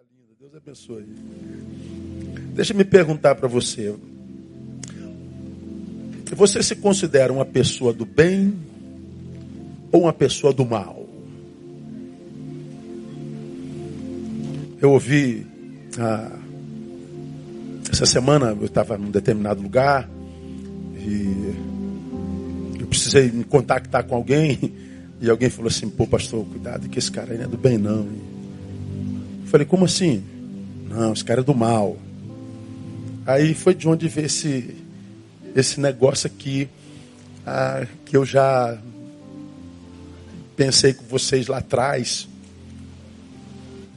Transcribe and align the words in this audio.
Coisa 0.00 0.14
linda, 0.16 0.34
Deus 0.38 0.54
abençoe. 0.54 1.04
Deixa 2.54 2.72
eu 2.72 2.76
me 2.76 2.84
perguntar 2.84 3.34
para 3.34 3.46
você. 3.46 3.94
Você 6.34 6.62
se 6.62 6.76
considera 6.76 7.30
uma 7.30 7.44
pessoa 7.44 7.92
do 7.92 8.06
bem 8.06 8.54
ou 9.92 10.04
uma 10.04 10.12
pessoa 10.12 10.54
do 10.54 10.64
mal? 10.64 11.06
Eu 14.80 14.92
ouvi 14.92 15.46
ah, 15.98 16.38
essa 17.90 18.06
semana 18.06 18.56
eu 18.58 18.64
estava 18.64 18.96
num 18.96 19.10
determinado 19.10 19.60
lugar 19.60 20.08
e 20.96 22.80
eu 22.80 22.86
precisei 22.86 23.30
me 23.30 23.44
contactar 23.44 24.04
com 24.04 24.14
alguém 24.14 24.72
e 25.20 25.28
alguém 25.28 25.50
falou 25.50 25.68
assim, 25.68 25.90
pô 25.90 26.06
pastor, 26.06 26.42
cuidado 26.46 26.88
que 26.88 26.98
esse 26.98 27.12
cara 27.12 27.32
aí 27.32 27.38
não 27.38 27.44
é 27.44 27.48
do 27.48 27.58
bem 27.58 27.76
não. 27.76 28.29
Falei, 29.50 29.66
como 29.66 29.84
assim? 29.84 30.22
Não, 30.88 31.12
esse 31.12 31.24
cara 31.24 31.40
é 31.40 31.42
do 31.42 31.52
mal. 31.52 31.96
Aí 33.26 33.52
foi 33.52 33.74
de 33.74 33.88
onde 33.88 34.06
veio 34.06 34.26
esse, 34.26 34.76
esse 35.56 35.80
negócio 35.80 36.28
aqui 36.28 36.68
ah, 37.44 37.84
que 38.04 38.16
eu 38.16 38.24
já 38.24 38.80
pensei 40.54 40.94
com 40.94 41.04
vocês 41.04 41.48
lá 41.48 41.58
atrás. 41.58 42.28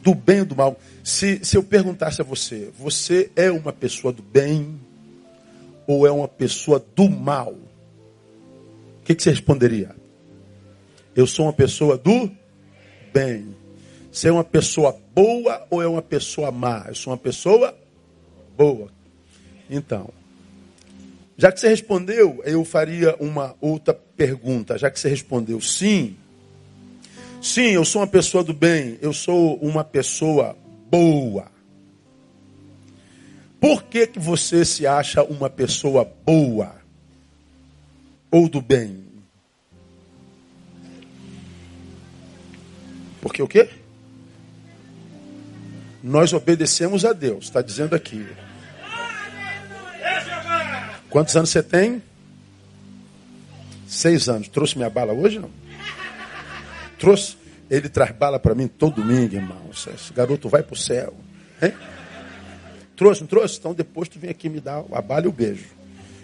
Do 0.01 0.15
bem 0.15 0.39
ou 0.39 0.45
do 0.47 0.55
mal. 0.55 0.79
Se, 1.03 1.39
se 1.43 1.55
eu 1.55 1.61
perguntasse 1.61 2.19
a 2.19 2.23
você, 2.23 2.71
você 2.75 3.29
é 3.35 3.51
uma 3.51 3.71
pessoa 3.71 4.11
do 4.11 4.23
bem 4.23 4.79
ou 5.85 6.07
é 6.07 6.11
uma 6.11 6.27
pessoa 6.27 6.83
do 6.95 7.07
mal? 7.07 7.51
O 7.51 9.03
que, 9.05 9.13
que 9.13 9.21
você 9.21 9.29
responderia? 9.29 9.95
Eu 11.15 11.27
sou 11.27 11.45
uma 11.45 11.53
pessoa 11.53 11.95
do 11.95 12.31
bem. 13.13 13.62
Você 14.13 14.27
é 14.27 14.31
uma 14.31 14.43
pessoa 14.43 14.95
boa 15.15 15.65
ou 15.71 15.81
é 15.81 15.87
uma 15.87 16.01
pessoa 16.01 16.51
má? 16.51 16.85
Eu 16.87 16.93
sou 16.93 17.11
uma 17.11 17.17
pessoa 17.17 17.75
boa. 18.55 18.91
Então, 19.67 20.07
já 21.35 21.51
que 21.51 21.59
você 21.59 21.67
respondeu, 21.67 22.39
eu 22.45 22.63
faria 22.63 23.15
uma 23.19 23.55
outra 23.59 23.91
pergunta. 23.91 24.77
Já 24.77 24.91
que 24.91 24.99
você 24.99 25.09
respondeu 25.09 25.59
sim, 25.59 26.15
sim, 27.41 27.71
eu 27.71 27.83
sou 27.83 28.01
uma 28.01 28.07
pessoa 28.07 28.43
do 28.43 28.53
bem, 28.53 28.99
eu 29.01 29.11
sou 29.11 29.55
uma 29.55 29.83
pessoa 29.83 30.55
boa. 30.91 31.51
Por 33.59 33.81
que, 33.81 34.05
que 34.05 34.19
você 34.19 34.63
se 34.63 34.85
acha 34.85 35.23
uma 35.23 35.49
pessoa 35.49 36.05
boa 36.23 36.75
ou 38.29 38.47
do 38.47 38.61
bem? 38.61 39.05
Porque 43.19 43.41
o 43.41 43.47
quê? 43.47 43.67
Nós 46.03 46.33
obedecemos 46.33 47.05
a 47.05 47.13
Deus, 47.13 47.45
está 47.45 47.61
dizendo 47.61 47.95
aqui. 47.95 48.27
Quantos 51.09 51.33
anos 51.37 51.49
você 51.49 51.63
tem? 51.63 52.03
Seis 53.87 54.27
anos. 54.27 54.49
Trouxe 54.49 54.75
minha 54.75 54.89
bala 54.89 55.13
hoje, 55.13 55.39
não? 55.39 55.49
Trouxe? 56.99 57.37
Ele 57.69 57.87
traz 57.87 58.11
bala 58.11 58.37
para 58.37 58.53
mim 58.53 58.67
todo 58.67 58.95
domingo, 58.95 59.35
irmão. 59.35 59.69
Esse 59.71 60.11
garoto 60.11 60.49
vai 60.49 60.61
para 60.61 60.73
o 60.73 60.77
céu. 60.77 61.13
Hein? 61.61 61.73
Trouxe, 62.97 63.21
não 63.21 63.27
trouxe? 63.27 63.57
Então 63.57 63.73
depois 63.73 64.09
tu 64.09 64.19
vem 64.19 64.29
aqui 64.29 64.49
me 64.49 64.59
dar 64.59 64.83
a 64.91 65.01
bala 65.01 65.25
e 65.25 65.29
o 65.29 65.31
beijo. 65.31 65.67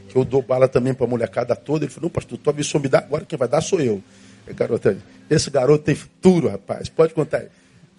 Que 0.10 0.16
eu 0.18 0.26
dou 0.26 0.42
bala 0.42 0.68
também 0.68 0.94
para 0.94 1.06
a 1.06 1.10
molecada 1.10 1.56
toda. 1.56 1.86
Ele 1.86 1.92
falou, 1.92 2.10
não, 2.10 2.14
pastor, 2.14 2.38
tua 2.38 2.52
missão 2.52 2.82
me 2.82 2.90
dá, 2.90 2.98
agora 2.98 3.24
quem 3.24 3.40
vai 3.40 3.48
dar 3.48 3.62
sou 3.62 3.80
eu. 3.80 4.04
Garoto, 4.50 4.98
esse 5.30 5.50
garoto 5.50 5.86
tem 5.86 5.96
futuro, 5.96 6.50
rapaz. 6.50 6.90
Pode 6.90 7.14
contar 7.14 7.38
aí. 7.38 7.48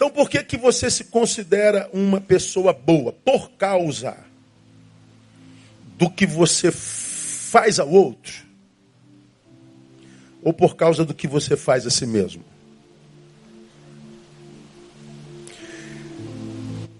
Então 0.01 0.09
por 0.09 0.31
que, 0.31 0.43
que 0.43 0.56
você 0.56 0.91
se 0.91 1.05
considera 1.05 1.91
uma 1.93 2.23
pessoa 2.23 2.73
boa? 2.73 3.12
Por 3.12 3.51
causa 3.51 4.17
do 5.98 6.09
que 6.09 6.27
você 6.27 6.73
faz 6.73 7.79
ao 7.79 7.91
outro? 7.91 8.33
Ou 10.43 10.55
por 10.55 10.75
causa 10.75 11.05
do 11.05 11.12
que 11.12 11.28
você 11.28 11.55
faz 11.55 11.87
a 11.87 11.91
si 11.91 12.06
mesmo? 12.06 12.43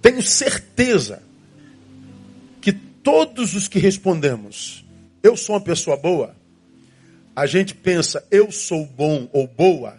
Tenho 0.03 0.21
certeza 0.21 1.23
que 2.61 2.71
todos 2.71 3.55
os 3.55 3.67
que 3.67 3.79
respondemos, 3.79 4.85
eu 5.23 5.39
sou 5.39 5.55
uma 5.55 5.63
pessoa 5.63 5.97
boa, 5.97 6.37
a 7.35 7.47
gente 7.47 7.75
pensa, 7.75 8.23
eu 8.31 8.53
sou 8.53 8.85
bom 8.85 9.27
ou 9.33 9.47
boa, 9.47 9.99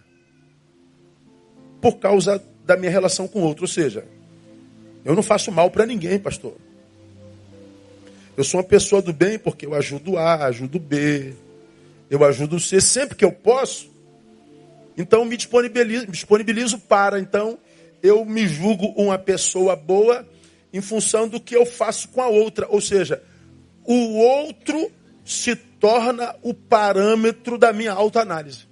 por 1.82 1.98
causa 1.98 2.38
da 2.66 2.78
minha 2.78 2.92
relação 2.92 3.28
com 3.28 3.42
o 3.42 3.44
outro. 3.44 3.64
Ou 3.64 3.68
seja, 3.68 4.06
eu 5.04 5.16
não 5.16 5.24
faço 5.24 5.52
mal 5.52 5.70
para 5.70 5.86
ninguém, 5.86 6.20
pastor. 6.20 6.56
Eu 8.38 8.44
sou 8.44 8.60
uma 8.60 8.68
pessoa 8.68 9.02
do 9.02 9.12
bem 9.12 9.38
porque 9.38 9.66
eu 9.66 9.74
ajudo 9.74 10.18
A, 10.18 10.46
ajudo 10.46 10.80
B, 10.80 11.34
eu 12.10 12.24
ajudo 12.24 12.60
C 12.60 12.80
sempre 12.80 13.16
que 13.16 13.26
eu 13.26 13.32
posso. 13.32 13.90
Então 14.98 15.26
me 15.26 15.38
disponibilizo, 15.38 16.06
me 16.06 16.12
disponibilizo 16.12 16.80
para. 16.80 17.20
Então 17.20 17.58
eu 18.02 18.26
me 18.26 18.48
julgo 18.48 18.88
uma 18.96 19.18
pessoa 19.18 19.76
boa 19.76 20.28
em 20.74 20.82
função 20.82 21.28
do 21.28 21.40
que 21.40 21.56
eu 21.56 21.66
faço 21.66 22.10
com 22.10 22.22
a 22.22 22.28
outra. 22.28 22.68
Ou 22.70 22.82
seja, 22.82 23.22
o 23.84 24.18
outro 24.18 24.92
se 25.26 25.56
torna 25.56 26.36
o 26.42 26.54
parâmetro 26.54 27.58
da 27.58 27.74
minha 27.74 27.92
autoanálise. 27.92 28.68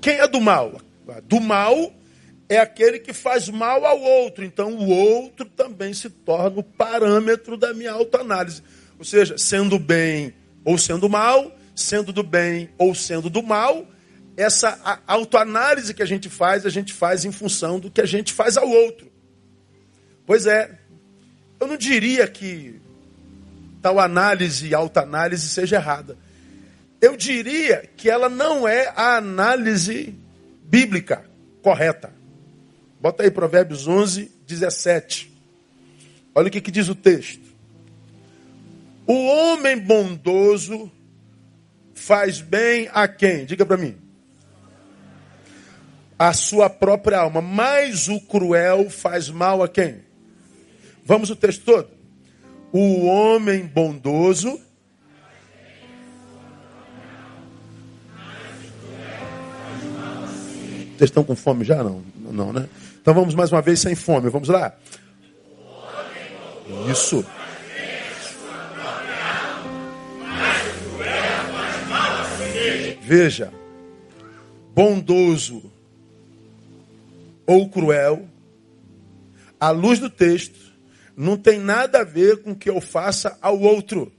Quem 0.00 0.14
é 0.14 0.28
do 0.28 0.40
mal? 0.40 0.80
Do 1.24 1.40
mal 1.40 1.92
é 2.48 2.58
aquele 2.58 2.98
que 2.98 3.12
faz 3.12 3.48
mal 3.48 3.84
ao 3.84 4.00
outro. 4.00 4.44
Então 4.44 4.74
o 4.74 4.88
outro 4.88 5.46
também 5.46 5.92
se 5.92 6.10
torna 6.10 6.60
o 6.60 6.62
parâmetro 6.62 7.56
da 7.56 7.72
minha 7.72 7.92
autoanálise. 7.92 8.62
Ou 8.98 9.04
seja, 9.04 9.36
sendo 9.36 9.78
bem 9.78 10.34
ou 10.64 10.76
sendo 10.78 11.08
mal, 11.08 11.56
sendo 11.74 12.12
do 12.12 12.22
bem 12.22 12.70
ou 12.78 12.94
sendo 12.94 13.30
do 13.30 13.42
mal, 13.42 13.86
essa 14.36 15.00
autoanálise 15.06 15.94
que 15.94 16.02
a 16.02 16.06
gente 16.06 16.28
faz, 16.28 16.66
a 16.66 16.70
gente 16.70 16.92
faz 16.92 17.24
em 17.24 17.32
função 17.32 17.78
do 17.78 17.90
que 17.90 18.00
a 18.00 18.06
gente 18.06 18.32
faz 18.32 18.56
ao 18.56 18.68
outro. 18.68 19.10
Pois 20.26 20.46
é, 20.46 20.78
eu 21.60 21.66
não 21.66 21.76
diria 21.76 22.26
que 22.26 22.80
tal 23.80 23.98
análise, 23.98 24.74
autoanálise 24.74 25.48
seja 25.48 25.76
errada. 25.76 26.18
Eu 27.00 27.16
diria 27.16 27.88
que 27.96 28.10
ela 28.10 28.28
não 28.28 28.66
é 28.66 28.92
a 28.96 29.16
análise 29.16 30.14
bíblica 30.68 31.24
correta. 31.62 32.12
Bota 33.00 33.22
aí 33.22 33.30
Provérbios 33.30 33.86
11, 33.86 34.30
17. 34.46 35.32
Olha 36.34 36.48
o 36.48 36.50
que, 36.50 36.60
que 36.60 36.70
diz 36.70 36.88
o 36.88 36.94
texto. 36.94 37.46
O 39.06 39.14
homem 39.26 39.78
bondoso 39.78 40.90
faz 41.94 42.40
bem 42.40 42.88
a 42.92 43.06
quem? 43.06 43.46
Diga 43.46 43.64
para 43.64 43.76
mim. 43.76 43.96
A 46.18 46.32
sua 46.32 46.68
própria 46.68 47.18
alma. 47.18 47.40
Mas 47.40 48.08
o 48.08 48.20
cruel 48.20 48.90
faz 48.90 49.28
mal 49.28 49.62
a 49.62 49.68
quem? 49.68 50.02
Vamos 51.04 51.30
o 51.30 51.36
texto 51.36 51.64
todo. 51.64 51.88
O 52.72 53.06
homem 53.06 53.64
bondoso 53.64 54.60
Vocês 60.96 61.10
estão 61.10 61.22
com 61.22 61.36
fome 61.36 61.62
já? 61.62 61.84
Não, 61.84 62.02
não, 62.16 62.52
né? 62.52 62.68
Então 63.00 63.12
vamos 63.12 63.34
mais 63.34 63.52
uma 63.52 63.60
vez 63.60 63.80
sem 63.80 63.94
fome. 63.94 64.30
Vamos 64.30 64.48
lá. 64.48 64.74
Isso. 66.90 67.24
Veja, 73.02 73.52
bondoso 74.74 75.70
ou 77.46 77.68
cruel, 77.68 78.26
à 79.60 79.70
luz 79.70 80.00
do 80.00 80.10
texto, 80.10 80.58
não 81.16 81.36
tem 81.36 81.60
nada 81.60 82.00
a 82.00 82.04
ver 82.04 82.42
com 82.42 82.50
o 82.50 82.56
que 82.56 82.68
eu 82.68 82.80
faça 82.80 83.38
ao 83.40 83.60
outro. 83.60 84.12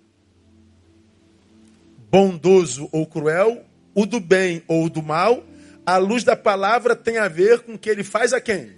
Bondoso 2.09 2.87
ou 2.93 3.05
cruel, 3.05 3.65
o 3.93 4.05
do 4.05 4.21
bem 4.21 4.63
ou 4.67 4.89
do 4.89 5.03
mal, 5.03 5.43
a 5.87 5.95
luz 5.95 6.25
da 6.25 6.35
palavra 6.35 6.97
tem 6.97 7.17
a 7.17 7.29
ver 7.29 7.61
com 7.61 7.75
o 7.75 7.79
que 7.79 7.89
ele 7.89 8.03
faz 8.03 8.33
a 8.33 8.41
quem? 8.41 8.73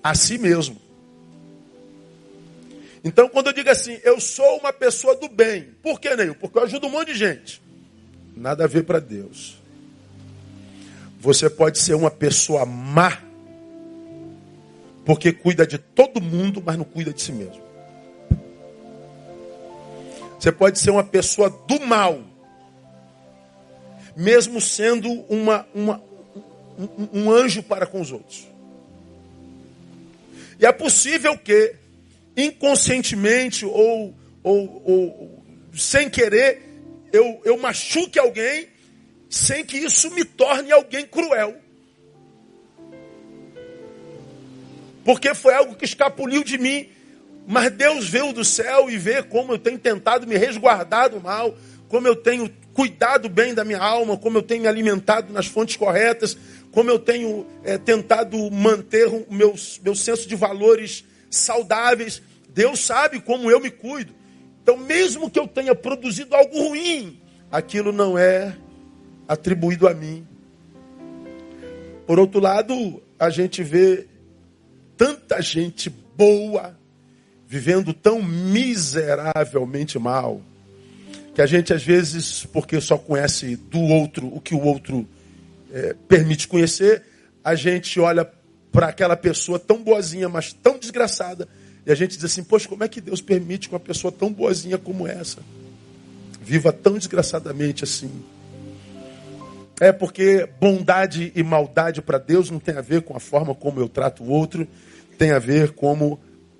A 0.00 0.14
si 0.14 0.38
mesmo. 0.38 0.80
Então, 3.02 3.28
quando 3.28 3.48
eu 3.48 3.52
digo 3.52 3.68
assim, 3.68 3.98
eu 4.04 4.20
sou 4.20 4.58
uma 4.58 4.72
pessoa 4.72 5.16
do 5.16 5.28
bem, 5.28 5.74
por 5.82 5.98
que, 5.98 6.14
Neil? 6.14 6.36
Porque 6.36 6.56
eu 6.56 6.62
ajudo 6.62 6.86
um 6.86 6.90
monte 6.90 7.08
de 7.08 7.18
gente. 7.18 7.60
Nada 8.36 8.62
a 8.62 8.68
ver 8.68 8.84
para 8.84 9.00
Deus. 9.00 9.60
Você 11.18 11.50
pode 11.50 11.80
ser 11.80 11.94
uma 11.94 12.12
pessoa 12.12 12.64
má, 12.64 13.20
porque 15.04 15.32
cuida 15.32 15.66
de 15.66 15.78
todo 15.78 16.20
mundo, 16.20 16.62
mas 16.64 16.78
não 16.78 16.84
cuida 16.84 17.12
de 17.12 17.22
si 17.22 17.32
mesmo. 17.32 17.60
Você 20.38 20.52
pode 20.52 20.78
ser 20.78 20.90
uma 20.90 21.02
pessoa 21.02 21.50
do 21.50 21.80
mal, 21.80 22.20
mesmo 24.16 24.60
sendo 24.60 25.10
uma, 25.28 25.66
uma, 25.74 26.05
um, 26.78 27.22
um 27.22 27.30
anjo 27.30 27.62
para 27.62 27.86
com 27.86 28.00
os 28.00 28.12
outros. 28.12 28.46
E 30.58 30.66
é 30.66 30.72
possível 30.72 31.36
que, 31.36 31.74
inconscientemente 32.36 33.64
ou, 33.64 34.14
ou, 34.42 34.82
ou 34.84 35.44
sem 35.74 36.08
querer, 36.08 36.62
eu, 37.12 37.40
eu 37.44 37.58
machuque 37.58 38.18
alguém 38.18 38.68
sem 39.28 39.64
que 39.64 39.76
isso 39.76 40.10
me 40.10 40.24
torne 40.24 40.72
alguém 40.72 41.06
cruel. 41.06 41.56
Porque 45.04 45.34
foi 45.34 45.54
algo 45.54 45.76
que 45.76 45.84
escapuliu 45.84 46.42
de 46.42 46.58
mim. 46.58 46.88
Mas 47.46 47.70
Deus 47.70 48.08
veio 48.08 48.32
do 48.32 48.44
céu 48.44 48.90
e 48.90 48.98
vê 48.98 49.22
como 49.22 49.52
eu 49.52 49.58
tenho 49.58 49.78
tentado 49.78 50.26
me 50.26 50.36
resguardar 50.36 51.10
do 51.10 51.20
mal, 51.20 51.56
como 51.88 52.08
eu 52.08 52.16
tenho 52.16 52.52
cuidado 52.74 53.28
bem 53.28 53.54
da 53.54 53.64
minha 53.64 53.78
alma, 53.78 54.18
como 54.18 54.38
eu 54.38 54.42
tenho 54.42 54.62
me 54.62 54.68
alimentado 54.68 55.32
nas 55.32 55.46
fontes 55.46 55.76
corretas, 55.76 56.36
como 56.76 56.90
eu 56.90 56.98
tenho 56.98 57.46
é, 57.64 57.78
tentado 57.78 58.50
manter 58.50 59.08
o 59.08 59.24
meu, 59.30 59.54
meu 59.82 59.94
senso 59.94 60.28
de 60.28 60.36
valores 60.36 61.06
saudáveis. 61.30 62.20
Deus 62.50 62.80
sabe 62.80 63.18
como 63.18 63.50
eu 63.50 63.58
me 63.58 63.70
cuido. 63.70 64.12
Então, 64.62 64.76
mesmo 64.76 65.30
que 65.30 65.38
eu 65.38 65.48
tenha 65.48 65.74
produzido 65.74 66.36
algo 66.36 66.68
ruim, 66.68 67.18
aquilo 67.50 67.92
não 67.92 68.18
é 68.18 68.54
atribuído 69.26 69.88
a 69.88 69.94
mim. 69.94 70.26
Por 72.06 72.18
outro 72.18 72.40
lado, 72.40 73.02
a 73.18 73.30
gente 73.30 73.62
vê 73.62 74.06
tanta 74.98 75.40
gente 75.40 75.88
boa 75.88 76.78
vivendo 77.48 77.94
tão 77.94 78.22
miseravelmente 78.22 79.98
mal, 79.98 80.42
que 81.34 81.40
a 81.40 81.46
gente 81.46 81.72
às 81.72 81.82
vezes, 81.82 82.44
porque 82.44 82.78
só 82.82 82.98
conhece 82.98 83.56
do 83.56 83.80
outro 83.80 84.26
o 84.26 84.42
que 84.42 84.54
o 84.54 84.60
outro 84.60 85.08
é, 85.72 85.94
permite 86.08 86.48
conhecer, 86.48 87.02
a 87.42 87.54
gente 87.54 87.98
olha 88.00 88.28
para 88.72 88.88
aquela 88.88 89.16
pessoa 89.16 89.58
tão 89.58 89.82
boazinha, 89.82 90.28
mas 90.28 90.52
tão 90.52 90.78
desgraçada, 90.78 91.48
e 91.86 91.92
a 91.92 91.94
gente 91.94 92.16
diz 92.16 92.24
assim: 92.24 92.42
Poxa, 92.42 92.68
como 92.68 92.82
é 92.82 92.88
que 92.88 93.00
Deus 93.00 93.20
permite 93.20 93.68
que 93.68 93.74
uma 93.74 93.80
pessoa 93.80 94.10
tão 94.10 94.32
boazinha 94.32 94.76
como 94.76 95.06
essa 95.06 95.40
viva 96.40 96.72
tão 96.72 96.98
desgraçadamente 96.98 97.84
assim? 97.84 98.10
É 99.80 99.92
porque 99.92 100.48
bondade 100.58 101.32
e 101.34 101.42
maldade 101.42 102.00
para 102.00 102.18
Deus 102.18 102.50
não 102.50 102.58
tem 102.58 102.76
a 102.76 102.80
ver 102.80 103.02
com 103.02 103.16
a 103.16 103.20
forma 103.20 103.54
como 103.54 103.78
eu 103.78 103.88
trato 103.88 104.24
o 104.24 104.28
outro, 104.28 104.66
tem 105.18 105.32
a 105.32 105.38
ver 105.38 105.72
como 105.72 106.18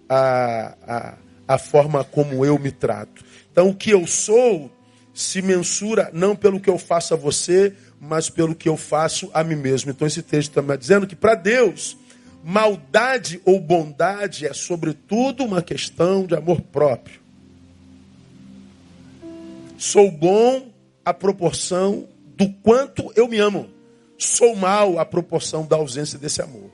a, 0.09 0.77
a, 0.87 1.15
a 1.55 1.59
forma 1.59 2.05
como 2.05 2.45
eu 2.45 2.59
me 2.59 2.71
trato. 2.71 3.25
Então, 3.51 3.71
o 3.71 3.75
que 3.75 3.91
eu 3.91 4.07
sou 4.07 4.71
se 5.15 5.41
mensura 5.41 6.11
não 6.13 6.37
pelo 6.37 6.61
que 6.61 6.69
eu 6.69 6.79
faço 6.79 7.15
a 7.15 7.17
você, 7.17 7.73
mas 8.01 8.29
pelo 8.31 8.55
que 8.55 8.69
eu 8.69 8.77
faço 8.77 9.31
a 9.33 9.43
mim 9.43 9.57
mesmo. 9.57 9.91
Então, 9.91 10.07
esse 10.07 10.23
texto 10.23 10.59
está 10.59 10.77
dizendo 10.77 11.07
que 11.07 11.17
para 11.17 11.35
Deus, 11.35 11.97
maldade 12.45 13.41
ou 13.45 13.61
bondade 13.61 14.47
é, 14.47 14.53
sobretudo, 14.53 15.45
uma 15.45 15.63
questão 15.63 16.27
de 16.27 16.35
amor 16.35 16.61
próprio. 16.61 17.21
Sou 19.79 20.11
bom 20.11 20.71
à 21.05 21.13
proporção 21.13 22.07
do 22.37 22.49
quanto 22.63 23.13
eu 23.17 23.29
me 23.29 23.39
amo. 23.39 23.69
Sou 24.19 24.57
mal 24.57 24.99
à 24.99 25.05
proporção 25.05 25.67
da 25.67 25.77
ausência 25.77 26.19
desse 26.19 26.41
amor. 26.41 26.71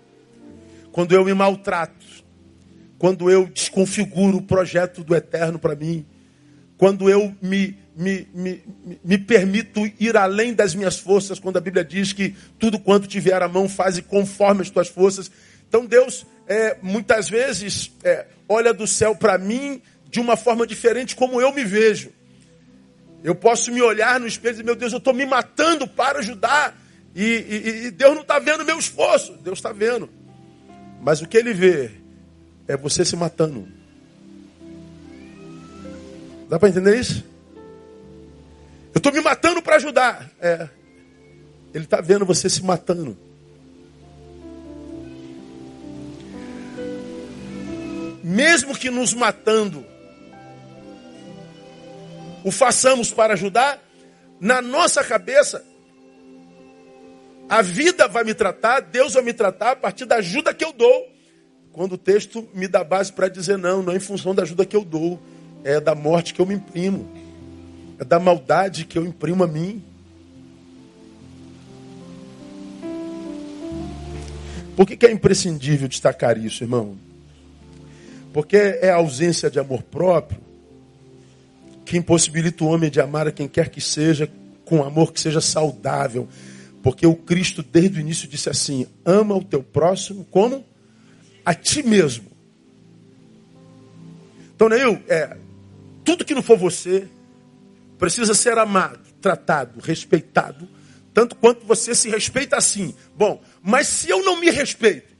Quando 0.93 1.13
eu 1.13 1.25
me 1.25 1.35
maltrato, 1.35 2.07
quando 2.99 3.31
eu 3.31 3.47
desconfiguro 3.47 4.39
o 4.39 4.43
projeto 4.43 5.03
do 5.03 5.15
eterno 5.15 5.59
para 5.59 5.75
mim, 5.75 6.07
quando 6.77 7.09
eu 7.09 7.35
me, 7.41 7.77
me, 7.95 8.27
me, 8.33 8.63
me 9.05 9.19
permito 9.19 9.81
ir 9.99 10.17
além 10.17 10.55
das 10.55 10.75
minhas 10.75 10.99
forças, 10.99 11.39
quando 11.39 11.59
a 11.59 11.61
Bíblia 11.61 11.85
diz 11.85 12.13
que 12.13 12.35
tudo 12.59 12.79
quanto 12.79 13.07
tiver 13.07 13.43
à 13.43 13.49
mão 13.49 13.69
faz 13.69 14.01
conforme 14.01 14.63
as 14.63 14.71
tuas 14.71 14.89
forças. 14.89 15.31
Então 15.69 15.87
Deus, 15.87 16.27
é, 16.47 16.77
muitas 16.83 17.29
vezes, 17.29 17.93
é, 18.03 18.27
olha 18.49 18.73
do 18.73 18.87
céu 18.87 19.15
para 19.15 19.39
mim 19.39 19.81
de 20.11 20.21
uma 20.21 20.37
forma 20.37 20.67
diferente 20.67 21.17
como 21.17 21.41
eu 21.41 21.53
me 21.53 21.65
vejo. 21.65 22.11
Eu 23.23 23.35
posso 23.35 23.71
me 23.71 23.81
olhar 23.81 24.19
no 24.19 24.27
espelho 24.27 24.51
e 24.51 24.55
dizer, 24.55 24.65
meu 24.65 24.75
Deus, 24.75 24.93
eu 24.93 24.99
estou 24.99 25.15
me 25.15 25.25
matando 25.25 25.87
para 25.87 26.19
ajudar. 26.19 26.77
E, 27.15 27.23
e, 27.23 27.87
e 27.87 27.91
Deus 27.91 28.15
não 28.15 28.23
está 28.23 28.39
vendo 28.39 28.65
meu 28.65 28.79
esforço. 28.79 29.35
Deus 29.43 29.59
está 29.59 29.73
vendo. 29.73 30.11
Mas 31.01 31.23
o 31.23 31.29
que 31.29 31.37
ele 31.37 31.55
vê 31.55 31.91
é 32.67 32.77
você 32.77 33.05
se 33.05 33.15
matando. 33.17 33.69
Dá 36.49 36.59
para 36.59 36.69
entender 36.69 36.99
isso? 36.99 37.25
Eu 38.95 38.99
estou 38.99 39.13
me 39.13 39.21
matando 39.21 39.63
para 39.63 39.77
ajudar. 39.77 40.31
É. 40.41 40.69
Ele 41.75 41.85
está 41.85 42.01
vendo 42.01 42.27
você 42.27 42.49
se 42.49 42.63
matando. 42.63 43.17
Mesmo 48.23 48.77
que 48.77 48.91
nos 48.91 49.15
matando, 49.15 49.85
o 52.45 52.51
façamos 52.51 53.11
para 53.11 53.35
ajudar, 53.35 53.83
na 54.41 54.63
nossa 54.63 55.03
cabeça, 55.03 55.65
a 57.49 57.63
vida 57.63 58.07
vai 58.07 58.25
me 58.25 58.33
tratar, 58.33 58.81
Deus 58.81 59.15
vai 59.15 59.23
me 59.23 59.33
tratar 59.33 59.73
a 59.73 59.77
partir 59.77 60.05
da 60.05 60.17
ajuda 60.17 60.55
que 60.55 60.65
eu 60.65 60.73
dou 60.73 61.13
quando 61.73 61.93
o 61.93 61.99
texto 61.99 62.47
me 62.55 62.69
dá 62.69 62.85
base 62.85 63.13
para 63.13 63.29
dizer 63.29 63.57
não, 63.57 63.83
não 63.83 63.93
é 63.93 63.97
em 63.97 64.01
função 64.01 64.35
da 64.35 64.43
ajuda 64.43 64.67
que 64.67 64.77
eu 64.77 64.85
dou, 64.85 65.21
é 65.65 65.81
da 65.81 65.95
morte 65.95 66.35
que 66.35 66.41
eu 66.41 66.47
me 66.47 66.55
imprimo, 66.55 67.11
é 67.99 68.05
da 68.05 68.19
maldade 68.19 68.85
que 68.85 68.99
eu 68.99 69.05
imprimo 69.05 69.45
a 69.45 69.47
mim. 69.47 69.83
Por 74.77 74.87
que, 74.87 74.97
que 74.97 75.07
é 75.07 75.13
imprescindível 75.13 75.87
destacar 75.87 76.39
isso, 76.39 76.65
irmão? 76.65 76.97
Porque 78.33 78.57
é 78.57 78.91
a 78.91 78.97
ausência 78.97 79.51
de 79.51 79.59
amor 79.59 79.83
próprio 79.83 80.41
que 81.85 81.97
impossibilita 81.97 82.65
o 82.65 82.69
homem 82.69 82.91
de 82.91 83.01
amar 83.01 83.27
a 83.27 83.33
quem 83.33 83.47
quer 83.47 83.69
que 83.69 83.81
seja, 83.81 84.31
com 84.65 84.83
amor 84.83 85.13
que 85.13 85.21
seja 85.21 85.41
saudável. 85.41 86.27
Porque 86.83 87.07
o 87.07 87.15
Cristo, 87.15 87.63
desde 87.63 87.99
o 87.99 88.01
início, 88.01 88.27
disse 88.27 88.49
assim: 88.49 88.87
ama 89.05 89.37
o 89.37 89.45
teu 89.45 89.63
próximo 89.63 90.25
como 90.31 90.65
a 91.45 91.55
ti 91.55 91.83
mesmo. 91.83 92.25
Então, 94.55 94.69
Neil, 94.69 95.03
é, 95.09 95.37
tudo 96.05 96.25
que 96.25 96.35
não 96.35 96.43
for 96.43 96.57
você 96.57 97.09
precisa 98.03 98.35
ser 98.35 98.59
amado, 98.59 98.99
tratado, 99.21 99.79
respeitado, 99.81 100.69
tanto 101.15 101.37
quanto 101.37 101.65
você 101.65 101.95
se 101.95 102.11
respeita 102.11 102.57
assim. 102.57 102.97
Bom, 103.15 103.41
mas 103.63 103.87
se 103.87 104.11
eu 104.11 104.25
não 104.25 104.41
me 104.41 104.51
respeito, 104.51 105.15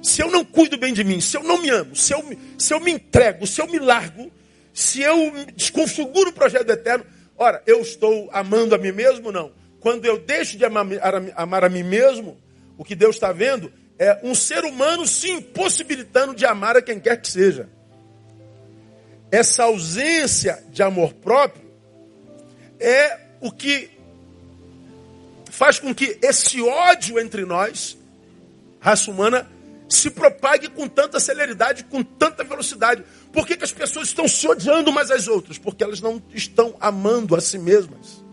se 0.00 0.22
eu 0.22 0.30
não 0.30 0.44
cuido 0.44 0.78
bem 0.78 0.94
de 0.94 1.02
mim, 1.02 1.20
se 1.20 1.36
eu 1.36 1.42
não 1.42 1.60
me 1.60 1.68
amo, 1.68 1.96
se 1.96 2.14
eu, 2.14 2.24
se 2.56 2.72
eu 2.72 2.78
me 2.78 2.92
entrego, 2.92 3.48
se 3.48 3.60
eu 3.60 3.66
me 3.66 3.80
largo, 3.80 4.30
se 4.72 5.02
eu 5.02 5.16
desconfiguro 5.56 6.30
o 6.30 6.32
projeto 6.32 6.70
eterno, 6.70 7.04
ora, 7.36 7.60
eu 7.66 7.80
estou 7.80 8.30
amando 8.32 8.76
a 8.76 8.78
mim 8.78 8.92
mesmo 8.92 9.32
não? 9.32 9.50
Quando 9.80 10.04
eu 10.04 10.20
deixo 10.20 10.56
de 10.56 10.64
amar, 10.64 10.86
amar 11.34 11.64
a 11.64 11.68
mim 11.68 11.82
mesmo, 11.82 12.38
o 12.78 12.84
que 12.84 12.94
Deus 12.94 13.16
está 13.16 13.32
vendo 13.32 13.72
é 13.98 14.20
um 14.22 14.36
ser 14.36 14.64
humano 14.64 15.04
se 15.04 15.28
impossibilitando 15.28 16.32
de 16.32 16.46
amar 16.46 16.76
a 16.76 16.82
quem 16.82 17.00
quer 17.00 17.20
que 17.20 17.28
seja. 17.28 17.68
Essa 19.30 19.64
ausência 19.64 20.62
de 20.70 20.82
amor 20.82 21.14
próprio 21.14 21.64
é 22.78 23.18
o 23.40 23.50
que 23.50 23.90
faz 25.50 25.78
com 25.78 25.94
que 25.94 26.18
esse 26.22 26.60
ódio 26.62 27.18
entre 27.18 27.44
nós, 27.44 27.96
raça 28.80 29.10
humana, 29.10 29.48
se 29.88 30.10
propague 30.10 30.68
com 30.68 30.88
tanta 30.88 31.18
celeridade, 31.18 31.84
com 31.84 32.02
tanta 32.02 32.44
velocidade. 32.44 33.04
Por 33.32 33.46
que, 33.46 33.56
que 33.56 33.64
as 33.64 33.72
pessoas 33.72 34.08
estão 34.08 34.26
se 34.26 34.46
odiando 34.46 34.90
umas 34.90 35.10
às 35.10 35.28
outras? 35.28 35.58
Porque 35.58 35.82
elas 35.82 36.00
não 36.00 36.22
estão 36.32 36.74
amando 36.80 37.34
a 37.34 37.40
si 37.40 37.58
mesmas. 37.58 38.24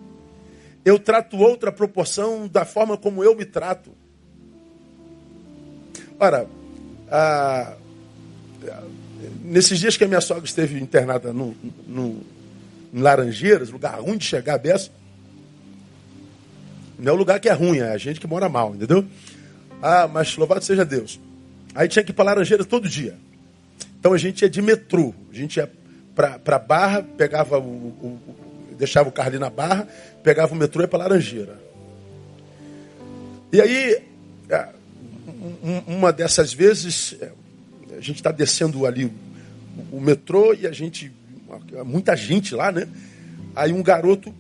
Eu 0.86 0.98
trato 0.98 1.38
outra 1.38 1.72
proporção 1.72 2.48
da 2.48 2.64
forma 2.64 2.96
como 2.96 3.24
eu 3.24 3.36
me 3.36 3.44
trato. 3.44 3.92
Ora, 6.20 6.48
a, 7.12 7.74
nesses 9.48 9.80
dias 9.80 9.98
que 9.98 10.04
a 10.04 10.08
minha 10.08 10.22
sogra 10.22 10.46
esteve 10.46 10.80
internada 10.80 11.32
no, 11.32 11.56
no, 11.88 12.22
em 12.94 13.00
Laranjeiras, 13.00 13.70
lugar 13.70 14.00
ruim 14.00 14.18
de 14.18 14.26
chegar 14.26 14.56
a 14.56 14.58
não 17.00 17.12
é 17.12 17.16
o 17.16 17.18
lugar 17.18 17.40
que 17.40 17.48
é 17.48 17.54
ruim, 17.54 17.78
é 17.78 17.92
a 17.92 17.98
gente 17.98 18.20
que 18.20 18.28
mora 18.28 18.50
mal, 18.50 18.74
entendeu? 18.74 19.06
Ah, 19.82 20.08
mas 20.08 20.36
louvado 20.36 20.64
seja 20.64 20.84
Deus. 20.84 21.20
Aí 21.76 21.88
tinha 21.88 22.04
que 22.04 22.12
ir 22.12 22.14
para 22.14 22.26
Laranjeiras 22.26 22.66
todo 22.66 22.90
dia. 22.90 23.16
Então 24.00 24.14
a 24.14 24.18
gente 24.18 24.42
ia 24.42 24.50
de 24.50 24.62
metrô. 24.62 25.14
A 25.32 25.36
gente 25.36 25.58
ia 25.58 25.72
para 26.16 26.58
Barra, 26.58 27.04
pegava 27.04 27.60
o, 27.60 27.62
o, 27.62 28.08
o, 28.08 28.76
deixava 28.76 29.10
o 29.10 29.12
carro 29.12 29.30
ali 29.30 29.38
na 29.38 29.52
Barra, 29.52 29.88
pegava 30.24 30.54
o 30.54 30.58
metrô 30.58 30.82
e 30.82 30.86
ia 30.86 30.88
para 30.88 31.00
Laranjeira. 31.00 31.60
E 33.54 33.62
aí, 33.62 34.02
uma 35.86 36.12
dessas 36.12 36.52
vezes, 36.52 37.16
é, 37.22 37.32
a 37.96 38.02
gente 38.02 38.16
está 38.16 38.32
descendo 38.32 38.88
ali 38.88 39.12
o, 39.92 40.00
metrô 40.00 40.54
e 40.54 40.68
a 40.68 40.72
gente, 40.72 41.12
muita 41.86 42.16
gente 42.16 42.54
lá, 42.56 42.72
né? 42.72 42.88
Aí 43.56 43.72
um 43.72 43.82
garoto, 43.84 44.34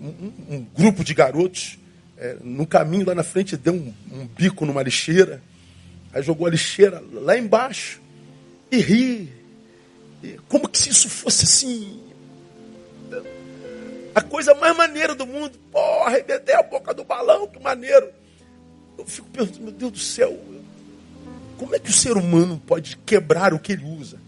um, 0.00 0.32
um 0.50 0.66
grupo 0.74 1.02
de 1.02 1.14
garotos, 1.14 1.78
é, 2.18 2.36
no 2.42 2.66
caminho 2.66 3.06
lá 3.06 3.14
na 3.14 3.24
frente 3.24 3.56
deu 3.56 3.74
um, 3.74 3.92
um 4.12 4.26
bico 4.26 4.64
numa 4.64 4.82
lixeira. 4.82 5.42
Aí 6.12 6.22
jogou 6.22 6.46
a 6.46 6.50
lixeira 6.50 7.02
lá 7.12 7.36
embaixo 7.36 8.00
e 8.70 8.78
ri. 8.78 9.32
Como 10.48 10.68
que 10.68 10.78
se 10.78 10.90
isso 10.90 11.08
fosse 11.08 11.44
assim? 11.44 12.00
A 14.14 14.20
coisa 14.20 14.54
mais 14.54 14.76
maneira 14.76 15.14
do 15.14 15.26
mundo. 15.26 15.58
Pô, 15.70 15.78
arrebentei 16.04 16.54
a 16.54 16.62
boca 16.62 16.92
do 16.94 17.02
balão, 17.02 17.48
que 17.48 17.58
maneiro. 17.58 18.08
Eu 18.98 19.06
fico 19.06 19.28
pensando, 19.30 19.60
meu 19.62 19.72
Deus 19.72 19.92
do 19.92 19.98
céu, 19.98 20.38
como 21.58 21.74
é 21.74 21.78
que 21.78 21.90
o 21.90 21.92
ser 21.92 22.16
humano 22.16 22.60
pode 22.66 22.96
quebrar 22.98 23.54
o 23.54 23.58
que 23.58 23.72
ele 23.72 23.84
usa? 23.84 24.18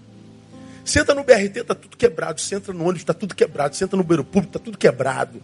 Senta 0.84 1.14
no 1.14 1.24
BRT, 1.24 1.60
está 1.60 1.74
tudo 1.74 1.96
quebrado. 1.96 2.40
Entra 2.52 2.72
no 2.74 2.82
ônibus, 2.82 3.00
está 3.00 3.14
tudo 3.14 3.34
quebrado. 3.34 3.74
Entra 3.74 3.96
no 3.96 4.04
banheiro 4.04 4.24
público, 4.24 4.56
está 4.56 4.58
tudo 4.58 4.76
quebrado. 4.76 5.42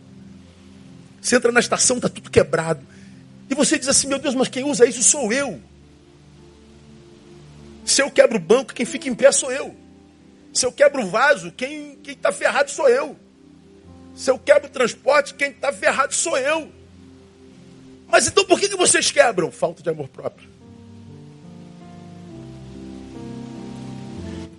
Você 1.21 1.37
entra 1.37 1.51
na 1.51 1.61
estação, 1.61 1.97
está 1.97 2.09
tudo 2.09 2.31
quebrado. 2.31 2.87
E 3.49 3.55
você 3.55 3.79
diz 3.79 3.89
assim, 3.89 4.07
meu 4.07 4.19
Deus, 4.19 4.35
mas 4.35 4.49
quem 4.49 4.65
usa 4.65 4.87
isso 4.87 5.03
sou 5.03 5.33
eu. 5.33 5.61
Se 7.85 8.03
eu 8.03 8.11
quebro 8.11 8.37
o 8.37 8.41
banco, 8.41 8.75
quem 8.75 8.85
fica 8.85 9.09
em 9.09 9.15
pé 9.15 9.33
sou 9.33 9.51
eu. 9.51 9.75
Se 10.53 10.67
eu 10.67 10.73
quebro 10.73 11.03
o 11.03 11.07
vaso, 11.09 11.51
quem 11.53 11.99
está 12.07 12.31
ferrado 12.31 12.71
sou 12.71 12.89
eu. 12.89 13.17
Se 14.15 14.31
eu 14.31 14.39
quebro 14.39 14.69
o 14.69 14.71
transporte, 14.71 15.35
quem 15.35 15.51
está 15.51 15.73
ferrado 15.73 16.15
sou 16.15 16.37
eu. 16.37 16.71
Mas 18.09 18.27
então 18.27 18.45
por 18.45 18.61
que, 18.61 18.69
que 18.69 18.77
vocês 18.77 19.11
quebram? 19.11 19.51
Falta 19.51 19.83
de 19.83 19.89
amor 19.89 20.09
próprio. 20.09 20.50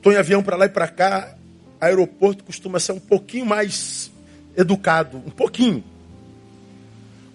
Estou 0.02 0.12
em 0.12 0.18
avião 0.18 0.42
para 0.42 0.56
lá 0.56 0.66
e 0.66 0.70
para 0.70 0.88
cá. 0.88 1.36
Aeroporto 1.80 2.44
costuma 2.44 2.80
ser 2.80 2.94
um 2.94 3.00
pouquinho 3.00 3.46
mais 3.46 4.12
educado, 4.58 5.18
um 5.18 5.30
pouquinho. 5.30 5.84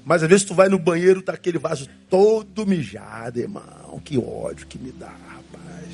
Mas 0.05 0.25
às 0.25 0.29
vezes 0.29 0.45
tu 0.45 0.53
vai 0.53 0.69
no 0.69 0.77
banheiro, 0.77 1.23
tá 1.23 1.33
aquele 1.33 1.59
vaso 1.59 1.89
todo 2.11 2.67
mijado, 2.67 3.39
irmão. 3.39 4.03
Que 4.05 4.19
ódio 4.19 4.67
que 4.67 4.81
me 4.81 4.91
dá, 4.91 5.07
rapaz. 5.07 5.93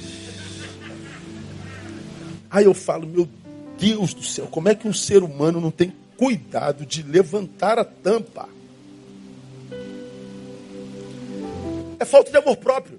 Aí 2.50 2.64
eu 2.64 2.72
falo, 2.72 3.06
meu 3.06 3.28
Deus 3.78 4.14
do 4.14 4.22
céu, 4.22 4.46
como 4.46 4.70
é 4.70 4.74
que 4.74 4.88
um 4.88 4.94
ser 4.94 5.22
humano 5.22 5.60
não 5.60 5.70
tem 5.70 5.92
cuidado 6.16 6.86
de 6.86 7.02
levantar 7.02 7.78
a 7.78 7.84
tampa? 7.84 8.48
É 12.00 12.04
falta 12.06 12.30
de 12.30 12.38
amor 12.38 12.56
próprio. 12.56 12.98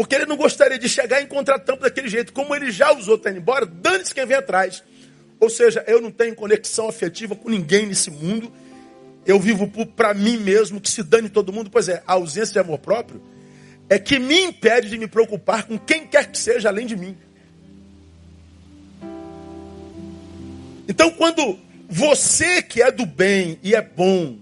Porque 0.00 0.14
ele 0.14 0.24
não 0.24 0.36
gostaria 0.36 0.78
de 0.78 0.88
chegar 0.88 1.20
e 1.20 1.24
encontrar 1.24 1.58
tampa 1.58 1.82
daquele 1.82 2.08
jeito. 2.08 2.32
Como 2.32 2.54
ele 2.54 2.70
já 2.70 2.90
usou, 2.92 3.16
está 3.16 3.30
indo 3.30 3.40
embora, 3.40 3.66
dane-se 3.66 4.14
quem 4.14 4.24
vem 4.24 4.38
atrás. 4.38 4.82
Ou 5.38 5.50
seja, 5.50 5.84
eu 5.86 6.00
não 6.00 6.10
tenho 6.10 6.34
conexão 6.34 6.88
afetiva 6.88 7.36
com 7.36 7.50
ninguém 7.50 7.86
nesse 7.86 8.10
mundo 8.10 8.50
eu 9.26 9.38
vivo 9.38 9.66
para 9.86 10.14
mim 10.14 10.36
mesmo, 10.36 10.80
que 10.80 10.90
se 10.90 11.02
dane 11.02 11.28
todo 11.28 11.52
mundo. 11.52 11.70
Pois 11.70 11.88
é, 11.88 12.02
a 12.06 12.14
ausência 12.14 12.52
de 12.52 12.58
amor 12.58 12.78
próprio 12.78 13.22
é 13.88 13.98
que 13.98 14.18
me 14.18 14.40
impede 14.40 14.88
de 14.88 14.98
me 14.98 15.06
preocupar 15.06 15.64
com 15.64 15.78
quem 15.78 16.06
quer 16.06 16.30
que 16.30 16.38
seja 16.38 16.68
além 16.68 16.86
de 16.86 16.96
mim. 16.96 17.16
Então, 20.88 21.10
quando 21.10 21.58
você 21.88 22.62
que 22.62 22.82
é 22.82 22.90
do 22.90 23.06
bem 23.06 23.58
e 23.62 23.74
é 23.74 23.82
bom, 23.82 24.38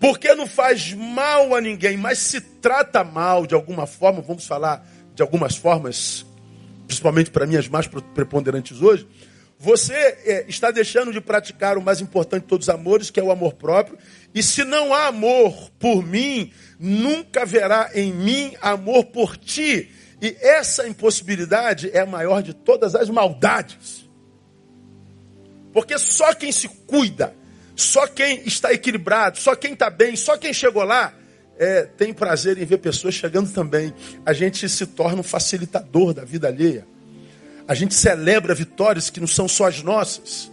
porque 0.00 0.34
não 0.34 0.46
faz 0.46 0.92
mal 0.92 1.54
a 1.54 1.60
ninguém, 1.60 1.96
mas 1.96 2.18
se 2.18 2.40
trata 2.40 3.02
mal 3.02 3.46
de 3.46 3.54
alguma 3.54 3.86
forma, 3.86 4.20
vamos 4.20 4.46
falar 4.46 4.86
de 5.14 5.22
algumas 5.22 5.56
formas, 5.56 6.24
principalmente 6.86 7.30
para 7.30 7.46
mim 7.46 7.56
as 7.56 7.68
mais 7.68 7.86
preponderantes 7.86 8.80
hoje, 8.80 9.06
você 9.58 9.92
é, 9.92 10.44
está 10.46 10.70
deixando 10.70 11.12
de 11.12 11.20
praticar 11.20 11.76
o 11.76 11.82
mais 11.82 12.00
importante 12.00 12.42
de 12.42 12.48
todos 12.48 12.68
os 12.68 12.74
amores, 12.74 13.10
que 13.10 13.18
é 13.18 13.22
o 13.22 13.32
amor 13.32 13.54
próprio. 13.54 13.98
E 14.32 14.40
se 14.40 14.62
não 14.62 14.94
há 14.94 15.08
amor 15.08 15.70
por 15.80 16.06
mim, 16.06 16.52
nunca 16.78 17.42
haverá 17.42 17.90
em 17.92 18.12
mim 18.12 18.54
amor 18.62 19.06
por 19.06 19.36
ti. 19.36 19.90
E 20.22 20.36
essa 20.40 20.86
impossibilidade 20.86 21.90
é 21.92 22.00
a 22.00 22.06
maior 22.06 22.40
de 22.40 22.54
todas 22.54 22.94
as 22.94 23.10
maldades. 23.10 24.08
Porque 25.72 25.98
só 25.98 26.32
quem 26.34 26.52
se 26.52 26.68
cuida, 26.68 27.34
só 27.78 28.08
quem 28.08 28.42
está 28.44 28.72
equilibrado, 28.72 29.38
só 29.38 29.54
quem 29.54 29.72
está 29.72 29.88
bem, 29.88 30.16
só 30.16 30.36
quem 30.36 30.52
chegou 30.52 30.82
lá, 30.82 31.14
é, 31.56 31.82
tem 31.82 32.12
prazer 32.12 32.58
em 32.58 32.64
ver 32.64 32.78
pessoas 32.78 33.14
chegando 33.14 33.52
também. 33.52 33.94
A 34.26 34.32
gente 34.32 34.68
se 34.68 34.84
torna 34.84 35.20
um 35.20 35.22
facilitador 35.22 36.12
da 36.12 36.24
vida 36.24 36.48
alheia. 36.48 36.84
A 37.68 37.74
gente 37.74 37.94
celebra 37.94 38.52
vitórias 38.52 39.10
que 39.10 39.20
não 39.20 39.28
são 39.28 39.46
só 39.46 39.68
as 39.68 39.80
nossas. 39.80 40.50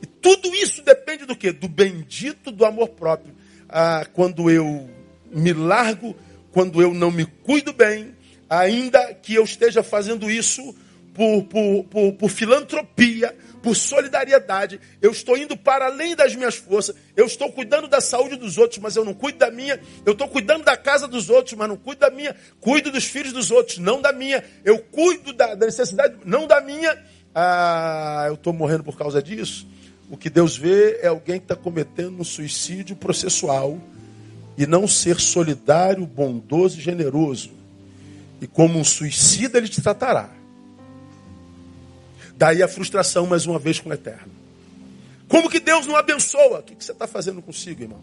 E 0.00 0.06
tudo 0.06 0.54
isso 0.54 0.82
depende 0.82 1.26
do 1.26 1.34
que? 1.34 1.50
Do 1.50 1.66
bendito 1.66 2.52
do 2.52 2.64
amor 2.64 2.90
próprio. 2.90 3.34
Ah, 3.68 4.06
quando 4.12 4.48
eu 4.48 4.88
me 5.32 5.52
largo, 5.52 6.14
quando 6.52 6.80
eu 6.80 6.94
não 6.94 7.10
me 7.10 7.26
cuido 7.26 7.72
bem, 7.72 8.14
ainda 8.48 9.14
que 9.14 9.34
eu 9.34 9.42
esteja 9.42 9.82
fazendo 9.82 10.30
isso 10.30 10.72
por, 11.12 11.42
por, 11.42 11.84
por, 11.84 12.12
por 12.12 12.30
filantropia, 12.30 13.34
por 13.66 13.74
solidariedade, 13.74 14.80
eu 15.02 15.10
estou 15.10 15.36
indo 15.36 15.56
para 15.56 15.86
além 15.86 16.14
das 16.14 16.36
minhas 16.36 16.54
forças, 16.54 16.94
eu 17.16 17.26
estou 17.26 17.50
cuidando 17.50 17.88
da 17.88 18.00
saúde 18.00 18.36
dos 18.36 18.58
outros, 18.58 18.78
mas 18.78 18.94
eu 18.94 19.04
não 19.04 19.12
cuido 19.12 19.38
da 19.38 19.50
minha, 19.50 19.80
eu 20.04 20.12
estou 20.12 20.28
cuidando 20.28 20.62
da 20.62 20.76
casa 20.76 21.08
dos 21.08 21.28
outros, 21.28 21.54
mas 21.54 21.68
não 21.68 21.76
cuido 21.76 22.02
da 22.02 22.08
minha, 22.08 22.36
cuido 22.60 22.92
dos 22.92 23.06
filhos 23.06 23.32
dos 23.32 23.50
outros, 23.50 23.78
não 23.78 24.00
da 24.00 24.12
minha, 24.12 24.44
eu 24.64 24.78
cuido 24.78 25.32
da, 25.32 25.56
da 25.56 25.66
necessidade, 25.66 26.14
não 26.24 26.46
da 26.46 26.60
minha, 26.60 26.96
ah, 27.34 28.26
eu 28.28 28.34
estou 28.34 28.52
morrendo 28.52 28.84
por 28.84 28.96
causa 28.96 29.20
disso. 29.20 29.66
O 30.08 30.16
que 30.16 30.30
Deus 30.30 30.56
vê 30.56 31.00
é 31.02 31.08
alguém 31.08 31.40
que 31.40 31.46
está 31.46 31.56
cometendo 31.56 32.20
um 32.20 32.24
suicídio 32.24 32.94
processual 32.94 33.80
e 34.56 34.64
não 34.64 34.86
ser 34.86 35.18
solidário, 35.18 36.06
bondoso 36.06 36.78
e 36.78 36.80
generoso. 36.80 37.50
E 38.40 38.46
como 38.46 38.78
um 38.78 38.84
suicida 38.84 39.58
ele 39.58 39.66
te 39.66 39.82
tratará. 39.82 40.30
Daí 42.36 42.62
a 42.62 42.68
frustração 42.68 43.26
mais 43.26 43.46
uma 43.46 43.58
vez 43.58 43.80
com 43.80 43.88
o 43.88 43.92
eterno. 43.92 44.32
Como 45.28 45.50
que 45.50 45.58
Deus 45.58 45.86
não 45.86 45.96
abençoa? 45.96 46.60
O 46.60 46.62
que 46.62 46.74
você 46.78 46.92
está 46.92 47.06
fazendo 47.06 47.42
consigo, 47.42 47.82
irmão? 47.82 48.02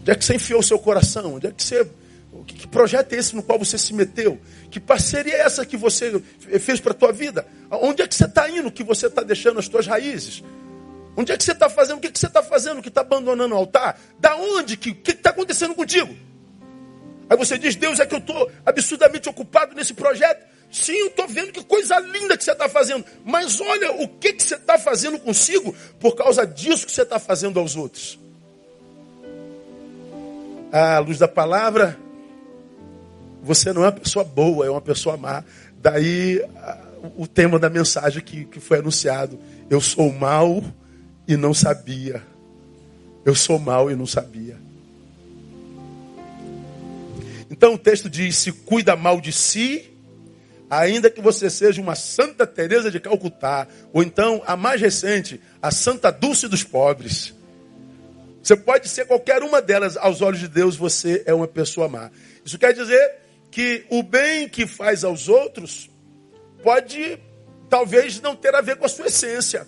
Onde 0.00 0.10
é 0.12 0.14
que 0.14 0.24
você 0.24 0.36
enfiou 0.36 0.60
o 0.60 0.62
seu 0.62 0.78
coração? 0.78 1.34
Onde 1.34 1.48
é 1.48 1.52
que 1.52 1.62
você. 1.62 1.86
Que 2.46 2.66
projeto 2.68 3.12
é 3.12 3.16
esse 3.16 3.34
no 3.34 3.42
qual 3.42 3.58
você 3.58 3.76
se 3.76 3.92
meteu? 3.92 4.40
Que 4.70 4.78
parceria 4.78 5.34
é 5.34 5.40
essa 5.40 5.66
que 5.66 5.76
você 5.76 6.22
fez 6.60 6.78
para 6.80 6.92
a 6.92 6.94
tua 6.94 7.12
vida? 7.12 7.46
Onde 7.70 8.02
é 8.02 8.06
que 8.06 8.14
você 8.14 8.24
está 8.24 8.48
indo? 8.48 8.70
Que 8.70 8.84
você 8.84 9.06
está 9.06 9.22
deixando 9.22 9.58
as 9.58 9.68
tuas 9.68 9.86
raízes? 9.86 10.42
Onde 11.16 11.32
é 11.32 11.36
que 11.36 11.42
você 11.42 11.52
está 11.52 11.68
fazendo? 11.68 11.98
O 11.98 12.00
que, 12.00 12.10
que 12.10 12.18
você 12.18 12.26
está 12.26 12.42
fazendo? 12.42 12.80
Que 12.80 12.88
está 12.88 13.00
abandonando 13.00 13.54
o 13.54 13.58
altar? 13.58 14.00
Da 14.20 14.36
onde? 14.36 14.74
O 14.74 14.78
que 14.78 15.10
está 15.10 15.30
acontecendo 15.30 15.74
contigo? 15.74 16.14
Aí 17.28 17.36
você 17.36 17.58
diz, 17.58 17.74
Deus, 17.76 17.98
é 17.98 18.06
que 18.06 18.14
eu 18.14 18.20
estou 18.20 18.50
absurdamente 18.64 19.28
ocupado 19.28 19.74
nesse 19.74 19.92
projeto. 19.92 20.46
Sim, 20.70 20.92
eu 20.92 21.06
estou 21.06 21.26
vendo 21.26 21.52
que 21.52 21.64
coisa 21.64 21.98
linda 21.98 22.36
que 22.36 22.44
você 22.44 22.52
está 22.52 22.68
fazendo. 22.68 23.04
Mas 23.24 23.60
olha 23.60 23.92
o 23.92 24.08
que, 24.08 24.34
que 24.34 24.42
você 24.42 24.54
está 24.54 24.78
fazendo 24.78 25.18
consigo 25.18 25.74
por 25.98 26.14
causa 26.14 26.46
disso 26.46 26.86
que 26.86 26.92
você 26.92 27.02
está 27.02 27.18
fazendo 27.18 27.58
aos 27.58 27.74
outros. 27.74 28.18
À 30.70 30.98
luz 30.98 31.18
da 31.18 31.26
palavra, 31.26 31.98
você 33.42 33.72
não 33.72 33.82
é 33.82 33.86
uma 33.86 33.92
pessoa 33.92 34.24
boa, 34.24 34.66
é 34.66 34.70
uma 34.70 34.80
pessoa 34.80 35.16
má. 35.16 35.42
Daí 35.80 36.42
o 37.16 37.26
tema 37.26 37.58
da 37.58 37.70
mensagem 37.70 38.22
que, 38.22 38.44
que 38.44 38.60
foi 38.60 38.78
anunciado. 38.78 39.38
Eu 39.70 39.80
sou 39.80 40.12
mal 40.12 40.62
e 41.26 41.36
não 41.36 41.54
sabia. 41.54 42.22
Eu 43.24 43.34
sou 43.34 43.58
mal 43.58 43.90
e 43.90 43.96
não 43.96 44.06
sabia. 44.06 44.56
Então 47.50 47.74
o 47.74 47.78
texto 47.78 48.10
diz: 48.10 48.36
se 48.36 48.52
cuida 48.52 48.96
mal 48.96 49.20
de 49.20 49.32
si 49.32 49.90
ainda 50.70 51.10
que 51.10 51.20
você 51.20 51.48
seja 51.48 51.80
uma 51.80 51.94
Santa 51.94 52.46
Teresa 52.46 52.90
de 52.90 53.00
Calcutá, 53.00 53.66
ou 53.92 54.02
então 54.02 54.42
a 54.46 54.56
mais 54.56 54.80
recente, 54.80 55.40
a 55.62 55.70
Santa 55.70 56.10
Dulce 56.10 56.48
dos 56.48 56.62
Pobres. 56.62 57.34
Você 58.42 58.56
pode 58.56 58.88
ser 58.88 59.06
qualquer 59.06 59.42
uma 59.42 59.60
delas, 59.60 59.96
aos 59.96 60.22
olhos 60.22 60.40
de 60.40 60.48
Deus 60.48 60.76
você 60.76 61.22
é 61.26 61.34
uma 61.34 61.48
pessoa 61.48 61.88
má. 61.88 62.10
Isso 62.44 62.58
quer 62.58 62.72
dizer 62.72 63.16
que 63.50 63.84
o 63.90 64.02
bem 64.02 64.48
que 64.48 64.66
faz 64.66 65.04
aos 65.04 65.28
outros 65.28 65.90
pode 66.62 67.18
talvez 67.68 68.20
não 68.20 68.34
ter 68.34 68.54
a 68.54 68.60
ver 68.60 68.76
com 68.76 68.86
a 68.86 68.88
sua 68.88 69.06
essência. 69.06 69.66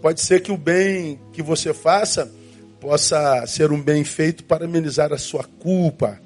Pode 0.00 0.20
ser 0.20 0.40
que 0.40 0.52
o 0.52 0.56
bem 0.56 1.20
que 1.32 1.42
você 1.42 1.72
faça 1.72 2.30
possa 2.80 3.46
ser 3.46 3.72
um 3.72 3.80
bem 3.80 4.04
feito 4.04 4.44
para 4.44 4.64
amenizar 4.64 5.12
a 5.12 5.18
sua 5.18 5.44
culpa, 5.44 6.20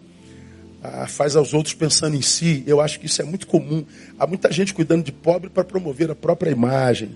ah, 0.83 1.07
faz 1.07 1.37
aos 1.37 1.53
outros 1.53 1.75
pensando 1.75 2.17
em 2.17 2.23
si. 2.23 2.65
Eu 2.67 2.81
acho 2.81 2.99
que 2.99 3.07
isso 3.07 3.21
é 3.21 3.25
muito 3.25 3.47
comum. 3.47 3.85
Há 4.19 4.27
muita 4.27 4.51
gente 4.51 4.73
cuidando 4.73 5.05
de 5.05 5.13
pobre 5.13 5.51
para 5.51 5.65
promover 5.65 6.11
a 6.11 6.15
própria 6.15 6.51
imagem. 6.51 7.11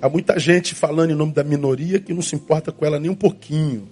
Há 0.00 0.08
muita 0.08 0.38
gente 0.38 0.74
falando 0.74 1.10
em 1.10 1.14
nome 1.14 1.32
da 1.32 1.44
minoria 1.44 2.00
que 2.00 2.12
não 2.12 2.22
se 2.22 2.34
importa 2.34 2.72
com 2.72 2.84
ela 2.84 2.98
nem 2.98 3.10
um 3.10 3.14
pouquinho. 3.14 3.88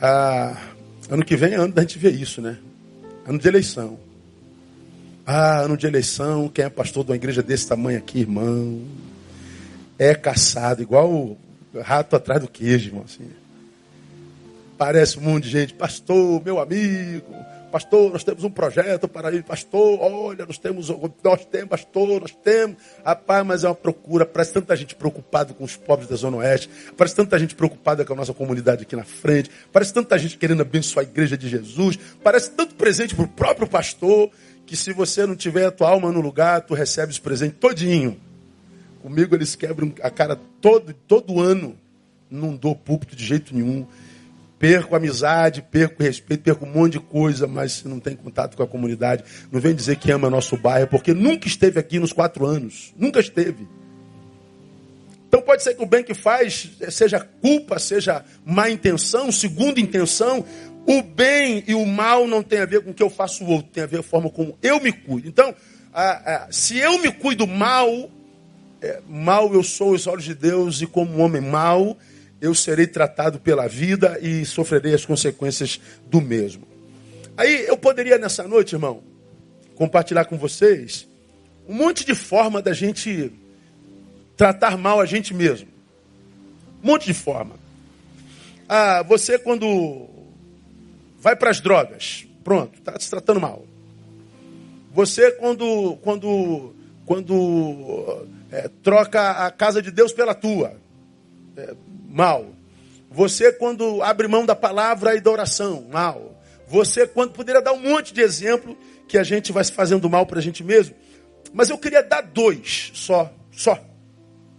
Ah, 0.00 0.70
ano 1.08 1.24
que 1.24 1.36
vem 1.36 1.52
é 1.52 1.56
ano 1.56 1.72
da 1.72 1.82
gente 1.82 1.98
ver 1.98 2.14
isso, 2.14 2.40
né? 2.40 2.58
Ano 3.26 3.38
de 3.38 3.46
eleição. 3.46 3.98
Ah, 5.24 5.60
ano 5.60 5.76
de 5.76 5.86
eleição, 5.86 6.48
quem 6.48 6.64
é 6.64 6.68
pastor 6.68 7.04
de 7.04 7.12
uma 7.12 7.16
igreja 7.16 7.42
desse 7.42 7.68
tamanho 7.68 7.98
aqui, 7.98 8.20
irmão? 8.20 8.82
É 9.96 10.14
caçado, 10.14 10.82
igual 10.82 11.36
Rato 11.80 12.16
atrás 12.16 12.40
do 12.40 12.48
queijo, 12.48 12.90
irmão. 12.90 13.04
Assim. 13.04 13.24
Parece 14.82 15.16
um 15.16 15.22
monte 15.22 15.44
de 15.44 15.50
gente. 15.50 15.74
Pastor, 15.74 16.42
meu 16.44 16.58
amigo. 16.58 17.32
Pastor, 17.70 18.10
nós 18.10 18.24
temos 18.24 18.42
um 18.42 18.50
projeto 18.50 19.06
para 19.06 19.32
ir. 19.32 19.44
Pastor, 19.44 20.00
olha, 20.00 20.44
nós 20.44 20.58
temos, 20.58 20.88
nós 21.22 21.44
temos, 21.44 21.68
pastor, 21.68 22.20
nós 22.20 22.32
temos. 22.32 22.78
Rapaz, 23.04 23.46
mas 23.46 23.62
é 23.62 23.68
uma 23.68 23.76
procura. 23.76 24.26
Parece 24.26 24.52
tanta 24.52 24.74
gente 24.74 24.96
preocupada 24.96 25.54
com 25.54 25.62
os 25.62 25.76
pobres 25.76 26.08
da 26.08 26.16
Zona 26.16 26.38
Oeste. 26.38 26.68
Parece 26.96 27.14
tanta 27.14 27.38
gente 27.38 27.54
preocupada 27.54 28.04
com 28.04 28.12
a 28.12 28.16
nossa 28.16 28.34
comunidade 28.34 28.82
aqui 28.82 28.96
na 28.96 29.04
frente. 29.04 29.52
Parece 29.72 29.94
tanta 29.94 30.18
gente 30.18 30.36
querendo 30.36 30.62
abençoar 30.62 31.06
a 31.06 31.08
igreja 31.08 31.38
de 31.38 31.48
Jesus. 31.48 31.96
Parece 32.20 32.50
tanto 32.50 32.74
presente 32.74 33.14
para 33.14 33.24
o 33.24 33.28
próprio 33.28 33.68
pastor 33.68 34.32
que 34.66 34.76
se 34.76 34.92
você 34.92 35.24
não 35.24 35.36
tiver 35.36 35.66
a 35.66 35.70
tua 35.70 35.90
alma 35.90 36.10
no 36.10 36.20
lugar, 36.20 36.60
tu 36.62 36.74
recebes 36.74 37.20
presente 37.20 37.54
todinho. 37.54 38.20
Comigo 39.00 39.32
eles 39.32 39.54
quebram 39.54 39.94
a 40.02 40.10
cara 40.10 40.36
todo, 40.60 40.92
todo 41.06 41.40
ano. 41.40 41.78
Não 42.28 42.56
dou 42.56 42.74
púlpito 42.74 43.14
de 43.14 43.24
jeito 43.24 43.54
nenhum. 43.54 43.86
Perco 44.62 44.94
amizade, 44.94 45.60
perco 45.60 46.00
respeito, 46.00 46.44
perco 46.44 46.64
um 46.64 46.68
monte 46.68 46.92
de 46.92 47.00
coisa, 47.00 47.48
mas 47.48 47.72
se 47.72 47.88
não 47.88 47.98
tem 47.98 48.14
contato 48.14 48.56
com 48.56 48.62
a 48.62 48.66
comunidade, 48.68 49.24
não 49.50 49.60
vem 49.60 49.74
dizer 49.74 49.96
que 49.96 50.12
ama 50.12 50.30
nosso 50.30 50.56
bairro, 50.56 50.86
porque 50.86 51.12
nunca 51.12 51.48
esteve 51.48 51.80
aqui 51.80 51.98
nos 51.98 52.12
quatro 52.12 52.46
anos. 52.46 52.94
Nunca 52.96 53.18
esteve. 53.18 53.66
Então 55.26 55.42
pode 55.42 55.64
ser 55.64 55.74
que 55.74 55.82
o 55.82 55.86
bem 55.86 56.04
que 56.04 56.14
faz 56.14 56.70
seja 56.90 57.18
culpa, 57.18 57.80
seja 57.80 58.24
má 58.46 58.70
intenção, 58.70 59.32
segunda 59.32 59.80
intenção. 59.80 60.44
O 60.86 61.02
bem 61.02 61.64
e 61.66 61.74
o 61.74 61.84
mal 61.84 62.28
não 62.28 62.40
tem 62.40 62.60
a 62.60 62.64
ver 62.64 62.84
com 62.84 62.92
o 62.92 62.94
que 62.94 63.02
eu 63.02 63.10
faço 63.10 63.42
o 63.42 63.48
outro, 63.48 63.72
tem 63.72 63.82
a 63.82 63.86
ver 63.86 63.96
com 63.96 64.02
a 64.02 64.08
forma 64.08 64.30
como 64.30 64.56
eu 64.62 64.80
me 64.80 64.92
cuido. 64.92 65.26
Então, 65.26 65.52
se 66.52 66.78
eu 66.78 67.00
me 67.00 67.10
cuido 67.10 67.48
mal, 67.48 68.08
é, 68.80 69.00
mal 69.08 69.52
eu 69.52 69.64
sou 69.64 69.90
os 69.90 70.06
olhos 70.06 70.22
de 70.22 70.36
Deus 70.36 70.80
e 70.80 70.86
como 70.86 71.16
um 71.16 71.20
homem 71.20 71.42
mau, 71.42 71.98
eu 72.42 72.56
serei 72.56 72.88
tratado 72.88 73.38
pela 73.38 73.68
vida 73.68 74.18
e 74.20 74.44
sofrerei 74.44 74.92
as 74.92 75.06
consequências 75.06 75.80
do 76.06 76.20
mesmo. 76.20 76.66
Aí 77.36 77.66
eu 77.68 77.76
poderia 77.76 78.18
nessa 78.18 78.42
noite, 78.48 78.74
irmão, 78.74 79.00
compartilhar 79.76 80.24
com 80.24 80.36
vocês 80.36 81.08
um 81.68 81.74
monte 81.74 82.04
de 82.04 82.16
forma 82.16 82.60
da 82.60 82.72
gente 82.72 83.32
tratar 84.36 84.76
mal 84.76 85.00
a 85.00 85.06
gente 85.06 85.32
mesmo. 85.32 85.68
Um 86.82 86.88
monte 86.88 87.06
de 87.06 87.14
forma. 87.14 87.54
Ah, 88.68 89.04
você 89.04 89.38
quando 89.38 90.08
vai 91.20 91.36
para 91.36 91.50
as 91.50 91.60
drogas, 91.60 92.26
pronto, 92.42 92.76
está 92.76 92.98
se 92.98 93.08
tratando 93.08 93.40
mal. 93.40 93.64
Você 94.92 95.30
quando 95.30 95.96
quando 96.02 96.74
quando 97.06 98.26
é, 98.50 98.68
troca 98.82 99.30
a 99.46 99.50
casa 99.52 99.80
de 99.80 99.92
Deus 99.92 100.12
pela 100.12 100.34
tua. 100.34 100.74
É, 101.56 101.74
mal. 102.12 102.54
Você 103.10 103.52
quando 103.52 104.02
abre 104.02 104.28
mão 104.28 104.44
da 104.44 104.54
palavra 104.54 105.16
e 105.16 105.20
da 105.20 105.30
oração, 105.30 105.86
mal. 105.90 106.40
Você 106.68 107.06
quando 107.06 107.32
poderia 107.32 107.60
dar 107.60 107.72
um 107.72 107.80
monte 107.80 108.14
de 108.14 108.20
exemplo 108.20 108.76
que 109.08 109.18
a 109.18 109.24
gente 109.24 109.52
vai 109.52 109.64
se 109.64 109.72
fazendo 109.72 110.08
mal 110.08 110.26
para 110.26 110.38
a 110.38 110.42
gente 110.42 110.62
mesmo. 110.62 110.94
Mas 111.52 111.68
eu 111.68 111.78
queria 111.78 112.02
dar 112.02 112.22
dois 112.22 112.92
só, 112.94 113.32
só. 113.50 113.78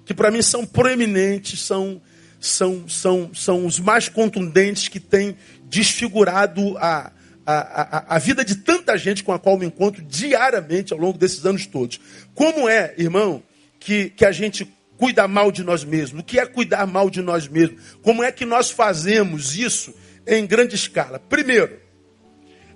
Que 0.06 0.14
para 0.14 0.30
mim 0.30 0.42
são 0.42 0.66
proeminentes, 0.66 1.62
são, 1.62 2.02
são, 2.40 2.88
são, 2.88 3.34
são 3.34 3.66
os 3.66 3.80
mais 3.80 4.10
contundentes 4.10 4.88
que 4.88 5.00
têm 5.00 5.36
desfigurado 5.64 6.78
a, 6.78 7.12
a, 7.46 7.54
a, 7.54 8.16
a, 8.16 8.20
vida 8.20 8.46
de 8.46 8.58
tanta 8.58 8.96
gente 8.98 9.24
com 9.24 9.32
a 9.32 9.40
qual 9.40 9.58
me 9.58 9.66
encontro 9.66 10.04
diariamente 10.04 10.94
ao 10.94 11.00
longo 11.00 11.18
desses 11.18 11.46
anos 11.46 11.66
todos. 11.66 12.00
Como 12.36 12.70
é, 12.70 12.94
irmão, 12.98 13.42
que, 13.80 14.12
que 14.12 14.26
a 14.26 14.32
gente 14.32 14.72
cuida 15.04 15.28
mal 15.28 15.52
de 15.52 15.66
nós 15.66 15.84
mesmos? 15.84 16.22
O 16.22 16.24
que 16.24 16.40
é 16.40 16.46
cuidar 16.46 16.88
mal 16.88 17.10
de 17.10 17.22
nós 17.22 17.46
mesmos? 17.46 17.98
Como 18.02 18.24
é 18.24 18.32
que 18.32 18.46
nós 18.46 18.72
fazemos 18.72 19.54
isso 19.54 19.94
em 20.26 20.48
grande 20.48 20.76
escala? 20.76 21.20
Primeiro, 21.20 21.78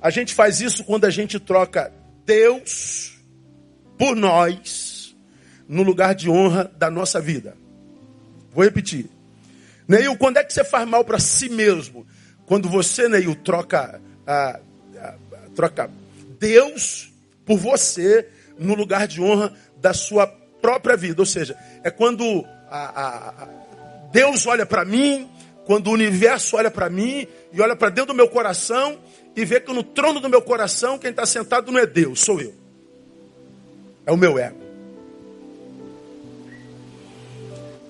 a 0.02 0.10
gente 0.10 0.34
faz 0.34 0.60
isso 0.60 0.84
quando 0.84 1.06
a 1.06 1.10
gente 1.10 1.40
troca 1.40 1.90
Deus 2.26 3.18
por 3.98 4.14
nós 4.14 5.16
no 5.70 5.84
lugar 5.84 6.14
de 6.14 6.30
honra 6.30 6.70
da 6.78 6.92
nossa 6.92 7.22
vida. 7.22 7.56
Vou 8.54 8.62
repetir. 8.62 9.06
Neil, 9.88 10.18
quando 10.18 10.36
é 10.36 10.44
que 10.44 10.52
você 10.52 10.66
faz 10.66 10.86
mal 10.86 11.06
para 11.06 11.20
si 11.20 11.48
mesmo? 11.48 12.06
Quando 12.46 12.68
você, 12.68 13.08
Neil, 13.08 13.36
troca, 13.36 14.02
ah, 14.28 14.60
ah, 14.98 15.16
troca 15.56 15.90
Deus 16.38 17.10
por 17.46 17.58
você 17.58 18.28
no 18.60 18.76
lugar 18.76 19.08
de 19.08 19.22
honra 19.22 19.54
da 19.78 19.94
sua 19.94 20.28
própria 20.62 20.96
vida. 20.96 21.22
Ou 21.22 21.26
seja, 21.26 21.58
é 21.84 21.90
quando 21.90 22.46
a, 22.70 23.02
a, 23.02 23.30
a 23.44 23.48
Deus 24.12 24.46
olha 24.46 24.66
para 24.66 24.86
mim, 24.86 25.30
quando 25.66 25.88
o 25.88 25.92
universo 25.92 26.56
olha 26.56 26.72
para 26.72 26.90
mim 26.90 27.28
e 27.52 27.62
olha 27.62 27.76
para 27.76 27.90
dentro 27.90 28.14
do 28.14 28.18
meu 28.18 28.30
coração 28.30 28.98
e 29.36 29.44
vê 29.44 29.60
que 29.60 29.74
no 29.74 29.84
trono 29.84 30.20
do 30.20 30.30
meu 30.30 30.42
coração 30.42 30.98
quem 30.98 31.12
está 31.12 31.26
sentado 31.26 31.72
não 31.72 31.80
é 31.80 31.86
Deus, 31.86 32.22
sou 32.22 32.42
eu. 32.42 32.54
É 34.06 34.12
o 34.12 34.18
meu 34.18 34.40
ego. 34.40 34.68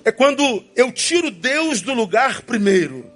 É 0.04 0.10
quando 0.10 0.64
eu 0.74 0.90
tiro 0.90 1.30
Deus 1.30 1.80
do 1.80 1.92
lugar 1.94 2.42
primeiro. 2.42 3.06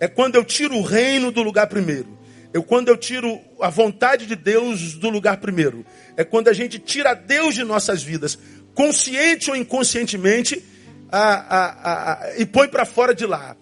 É 0.00 0.08
quando 0.08 0.36
eu 0.36 0.44
tiro 0.44 0.76
o 0.76 0.82
reino 0.82 1.30
do 1.30 1.42
lugar 1.42 1.66
primeiro. 1.66 2.18
É 2.52 2.60
quando 2.60 2.88
eu 2.88 2.96
tiro 2.96 3.38
a 3.60 3.68
vontade 3.68 4.26
de 4.26 4.34
Deus 4.34 4.94
do 4.94 5.10
lugar 5.10 5.36
primeiro. 5.36 5.84
É 6.16 6.24
quando 6.24 6.48
a 6.48 6.52
gente 6.52 6.78
tira 6.78 7.14
Deus 7.14 7.54
de 7.54 7.62
nossas 7.62 8.02
vidas 8.02 8.38
consciente 8.78 9.50
ou 9.50 9.56
inconscientemente, 9.56 10.64
a, 11.10 11.18
a, 11.18 12.12
a, 12.12 12.38
e 12.38 12.46
põe 12.46 12.68
para 12.68 12.84
fora 12.84 13.12
de 13.12 13.26
lá. 13.26 13.56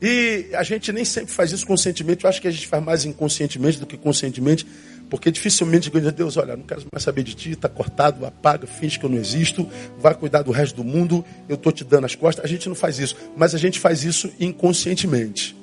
E 0.00 0.46
a 0.54 0.62
gente 0.62 0.92
nem 0.92 1.04
sempre 1.04 1.32
faz 1.32 1.50
isso 1.50 1.66
conscientemente, 1.66 2.22
eu 2.22 2.30
acho 2.30 2.40
que 2.40 2.46
a 2.46 2.52
gente 2.52 2.68
faz 2.68 2.80
mais 2.80 3.04
inconscientemente 3.04 3.80
do 3.80 3.84
que 3.84 3.96
conscientemente, 3.96 4.64
porque 5.10 5.32
dificilmente 5.32 5.90
diz 5.90 6.12
Deus, 6.12 6.36
olha, 6.36 6.56
não 6.56 6.62
quero 6.62 6.84
mais 6.92 7.02
saber 7.02 7.24
de 7.24 7.34
ti, 7.34 7.50
está 7.50 7.68
cortado, 7.68 8.24
apaga, 8.24 8.64
finge 8.64 8.96
que 8.96 9.04
eu 9.04 9.10
não 9.10 9.18
existo, 9.18 9.68
vai 9.98 10.14
cuidar 10.14 10.42
do 10.42 10.52
resto 10.52 10.76
do 10.76 10.84
mundo, 10.84 11.24
eu 11.48 11.56
estou 11.56 11.72
te 11.72 11.82
dando 11.82 12.04
as 12.04 12.14
costas. 12.14 12.44
A 12.44 12.48
gente 12.48 12.68
não 12.68 12.76
faz 12.76 13.00
isso, 13.00 13.16
mas 13.36 13.56
a 13.56 13.58
gente 13.58 13.80
faz 13.80 14.04
isso 14.04 14.32
inconscientemente. 14.38 15.56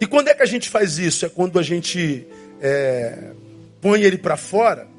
E 0.00 0.06
quando 0.06 0.26
é 0.26 0.34
que 0.34 0.42
a 0.42 0.46
gente 0.46 0.68
faz 0.68 0.98
isso? 0.98 1.24
É 1.24 1.28
quando 1.28 1.60
a 1.60 1.62
gente 1.62 2.26
é, 2.60 3.30
põe 3.80 4.02
ele 4.02 4.18
para 4.18 4.36
fora 4.36 4.89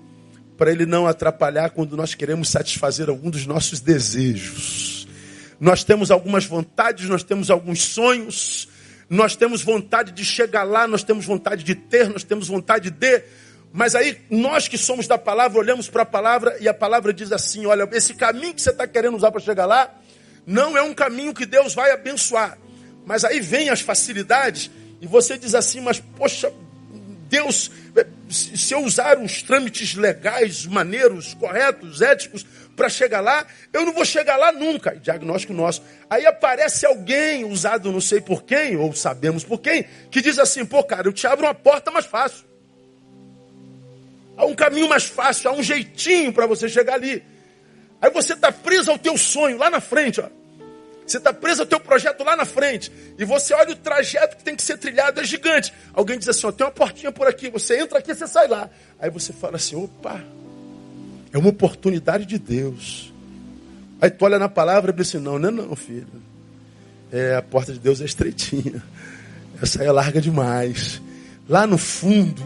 para 0.61 0.71
ele 0.71 0.85
não 0.85 1.07
atrapalhar 1.07 1.71
quando 1.71 1.97
nós 1.97 2.13
queremos 2.13 2.49
satisfazer 2.49 3.09
algum 3.09 3.31
dos 3.31 3.47
nossos 3.47 3.79
desejos. 3.79 5.07
Nós 5.59 5.83
temos 5.83 6.11
algumas 6.11 6.45
vontades, 6.45 7.09
nós 7.09 7.23
temos 7.23 7.49
alguns 7.49 7.81
sonhos, 7.81 8.67
nós 9.09 9.35
temos 9.35 9.63
vontade 9.63 10.11
de 10.11 10.23
chegar 10.23 10.61
lá, 10.61 10.87
nós 10.87 11.01
temos 11.01 11.25
vontade 11.25 11.63
de 11.63 11.73
ter, 11.73 12.09
nós 12.09 12.23
temos 12.23 12.47
vontade 12.47 12.91
de. 12.91 13.23
Mas 13.73 13.95
aí 13.95 14.21
nós 14.29 14.67
que 14.67 14.77
somos 14.77 15.07
da 15.07 15.17
palavra, 15.17 15.57
olhamos 15.57 15.89
para 15.89 16.03
a 16.03 16.05
palavra 16.05 16.55
e 16.61 16.67
a 16.67 16.73
palavra 16.75 17.11
diz 17.11 17.31
assim: 17.31 17.65
olha, 17.65 17.89
esse 17.91 18.13
caminho 18.13 18.53
que 18.53 18.61
você 18.61 18.69
está 18.69 18.85
querendo 18.85 19.17
usar 19.17 19.31
para 19.31 19.41
chegar 19.41 19.65
lá, 19.65 19.91
não 20.45 20.77
é 20.77 20.83
um 20.83 20.93
caminho 20.93 21.33
que 21.33 21.47
Deus 21.47 21.73
vai 21.73 21.89
abençoar. 21.89 22.55
Mas 23.03 23.25
aí 23.25 23.39
vem 23.39 23.71
as 23.71 23.81
facilidades 23.81 24.69
e 25.01 25.07
você 25.07 25.39
diz 25.39 25.55
assim: 25.55 25.81
mas 25.81 25.99
poxa, 25.99 26.53
Deus, 27.31 27.71
se 28.29 28.73
eu 28.73 28.83
usar 28.83 29.17
uns 29.17 29.41
trâmites 29.41 29.95
legais, 29.95 30.65
maneiros, 30.65 31.33
corretos, 31.33 32.01
éticos, 32.01 32.45
para 32.75 32.89
chegar 32.89 33.21
lá, 33.21 33.47
eu 33.71 33.85
não 33.85 33.93
vou 33.93 34.03
chegar 34.03 34.35
lá 34.35 34.51
nunca. 34.51 34.97
Diagnóstico 34.97 35.53
nosso. 35.53 35.81
Aí 36.09 36.25
aparece 36.25 36.85
alguém, 36.85 37.45
usado 37.45 37.89
não 37.89 38.01
sei 38.01 38.19
por 38.19 38.43
quem, 38.43 38.75
ou 38.75 38.93
sabemos 38.93 39.45
por 39.45 39.61
quem, 39.61 39.85
que 40.11 40.21
diz 40.21 40.37
assim: 40.37 40.65
pô, 40.65 40.83
cara, 40.83 41.07
eu 41.07 41.13
te 41.13 41.25
abro 41.25 41.45
uma 41.45 41.53
porta 41.53 41.89
mais 41.89 42.05
fácil. 42.05 42.45
Há 44.35 44.45
um 44.45 44.53
caminho 44.53 44.89
mais 44.89 45.05
fácil, 45.05 45.51
há 45.51 45.53
um 45.53 45.63
jeitinho 45.63 46.33
para 46.33 46.45
você 46.45 46.67
chegar 46.67 46.95
ali. 46.95 47.23
Aí 48.01 48.11
você 48.11 48.33
está 48.33 48.51
preso 48.51 48.91
ao 48.91 48.99
teu 48.99 49.17
sonho 49.17 49.57
lá 49.57 49.69
na 49.69 49.79
frente, 49.79 50.19
ó. 50.19 50.27
Você 51.05 51.17
está 51.17 51.33
preso 51.33 51.61
ao 51.61 51.67
teu 51.67 51.79
projeto 51.79 52.23
lá 52.23 52.35
na 52.35 52.45
frente. 52.45 52.91
E 53.17 53.25
você 53.25 53.53
olha 53.53 53.71
o 53.71 53.75
trajeto 53.75 54.37
que 54.37 54.43
tem 54.43 54.55
que 54.55 54.63
ser 54.63 54.77
trilhado, 54.77 55.19
é 55.19 55.23
gigante. 55.23 55.73
Alguém 55.93 56.17
diz 56.17 56.29
assim, 56.29 56.47
ó, 56.47 56.51
tem 56.51 56.65
uma 56.65 56.71
portinha 56.71 57.11
por 57.11 57.27
aqui. 57.27 57.49
Você 57.49 57.79
entra 57.79 57.99
aqui, 57.99 58.13
você 58.13 58.27
sai 58.27 58.47
lá. 58.47 58.69
Aí 58.99 59.09
você 59.09 59.33
fala 59.33 59.57
assim, 59.57 59.75
opa, 59.75 60.23
é 61.33 61.37
uma 61.37 61.49
oportunidade 61.49 62.25
de 62.25 62.37
Deus. 62.37 63.13
Aí 63.99 64.09
tu 64.09 64.23
olha 64.25 64.39
na 64.39 64.49
palavra 64.49 64.91
e 64.91 64.95
diz 64.95 65.09
assim, 65.09 65.19
não, 65.19 65.37
não 65.37 65.49
é 65.49 65.51
não, 65.51 65.75
filho. 65.75 66.07
É, 67.11 67.35
a 67.35 67.41
porta 67.41 67.73
de 67.73 67.79
Deus 67.79 67.99
é 67.99 68.05
estreitinha. 68.05 68.81
Essa 69.61 69.83
é 69.83 69.91
larga 69.91 70.21
demais. 70.21 71.01
Lá 71.47 71.67
no 71.67 71.77
fundo, 71.77 72.41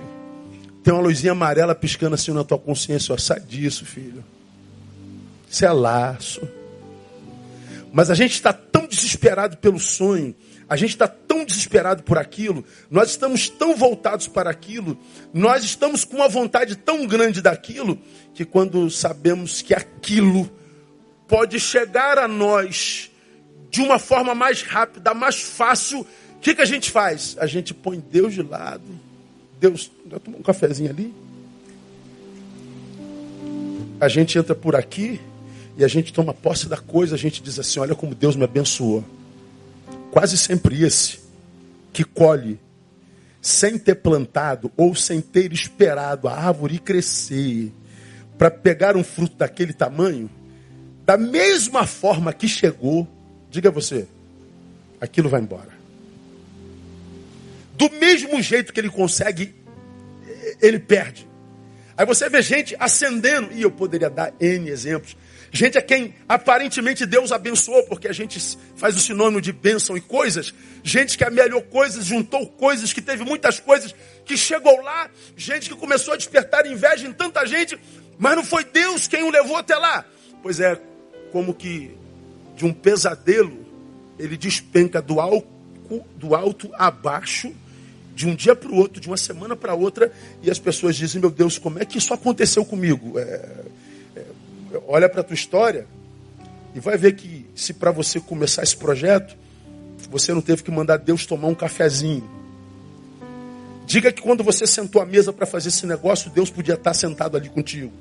tem 0.83 0.93
uma 0.93 1.01
luzinha 1.03 1.31
amarela 1.31 1.73
piscando 1.75 2.15
assim 2.15 2.31
na 2.31 2.43
tua 2.43 2.57
consciência. 2.57 3.13
Ó, 3.13 3.17
sai 3.17 3.39
disso, 3.39 3.85
filho. 3.85 4.23
Isso 5.49 5.63
é 5.63 5.71
laço. 5.71 6.47
Mas 7.95 8.11
a 8.11 8.13
gente 8.13 8.33
está 8.33 8.51
tão 8.51 8.87
desesperado 8.87 9.55
pelo 9.55 9.79
sonho, 9.79 10.35
a 10.67 10.75
gente 10.75 10.89
está 10.89 11.07
tão 11.07 11.45
desesperado 11.45 12.03
por 12.03 12.17
aquilo, 12.17 12.65
nós 12.91 13.11
estamos 13.11 13.47
tão 13.47 13.73
voltados 13.73 14.27
para 14.27 14.49
aquilo, 14.49 14.99
nós 15.33 15.63
estamos 15.63 16.03
com 16.03 16.17
uma 16.17 16.27
vontade 16.27 16.75
tão 16.75 17.07
grande 17.07 17.41
daquilo, 17.41 17.97
que 18.33 18.43
quando 18.43 18.91
sabemos 18.91 19.61
que 19.61 19.73
aquilo 19.73 20.51
pode 21.25 21.57
chegar 21.57 22.17
a 22.17 22.27
nós 22.27 23.09
de 23.71 23.81
uma 23.81 23.97
forma 23.97 24.35
mais 24.35 24.61
rápida, 24.61 25.13
mais 25.13 25.41
fácil, 25.41 26.01
o 26.01 26.39
que, 26.41 26.53
que 26.53 26.61
a 26.61 26.65
gente 26.65 26.91
faz? 26.91 27.37
A 27.39 27.47
gente 27.47 27.73
põe 27.73 27.97
Deus 27.97 28.33
de 28.33 28.43
lado. 28.43 28.83
Deus, 29.57 29.89
já 30.11 30.19
tomou 30.19 30.41
um 30.41 30.43
cafezinho 30.43 30.89
ali? 30.89 31.13
A 34.01 34.09
gente 34.09 34.37
entra 34.37 34.53
por 34.53 34.75
aqui 34.75 35.21
e 35.77 35.83
a 35.83 35.87
gente 35.87 36.13
toma 36.13 36.33
posse 36.33 36.67
da 36.69 36.77
coisa, 36.77 37.15
a 37.15 37.17
gente 37.17 37.41
diz 37.41 37.59
assim: 37.59 37.79
olha 37.79 37.95
como 37.95 38.15
Deus 38.15 38.35
me 38.35 38.43
abençoou. 38.43 39.03
Quase 40.11 40.37
sempre 40.37 40.83
esse 40.83 41.19
que 41.91 42.03
colhe 42.03 42.59
sem 43.41 43.77
ter 43.77 43.95
plantado 43.95 44.71
ou 44.75 44.95
sem 44.95 45.21
ter 45.21 45.51
esperado 45.53 46.27
a 46.27 46.33
árvore 46.33 46.79
crescer 46.79 47.71
para 48.37 48.49
pegar 48.49 48.97
um 48.97 49.03
fruto 49.03 49.35
daquele 49.37 49.73
tamanho, 49.73 50.29
da 51.05 51.17
mesma 51.17 51.85
forma 51.85 52.33
que 52.33 52.47
chegou, 52.47 53.07
diga 53.49 53.69
você, 53.69 54.07
aquilo 54.99 55.29
vai 55.29 55.41
embora. 55.41 55.75
Do 57.77 57.89
mesmo 57.91 58.41
jeito 58.41 58.73
que 58.73 58.79
ele 58.79 58.89
consegue, 58.89 59.53
ele 60.61 60.79
perde. 60.79 61.27
Aí 61.97 62.05
você 62.05 62.29
vê 62.29 62.41
gente 62.41 62.75
ascendendo, 62.79 63.53
e 63.53 63.61
eu 63.61 63.71
poderia 63.71 64.09
dar 64.09 64.33
N 64.39 64.69
exemplos. 64.69 65.15
Gente 65.55 65.77
a 65.77 65.81
quem 65.81 66.13
aparentemente 66.27 67.05
Deus 67.05 67.31
abençoou, 67.31 67.81
porque 67.83 68.09
a 68.09 68.11
gente 68.11 68.37
faz 68.75 68.93
o 68.93 68.99
sinônimo 68.99 69.39
de 69.39 69.53
bênção 69.53 69.95
e 69.95 70.01
coisas. 70.01 70.53
Gente 70.83 71.17
que 71.17 71.23
amelhou 71.23 71.61
coisas, 71.61 72.03
juntou 72.03 72.45
coisas, 72.45 72.91
que 72.91 73.01
teve 73.01 73.23
muitas 73.23 73.57
coisas, 73.57 73.95
que 74.25 74.35
chegou 74.35 74.81
lá. 74.81 75.09
Gente 75.37 75.69
que 75.69 75.75
começou 75.77 76.13
a 76.13 76.17
despertar 76.17 76.65
inveja 76.65 77.07
em 77.07 77.13
tanta 77.13 77.45
gente, 77.45 77.79
mas 78.17 78.35
não 78.35 78.43
foi 78.43 78.65
Deus 78.65 79.07
quem 79.07 79.23
o 79.23 79.31
levou 79.31 79.55
até 79.55 79.77
lá. 79.77 80.03
Pois 80.43 80.59
é, 80.59 80.77
como 81.31 81.53
que 81.53 81.95
de 82.57 82.65
um 82.65 82.73
pesadelo, 82.73 83.65
ele 84.19 84.35
despenca 84.35 85.01
do 85.01 85.21
alto, 85.21 85.47
do 86.17 86.35
alto 86.35 86.69
abaixo 86.73 87.55
de 88.13 88.27
um 88.27 88.35
dia 88.35 88.57
para 88.57 88.69
o 88.69 88.75
outro, 88.75 88.99
de 88.99 89.07
uma 89.07 89.15
semana 89.15 89.55
para 89.55 89.73
outra, 89.73 90.11
e 90.43 90.51
as 90.51 90.59
pessoas 90.59 90.97
dizem: 90.97 91.21
Meu 91.21 91.31
Deus, 91.31 91.57
como 91.57 91.79
é 91.79 91.85
que 91.85 91.97
isso 91.97 92.13
aconteceu 92.13 92.65
comigo? 92.65 93.17
É, 93.17 93.21
é, 93.21 93.65
olha 94.87 95.09
para 95.09 95.21
a 95.21 95.23
tua 95.23 95.33
história 95.33 95.87
e 96.73 96.79
vai 96.79 96.97
ver 96.97 97.15
que 97.15 97.49
se 97.55 97.73
para 97.73 97.91
você 97.91 98.19
começar 98.19 98.63
esse 98.63 98.75
projeto, 98.75 99.35
você 100.09 100.33
não 100.33 100.41
teve 100.41 100.63
que 100.63 100.71
mandar 100.71 100.97
Deus 100.97 101.25
tomar 101.25 101.47
um 101.47 101.55
cafezinho. 101.55 102.29
Diga 103.85 104.11
que 104.11 104.21
quando 104.21 104.43
você 104.43 104.65
sentou 104.65 105.01
à 105.01 105.05
mesa 105.05 105.31
para 105.31 105.45
fazer 105.45 105.69
esse 105.69 105.85
negócio, 105.85 106.29
Deus 106.31 106.49
podia 106.49 106.73
estar 106.73 106.93
sentado 106.93 107.37
ali 107.37 107.49
contigo. 107.49 107.93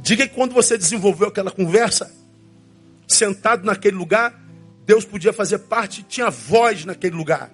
Diga 0.00 0.26
que 0.26 0.34
quando 0.34 0.52
você 0.52 0.76
desenvolveu 0.76 1.28
aquela 1.28 1.50
conversa, 1.50 2.12
sentado 3.06 3.64
naquele 3.64 3.96
lugar, 3.96 4.40
Deus 4.84 5.04
podia 5.04 5.32
fazer 5.32 5.58
parte, 5.58 6.02
tinha 6.02 6.30
voz 6.30 6.84
naquele 6.84 7.14
lugar. 7.14 7.50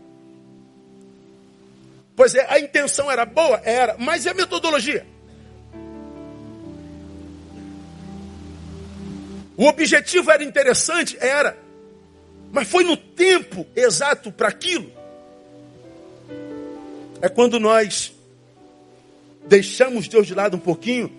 Pois 2.17 2.35
é, 2.35 2.47
a 2.49 2.59
intenção 2.59 3.11
era 3.11 3.25
boa? 3.25 3.61
Era. 3.65 3.97
Mas 3.99 4.25
e 4.25 4.29
a 4.29 4.35
metodologia? 4.35 5.07
O 9.59 9.67
objetivo 9.67 10.31
era 10.31 10.45
interessante? 10.45 11.19
Era. 11.21 11.59
Mas 12.53 12.69
foi 12.69 12.85
no 12.85 12.97
tempo 12.97 13.67
exato 13.75 14.31
para 14.31 14.47
aquilo? 14.47 14.89
É 17.21 17.29
quando 17.29 17.59
nós 17.59 18.13
deixamos 19.49 20.07
Deus 20.07 20.29
de 20.29 20.35
lado 20.35 20.57
um 20.57 20.61
pouquinho, 20.61 21.13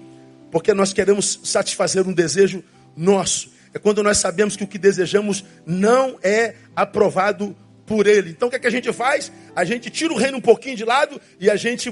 porque 0.49 0.73
nós 0.73 0.93
queremos 0.93 1.41
satisfazer 1.43 2.07
um 2.07 2.13
desejo 2.13 2.63
nosso. 2.95 3.51
É 3.73 3.77
quando 3.77 4.01
nós 4.01 4.19
sabemos 4.19 4.55
que 4.55 4.63
o 4.63 4.67
que 4.67 4.77
desejamos 4.77 5.43
não 5.65 6.17
é 6.23 6.55
aprovado 6.73 7.53
por 7.85 8.07
ele. 8.07 8.29
Então 8.29 8.47
o 8.47 8.49
que, 8.49 8.55
é 8.55 8.59
que 8.59 8.67
a 8.67 8.71
gente 8.71 8.93
faz? 8.93 9.29
A 9.53 9.65
gente 9.65 9.89
tira 9.89 10.13
o 10.13 10.17
reino 10.17 10.37
um 10.37 10.41
pouquinho 10.41 10.77
de 10.77 10.85
lado 10.85 11.19
e 11.41 11.49
a 11.49 11.57
gente 11.57 11.91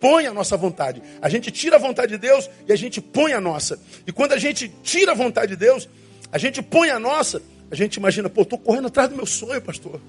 põe 0.00 0.26
a 0.26 0.32
nossa 0.32 0.56
vontade. 0.56 1.02
A 1.20 1.28
gente 1.28 1.50
tira 1.50 1.76
a 1.76 1.78
vontade 1.78 2.12
de 2.12 2.18
Deus 2.18 2.48
e 2.68 2.72
a 2.72 2.76
gente 2.76 3.00
põe 3.00 3.32
a 3.32 3.40
nossa. 3.40 3.78
E 4.06 4.12
quando 4.12 4.32
a 4.32 4.38
gente 4.38 4.68
tira 4.82 5.12
a 5.12 5.14
vontade 5.14 5.52
de 5.52 5.56
Deus, 5.56 5.88
a 6.30 6.38
gente 6.38 6.62
põe 6.62 6.90
a 6.90 6.98
nossa, 6.98 7.42
a 7.70 7.74
gente 7.74 7.96
imagina, 7.96 8.28
pô, 8.28 8.42
estou 8.42 8.58
correndo 8.58 8.88
atrás 8.88 9.08
do 9.08 9.16
meu 9.16 9.26
sonho, 9.26 9.60
pastor. 9.60 10.00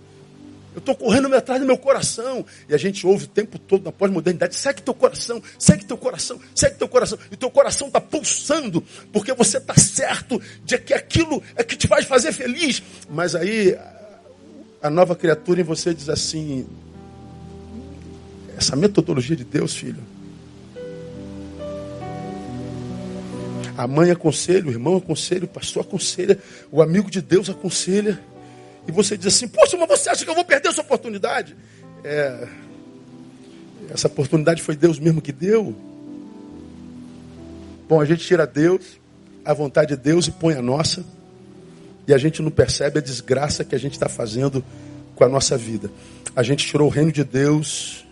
Eu 0.77 0.79
estou 0.79 0.93
correndo 0.93 1.33
atrás 1.35 1.59
do 1.59 1.65
meu 1.65 1.75
coração. 1.75 2.45
E 2.69 2.75
a 2.75 2.77
gente 2.77 3.07
ouve 3.07 3.25
o 3.25 3.27
tempo 3.27 3.57
todo 3.57 3.83
na 3.83 3.91
pós-modernidade: 3.91 4.55
segue 4.55 4.79
teu 4.79 4.93
coração, 4.93 5.41
segue 5.57 5.83
teu 5.83 5.97
coração, 5.97 6.39
segue 6.53 6.75
teu 6.75 6.87
coração. 6.87 7.17
E 7.31 7.35
teu 7.35 7.49
coração 7.49 7.87
está 7.87 7.99
pulsando, 7.99 8.83
porque 9.11 9.33
você 9.33 9.57
está 9.57 9.73
certo 9.73 10.39
de 10.63 10.77
que 10.77 10.93
aquilo 10.93 11.41
é 11.55 11.63
que 11.63 11.75
te 11.75 11.87
faz 11.87 12.05
fazer 12.05 12.31
feliz. 12.31 12.83
Mas 13.09 13.33
aí 13.33 13.75
a 14.79 14.87
nova 14.91 15.15
criatura 15.15 15.61
em 15.61 15.63
você 15.63 15.95
diz 15.95 16.09
assim: 16.09 16.67
essa 18.57 18.75
metodologia 18.75 19.35
de 19.35 19.43
Deus, 19.43 19.75
filho. 19.75 20.01
A 23.77 23.85
mãe 23.85 24.09
aconselha, 24.09 24.65
o 24.65 24.71
irmão 24.71 24.97
aconselha, 24.97 25.45
o 25.45 25.47
pastor 25.47 25.83
aconselha, 25.83 26.39
o 26.71 26.81
amigo 26.81 27.11
de 27.11 27.21
Deus 27.21 27.47
aconselha. 27.47 28.19
E 28.87 28.91
você 28.91 29.15
diz 29.15 29.27
assim: 29.27 29.47
Poxa, 29.47 29.77
mas 29.77 29.87
você 29.87 30.09
acha 30.09 30.25
que 30.25 30.31
eu 30.31 30.35
vou 30.35 30.43
perder 30.43 30.69
essa 30.69 30.81
oportunidade? 30.81 31.55
É, 32.03 32.47
essa 33.91 34.07
oportunidade 34.07 34.63
foi 34.63 34.75
Deus 34.75 34.97
mesmo 34.97 35.21
que 35.21 35.31
deu. 35.31 35.75
Bom, 37.87 38.01
a 38.01 38.05
gente 38.05 38.25
tira 38.25 38.47
Deus, 38.47 38.99
a 39.45 39.53
vontade 39.53 39.95
de 39.95 40.01
Deus 40.01 40.27
e 40.27 40.31
põe 40.31 40.55
a 40.55 40.61
nossa 40.61 41.05
e 42.07 42.13
a 42.13 42.17
gente 42.17 42.41
não 42.41 42.49
percebe 42.49 42.97
a 42.97 43.01
desgraça 43.01 43.63
que 43.63 43.75
a 43.75 43.77
gente 43.77 43.93
está 43.93 44.09
fazendo 44.09 44.63
com 45.15 45.23
a 45.23 45.29
nossa 45.29 45.55
vida. 45.55 45.91
A 46.35 46.41
gente 46.41 46.65
tirou 46.65 46.87
o 46.87 46.91
reino 46.91 47.11
de 47.11 47.23
Deus 47.23 48.06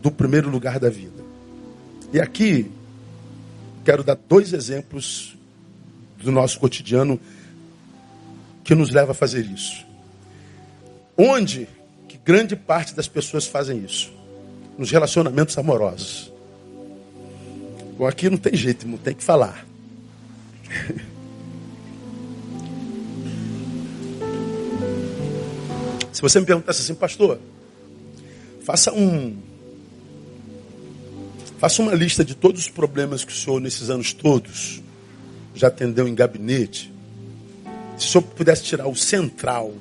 do 0.00 0.10
primeiro 0.10 0.50
lugar 0.50 0.78
da 0.78 0.88
vida. 0.88 1.24
E 2.12 2.20
aqui 2.20 2.70
quero 3.84 4.02
dar 4.02 4.16
dois 4.28 4.52
exemplos 4.52 5.36
do 6.18 6.30
nosso 6.30 6.58
cotidiano 6.58 7.20
que 8.64 8.74
nos 8.74 8.90
leva 8.90 9.12
a 9.12 9.14
fazer 9.14 9.46
isso. 9.46 9.84
Onde 11.16 11.68
que 12.08 12.18
grande 12.18 12.56
parte 12.56 12.94
das 12.94 13.08
pessoas 13.08 13.46
fazem 13.46 13.84
isso? 13.84 14.12
Nos 14.78 14.90
relacionamentos 14.90 15.56
amorosos. 15.58 16.32
Bom, 17.98 18.06
aqui 18.06 18.30
não 18.30 18.38
tem 18.38 18.54
jeito, 18.54 18.88
não 18.88 18.96
tem 18.96 19.14
que 19.14 19.22
falar. 19.22 19.66
Se 26.12 26.22
você 26.22 26.38
me 26.38 26.44
perguntasse 26.44 26.82
assim, 26.82 26.94
pastor, 26.94 27.38
faça 28.62 28.92
um. 28.92 29.36
Faça 31.60 31.82
uma 31.82 31.92
lista 31.92 32.24
de 32.24 32.34
todos 32.34 32.62
os 32.62 32.68
problemas 32.70 33.22
que 33.22 33.30
o 33.30 33.36
senhor, 33.36 33.60
nesses 33.60 33.90
anos 33.90 34.14
todos, 34.14 34.80
já 35.54 35.68
atendeu 35.68 36.08
em 36.08 36.14
gabinete. 36.14 36.90
Se 37.98 38.06
o 38.06 38.10
senhor 38.12 38.22
pudesse 38.22 38.62
tirar 38.62 38.88
o 38.88 38.96
central, 38.96 39.74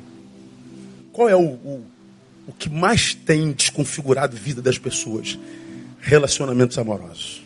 qual 1.13 1.29
é 1.29 1.37
o, 1.37 1.39
o, 1.39 1.85
o 2.47 2.51
que 2.51 2.69
mais 2.69 3.13
tem 3.13 3.53
desconfigurado 3.53 4.35
a 4.35 4.39
vida 4.39 4.61
das 4.61 4.77
pessoas? 4.77 5.39
Relacionamentos 6.01 6.77
amorosos. 6.77 7.41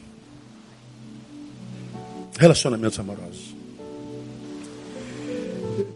Relacionamentos 2.39 2.97
amorosos. 2.97 3.53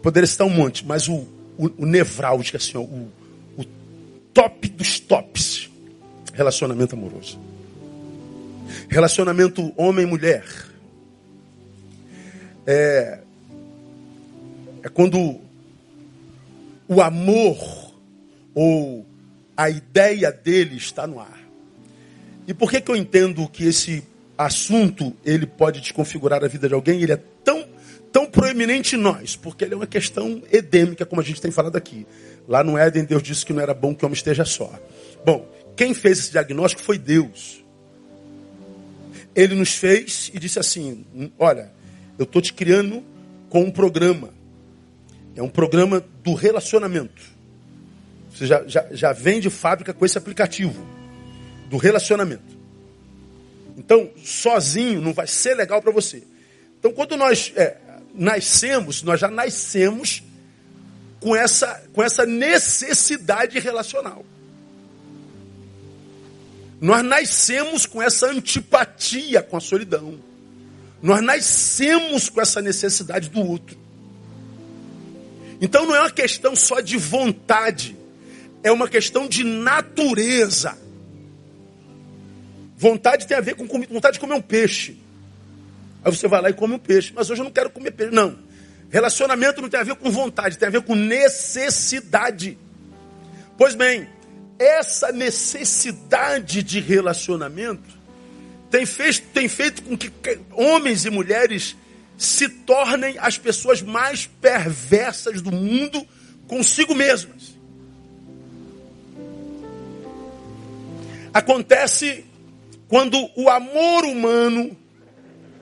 Poderia 0.00 0.28
citar 0.28 0.46
um 0.46 0.50
monte, 0.50 0.86
mas 0.86 1.08
o, 1.08 1.26
o, 1.56 1.70
o 1.78 1.84
nevrálgico, 1.84 2.56
assim, 2.56 2.78
ó, 2.78 2.82
o, 2.82 3.10
o 3.56 3.64
top 4.32 4.68
dos 4.68 5.00
tops. 5.00 5.68
Relacionamento 6.32 6.94
amoroso. 6.94 7.36
Relacionamento 8.88 9.72
homem-mulher. 9.76 10.44
É, 12.66 13.20
é 14.82 14.88
quando 14.88 15.40
o 16.86 17.00
amor 17.00 17.94
ou 18.54 19.06
a 19.56 19.68
ideia 19.70 20.32
dele 20.32 20.76
está 20.76 21.06
no 21.06 21.20
ar. 21.20 21.38
E 22.46 22.54
por 22.54 22.70
que, 22.70 22.80
que 22.80 22.90
eu 22.90 22.96
entendo 22.96 23.46
que 23.48 23.64
esse 23.64 24.02
assunto 24.36 25.14
ele 25.24 25.46
pode 25.46 25.80
desconfigurar 25.80 26.42
a 26.44 26.48
vida 26.48 26.68
de 26.68 26.74
alguém? 26.74 27.02
Ele 27.02 27.12
é 27.12 27.20
tão 27.44 27.66
tão 28.12 28.26
proeminente 28.26 28.96
em 28.96 28.98
nós, 28.98 29.36
porque 29.36 29.64
ele 29.64 29.74
é 29.74 29.76
uma 29.76 29.86
questão 29.86 30.42
edêmica, 30.50 31.04
como 31.04 31.20
a 31.20 31.24
gente 31.24 31.40
tem 31.40 31.50
falado 31.50 31.76
aqui. 31.76 32.06
Lá 32.48 32.64
no 32.64 32.78
Éden, 32.78 33.04
Deus 33.04 33.22
disse 33.22 33.44
que 33.44 33.52
não 33.52 33.60
era 33.60 33.74
bom 33.74 33.94
que 33.94 34.04
o 34.04 34.06
homem 34.06 34.16
esteja 34.16 34.44
só. 34.44 34.72
Bom, 35.24 35.46
quem 35.76 35.92
fez 35.94 36.18
esse 36.18 36.30
diagnóstico 36.32 36.82
foi 36.82 36.98
Deus. 36.98 37.62
Ele 39.38 39.54
nos 39.54 39.72
fez 39.74 40.32
e 40.34 40.38
disse 40.40 40.58
assim: 40.58 41.06
Olha, 41.38 41.70
eu 42.18 42.24
estou 42.24 42.42
te 42.42 42.52
criando 42.52 43.04
com 43.48 43.62
um 43.62 43.70
programa. 43.70 44.30
É 45.36 45.42
um 45.42 45.48
programa 45.48 46.04
do 46.24 46.34
relacionamento. 46.34 47.22
Você 48.34 48.46
já, 48.48 48.66
já, 48.66 48.84
já 48.90 49.12
vem 49.12 49.38
de 49.38 49.48
fábrica 49.48 49.94
com 49.94 50.04
esse 50.04 50.18
aplicativo 50.18 50.84
do 51.70 51.76
relacionamento. 51.76 52.58
Então, 53.76 54.10
sozinho 54.24 55.00
não 55.00 55.12
vai 55.12 55.28
ser 55.28 55.54
legal 55.54 55.80
para 55.80 55.92
você. 55.92 56.24
Então, 56.76 56.90
quando 56.90 57.16
nós 57.16 57.52
é, 57.54 57.76
nascemos, 58.12 59.04
nós 59.04 59.20
já 59.20 59.30
nascemos 59.30 60.24
com 61.20 61.36
essa, 61.36 61.84
com 61.92 62.02
essa 62.02 62.26
necessidade 62.26 63.60
relacional. 63.60 64.24
Nós 66.80 67.04
nascemos 67.04 67.86
com 67.86 68.00
essa 68.00 68.30
antipatia 68.30 69.42
com 69.42 69.56
a 69.56 69.60
solidão. 69.60 70.18
Nós 71.02 71.22
nascemos 71.22 72.28
com 72.28 72.40
essa 72.40 72.60
necessidade 72.60 73.28
do 73.28 73.40
outro. 73.40 73.76
Então 75.60 75.86
não 75.86 75.94
é 75.94 76.00
uma 76.00 76.10
questão 76.10 76.54
só 76.54 76.80
de 76.80 76.96
vontade, 76.96 77.96
é 78.62 78.70
uma 78.70 78.88
questão 78.88 79.26
de 79.26 79.42
natureza. 79.42 80.78
Vontade 82.76 83.26
tem 83.26 83.36
a 83.36 83.40
ver 83.40 83.56
com 83.56 83.66
vontade 83.66 84.14
de 84.14 84.20
comer 84.20 84.34
um 84.34 84.40
peixe. 84.40 84.96
Aí 86.04 86.14
você 86.14 86.28
vai 86.28 86.40
lá 86.40 86.50
e 86.50 86.52
come 86.52 86.74
um 86.74 86.78
peixe. 86.78 87.12
Mas 87.14 87.28
hoje 87.28 87.40
eu 87.40 87.44
não 87.44 87.50
quero 87.50 87.70
comer 87.70 87.90
peixe. 87.90 88.14
Não. 88.14 88.38
Relacionamento 88.88 89.60
não 89.60 89.68
tem 89.68 89.80
a 89.80 89.82
ver 89.82 89.96
com 89.96 90.10
vontade, 90.10 90.56
tem 90.56 90.68
a 90.68 90.70
ver 90.70 90.82
com 90.82 90.94
necessidade. 90.94 92.56
Pois 93.56 93.74
bem, 93.74 94.08
essa 94.58 95.12
necessidade 95.12 96.62
de 96.62 96.80
relacionamento 96.80 97.98
tem 98.70 98.84
feito, 98.84 99.22
tem 99.32 99.48
feito 99.48 99.82
com 99.82 99.96
que 99.96 100.10
homens 100.52 101.04
e 101.04 101.10
mulheres 101.10 101.76
se 102.18 102.48
tornem 102.48 103.16
as 103.18 103.38
pessoas 103.38 103.80
mais 103.80 104.26
perversas 104.26 105.40
do 105.40 105.52
mundo 105.52 106.06
consigo 106.46 106.94
mesmas. 106.94 107.56
Acontece 111.32 112.24
quando 112.88 113.30
o 113.36 113.48
amor 113.48 114.04
humano 114.04 114.76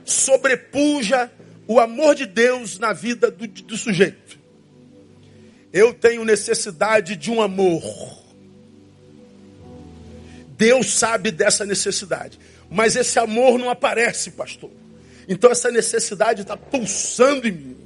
sobrepuja 0.04 1.30
o 1.68 1.80
amor 1.80 2.14
de 2.14 2.26
Deus 2.26 2.78
na 2.78 2.92
vida 2.92 3.30
do, 3.30 3.46
do 3.46 3.76
sujeito. 3.76 4.38
Eu 5.72 5.92
tenho 5.92 6.24
necessidade 6.24 7.16
de 7.16 7.30
um 7.30 7.42
amor. 7.42 7.82
Deus 10.56 10.94
sabe 10.94 11.30
dessa 11.30 11.64
necessidade. 11.64 12.38
Mas 12.70 12.96
esse 12.96 13.18
amor 13.18 13.58
não 13.58 13.70
aparece, 13.70 14.30
pastor. 14.30 14.70
Então 15.28 15.50
essa 15.50 15.70
necessidade 15.70 16.42
está 16.42 16.56
pulsando 16.56 17.46
em 17.46 17.52
mim. 17.52 17.76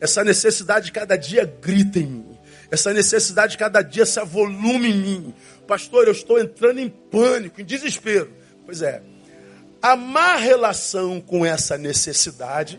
Essa 0.00 0.24
necessidade 0.24 0.92
cada 0.92 1.16
dia 1.16 1.44
grita 1.44 1.98
em 1.98 2.06
mim. 2.06 2.38
Essa 2.70 2.92
necessidade 2.92 3.58
cada 3.58 3.82
dia 3.82 4.06
se 4.06 4.20
avolume 4.20 4.90
em 4.90 4.96
mim. 4.96 5.34
Pastor, 5.66 6.06
eu 6.06 6.12
estou 6.12 6.38
entrando 6.38 6.80
em 6.80 6.88
pânico, 6.88 7.60
em 7.60 7.64
desespero. 7.64 8.30
Pois 8.64 8.82
é. 8.82 9.02
A 9.82 9.96
má 9.96 10.36
relação 10.36 11.20
com 11.20 11.44
essa 11.44 11.76
necessidade 11.76 12.78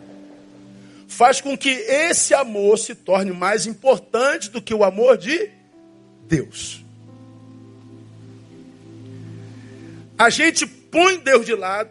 faz 1.07 1.41
com 1.41 1.57
que 1.57 1.69
esse 1.69 2.33
amor 2.33 2.77
se 2.77 2.95
torne 2.95 3.31
mais 3.31 3.65
importante 3.65 4.49
do 4.49 4.61
que 4.61 4.73
o 4.73 4.83
amor 4.83 5.17
de 5.17 5.49
Deus. 6.27 6.80
A 10.21 10.29
gente 10.29 10.67
põe 10.67 11.17
Deus 11.17 11.47
de 11.47 11.55
lado, 11.55 11.89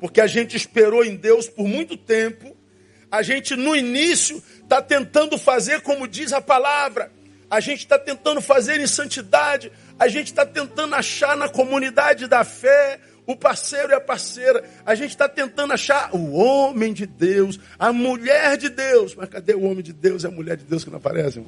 porque 0.00 0.20
a 0.20 0.26
gente 0.26 0.56
esperou 0.56 1.04
em 1.04 1.14
Deus 1.14 1.48
por 1.48 1.68
muito 1.68 1.96
tempo. 1.96 2.56
A 3.08 3.22
gente, 3.22 3.54
no 3.54 3.76
início, 3.76 4.42
está 4.60 4.82
tentando 4.82 5.38
fazer 5.38 5.80
como 5.82 6.08
diz 6.08 6.32
a 6.32 6.40
palavra. 6.40 7.12
A 7.48 7.60
gente 7.60 7.78
está 7.78 7.96
tentando 7.96 8.40
fazer 8.40 8.80
em 8.80 8.86
santidade. 8.88 9.70
A 9.96 10.08
gente 10.08 10.26
está 10.26 10.44
tentando 10.44 10.92
achar 10.96 11.36
na 11.36 11.48
comunidade 11.48 12.26
da 12.26 12.42
fé 12.42 12.98
o 13.28 13.36
parceiro 13.36 13.90
e 13.90 13.94
a 13.94 14.00
parceira. 14.00 14.64
A 14.84 14.96
gente 14.96 15.10
está 15.10 15.28
tentando 15.28 15.72
achar 15.72 16.12
o 16.12 16.32
homem 16.32 16.92
de 16.92 17.06
Deus, 17.06 17.60
a 17.78 17.92
mulher 17.92 18.56
de 18.56 18.70
Deus. 18.70 19.14
Mas 19.14 19.28
cadê 19.28 19.54
o 19.54 19.62
homem 19.62 19.84
de 19.84 19.92
Deus 19.92 20.24
e 20.24 20.26
a 20.26 20.32
mulher 20.32 20.56
de 20.56 20.64
Deus 20.64 20.82
que 20.82 20.90
não 20.90 20.98
aparecem? 20.98 21.46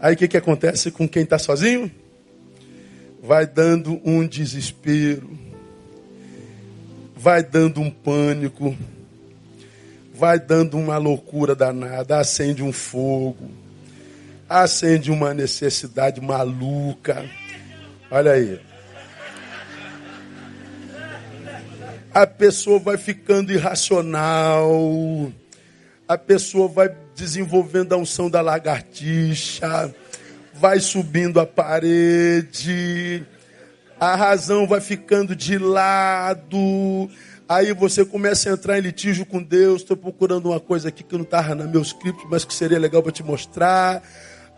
Aí 0.00 0.14
o 0.14 0.16
que, 0.16 0.28
que 0.28 0.36
acontece 0.36 0.92
com 0.92 1.08
quem 1.08 1.24
está 1.24 1.36
sozinho? 1.36 1.90
Vai 3.28 3.46
dando 3.46 4.00
um 4.06 4.26
desespero, 4.26 5.38
vai 7.14 7.42
dando 7.42 7.78
um 7.78 7.90
pânico, 7.90 8.74
vai 10.14 10.40
dando 10.40 10.78
uma 10.78 10.96
loucura 10.96 11.54
danada, 11.54 12.18
acende 12.18 12.62
um 12.62 12.72
fogo, 12.72 13.50
acende 14.48 15.10
uma 15.10 15.34
necessidade 15.34 16.22
maluca. 16.22 17.22
Olha 18.10 18.32
aí. 18.32 18.58
a 22.14 22.26
pessoa 22.26 22.78
vai 22.78 22.96
ficando 22.96 23.52
irracional, 23.52 25.30
a 26.08 26.16
pessoa 26.16 26.66
vai 26.66 26.96
desenvolvendo 27.14 27.92
a 27.92 27.98
unção 27.98 28.30
da 28.30 28.40
lagartixa, 28.40 29.94
vai 30.60 30.80
subindo 30.80 31.40
a 31.40 31.46
parede, 31.46 33.24
a 33.98 34.14
razão 34.14 34.66
vai 34.66 34.80
ficando 34.80 35.34
de 35.34 35.58
lado, 35.58 37.08
aí 37.48 37.72
você 37.72 38.04
começa 38.04 38.50
a 38.50 38.52
entrar 38.52 38.78
em 38.78 38.82
litígio 38.82 39.24
com 39.24 39.42
Deus. 39.42 39.82
Estou 39.82 39.96
procurando 39.96 40.50
uma 40.50 40.60
coisa 40.60 40.88
aqui 40.88 41.02
que 41.02 41.14
não 41.14 41.22
estava 41.22 41.54
no 41.54 41.68
meu 41.68 41.82
script, 41.82 42.26
mas 42.28 42.44
que 42.44 42.54
seria 42.54 42.78
legal 42.78 43.02
para 43.02 43.12
te 43.12 43.22
mostrar. 43.22 44.02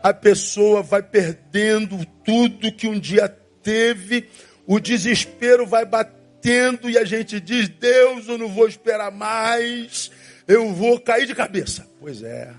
A 0.02 0.14
pessoa 0.14 0.82
vai 0.82 1.02
perdendo 1.02 2.04
tudo 2.24 2.72
que 2.72 2.88
um 2.88 2.98
dia 2.98 3.28
teve, 3.62 4.28
o 4.66 4.80
desespero 4.80 5.66
vai 5.66 5.84
bater 5.84 6.20
tendo 6.40 6.88
e 6.88 6.98
a 6.98 7.04
gente 7.04 7.38
diz: 7.40 7.68
Deus, 7.68 8.28
eu 8.28 8.38
não 8.38 8.48
vou 8.48 8.66
esperar 8.66 9.10
mais, 9.10 10.10
eu 10.48 10.72
vou 10.72 10.98
cair 10.98 11.26
de 11.26 11.34
cabeça. 11.34 11.86
Pois 12.00 12.22
é. 12.22 12.50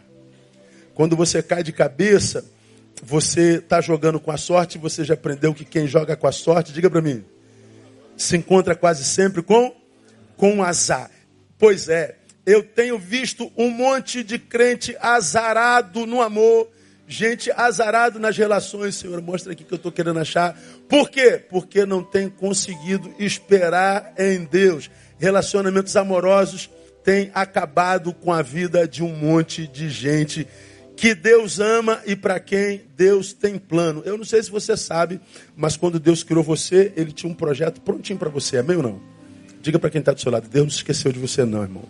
Quando 0.94 1.16
você 1.16 1.42
cai 1.42 1.64
de 1.64 1.72
cabeça, 1.72 2.46
você 3.02 3.58
está 3.58 3.82
jogando 3.82 4.20
com 4.20 4.32
a 4.32 4.38
sorte, 4.38 4.78
você 4.78 5.04
já 5.04 5.14
aprendeu 5.14 5.54
que 5.54 5.66
quem 5.66 5.88
joga 5.88 6.16
com 6.16 6.28
a 6.28 6.32
sorte, 6.32 6.72
diga 6.72 6.90
para 6.90 7.02
mim, 7.02 7.24
se 8.16 8.38
encontra 8.38 8.76
quase 8.76 9.04
sempre 9.04 9.42
com, 9.42 9.74
com 10.38 10.64
azar. 10.64 11.10
Pois 11.58 11.90
é, 11.90 12.18
eu 12.46 12.64
tenho 12.64 12.98
visto 12.98 13.52
um 13.58 13.70
monte 13.70 14.24
de 14.24 14.38
crente 14.38 14.96
azarado 15.00 16.06
no 16.06 16.22
amor 16.22 16.70
gente 17.12 17.52
azarado 17.52 18.20
nas 18.20 18.38
relações, 18.38 18.96
Senhor. 18.96 19.22
Mostra 19.22 19.52
aqui 19.52 19.66
que 19.66 19.74
eu 19.74 19.76
estou 19.76 19.92
querendo 19.92 20.20
achar. 20.20 20.58
Por 20.88 21.10
quê? 21.10 21.44
Porque 21.50 21.86
não 21.86 22.02
tem 22.02 22.30
conseguido 22.30 23.14
esperar 23.20 24.14
em 24.18 24.46
Deus. 24.46 24.90
Relacionamentos 25.20 25.96
amorosos 25.98 26.70
têm 27.04 27.30
acabado 27.34 28.14
com 28.14 28.32
a 28.32 28.42
vida 28.42 28.88
de 28.88 29.04
um 29.04 29.14
monte 29.14 29.68
de 29.68 29.90
gente 29.90 30.48
que 30.96 31.16
Deus 31.16 31.60
ama 31.60 32.02
e 32.06 32.16
para 32.16 32.40
quem 32.40 32.84
Deus 32.96 33.34
tem 33.34 33.58
plano. 33.58 34.04
Eu 34.06 34.18
não 34.18 34.26
sei 34.26 34.42
se 34.44 34.52
você 34.52 34.78
sabe, 34.78 35.20
mas 35.56 35.76
quando 35.76 36.00
Deus 36.00 36.24
criou 36.24 36.44
você, 36.44 36.94
Ele 36.96 37.12
tinha 37.12 37.32
um 37.32 37.36
projeto 37.36 37.82
prontinho 37.82 38.20
para 38.20 38.30
você. 38.30 38.58
Amém 38.58 38.78
ou 38.78 38.84
não? 38.84 39.02
Diga 39.62 39.80
para 39.80 39.90
quem 39.90 40.00
está 40.00 40.14
do 40.14 40.20
seu 40.20 40.32
lado: 40.32 40.48
Deus 40.48 40.66
não 40.66 40.72
esqueceu 40.72 41.12
de 41.12 41.20
você, 41.20 41.46
não, 41.46 41.62
irmão. 41.62 41.84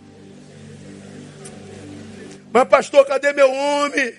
Mas, 2.52 2.68
pastor, 2.68 3.06
cadê 3.06 3.32
meu 3.32 3.50
homem? 3.50 4.14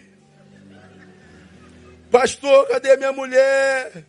Pastor, 2.10 2.68
cadê 2.68 2.98
minha 2.98 3.12
mulher? 3.12 4.06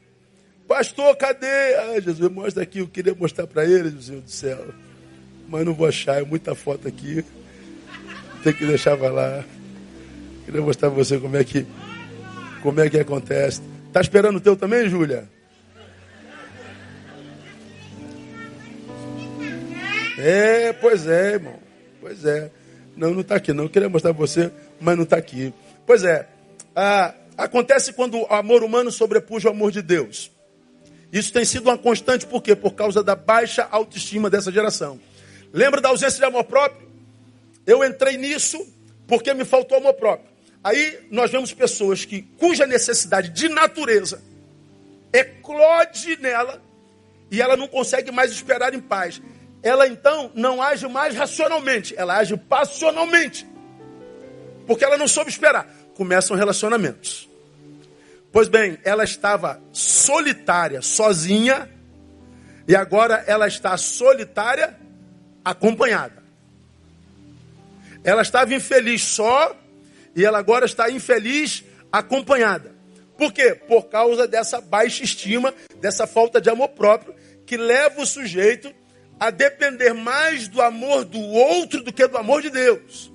Pastor, 0.66 1.14
cadê? 1.16 1.46
Ah, 1.76 2.00
Jesus, 2.00 2.30
mostra 2.30 2.62
aqui. 2.62 2.78
Eu 2.78 2.88
queria 2.88 3.14
mostrar 3.14 3.46
para 3.46 3.64
ele, 3.64 3.90
Jesus 3.90 4.22
do 4.22 4.30
céu. 4.30 4.66
Mas 5.48 5.64
não 5.64 5.74
vou 5.74 5.87
achar, 5.87 6.20
é 6.20 6.24
muita 6.24 6.54
foto 6.54 6.88
aqui. 6.88 7.24
Tem 8.42 8.52
que 8.52 8.66
deixar 8.66 8.98
lá. 8.98 9.44
Queria 10.44 10.61
mostrar 10.61 10.90
para 10.90 10.98
você 11.02 11.18
como 11.18 11.37
é 11.37 11.44
que 11.44 11.66
como 12.62 12.80
é 12.80 12.88
que 12.88 12.98
acontece. 12.98 13.61
Tá 13.92 14.00
esperando 14.00 14.37
o 14.37 14.40
teu 14.40 14.57
também, 14.57 14.88
Júlia? 14.88 15.28
É, 20.18 20.72
pois 20.74 21.07
é, 21.07 21.33
irmão. 21.33 21.59
Pois 22.00 22.24
é. 22.24 22.50
Não, 22.96 23.12
não 23.12 23.20
está 23.20 23.37
aqui 23.37 23.52
não. 23.52 23.64
Eu 23.64 23.70
queria 23.70 23.88
mostrar 23.88 24.14
para 24.14 24.26
você, 24.26 24.50
mas 24.80 24.96
não 24.96 25.04
está 25.04 25.16
aqui. 25.16 25.52
Pois 25.87 26.04
é. 26.04 26.28
Ah, 26.74 27.14
Acontece 27.37 27.92
quando 27.92 28.20
o 28.20 28.26
amor 28.33 28.62
humano 28.62 28.92
sobrepuja 28.92 29.48
o 29.48 29.52
amor 29.52 29.72
de 29.72 29.83
Deus. 29.83 30.30
Isso 31.12 31.33
tem 31.33 31.44
sido 31.44 31.68
uma 31.68 31.78
constante, 31.78 32.26
por 32.26 32.42
quê? 32.42 32.54
Por 32.54 32.72
causa 32.72 33.02
da 33.02 33.14
baixa 33.14 33.66
autoestima 33.70 34.30
dessa 34.30 34.50
geração. 34.52 35.00
Lembra 35.52 35.80
da 35.80 35.88
ausência 35.88 36.18
de 36.18 36.24
amor 36.24 36.44
próprio? 36.44 36.88
Eu 37.66 37.85
entrei 37.85 38.16
nisso 38.16 38.64
porque 39.07 39.35
me 39.35 39.44
faltou 39.44 39.78
amor 39.78 39.94
próprio. 39.94 40.28
Aí 40.64 41.07
nós 41.11 41.31
vemos 41.31 41.53
pessoas 41.53 42.05
que, 42.05 42.22
cuja 42.38 42.66
necessidade 42.66 43.29
de 43.29 43.48
natureza 43.48 44.20
eclode 45.12 46.16
nela 46.20 46.61
e 47.31 47.40
ela 47.40 47.57
não 47.57 47.68
consegue 47.68 48.11
mais 48.11 48.33
esperar 48.33 48.74
em 48.74 48.81
paz. 48.81 49.20
Ela 49.62 49.87
então 49.87 50.33
não 50.35 50.61
age 50.61 50.88
mais 50.88 51.14
racionalmente, 51.14 51.94
ela 51.96 52.16
age 52.16 52.37
passionalmente. 52.37 53.46
Porque 54.66 54.85
ela 54.85 54.96
não 54.96 55.07
soube 55.07 55.31
esperar 55.31 55.85
começam 55.94 56.37
relacionamentos. 56.37 57.29
Pois 58.33 58.48
bem, 58.48 58.79
ela 58.85 59.05
estava 59.05 59.61
solitária, 59.72 60.83
sozinha, 60.83 61.70
e 62.66 62.74
agora 62.74 63.22
ela 63.27 63.46
está 63.46 63.77
solitária, 63.77 64.77
acompanhada. 65.44 66.22
Ela 68.03 68.22
estava 68.22 68.53
infeliz 68.53 69.03
só, 69.03 69.57
E 70.14 70.24
ela 70.24 70.38
agora 70.38 70.66
está 70.66 70.90
infeliz, 70.90 71.64
acompanhada. 71.90 72.74
Por 73.16 73.33
quê? 73.33 73.55
Por 73.55 73.85
causa 73.85 74.27
dessa 74.27 74.61
baixa 74.61 75.05
estima, 75.05 75.55
dessa 75.81 76.07
falta 76.07 76.40
de 76.40 76.50
amor 76.50 76.68
próprio, 76.70 77.14
que 77.46 77.57
leva 77.57 78.00
o 78.00 78.07
sujeito 78.07 78.72
a 79.18 79.31
depender 79.31 79.92
mais 79.92 80.48
do 80.48 80.61
amor 80.61 81.05
do 81.05 81.20
outro 81.20 81.83
do 81.83 81.92
que 81.92 82.07
do 82.07 82.18
amor 82.18 82.42
de 82.42 82.50
Deus. 82.50 83.12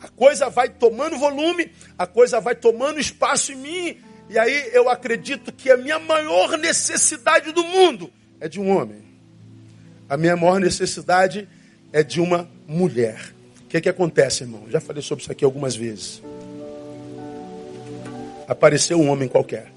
A 0.00 0.08
coisa 0.08 0.48
vai 0.48 0.68
tomando 0.68 1.18
volume, 1.18 1.70
a 1.98 2.06
coisa 2.06 2.40
vai 2.40 2.54
tomando 2.54 3.00
espaço 3.00 3.52
em 3.52 3.56
mim, 3.56 3.96
e 4.28 4.38
aí 4.38 4.70
eu 4.72 4.88
acredito 4.88 5.52
que 5.52 5.70
a 5.70 5.76
minha 5.76 5.98
maior 5.98 6.56
necessidade 6.56 7.52
do 7.52 7.64
mundo 7.64 8.10
é 8.38 8.48
de 8.48 8.60
um 8.60 8.70
homem. 8.70 9.02
A 10.08 10.16
minha 10.16 10.36
maior 10.36 10.60
necessidade 10.60 11.48
é 11.92 12.02
de 12.02 12.20
uma 12.20 12.48
mulher. 12.66 13.34
Que, 13.70 13.76
é 13.76 13.80
que 13.80 13.88
acontece, 13.88 14.42
irmão? 14.42 14.64
Já 14.68 14.80
falei 14.80 15.00
sobre 15.00 15.22
isso 15.22 15.30
aqui 15.30 15.44
algumas 15.44 15.76
vezes. 15.76 16.20
Apareceu 18.48 18.98
um 19.00 19.08
homem 19.08 19.28
qualquer. 19.28 19.72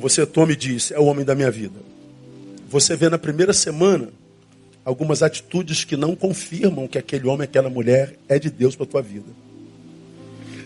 Você 0.00 0.26
toma 0.26 0.52
e 0.52 0.56
diz: 0.56 0.90
é 0.90 0.98
o 0.98 1.04
homem 1.04 1.24
da 1.24 1.36
minha 1.36 1.50
vida. 1.50 1.78
Você 2.68 2.96
vê 2.96 3.08
na 3.08 3.18
primeira 3.18 3.52
semana 3.52 4.08
algumas 4.84 5.22
atitudes 5.22 5.84
que 5.84 5.96
não 5.96 6.16
confirmam 6.16 6.88
que 6.88 6.98
aquele 6.98 7.28
homem, 7.28 7.44
aquela 7.44 7.70
mulher 7.70 8.18
é 8.28 8.36
de 8.36 8.50
Deus 8.50 8.74
para 8.74 8.84
a 8.84 8.88
tua 8.88 9.02
vida. 9.02 9.30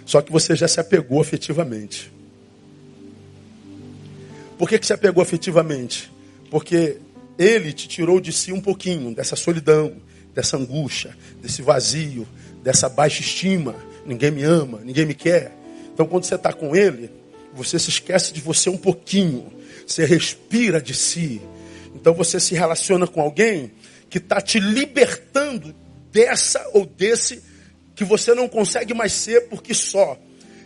Só 0.06 0.22
que 0.22 0.32
você 0.32 0.56
já 0.56 0.66
se 0.66 0.80
apegou 0.80 1.20
afetivamente. 1.20 2.10
Por 4.56 4.66
que, 4.66 4.78
que 4.78 4.86
se 4.86 4.94
apegou 4.94 5.22
afetivamente? 5.22 6.10
Porque 6.50 6.96
ele 7.38 7.74
te 7.74 7.86
tirou 7.86 8.18
de 8.20 8.32
si 8.32 8.52
um 8.52 8.60
pouquinho 8.60 9.14
dessa 9.14 9.36
solidão, 9.36 9.92
dessa 10.40 10.56
angústia, 10.56 11.14
desse 11.42 11.60
vazio, 11.60 12.26
dessa 12.62 12.88
baixa 12.88 13.20
estima. 13.20 13.76
Ninguém 14.06 14.30
me 14.30 14.42
ama, 14.42 14.80
ninguém 14.82 15.04
me 15.04 15.14
quer. 15.14 15.52
Então, 15.92 16.06
quando 16.06 16.24
você 16.24 16.34
está 16.34 16.50
com 16.50 16.74
ele, 16.74 17.10
você 17.52 17.78
se 17.78 17.90
esquece 17.90 18.32
de 18.32 18.40
você 18.40 18.70
um 18.70 18.76
pouquinho. 18.78 19.52
Você 19.86 20.06
respira 20.06 20.80
de 20.80 20.94
si. 20.94 21.42
Então, 21.94 22.14
você 22.14 22.40
se 22.40 22.54
relaciona 22.54 23.06
com 23.06 23.20
alguém 23.20 23.72
que 24.08 24.16
está 24.16 24.40
te 24.40 24.58
libertando 24.58 25.74
dessa 26.10 26.66
ou 26.72 26.86
desse 26.86 27.42
que 27.94 28.04
você 28.04 28.34
não 28.34 28.48
consegue 28.48 28.94
mais 28.94 29.12
ser 29.12 29.42
porque 29.48 29.74
só. 29.74 30.18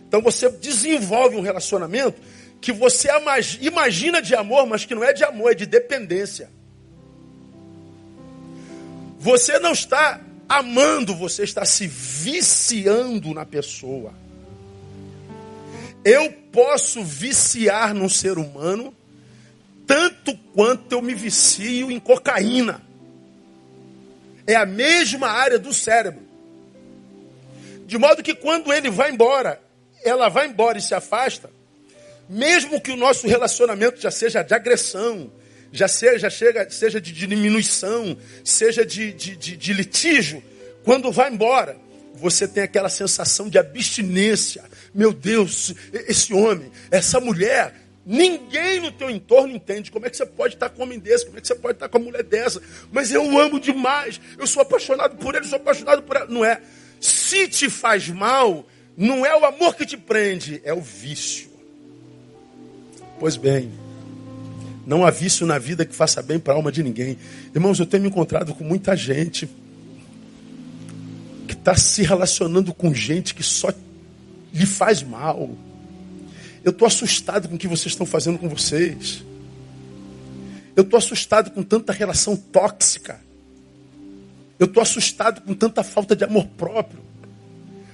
Então 0.07 0.21
você 0.21 0.49
desenvolve 0.49 1.35
um 1.35 1.41
relacionamento 1.41 2.21
que 2.61 2.71
você 2.71 3.09
imagina 3.59 4.21
de 4.21 4.33
amor, 4.33 4.65
mas 4.65 4.85
que 4.85 4.95
não 4.95 5.03
é 5.03 5.11
de 5.11 5.23
amor, 5.23 5.51
é 5.51 5.55
de 5.55 5.65
dependência. 5.65 6.49
Você 9.25 9.57
não 9.57 9.71
está 9.71 10.21
amando, 10.47 11.15
você 11.15 11.41
está 11.41 11.65
se 11.65 11.87
viciando 11.87 13.33
na 13.33 13.43
pessoa. 13.43 14.13
Eu 16.03 16.31
posso 16.51 17.03
viciar 17.03 17.91
num 17.95 18.07
ser 18.07 18.37
humano 18.37 18.95
tanto 19.87 20.37
quanto 20.53 20.91
eu 20.91 21.01
me 21.01 21.15
vicio 21.15 21.89
em 21.89 21.99
cocaína. 21.99 22.83
É 24.45 24.53
a 24.53 24.63
mesma 24.63 25.29
área 25.29 25.57
do 25.57 25.73
cérebro. 25.73 26.21
De 27.87 27.97
modo 27.97 28.21
que 28.21 28.35
quando 28.35 28.71
ele 28.71 28.91
vai 28.91 29.09
embora, 29.09 29.59
ela 30.03 30.29
vai 30.29 30.45
embora 30.45 30.77
e 30.77 30.81
se 30.83 30.93
afasta, 30.93 31.49
mesmo 32.29 32.79
que 32.79 32.91
o 32.91 32.95
nosso 32.95 33.25
relacionamento 33.25 33.99
já 33.99 34.11
seja 34.11 34.43
de 34.43 34.53
agressão, 34.53 35.31
já 35.77 35.87
seja, 35.87 36.29
chega, 36.29 36.69
seja 36.69 36.99
de 37.01 37.11
diminuição, 37.11 38.17
seja 38.43 38.85
de, 38.85 39.13
de, 39.13 39.35
de, 39.35 39.57
de 39.57 39.73
litígio, 39.73 40.43
quando 40.83 41.11
vai 41.11 41.31
embora, 41.31 41.77
você 42.13 42.47
tem 42.47 42.63
aquela 42.63 42.89
sensação 42.89 43.49
de 43.49 43.57
abstinência. 43.57 44.63
Meu 44.93 45.11
Deus, 45.11 45.73
esse 45.91 46.33
homem, 46.33 46.71
essa 46.89 47.19
mulher, 47.19 47.73
Ninguém 48.05 48.79
no 48.79 48.91
teu 48.91 49.09
entorno 49.09 49.55
entende 49.55 49.89
como 49.89 50.05
é 50.05 50.11
que 50.11 50.15
você 50.15 50.27
pode 50.27 50.53
estar 50.53 50.69
com 50.69 50.81
um 50.81 50.85
homem 50.85 50.99
desse, 50.99 51.25
como 51.25 51.39
é 51.39 51.41
que 51.41 51.47
você 51.47 51.55
pode 51.55 51.73
estar 51.73 51.89
com 51.89 51.97
uma 51.97 52.05
mulher 52.05 52.21
dessa. 52.21 52.61
Mas 52.91 53.11
eu 53.11 53.39
amo 53.39 53.59
demais, 53.59 54.21
eu 54.37 54.45
sou 54.45 54.61
apaixonado 54.61 55.17
por 55.17 55.33
ele, 55.33 55.45
sou 55.45 55.55
apaixonado 55.55 56.03
por 56.03 56.15
ela. 56.15 56.27
Não 56.27 56.45
é. 56.45 56.61
Se 57.01 57.47
te 57.47 57.67
faz 57.67 58.07
mal, 58.09 58.63
não 58.95 59.25
é 59.25 59.35
o 59.35 59.43
amor 59.43 59.75
que 59.75 59.87
te 59.87 59.97
prende, 59.97 60.61
é 60.63 60.71
o 60.71 60.81
vício. 60.81 61.49
Pois 63.19 63.37
bem, 63.37 63.71
não 64.85 65.05
há 65.05 65.09
vício 65.09 65.45
na 65.45 65.57
vida 65.57 65.85
que 65.85 65.95
faça 65.95 66.21
bem 66.21 66.39
para 66.39 66.53
a 66.53 66.55
alma 66.57 66.71
de 66.71 66.83
ninguém. 66.83 67.17
Irmãos, 67.53 67.79
eu 67.79 67.85
tenho 67.85 68.03
me 68.03 68.09
encontrado 68.09 68.53
com 68.53 68.63
muita 68.63 68.95
gente 68.95 69.49
que 71.47 71.53
está 71.53 71.75
se 71.75 72.03
relacionando 72.03 72.73
com 72.73 72.93
gente 72.93 73.33
que 73.33 73.43
só 73.43 73.69
lhe 74.53 74.65
faz 74.65 75.03
mal 75.03 75.49
eu 76.65 76.71
estou 76.71 76.87
assustado 76.87 77.47
com 77.47 77.53
o 77.53 77.57
que 77.59 77.67
vocês 77.67 77.93
estão 77.93 78.07
fazendo 78.07 78.39
com 78.39 78.49
vocês. 78.49 79.23
Eu 80.75 80.81
estou 80.81 80.97
assustado 80.97 81.51
com 81.51 81.61
tanta 81.61 81.93
relação 81.93 82.35
tóxica. 82.35 83.21
Eu 84.57 84.65
estou 84.65 84.81
assustado 84.81 85.41
com 85.41 85.53
tanta 85.53 85.83
falta 85.83 86.15
de 86.15 86.23
amor 86.23 86.47
próprio. 86.57 86.99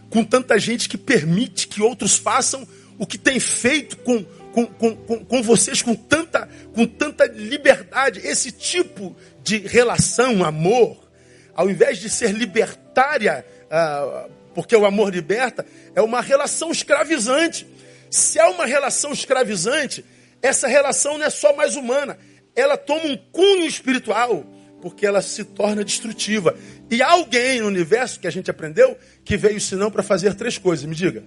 Com 0.10 0.24
tanta 0.24 0.58
gente 0.58 0.88
que 0.88 0.98
permite 0.98 1.68
que 1.68 1.82
outros 1.82 2.16
façam 2.16 2.66
o 2.98 3.06
que 3.06 3.18
tem 3.18 3.42
feito 3.42 3.98
com, 3.98 4.24
com, 4.52 4.66
com, 4.66 4.96
com, 4.96 5.26
com 5.26 5.44
vocês 5.44 5.82
com 5.82 5.96
tanta, 5.96 6.48
com 6.74 6.86
tanta 6.86 7.26
liberdade. 7.26 8.22
Esse 8.24 8.52
tipo 8.52 9.16
de 9.44 9.58
relação, 9.58 10.44
amor, 10.44 11.10
ao 11.54 11.70
invés 11.70 11.98
de 12.00 12.10
ser 12.10 12.32
libertária, 12.32 13.46
ah, 13.70 14.28
porque 14.54 14.76
o 14.76 14.86
amor 14.86 15.14
liberta, 15.14 15.66
é 15.96 16.02
uma 16.02 16.22
relação 16.22 16.72
escravizante. 16.72 17.68
Se 18.10 18.40
é 18.40 18.46
uma 18.46 18.66
relação 18.66 19.14
escravizante, 19.14 20.04
essa 20.42 20.68
relação 20.68 21.18
não 21.18 21.26
é 21.26 21.30
só 21.30 21.56
mais 21.56 21.76
humana, 21.76 22.18
ela 22.56 22.78
toma 22.78 23.06
um 23.06 23.18
cunho 23.18 23.66
espiritual, 23.66 24.44
porque 24.82 25.06
ela 25.06 25.22
se 25.22 25.44
torna 25.44 25.84
destrutiva. 25.84 26.58
E 26.90 27.02
há 27.02 27.12
alguém 27.12 27.62
no 27.62 27.68
universo 27.68 28.20
que 28.20 28.28
a 28.28 28.32
gente 28.32 28.52
aprendeu 28.52 28.98
que 29.24 29.38
veio 29.38 29.62
senão 29.62 29.90
para 29.90 30.04
fazer 30.04 30.34
três 30.34 30.58
coisas, 30.58 30.86
me 30.86 30.96
diga: 30.96 31.24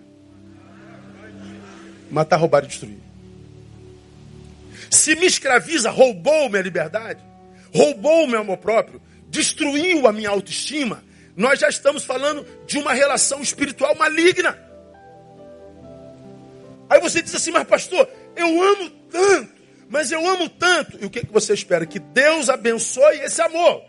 matar, 2.10 2.36
roubar 2.36 2.64
e 2.64 2.66
destruir. 2.66 3.03
Se 4.94 5.16
me 5.16 5.26
escraviza, 5.26 5.90
roubou 5.90 6.48
minha 6.48 6.62
liberdade, 6.62 7.20
roubou 7.74 8.24
o 8.24 8.26
meu 8.28 8.40
amor 8.40 8.58
próprio, 8.58 9.02
destruiu 9.28 10.06
a 10.06 10.12
minha 10.12 10.30
autoestima, 10.30 11.02
nós 11.36 11.58
já 11.58 11.68
estamos 11.68 12.04
falando 12.04 12.46
de 12.64 12.78
uma 12.78 12.92
relação 12.92 13.42
espiritual 13.42 13.96
maligna. 13.96 14.56
Aí 16.88 17.00
você 17.00 17.20
diz 17.20 17.34
assim, 17.34 17.50
mas 17.50 17.64
pastor, 17.64 18.08
eu 18.36 18.62
amo 18.62 18.88
tanto, 19.10 19.52
mas 19.88 20.12
eu 20.12 20.24
amo 20.28 20.48
tanto. 20.48 20.96
E 21.02 21.06
o 21.06 21.10
que, 21.10 21.26
que 21.26 21.32
você 21.32 21.54
espera? 21.54 21.84
Que 21.84 21.98
Deus 21.98 22.48
abençoe 22.48 23.18
esse 23.18 23.42
amor. 23.42 23.82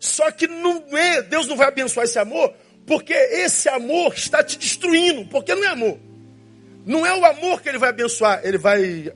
Só 0.00 0.28
que 0.32 0.48
não 0.48 0.84
é, 0.98 1.22
Deus 1.22 1.46
não 1.46 1.56
vai 1.56 1.68
abençoar 1.68 2.04
esse 2.04 2.18
amor, 2.18 2.52
porque 2.84 3.12
esse 3.12 3.68
amor 3.68 4.12
está 4.12 4.42
te 4.42 4.58
destruindo, 4.58 5.24
porque 5.26 5.54
não 5.54 5.62
é 5.62 5.68
amor. 5.68 6.00
Não 6.84 7.06
é 7.06 7.16
o 7.16 7.24
amor 7.24 7.62
que 7.62 7.68
ele 7.68 7.78
vai 7.78 7.90
abençoar, 7.90 8.40
ele 8.42 8.58
vai 8.58 9.12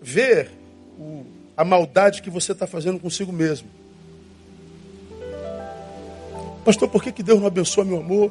ver 0.00 0.57
o, 0.98 1.24
a 1.56 1.64
maldade 1.64 2.22
que 2.22 2.30
você 2.30 2.52
está 2.52 2.66
fazendo 2.66 2.98
consigo 2.98 3.32
mesmo. 3.32 3.68
Pastor, 6.64 6.88
por 6.88 7.02
que, 7.02 7.12
que 7.12 7.22
Deus 7.22 7.40
não 7.40 7.46
abençoa 7.46 7.84
meu 7.84 7.98
amor? 7.98 8.30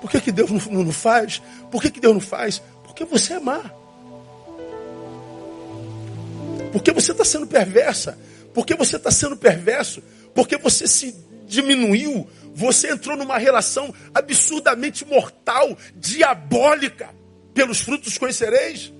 Por 0.00 0.10
que, 0.10 0.20
que 0.20 0.32
Deus 0.32 0.50
não, 0.50 0.82
não 0.82 0.92
faz? 0.92 1.40
Por 1.70 1.80
que, 1.80 1.90
que 1.90 2.00
Deus 2.00 2.14
não 2.14 2.20
faz? 2.20 2.60
Porque 2.82 3.04
você 3.04 3.34
é 3.34 3.40
má. 3.40 3.70
Porque 6.72 6.90
você 6.90 7.12
está 7.12 7.24
sendo 7.24 7.46
perversa. 7.46 8.18
Porque 8.52 8.74
você 8.74 8.96
está 8.96 9.10
sendo 9.12 9.36
perverso. 9.36 10.02
Porque 10.34 10.56
você 10.56 10.88
se 10.88 11.14
diminuiu. 11.46 12.28
Você 12.54 12.90
entrou 12.90 13.16
numa 13.16 13.38
relação 13.38 13.94
absurdamente 14.12 15.04
mortal, 15.04 15.76
diabólica. 15.94 17.10
Pelos 17.54 17.80
frutos 17.80 18.18
conhecereis. 18.18 18.92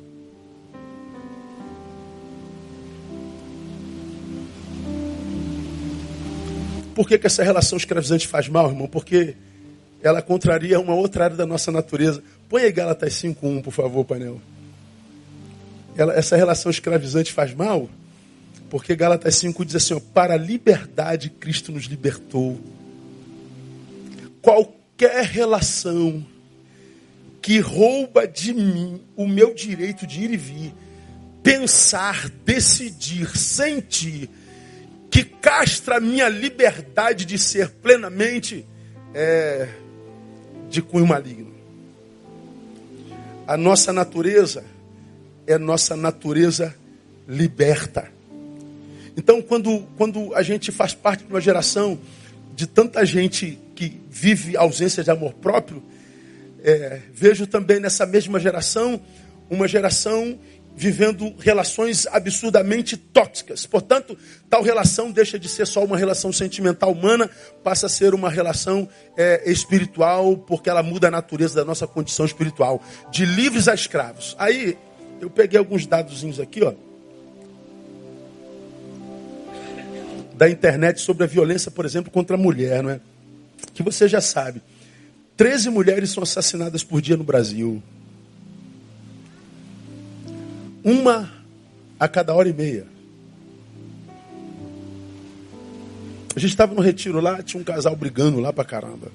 Por 6.95 7.09
que, 7.09 7.19
que 7.19 7.27
essa 7.27 7.43
relação 7.43 7.77
escravizante 7.77 8.29
faz 8.29 8.49
mal, 8.49 8.69
irmão? 8.69 8.87
Porque 8.87 9.35
ela 10.03 10.21
contraria 10.21 10.79
uma 10.81 10.95
outra 10.95 11.25
área 11.25 11.37
da 11.37 11.47
nossa 11.47 11.71
natureza. 11.71 12.23
Põe 12.49 12.63
aí 12.63 12.73
Gálatas 12.73 13.15
5.1, 13.15 13.63
por 13.63 13.73
favor, 13.73 14.05
painel. 14.05 14.41
Ela, 15.97 16.15
essa 16.15 16.37
relação 16.37 16.71
escravizante 16.71 17.33
faz 17.33 17.55
mal, 17.55 17.89
porque 18.69 18.97
Gálatas 18.97 19.37
5 19.37 19.65
diz 19.65 19.77
assim: 19.77 19.95
ó, 19.95 20.01
para 20.01 20.35
a 20.35 20.39
liberdade 20.39 21.31
Cristo 21.31 21.71
nos 21.71 21.85
libertou. 21.85 22.59
Qualquer 24.41 25.25
relação 25.25 26.25
que 27.41 27.59
rouba 27.59 28.27
de 28.27 28.55
mim 28.55 29.01
o 29.17 29.27
meu 29.27 29.55
direito 29.55 30.07
de 30.07 30.23
ir 30.23 30.31
e 30.33 30.37
vir, 30.37 30.75
pensar, 31.43 32.31
decidir, 32.45 33.37
sentir, 33.37 34.31
que 35.13 35.23
castra 35.23 35.99
a 35.99 36.01
minha 36.01 36.27
liberdade 36.27 37.27
de 37.27 37.39
ser 37.39 37.69
plenamente 37.69 38.67
é, 39.13 39.69
de 40.71 40.81
cunho 40.81 41.07
maligno. 41.07 41.53
A 43.47 43.55
nossa 43.59 43.93
natureza 43.93 44.65
é 45.47 45.59
nossa 45.59 45.95
natureza 45.95 46.75
liberta. 47.29 48.11
Então, 49.15 49.43
quando, 49.43 49.87
quando 49.99 50.35
a 50.35 50.43
gente 50.43 50.73
faz 50.73 50.95
parte 50.95 51.25
de 51.25 51.31
uma 51.31 51.43
geração 51.43 52.01
de 52.55 52.67
tanta 52.67 53.05
gente 53.05 53.59
que 53.75 54.01
vive 54.09 54.57
ausência 54.57 55.05
de 55.05 55.11
amor 55.11 55.35
próprio, 55.35 55.83
é, 56.65 57.01
vejo 57.13 57.47
também 57.47 57.79
nessa 57.79 58.07
mesma 58.07 58.41
geração 58.41 58.99
uma 59.51 59.69
geração 59.69 60.39
vivendo 60.75 61.35
relações 61.39 62.07
absurdamente 62.07 62.97
tóxicas. 62.97 63.67
Portanto, 63.67 64.17
tal 64.49 64.63
relação 64.63 65.11
deixa 65.11 65.39
de 65.39 65.49
ser 65.49 65.67
só 65.67 65.85
uma 65.85 65.97
relação 65.97 66.33
sentimental 66.33 66.93
humana, 66.93 67.31
passa 67.63 67.87
a 67.87 67.89
ser 67.89 68.15
uma 68.15 68.31
relação 68.31 68.89
é, 69.17 69.51
espiritual, 69.51 70.37
porque 70.37 70.71
ela 70.71 70.83
muda 70.83 71.09
a 71.09 71.11
natureza 71.11 71.57
da 71.57 71.65
nossa 71.65 71.87
condição 71.87 72.25
espiritual, 72.25 72.83
de 73.11 73.25
livres 73.25 73.69
a 73.69 73.75
escravos. 73.75 74.35
Aí, 74.39 74.77
eu 75.21 75.31
peguei 75.31 75.59
alguns 75.59 75.87
dados 75.87 76.41
aqui, 76.41 76.63
ó. 76.65 76.73
Da 80.35 80.49
internet 80.49 81.01
sobre 81.01 81.25
a 81.25 81.27
violência, 81.27 81.71
por 81.71 81.85
exemplo, 81.85 82.11
contra 82.11 82.35
a 82.35 82.39
mulher, 82.39 82.83
não 82.83 82.91
é? 82.91 83.01
Que 83.75 83.83
você 83.83 84.09
já 84.09 84.21
sabe. 84.21 84.61
13 85.37 85.71
mulheres 85.71 86.11
são 86.11 86.23
assassinadas 86.23 86.83
por 86.83 87.01
dia 87.01 87.17
no 87.17 87.25
Brasil. 87.25 87.83
Uma 90.85 91.31
a 91.99 92.09
cada 92.09 92.35
hora 92.35 92.49
e 92.49 92.53
meia. 92.53 92.87
A 96.35 96.39
gente 96.41 96.51
estava 96.51 96.75
no 96.75 96.81
retiro 96.81 97.21
lá, 97.21 97.43
tinha 97.43 97.61
um 97.61 97.65
casal 97.65 97.95
brigando 97.95 98.41
lá 98.41 98.53
pra 98.53 98.65
caramba. 98.65 99.13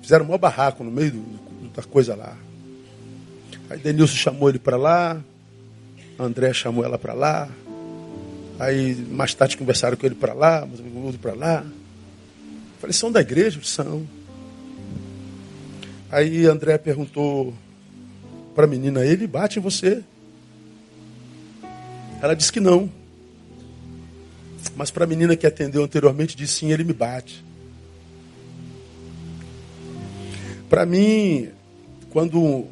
Fizeram 0.00 0.24
um 0.24 0.28
maior 0.28 0.38
barraco 0.38 0.84
no 0.84 0.90
meio 0.90 1.10
do, 1.10 1.70
da 1.74 1.82
coisa 1.82 2.14
lá. 2.14 2.36
Aí 3.68 3.78
Denilson 3.78 4.14
chamou 4.14 4.48
ele 4.48 4.58
para 4.58 4.76
lá, 4.76 5.20
André 6.18 6.52
chamou 6.52 6.84
ela 6.84 6.96
para 6.96 7.12
lá. 7.12 7.48
Aí 8.58 8.94
mais 9.10 9.34
tarde 9.34 9.56
conversaram 9.56 9.96
com 9.96 10.06
ele 10.06 10.14
para 10.14 10.32
lá, 10.32 10.66
mas 10.66 10.80
outro 10.94 11.18
para 11.18 11.34
lá. 11.34 11.66
Falei, 12.80 12.94
são 12.94 13.10
da 13.10 13.20
igreja? 13.20 13.60
São. 13.62 14.06
Aí 16.10 16.46
André 16.46 16.78
perguntou 16.78 17.52
para 18.54 18.64
a 18.64 18.68
menina, 18.68 19.04
ele 19.04 19.26
bate 19.26 19.58
em 19.58 19.62
você? 19.62 20.02
Ela 22.20 22.34
disse 22.34 22.52
que 22.52 22.60
não. 22.60 22.90
Mas 24.74 24.90
para 24.90 25.04
a 25.04 25.06
menina 25.06 25.36
que 25.36 25.46
atendeu 25.46 25.82
anteriormente, 25.82 26.36
disse 26.36 26.54
sim, 26.54 26.72
ele 26.72 26.84
me 26.84 26.92
bate. 26.92 27.44
Para 30.68 30.84
mim, 30.84 31.48
quando 32.10 32.66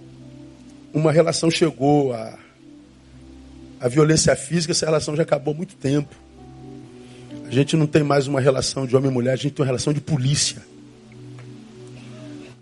uma 0.93 1.13
relação 1.13 1.51
chegou 1.51 2.13
a, 2.13 2.39
a 3.81 3.89
violência 3.89 4.35
física, 4.35 4.73
essa 4.73 4.87
relação 4.87 5.15
já 5.15 5.23
acabou 5.23 5.55
há 5.55 5.57
muito 5.57 5.77
tempo. 5.77 6.15
A 7.47 7.51
gente 7.51 7.77
não 7.77 7.87
tem 7.87 8.03
mais 8.03 8.27
uma 8.27 8.41
relação 8.41 8.87
de 8.87 8.97
homem 8.97 9.11
e 9.11 9.15
mulher, 9.15 9.33
a 9.33 9.37
gente 9.37 9.53
tem 9.53 9.63
uma 9.63 9.67
relação 9.67 9.93
de 9.93 10.01
polícia. 10.01 10.63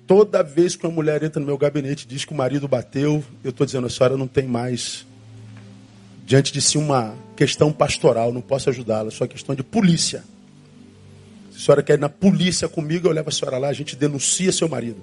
Toda 0.07 0.43
vez 0.43 0.77
que 0.77 0.87
uma 0.87 0.93
mulher 0.93 1.23
entra 1.23 1.41
no 1.41 1.47
meu 1.47 1.57
gabinete 1.57 2.05
e 2.05 2.09
diz 2.09 2.25
que 2.25 2.33
o 2.33 2.37
marido 2.37 2.69
bateu, 2.69 3.25
eu 3.43 3.51
estou 3.51 3.65
dizendo, 3.65 3.87
a 3.87 3.91
senhora 3.91 4.17
não 4.17 4.27
tem 4.27 4.47
mais 4.47 5.07
diante 6.33 6.51
de 6.51 6.63
si 6.63 6.79
uma 6.79 7.15
questão 7.37 7.71
pastoral, 7.71 8.33
não 8.33 8.41
posso 8.41 8.71
ajudá-la, 8.71 9.11
só 9.11 9.27
questão 9.27 9.55
de 9.55 9.63
polícia. 9.63 10.25
Se 11.51 11.59
a 11.59 11.61
senhora 11.61 11.83
quer 11.83 11.99
ir 11.99 12.01
na 12.01 12.09
polícia 12.09 12.67
comigo, 12.71 13.07
eu 13.07 13.13
levo 13.13 13.29
a 13.29 13.33
senhora 13.33 13.59
lá, 13.59 13.69
a 13.69 13.73
gente 13.75 13.95
denuncia 13.95 14.51
seu 14.51 14.67
marido. 14.67 14.97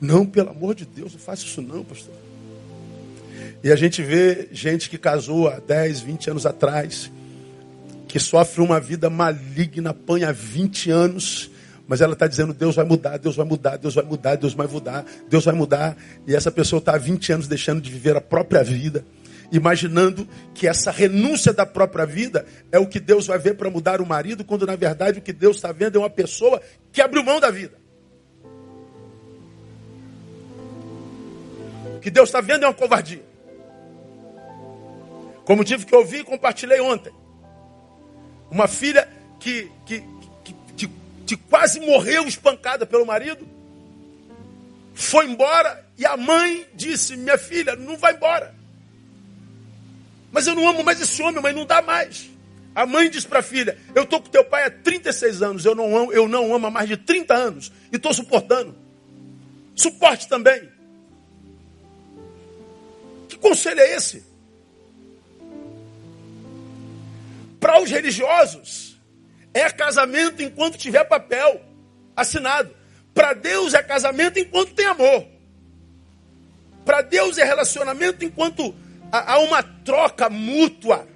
Não, 0.00 0.24
pelo 0.24 0.48
amor 0.48 0.74
de 0.74 0.86
Deus, 0.86 1.12
não 1.12 1.20
faça 1.20 1.44
isso 1.44 1.60
não, 1.60 1.84
pastor. 1.84 2.14
E 3.62 3.70
a 3.70 3.76
gente 3.76 4.02
vê 4.02 4.48
gente 4.50 4.88
que 4.88 4.96
casou 4.96 5.46
há 5.46 5.60
10, 5.60 6.00
20 6.00 6.30
anos 6.30 6.46
atrás, 6.46 7.12
que 8.08 8.18
sofre 8.18 8.62
uma 8.62 8.80
vida 8.80 9.10
maligna, 9.10 9.90
apanha 9.90 10.32
20 10.32 10.90
anos, 10.90 11.50
mas 11.86 12.00
ela 12.00 12.14
está 12.14 12.26
dizendo: 12.26 12.54
Deus 12.54 12.76
vai 12.76 12.86
mudar, 12.86 13.18
Deus 13.18 13.36
vai 13.36 13.44
mudar, 13.44 13.76
Deus 13.76 13.94
vai 13.94 14.04
mudar, 14.06 14.36
Deus 14.36 14.54
vai 14.54 14.66
mudar, 14.66 15.04
Deus 15.28 15.44
vai 15.44 15.54
mudar. 15.54 15.96
E 16.26 16.34
essa 16.34 16.50
pessoa 16.50 16.78
está 16.78 16.94
há 16.94 16.98
20 16.98 17.30
anos 17.30 17.46
deixando 17.46 17.82
de 17.82 17.90
viver 17.90 18.16
a 18.16 18.22
própria 18.22 18.64
vida 18.64 19.04
imaginando 19.50 20.28
que 20.54 20.66
essa 20.66 20.90
renúncia 20.90 21.52
da 21.52 21.66
própria 21.66 22.06
vida 22.06 22.46
é 22.70 22.78
o 22.78 22.86
que 22.86 23.00
Deus 23.00 23.26
vai 23.26 23.38
ver 23.38 23.54
para 23.56 23.70
mudar 23.70 24.00
o 24.00 24.06
marido, 24.06 24.44
quando 24.44 24.66
na 24.66 24.76
verdade 24.76 25.18
o 25.18 25.22
que 25.22 25.32
Deus 25.32 25.56
está 25.56 25.72
vendo 25.72 25.96
é 25.96 25.98
uma 25.98 26.10
pessoa 26.10 26.60
que 26.92 27.00
abriu 27.00 27.24
mão 27.24 27.40
da 27.40 27.50
vida. 27.50 27.78
O 31.96 32.00
que 32.00 32.10
Deus 32.10 32.28
está 32.28 32.40
vendo 32.40 32.64
é 32.64 32.68
uma 32.68 32.74
covardia. 32.74 33.22
Como 35.44 35.64
tive 35.64 35.84
que 35.84 35.94
ouvir 35.94 36.20
e 36.20 36.24
compartilhei 36.24 36.80
ontem. 36.80 37.12
Uma 38.50 38.68
filha 38.68 39.08
que, 39.38 39.70
que, 39.84 40.02
que, 40.44 40.54
que, 40.76 40.90
que 41.26 41.36
quase 41.36 41.80
morreu 41.80 42.26
espancada 42.26 42.86
pelo 42.86 43.04
marido, 43.04 43.46
foi 44.94 45.26
embora 45.26 45.84
e 45.98 46.06
a 46.06 46.16
mãe 46.16 46.66
disse: 46.74 47.16
Minha 47.16 47.36
filha, 47.36 47.74
não 47.76 47.96
vai 47.96 48.14
embora. 48.14 48.59
Mas 50.32 50.46
eu 50.46 50.54
não 50.54 50.68
amo 50.68 50.84
mais 50.84 51.00
esse 51.00 51.20
homem, 51.22 51.42
mas 51.42 51.54
não 51.54 51.66
dá 51.66 51.82
mais. 51.82 52.30
A 52.74 52.86
mãe 52.86 53.10
diz 53.10 53.24
para 53.24 53.40
a 53.40 53.42
filha: 53.42 53.76
Eu 53.94 54.04
estou 54.04 54.20
com 54.20 54.28
teu 54.28 54.44
pai 54.44 54.64
há 54.64 54.70
36 54.70 55.42
anos, 55.42 55.64
eu 55.64 55.74
não 55.74 55.96
amo, 55.96 56.12
eu 56.12 56.28
não 56.28 56.54
amo 56.54 56.66
há 56.66 56.70
mais 56.70 56.88
de 56.88 56.96
30 56.96 57.34
anos 57.34 57.72
e 57.92 57.96
estou 57.96 58.14
suportando. 58.14 58.76
Suporte 59.74 60.28
também. 60.28 60.68
Que 63.28 63.36
conselho 63.38 63.80
é 63.80 63.96
esse? 63.96 64.24
Para 67.58 67.80
os 67.82 67.90
religiosos, 67.90 68.98
é 69.52 69.68
casamento 69.70 70.42
enquanto 70.42 70.78
tiver 70.78 71.04
papel 71.04 71.60
assinado. 72.16 72.74
Para 73.12 73.34
Deus 73.34 73.74
é 73.74 73.82
casamento 73.82 74.38
enquanto 74.38 74.72
tem 74.72 74.86
amor. 74.86 75.26
Para 76.84 77.02
Deus 77.02 77.36
é 77.36 77.44
relacionamento 77.44 78.24
enquanto 78.24 78.74
há 79.12 79.38
uma 79.38 79.62
troca 79.62 80.28
mútua. 80.28 81.06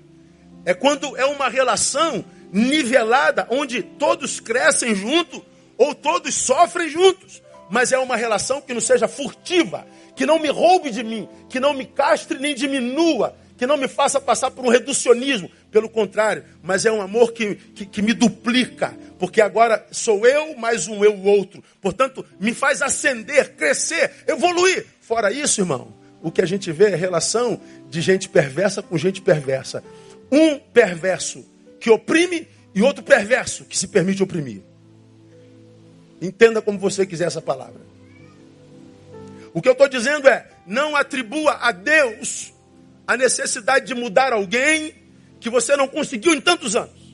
É 0.65 0.73
quando 0.73 1.17
é 1.17 1.25
uma 1.25 1.49
relação 1.49 2.25
nivelada, 2.53 3.47
onde 3.51 3.83
todos 3.83 4.41
crescem 4.41 4.95
junto 4.95 5.45
ou 5.77 5.95
todos 5.95 6.35
sofrem 6.35 6.89
juntos. 6.89 7.43
Mas 7.71 7.93
é 7.93 7.99
uma 7.99 8.17
relação 8.17 8.61
que 8.61 8.75
não 8.75 8.81
seja 8.81 9.09
furtiva, 9.09 9.87
que 10.15 10.27
não 10.27 10.39
me 10.39 10.49
roube 10.49 10.91
de 10.91 11.03
mim, 11.03 11.29
que 11.49 11.59
não 11.59 11.75
me 11.75 11.85
castre 11.85 12.39
nem 12.39 12.55
diminua, 12.55 13.37
que 13.57 13.67
não 13.67 13.77
me 13.77 13.89
faça 13.89 14.21
passar 14.21 14.51
por 14.51 14.65
um 14.65 14.69
reducionismo. 14.69 15.51
Pelo 15.71 15.89
contrário, 15.89 16.45
mas 16.63 16.87
é 16.87 16.93
um 16.93 17.03
amor 17.03 17.33
que, 17.33 17.57
que, 17.57 17.87
que 17.87 18.03
me 18.03 18.13
duplica, 18.13 18.97
porque 19.19 19.41
agora 19.41 19.85
sou 19.91 20.25
eu 20.25 20.57
mais 20.57 20.87
um 20.87 21.05
eu 21.05 21.21
outro. 21.25 21.65
Portanto, 21.81 22.25
me 22.39 22.55
faz 22.55 22.81
ascender, 22.81 23.57
crescer, 23.57 24.13
evoluir. 24.29 24.87
Fora 25.01 25.33
isso, 25.33 25.61
irmão, 25.61 25.93
o 26.25 26.33
que 26.33 26.41
a 26.41 26.47
gente 26.47 26.73
vê 26.73 26.87
é 26.87 26.97
relação 26.97 27.61
de 27.91 28.01
gente 28.01 28.31
perversa 28.31 28.83
com 28.83 28.97
gente 28.97 29.21
perversa. 29.21 29.85
Um 30.33 30.59
perverso 30.59 31.45
que 31.79 31.91
oprime 31.91 32.49
e 32.75 32.81
outro 32.81 33.05
perverso 33.05 33.67
que 33.67 33.77
se 33.77 33.87
permite 33.87 34.23
oprimir. 34.23 34.63
Entenda 36.23 36.63
como 36.63 36.79
você 36.79 37.05
quiser 37.05 37.27
essa 37.27 37.43
palavra. 37.43 37.83
O 39.53 39.61
que 39.61 39.69
eu 39.69 39.75
estou 39.75 39.87
dizendo 39.87 40.27
é: 40.27 40.49
não 40.67 40.97
atribua 40.97 41.59
a 41.61 41.71
Deus 41.73 42.55
a 43.07 43.19
necessidade 43.19 43.87
de 43.87 43.95
mudar 43.95 44.33
alguém 44.33 44.95
que 45.39 45.51
você 45.51 45.77
não 45.77 45.87
conseguiu 45.87 46.33
em 46.33 46.41
tantos 46.41 46.75
anos. 46.75 47.05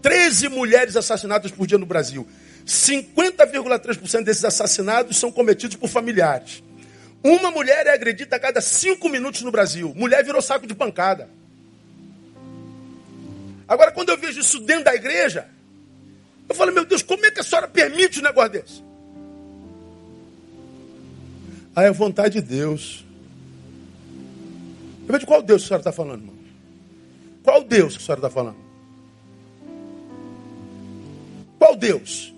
13 0.00 0.48
mulheres 0.48 0.96
assassinadas 0.96 1.50
por 1.50 1.66
dia 1.66 1.76
no 1.76 1.84
Brasil. 1.84 2.26
50,3% 2.72 4.24
desses 4.24 4.44
assassinados 4.44 5.18
são 5.18 5.30
cometidos 5.30 5.76
por 5.76 5.90
familiares. 5.90 6.62
Uma 7.22 7.50
mulher 7.50 7.86
é 7.86 7.92
agredida 7.92 8.36
a 8.36 8.40
cada 8.40 8.62
cinco 8.62 9.10
minutos 9.10 9.42
no 9.42 9.50
Brasil. 9.50 9.92
Mulher 9.94 10.24
virou 10.24 10.40
saco 10.40 10.66
de 10.66 10.74
pancada. 10.74 11.28
Agora, 13.68 13.92
quando 13.92 14.08
eu 14.08 14.16
vejo 14.16 14.40
isso 14.40 14.58
dentro 14.58 14.84
da 14.84 14.94
igreja, 14.94 15.48
eu 16.48 16.54
falo, 16.54 16.72
meu 16.72 16.86
Deus, 16.86 17.02
como 17.02 17.24
é 17.26 17.30
que 17.30 17.40
a 17.40 17.42
senhora 17.42 17.68
permite 17.68 18.20
um 18.20 18.22
negócio 18.22 18.52
desse? 18.52 18.82
Ah, 21.76 21.84
é 21.84 21.90
vontade 21.92 22.40
de 22.40 22.46
Deus. 22.46 23.04
Eu 25.06 25.12
vejo 25.12 25.26
qual 25.26 25.42
Deus 25.42 25.62
a 25.62 25.66
senhora 25.66 25.80
está 25.82 25.92
falando, 25.92 26.22
irmão? 26.22 26.36
Qual 27.42 27.62
Deus 27.62 27.96
que 27.96 28.02
a 28.02 28.06
senhora 28.06 28.20
está 28.20 28.30
falando? 28.30 28.56
Qual 31.58 31.76
Deus? 31.76 32.31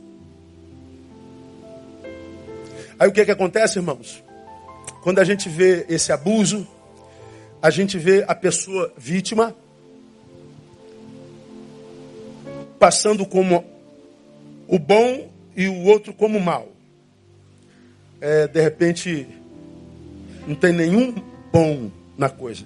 Aí 3.05 3.11
o 3.11 3.13
que, 3.13 3.21
é 3.21 3.25
que 3.27 3.31
acontece, 3.31 3.79
irmãos? 3.79 4.25
Quando 5.03 5.19
a 5.19 5.25
gente 5.25 5.47
vê 5.47 5.85
esse 5.91 6.11
abuso, 6.11 6.67
a 7.61 7.69
gente 7.69 7.99
vê 7.99 8.25
a 8.27 8.35
pessoa 8.35 8.95
vítima 8.97 9.55
passando 12.79 13.27
como 13.27 13.63
o 14.67 14.79
bom 14.79 15.29
e 15.55 15.69
o 15.69 15.83
outro 15.83 16.15
como 16.15 16.41
mal. 16.41 16.67
É, 18.23 18.49
de 18.49 18.63
repente, 18.63 19.29
não 20.47 20.55
tem 20.55 20.73
nenhum 20.73 21.15
bom 21.53 21.91
na 22.17 22.31
coisa. 22.31 22.65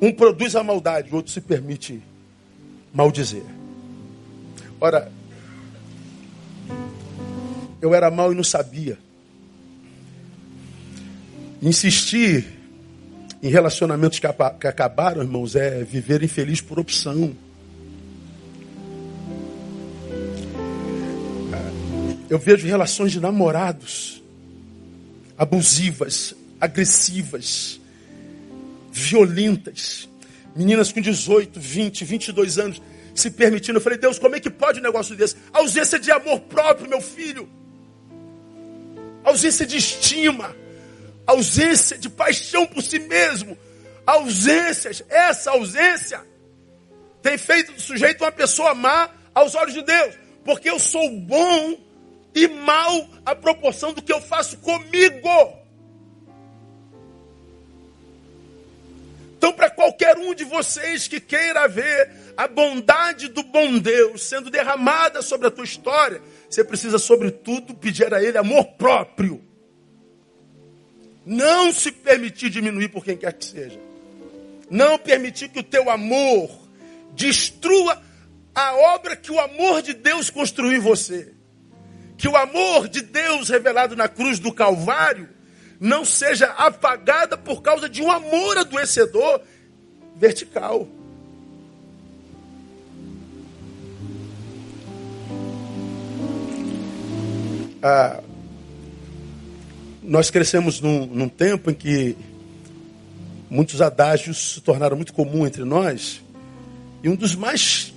Um 0.00 0.10
produz 0.10 0.56
a 0.56 0.64
maldade, 0.64 1.08
o 1.12 1.14
outro 1.14 1.30
se 1.30 1.40
permite 1.40 2.02
maldizer. 2.92 3.61
Ora, 4.84 5.12
eu 7.80 7.94
era 7.94 8.10
mal 8.10 8.32
e 8.32 8.34
não 8.34 8.42
sabia. 8.42 8.98
Insistir 11.62 12.44
em 13.40 13.48
relacionamentos 13.48 14.18
que, 14.18 14.26
acabaram, 14.26 15.22
irmãos, 15.22 15.54
é 15.54 15.84
viver 15.84 16.24
infeliz 16.24 16.60
por 16.60 16.80
opção. 16.80 17.32
Eu 22.28 22.40
vejo 22.40 22.66
relações 22.66 23.12
de 23.12 23.20
namorados 23.20 24.20
abusivas, 25.38 26.34
agressivas, 26.60 27.80
violentas. 28.90 30.08
Meninas 30.56 30.90
com 30.90 31.00
18, 31.00 31.60
20, 31.60 32.04
22 32.04 32.58
anos 32.58 32.82
se 33.14 33.30
permitindo. 33.30 33.78
Eu 33.78 33.82
falei, 33.82 33.98
Deus, 33.98 34.18
como 34.18 34.36
é 34.36 34.40
que 34.40 34.50
pode 34.50 34.80
um 34.80 34.82
negócio 34.82 35.14
desse? 35.16 35.36
Ausência 35.52 35.98
de 35.98 36.10
amor 36.10 36.40
próprio, 36.40 36.88
meu 36.88 37.00
filho. 37.00 37.48
Ausência 39.24 39.66
de 39.66 39.76
estima. 39.76 40.54
Ausência 41.26 41.96
de 41.96 42.08
paixão 42.08 42.66
por 42.66 42.82
si 42.82 42.98
mesmo. 42.98 43.56
Ausências. 44.06 45.02
Essa 45.08 45.52
ausência 45.52 46.20
tem 47.22 47.38
feito 47.38 47.72
do 47.72 47.80
sujeito 47.80 48.24
uma 48.24 48.32
pessoa 48.32 48.74
má 48.74 49.10
aos 49.34 49.54
olhos 49.54 49.74
de 49.74 49.82
Deus. 49.82 50.14
Porque 50.44 50.68
eu 50.68 50.78
sou 50.78 51.08
bom 51.20 51.78
e 52.34 52.48
mal 52.48 53.08
à 53.24 53.34
proporção 53.34 53.92
do 53.92 54.02
que 54.02 54.12
eu 54.12 54.20
faço 54.20 54.58
comigo. 54.58 55.62
Então, 59.36 59.52
para 59.52 59.70
qualquer 59.70 60.16
um 60.16 60.34
de 60.34 60.44
vocês 60.44 61.08
que 61.08 61.20
queira 61.20 61.66
ver 61.66 62.21
a 62.36 62.48
bondade 62.48 63.28
do 63.28 63.42
bom 63.42 63.78
Deus 63.78 64.22
sendo 64.22 64.50
derramada 64.50 65.22
sobre 65.22 65.48
a 65.48 65.50
tua 65.50 65.64
história, 65.64 66.20
você 66.48 66.64
precisa, 66.64 66.98
sobretudo, 66.98 67.74
pedir 67.74 68.12
a 68.12 68.22
Ele 68.22 68.38
amor 68.38 68.64
próprio. 68.78 69.42
Não 71.24 71.72
se 71.72 71.92
permitir 71.92 72.50
diminuir 72.50 72.88
por 72.88 73.04
quem 73.04 73.16
quer 73.16 73.32
que 73.32 73.44
seja. 73.44 73.78
Não 74.70 74.98
permitir 74.98 75.48
que 75.48 75.60
o 75.60 75.62
teu 75.62 75.90
amor 75.90 76.50
destrua 77.14 78.00
a 78.54 78.74
obra 78.94 79.16
que 79.16 79.30
o 79.30 79.38
amor 79.38 79.82
de 79.82 79.94
Deus 79.94 80.30
construiu 80.30 80.72
em 80.72 80.80
você 80.80 81.32
que 82.22 82.28
o 82.28 82.36
amor 82.36 82.86
de 82.86 83.00
Deus 83.00 83.48
revelado 83.48 83.96
na 83.96 84.06
cruz 84.06 84.38
do 84.38 84.52
Calvário 84.52 85.28
não 85.80 86.04
seja 86.04 86.46
apagada 86.52 87.36
por 87.36 87.62
causa 87.62 87.88
de 87.88 88.00
um 88.00 88.08
amor 88.12 88.56
adoecedor 88.58 89.40
vertical. 90.14 90.86
Ah, 97.82 98.22
nós 100.02 100.30
crescemos 100.30 100.80
num, 100.80 101.04
num 101.06 101.28
tempo 101.28 101.70
em 101.70 101.74
que 101.74 102.16
muitos 103.50 103.82
adágios 103.82 104.54
se 104.54 104.60
tornaram 104.60 104.96
muito 104.96 105.12
comum 105.12 105.46
entre 105.46 105.64
nós, 105.64 106.22
e 107.02 107.08
um 107.08 107.16
dos 107.16 107.34
mais 107.34 107.92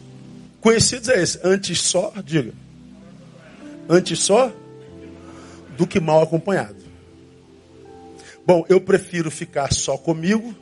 conhecidos 0.60 1.10
é 1.10 1.22
esse: 1.22 1.40
antes 1.44 1.82
só, 1.82 2.12
diga 2.24 2.54
Antes 3.88 4.24
só 4.24 4.52
do 5.78 5.86
que 5.86 6.00
mal 6.00 6.24
acompanhado. 6.24 6.84
Bom, 8.44 8.66
eu 8.68 8.82
prefiro 8.82 9.30
ficar 9.30 9.72
só 9.72 9.96
comigo 9.98 10.56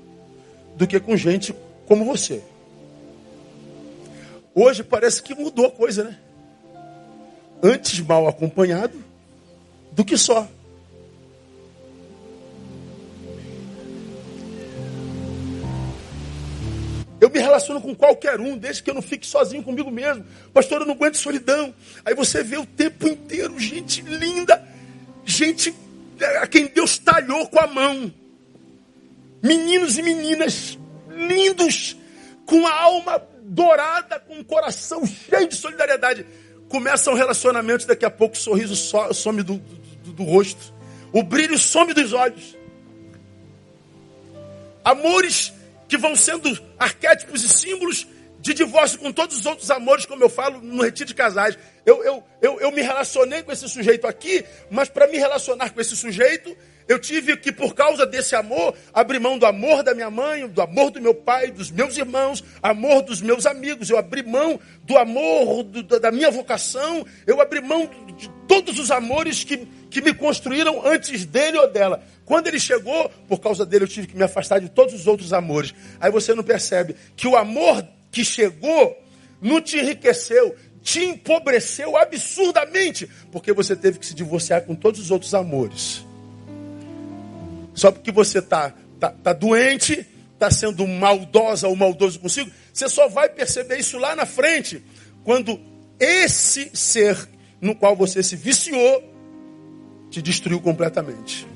do 0.75 0.85
que 0.85 0.99
com 0.99 1.15
gente 1.15 1.55
como 1.87 2.03
você. 2.03 2.43
Hoje 4.53 4.83
parece 4.83 5.23
que 5.23 5.33
mudou 5.33 5.67
a 5.67 5.71
coisa, 5.71 6.03
né? 6.03 6.17
Antes 7.61 8.01
mal 8.01 8.27
acompanhado 8.27 9.12
do 9.95 10.03
que 10.03 10.17
só. 10.17 10.47
Eu 17.23 17.29
me 17.29 17.39
relaciono 17.39 17.79
com 17.79 17.95
qualquer 17.95 18.37
um, 18.41 18.57
desde 18.57 18.83
que 18.83 18.89
eu 18.89 18.93
não 18.93 19.01
fique 19.01 19.25
sozinho 19.25 19.63
comigo 19.63 19.89
mesmo. 19.89 20.25
Pastor, 20.53 20.81
eu 20.81 20.85
não 20.85 20.93
aguento 20.93 21.15
solidão. 21.15 21.73
Aí 22.03 22.13
você 22.13 22.43
vê 22.43 22.57
o 22.57 22.65
tempo 22.65 23.07
inteiro 23.07 23.57
gente 23.57 24.01
linda, 24.01 24.61
gente 25.23 25.73
a 26.41 26.47
quem 26.47 26.67
Deus 26.67 26.97
talhou 26.97 27.47
com 27.47 27.59
a 27.59 27.67
mão. 27.67 28.13
Meninos 29.41 29.97
e 29.97 30.01
meninas 30.01 30.77
lindos, 31.09 31.95
com 32.45 32.67
a 32.67 32.73
alma 32.73 33.21
dourada, 33.41 34.19
com 34.19 34.39
o 34.39 34.43
coração 34.43 35.05
cheio 35.05 35.47
de 35.47 35.55
solidariedade. 35.55 36.25
Começam 36.67 37.13
relacionamentos, 37.13 37.85
daqui 37.85 38.03
a 38.03 38.09
pouco 38.09 38.35
o 38.35 38.39
sorriso 38.39 38.75
some 39.13 39.43
do, 39.43 39.61
do, 40.03 40.13
do 40.13 40.23
rosto, 40.23 40.73
o 41.11 41.23
brilho 41.23 41.57
some 41.57 41.93
dos 41.93 42.13
olhos. 42.13 42.55
Amores 44.83 45.53
que 45.87 45.97
vão 45.97 46.15
sendo 46.15 46.49
arquétipos 46.77 47.43
e 47.43 47.49
símbolos 47.49 48.07
de 48.43 48.53
divórcio 48.53 48.99
com 48.99 49.09
todos 49.09 49.37
os 49.37 49.45
outros 49.45 49.71
amores, 49.71 50.05
como 50.05 50.21
eu 50.21 50.27
falo 50.27 50.59
no 50.59 50.83
retiro 50.83 51.07
de 51.07 51.15
casais. 51.15 51.57
Eu, 51.85 52.03
eu, 52.03 52.23
eu, 52.41 52.59
eu 52.59 52.71
me 52.73 52.81
relacionei 52.81 53.41
com 53.41 53.53
esse 53.53 53.69
sujeito 53.69 54.05
aqui, 54.05 54.43
mas 54.69 54.89
para 54.89 55.07
me 55.07 55.17
relacionar 55.17 55.69
com 55.69 55.79
esse 55.79 55.95
sujeito, 55.95 56.55
eu 56.87 56.99
tive 56.99 57.37
que, 57.37 57.53
por 57.53 57.73
causa 57.73 58.05
desse 58.05 58.35
amor, 58.35 58.75
abrir 58.93 59.19
mão 59.19 59.37
do 59.37 59.45
amor 59.45 59.81
da 59.81 59.93
minha 59.93 60.09
mãe, 60.09 60.45
do 60.45 60.61
amor 60.61 60.91
do 60.91 60.99
meu 60.99 61.15
pai, 61.15 61.51
dos 61.51 61.71
meus 61.71 61.97
irmãos, 61.97 62.43
amor 62.61 63.01
dos 63.01 63.21
meus 63.21 63.45
amigos. 63.45 63.89
Eu 63.89 63.97
abri 63.97 64.21
mão 64.23 64.59
do 64.83 64.97
amor 64.97 65.63
do, 65.63 65.81
da 65.83 66.11
minha 66.11 66.29
vocação, 66.29 67.05
eu 67.25 67.39
abri 67.39 67.61
mão 67.61 67.89
de 68.17 68.29
todos 68.45 68.77
os 68.77 68.91
amores 68.91 69.43
que, 69.45 69.65
que 69.93 70.01
me 70.01 70.11
construíram 70.11 70.85
antes 70.85 71.23
dele 71.23 71.59
ou 71.59 71.71
dela. 71.71 72.03
Quando 72.25 72.47
ele 72.47 72.59
chegou, 72.59 73.09
por 73.27 73.39
causa 73.39 73.63
dele 73.63 73.83
eu 73.83 73.87
tive 73.87 74.07
que 74.07 74.17
me 74.17 74.23
afastar 74.23 74.59
de 74.59 74.67
todos 74.67 74.93
os 74.95 75.05
outros 75.05 75.31
amores. 75.31 75.71
Aí 75.99 76.11
você 76.11 76.33
não 76.33 76.43
percebe 76.43 76.95
que 77.15 77.27
o 77.27 77.37
amor 77.37 77.85
que 78.11 78.25
chegou 78.25 78.97
não 79.39 79.61
te 79.61 79.77
enriqueceu, 79.77 80.55
te 80.81 81.03
empobreceu 81.03 81.95
absurdamente, 81.95 83.07
porque 83.31 83.53
você 83.53 83.75
teve 83.75 83.99
que 83.99 84.05
se 84.05 84.15
divorciar 84.15 84.63
com 84.63 84.73
todos 84.73 84.99
os 84.99 85.11
outros 85.11 85.35
amores. 85.35 86.03
Só 87.75 87.91
porque 87.91 88.11
você 88.11 88.39
está 88.39 88.73
tá, 88.99 89.11
tá 89.11 89.31
doente, 89.31 90.07
está 90.33 90.49
sendo 90.49 90.87
maldosa 90.87 91.67
ou 91.67 91.75
maldoso 91.75 92.19
consigo, 92.19 92.49
você 92.73 92.89
só 92.89 93.07
vai 93.07 93.29
perceber 93.29 93.77
isso 93.77 93.99
lá 93.99 94.15
na 94.15 94.25
frente, 94.25 94.83
quando 95.23 95.59
esse 95.99 96.71
ser 96.73 97.29
no 97.61 97.75
qual 97.75 97.95
você 97.95 98.23
se 98.23 98.35
viciou 98.35 99.12
te 100.13 100.21
destruiu 100.21 100.61
completamente. 100.61 101.47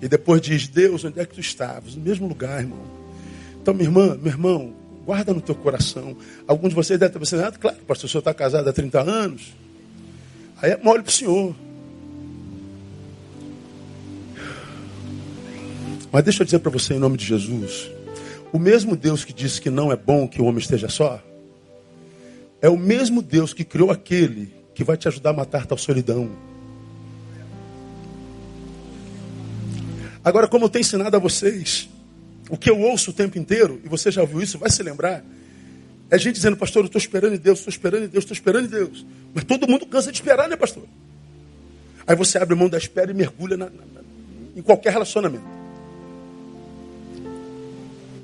E 0.00 0.08
depois 0.08 0.40
diz: 0.40 0.66
Deus, 0.66 1.04
onde 1.04 1.20
é 1.20 1.26
que 1.26 1.34
tu 1.34 1.40
estavas? 1.40 1.94
No 1.94 2.02
mesmo 2.02 2.26
lugar, 2.26 2.60
irmão. 2.60 2.82
Então, 3.60 3.74
minha 3.74 3.86
irmã, 3.86 4.16
meu 4.16 4.32
irmão, 4.32 4.72
guarda 5.04 5.34
no 5.34 5.40
teu 5.40 5.54
coração. 5.54 6.16
Alguns 6.48 6.70
de 6.70 6.74
vocês 6.74 6.98
devem 6.98 7.10
estar 7.10 7.20
pensando: 7.20 7.44
ah, 7.44 7.52
claro, 7.52 7.76
pastor, 7.86 8.06
o 8.06 8.10
senhor 8.10 8.20
está 8.20 8.32
casado 8.32 8.68
há 8.68 8.72
30 8.72 9.00
anos. 9.00 9.54
Aí 10.60 10.70
é 10.70 10.76
mole 10.76 11.02
para 11.02 11.10
o 11.10 11.12
senhor. 11.12 11.54
Mas 16.10 16.24
deixa 16.24 16.42
eu 16.42 16.44
dizer 16.44 16.58
para 16.60 16.70
você, 16.70 16.94
em 16.94 16.98
nome 16.98 17.18
de 17.18 17.26
Jesus: 17.26 17.90
o 18.52 18.58
mesmo 18.58 18.96
Deus 18.96 19.22
que 19.22 19.34
disse 19.34 19.60
que 19.60 19.70
não 19.70 19.92
é 19.92 19.96
bom 19.96 20.26
que 20.26 20.40
o 20.40 20.46
homem 20.46 20.60
esteja 20.60 20.88
só, 20.88 21.22
é 22.60 22.70
o 22.70 22.76
mesmo 22.76 23.20
Deus 23.20 23.52
que 23.52 23.64
criou 23.64 23.90
aquele 23.90 24.52
que 24.74 24.82
vai 24.82 24.96
te 24.96 25.08
ajudar 25.08 25.30
a 25.30 25.34
matar 25.34 25.66
tal 25.66 25.76
solidão. 25.76 26.51
Agora, 30.24 30.46
como 30.46 30.66
eu 30.66 30.68
tenho 30.68 30.82
ensinado 30.82 31.16
a 31.16 31.20
vocês, 31.20 31.88
o 32.48 32.56
que 32.56 32.70
eu 32.70 32.78
ouço 32.78 33.10
o 33.10 33.14
tempo 33.14 33.38
inteiro, 33.38 33.80
e 33.84 33.88
você 33.88 34.10
já 34.10 34.20
ouviu 34.20 34.40
isso, 34.40 34.58
vai 34.58 34.70
se 34.70 34.82
lembrar, 34.82 35.24
é 36.10 36.18
gente 36.18 36.34
dizendo, 36.34 36.56
pastor, 36.56 36.82
eu 36.82 36.86
estou 36.86 36.98
esperando 36.98 37.34
em 37.34 37.38
Deus, 37.38 37.58
estou 37.58 37.70
esperando 37.70 38.04
em 38.04 38.08
Deus, 38.08 38.24
estou 38.24 38.34
esperando 38.34 38.66
em 38.66 38.68
Deus. 38.68 39.06
Mas 39.34 39.44
todo 39.44 39.66
mundo 39.66 39.86
cansa 39.86 40.12
de 40.12 40.18
esperar, 40.18 40.48
né, 40.48 40.56
pastor? 40.56 40.84
Aí 42.06 42.14
você 42.14 42.38
abre 42.38 42.54
mão 42.54 42.68
da 42.68 42.76
espera 42.76 43.10
e 43.10 43.14
mergulha 43.14 43.56
na, 43.56 43.66
na, 43.66 44.02
em 44.54 44.62
qualquer 44.62 44.92
relacionamento. 44.92 45.44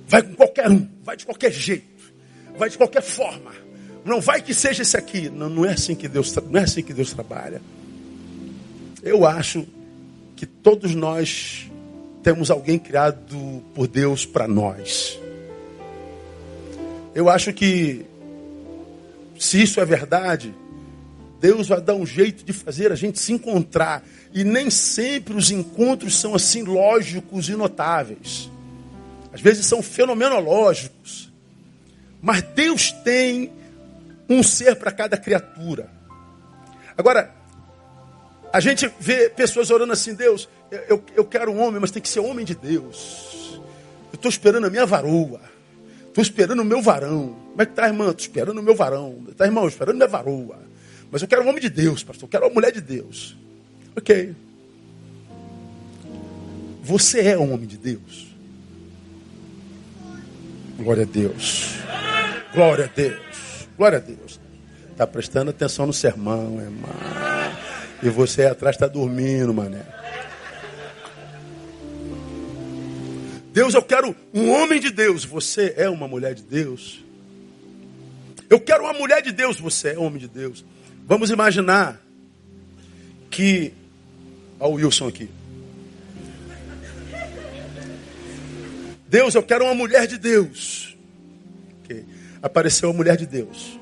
Vai 0.06 0.22
com 0.22 0.34
qualquer 0.34 0.70
um, 0.70 0.88
vai 1.02 1.16
de 1.16 1.24
qualquer 1.24 1.52
jeito, 1.52 2.12
vai 2.56 2.68
de 2.68 2.76
qualquer 2.76 3.02
forma. 3.02 3.52
Não 4.04 4.20
vai 4.20 4.40
que 4.40 4.54
seja 4.54 4.82
esse 4.82 4.96
aqui. 4.96 5.28
Não, 5.28 5.48
não 5.48 5.64
é 5.64 5.72
assim 5.72 5.94
que 5.94 6.08
Deus, 6.08 6.34
não 6.50 6.60
é 6.60 6.64
assim 6.64 6.82
que 6.82 6.92
Deus 6.92 7.12
trabalha. 7.12 7.60
Eu 9.02 9.26
acho 9.26 9.66
que 10.36 10.46
todos 10.46 10.94
nós 10.94 11.70
temos 12.28 12.50
alguém 12.50 12.78
criado 12.78 13.64
por 13.74 13.88
Deus 13.88 14.26
para 14.26 14.46
nós. 14.46 15.18
Eu 17.14 17.30
acho 17.30 17.54
que, 17.54 18.04
se 19.38 19.62
isso 19.62 19.80
é 19.80 19.84
verdade, 19.86 20.54
Deus 21.40 21.68
vai 21.68 21.80
dar 21.80 21.94
um 21.94 22.04
jeito 22.04 22.44
de 22.44 22.52
fazer 22.52 22.92
a 22.92 22.94
gente 22.94 23.18
se 23.18 23.32
encontrar. 23.32 24.04
E 24.30 24.44
nem 24.44 24.68
sempre 24.68 25.38
os 25.38 25.50
encontros 25.50 26.20
são 26.20 26.34
assim 26.34 26.64
lógicos 26.64 27.48
e 27.48 27.52
notáveis. 27.52 28.50
Às 29.32 29.40
vezes 29.40 29.64
são 29.64 29.82
fenomenológicos. 29.82 31.32
Mas 32.20 32.42
Deus 32.42 32.92
tem 32.92 33.50
um 34.28 34.42
ser 34.42 34.76
para 34.76 34.92
cada 34.92 35.16
criatura. 35.16 35.90
Agora, 36.94 37.34
a 38.58 38.60
gente 38.60 38.90
vê 38.98 39.30
pessoas 39.30 39.70
orando 39.70 39.92
assim, 39.92 40.14
Deus, 40.14 40.48
eu, 40.88 41.00
eu 41.14 41.24
quero 41.24 41.52
um 41.52 41.62
homem, 41.62 41.80
mas 41.80 41.92
tem 41.92 42.02
que 42.02 42.08
ser 42.08 42.18
homem 42.18 42.44
de 42.44 42.56
Deus. 42.56 43.60
Eu 44.12 44.16
estou 44.16 44.28
esperando 44.28 44.66
a 44.66 44.70
minha 44.70 44.84
varoa. 44.84 45.40
Estou 46.08 46.20
esperando 46.20 46.58
o 46.58 46.64
meu 46.64 46.82
varão. 46.82 47.36
Como 47.50 47.62
é 47.62 47.64
que 47.66 47.72
tá, 47.72 47.86
irmã? 47.86 48.08
Estou 48.08 48.22
esperando 48.22 48.58
o 48.58 48.62
meu 48.62 48.74
varão. 48.74 49.14
Tá, 49.36 49.44
irmão? 49.44 49.68
Esperando 49.68 49.94
a 49.94 49.98
minha 49.98 50.08
varoa. 50.08 50.58
Mas 51.08 51.22
eu 51.22 51.28
quero 51.28 51.44
um 51.44 51.48
homem 51.48 51.60
de 51.60 51.70
Deus, 51.70 52.02
pastor. 52.02 52.26
Eu 52.26 52.30
quero 52.30 52.46
uma 52.46 52.54
mulher 52.54 52.72
de 52.72 52.80
Deus. 52.80 53.36
Ok. 53.96 54.34
Você 56.82 57.20
é 57.20 57.38
um 57.38 57.54
homem 57.54 57.68
de 57.68 57.76
Deus. 57.76 58.26
Glória 60.80 61.04
a 61.04 61.06
Deus. 61.06 61.76
Glória 62.52 62.86
a 62.86 62.88
Deus. 62.88 63.68
Glória 63.76 63.98
a 63.98 64.00
Deus. 64.00 64.40
Está 64.90 65.06
prestando 65.06 65.50
atenção 65.50 65.86
no 65.86 65.92
sermão, 65.92 66.60
irmão. 66.60 67.37
E 68.02 68.08
você 68.08 68.42
aí 68.42 68.48
atrás 68.48 68.76
está 68.76 68.86
dormindo, 68.86 69.52
mané. 69.52 69.82
Deus, 73.52 73.74
eu 73.74 73.82
quero 73.82 74.14
um 74.32 74.50
homem 74.50 74.78
de 74.78 74.90
Deus. 74.90 75.24
Você 75.24 75.74
é 75.76 75.88
uma 75.88 76.06
mulher 76.06 76.34
de 76.34 76.42
Deus. 76.42 77.02
Eu 78.48 78.60
quero 78.60 78.84
uma 78.84 78.92
mulher 78.92 79.20
de 79.20 79.32
Deus. 79.32 79.58
Você 79.58 79.90
é 79.90 79.98
homem 79.98 80.18
de 80.18 80.28
Deus. 80.28 80.64
Vamos 81.06 81.30
imaginar 81.30 82.00
que. 83.30 83.72
Olha 84.60 84.70
o 84.70 84.74
Wilson 84.74 85.08
aqui. 85.08 85.28
Deus, 89.08 89.34
eu 89.34 89.42
quero 89.42 89.64
uma 89.64 89.74
mulher 89.74 90.06
de 90.06 90.18
Deus. 90.18 90.96
Okay. 91.82 92.04
Apareceu 92.42 92.90
a 92.90 92.92
mulher 92.92 93.16
de 93.16 93.26
Deus. 93.26 93.77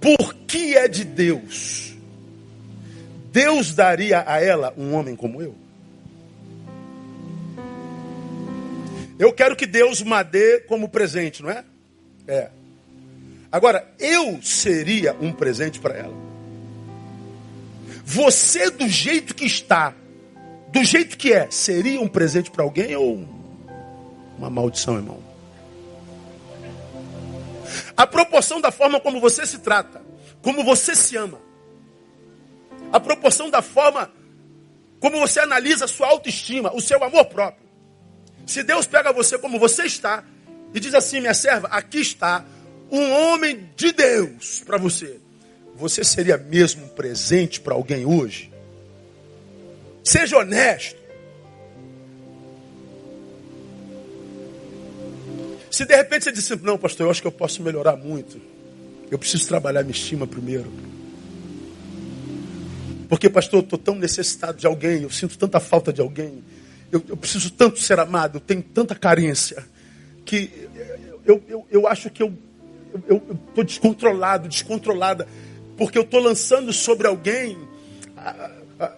Por 0.00 0.34
que 0.46 0.76
é 0.76 0.88
de 0.88 1.04
Deus? 1.04 1.94
Deus 3.32 3.74
daria 3.74 4.24
a 4.26 4.42
ela 4.42 4.74
um 4.76 4.94
homem 4.94 5.14
como 5.14 5.40
eu? 5.40 5.54
Eu 9.18 9.32
quero 9.32 9.54
que 9.54 9.66
Deus 9.66 10.02
me 10.02 10.24
dê 10.24 10.60
como 10.60 10.88
presente, 10.88 11.42
não 11.42 11.50
é? 11.50 11.62
É. 12.26 12.50
Agora, 13.52 13.86
eu 13.98 14.40
seria 14.42 15.14
um 15.20 15.32
presente 15.32 15.78
para 15.78 15.94
ela. 15.94 16.14
Você, 18.04 18.70
do 18.70 18.88
jeito 18.88 19.34
que 19.34 19.44
está, 19.44 19.94
do 20.72 20.82
jeito 20.82 21.18
que 21.18 21.32
é, 21.32 21.48
seria 21.50 22.00
um 22.00 22.08
presente 22.08 22.50
para 22.50 22.64
alguém 22.64 22.96
ou 22.96 23.24
uma 24.38 24.48
maldição, 24.48 24.96
irmão? 24.96 25.29
A 28.00 28.06
proporção 28.06 28.62
da 28.62 28.70
forma 28.70 28.98
como 28.98 29.20
você 29.20 29.44
se 29.44 29.58
trata, 29.58 30.00
como 30.40 30.64
você 30.64 30.96
se 30.96 31.18
ama, 31.18 31.38
a 32.90 32.98
proporção 32.98 33.50
da 33.50 33.60
forma 33.60 34.10
como 34.98 35.20
você 35.20 35.38
analisa 35.38 35.84
a 35.84 35.88
sua 35.88 36.06
autoestima, 36.06 36.74
o 36.74 36.80
seu 36.80 37.04
amor 37.04 37.26
próprio. 37.26 37.68
Se 38.46 38.62
Deus 38.62 38.86
pega 38.86 39.12
você 39.12 39.36
como 39.36 39.58
você 39.58 39.82
está 39.82 40.24
e 40.72 40.80
diz 40.80 40.94
assim, 40.94 41.20
minha 41.20 41.34
serva, 41.34 41.68
aqui 41.68 42.00
está 42.00 42.42
um 42.90 43.12
homem 43.12 43.68
de 43.76 43.92
Deus 43.92 44.62
para 44.64 44.78
você, 44.78 45.20
você 45.74 46.02
seria 46.02 46.38
mesmo 46.38 46.86
um 46.86 46.88
presente 46.88 47.60
para 47.60 47.74
alguém 47.74 48.06
hoje? 48.06 48.50
Seja 50.02 50.38
honesto. 50.38 50.98
Se 55.70 55.84
de 55.84 55.94
repente 55.94 56.24
você 56.24 56.32
disser, 56.32 56.58
não, 56.62 56.76
pastor, 56.76 57.06
eu 57.06 57.10
acho 57.10 57.20
que 57.20 57.28
eu 57.28 57.32
posso 57.32 57.62
melhorar 57.62 57.96
muito. 57.96 58.40
Eu 59.10 59.18
preciso 59.18 59.46
trabalhar 59.46 59.82
minha 59.82 59.92
estima 59.92 60.26
primeiro. 60.26 60.70
Porque, 63.08 63.28
pastor, 63.28 63.60
eu 63.60 63.64
estou 63.64 63.78
tão 63.78 63.94
necessitado 63.94 64.58
de 64.58 64.66
alguém, 64.66 65.02
eu 65.02 65.10
sinto 65.10 65.36
tanta 65.36 65.58
falta 65.58 65.92
de 65.92 66.00
alguém, 66.00 66.44
eu, 66.92 67.02
eu 67.08 67.16
preciso 67.16 67.50
tanto 67.50 67.80
ser 67.80 67.98
amado, 67.98 68.36
eu 68.36 68.40
tenho 68.40 68.62
tanta 68.62 68.94
carência, 68.94 69.64
que 70.24 70.68
eu, 71.24 71.42
eu, 71.48 71.66
eu 71.70 71.86
acho 71.88 72.08
que 72.10 72.22
eu 72.22 72.32
estou 73.48 73.64
descontrolado, 73.64 74.48
descontrolada, 74.48 75.26
porque 75.76 75.98
eu 75.98 76.02
estou 76.02 76.20
lançando 76.20 76.72
sobre 76.72 77.06
alguém 77.06 77.56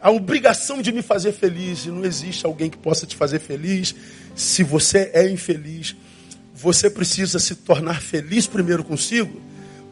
a, 0.01 0.11
obrigação 0.11 0.81
de 0.81 0.93
me 0.93 1.03
fazer 1.03 1.33
feliz. 1.33 1.87
E 1.87 1.91
não 1.91 2.05
existe 2.05 2.45
alguém 2.47 2.71
que 2.71 2.77
possa 2.77 3.07
te 3.07 3.17
fazer 3.17 3.39
feliz 3.39 3.95
se 4.35 4.63
você 4.63 5.11
é 5.13 5.29
infeliz. 5.29 5.97
Você 6.63 6.89
precisa 6.89 7.41
se 7.41 7.57
tornar 7.57 8.01
feliz 8.01 8.47
primeiro 8.47 8.85
consigo, 8.85 9.43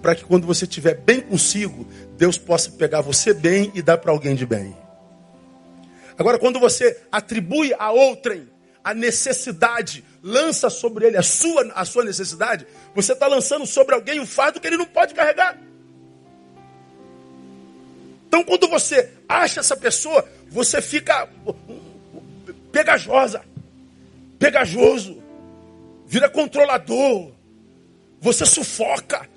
para 0.00 0.14
que 0.14 0.24
quando 0.24 0.46
você 0.46 0.66
estiver 0.66 0.94
bem 0.94 1.20
consigo, 1.20 1.84
Deus 2.16 2.38
possa 2.38 2.70
pegar 2.70 3.00
você 3.00 3.34
bem 3.34 3.72
e 3.74 3.82
dar 3.82 3.98
para 3.98 4.12
alguém 4.12 4.36
de 4.36 4.46
bem. 4.46 4.76
Agora, 6.16 6.38
quando 6.38 6.60
você 6.60 7.02
atribui 7.10 7.74
a 7.76 7.90
outrem 7.90 8.48
a 8.84 8.94
necessidade, 8.94 10.04
lança 10.22 10.70
sobre 10.70 11.06
ele 11.06 11.16
a 11.16 11.24
sua, 11.24 11.72
a 11.74 11.84
sua 11.84 12.04
necessidade, 12.04 12.64
você 12.94 13.14
está 13.14 13.26
lançando 13.26 13.66
sobre 13.66 13.96
alguém 13.96 14.20
um 14.20 14.26
fardo 14.26 14.60
que 14.60 14.66
ele 14.68 14.76
não 14.76 14.86
pode 14.86 15.12
carregar. 15.12 15.58
Então, 18.28 18.44
quando 18.44 18.68
você 18.68 19.10
acha 19.28 19.58
essa 19.58 19.76
pessoa, 19.76 20.24
você 20.48 20.80
fica 20.80 21.28
pegajosa, 22.70 23.42
pegajoso, 24.38 25.20
vira 26.10 26.28
controlador, 26.28 27.30
você 28.20 28.44
sufoca, 28.44 29.28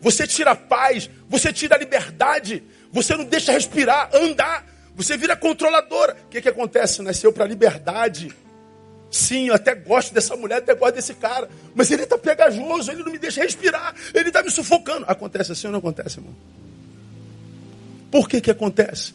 você 0.00 0.28
tira 0.28 0.52
a 0.52 0.56
paz, 0.56 1.10
você 1.28 1.52
tira 1.52 1.74
a 1.74 1.78
liberdade, 1.78 2.62
você 2.92 3.16
não 3.16 3.24
deixa 3.24 3.50
respirar, 3.50 4.08
andar, 4.14 4.64
você 4.94 5.16
vira 5.16 5.34
controladora. 5.34 6.16
O 6.26 6.28
que, 6.28 6.40
que 6.40 6.48
acontece? 6.48 7.02
Nasceu 7.02 7.32
para 7.32 7.44
liberdade. 7.46 8.32
Sim, 9.10 9.48
eu 9.48 9.54
até 9.54 9.74
gosto 9.74 10.14
dessa 10.14 10.36
mulher, 10.36 10.58
até 10.58 10.72
gosto 10.72 10.94
desse 10.94 11.14
cara, 11.14 11.50
mas 11.74 11.90
ele 11.90 12.04
está 12.04 12.16
pegajoso, 12.16 12.92
ele 12.92 13.02
não 13.02 13.10
me 13.10 13.18
deixa 13.18 13.42
respirar, 13.42 13.92
ele 14.14 14.28
está 14.28 14.40
me 14.40 14.52
sufocando. 14.52 15.04
Acontece 15.08 15.50
assim 15.50 15.66
ou 15.66 15.72
não 15.72 15.80
acontece, 15.80 16.20
irmão? 16.20 16.34
Por 18.08 18.28
que 18.28 18.40
que 18.40 18.52
acontece? 18.52 19.14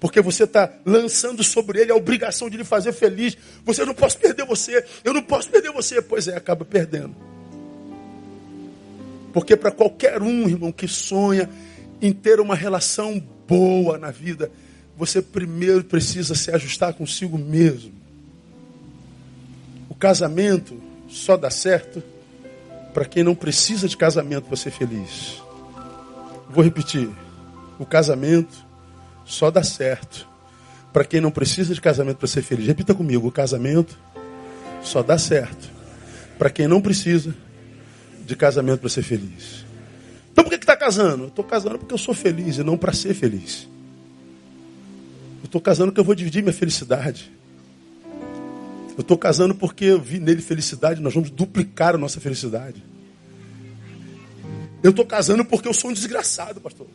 Porque 0.00 0.22
você 0.22 0.44
está 0.44 0.72
lançando 0.84 1.44
sobre 1.44 1.80
ele 1.80 1.92
a 1.92 1.94
obrigação 1.94 2.48
de 2.48 2.56
lhe 2.56 2.64
fazer 2.64 2.92
feliz. 2.92 3.36
Você 3.64 3.84
não 3.84 3.94
posso 3.94 4.18
perder 4.18 4.46
você, 4.46 4.84
eu 5.04 5.12
não 5.12 5.22
posso 5.22 5.50
perder 5.50 5.70
você. 5.70 6.00
Pois 6.00 6.26
é, 6.26 6.34
acaba 6.34 6.64
perdendo. 6.64 7.14
Porque 9.32 9.54
para 9.54 9.70
qualquer 9.70 10.22
um, 10.22 10.48
irmão, 10.48 10.72
que 10.72 10.88
sonha 10.88 11.48
em 12.00 12.12
ter 12.12 12.40
uma 12.40 12.54
relação 12.54 13.22
boa 13.46 13.98
na 13.98 14.10
vida, 14.10 14.50
você 14.96 15.20
primeiro 15.20 15.84
precisa 15.84 16.34
se 16.34 16.50
ajustar 16.50 16.94
consigo 16.94 17.38
mesmo. 17.38 17.92
O 19.88 19.94
casamento 19.94 20.80
só 21.08 21.36
dá 21.36 21.50
certo 21.50 22.02
para 22.94 23.04
quem 23.04 23.22
não 23.22 23.34
precisa 23.34 23.86
de 23.86 23.96
casamento 23.96 24.44
para 24.44 24.56
ser 24.56 24.70
feliz. 24.70 25.42
Vou 26.48 26.64
repetir. 26.64 27.08
O 27.78 27.86
casamento 27.86 28.69
só 29.30 29.48
dá 29.50 29.62
certo 29.62 30.28
para 30.92 31.04
quem 31.04 31.20
não 31.20 31.30
precisa 31.30 31.72
de 31.72 31.80
casamento 31.80 32.16
para 32.16 32.26
ser 32.26 32.42
feliz. 32.42 32.66
Repita 32.66 32.94
comigo: 32.94 33.28
o 33.28 33.32
casamento 33.32 33.96
só 34.82 35.02
dá 35.02 35.16
certo 35.16 35.70
para 36.36 36.50
quem 36.50 36.66
não 36.66 36.80
precisa 36.80 37.34
de 38.26 38.34
casamento 38.34 38.80
para 38.80 38.88
ser 38.88 39.02
feliz. 39.02 39.64
Então 40.32 40.42
por 40.42 40.50
que 40.50 40.56
está 40.56 40.76
casando? 40.76 41.24
Eu 41.24 41.28
estou 41.28 41.44
casando 41.44 41.78
porque 41.78 41.94
eu 41.94 41.98
sou 41.98 42.12
feliz 42.12 42.58
e 42.58 42.64
não 42.64 42.76
para 42.76 42.92
ser 42.92 43.14
feliz. 43.14 43.68
Eu 45.42 45.46
estou 45.46 45.60
casando 45.60 45.92
porque 45.92 46.00
eu 46.00 46.04
vou 46.04 46.14
dividir 46.14 46.42
minha 46.42 46.52
felicidade. 46.52 47.30
Eu 48.96 49.02
estou 49.02 49.16
casando 49.16 49.54
porque 49.54 49.84
eu 49.84 50.00
vi 50.00 50.18
nele 50.18 50.42
felicidade, 50.42 51.00
nós 51.00 51.14
vamos 51.14 51.30
duplicar 51.30 51.94
a 51.94 51.98
nossa 51.98 52.20
felicidade. 52.20 52.84
Eu 54.82 54.90
estou 54.90 55.06
casando 55.06 55.44
porque 55.44 55.68
eu 55.68 55.74
sou 55.74 55.90
um 55.90 55.92
desgraçado, 55.92 56.60
pastor. 56.60 56.86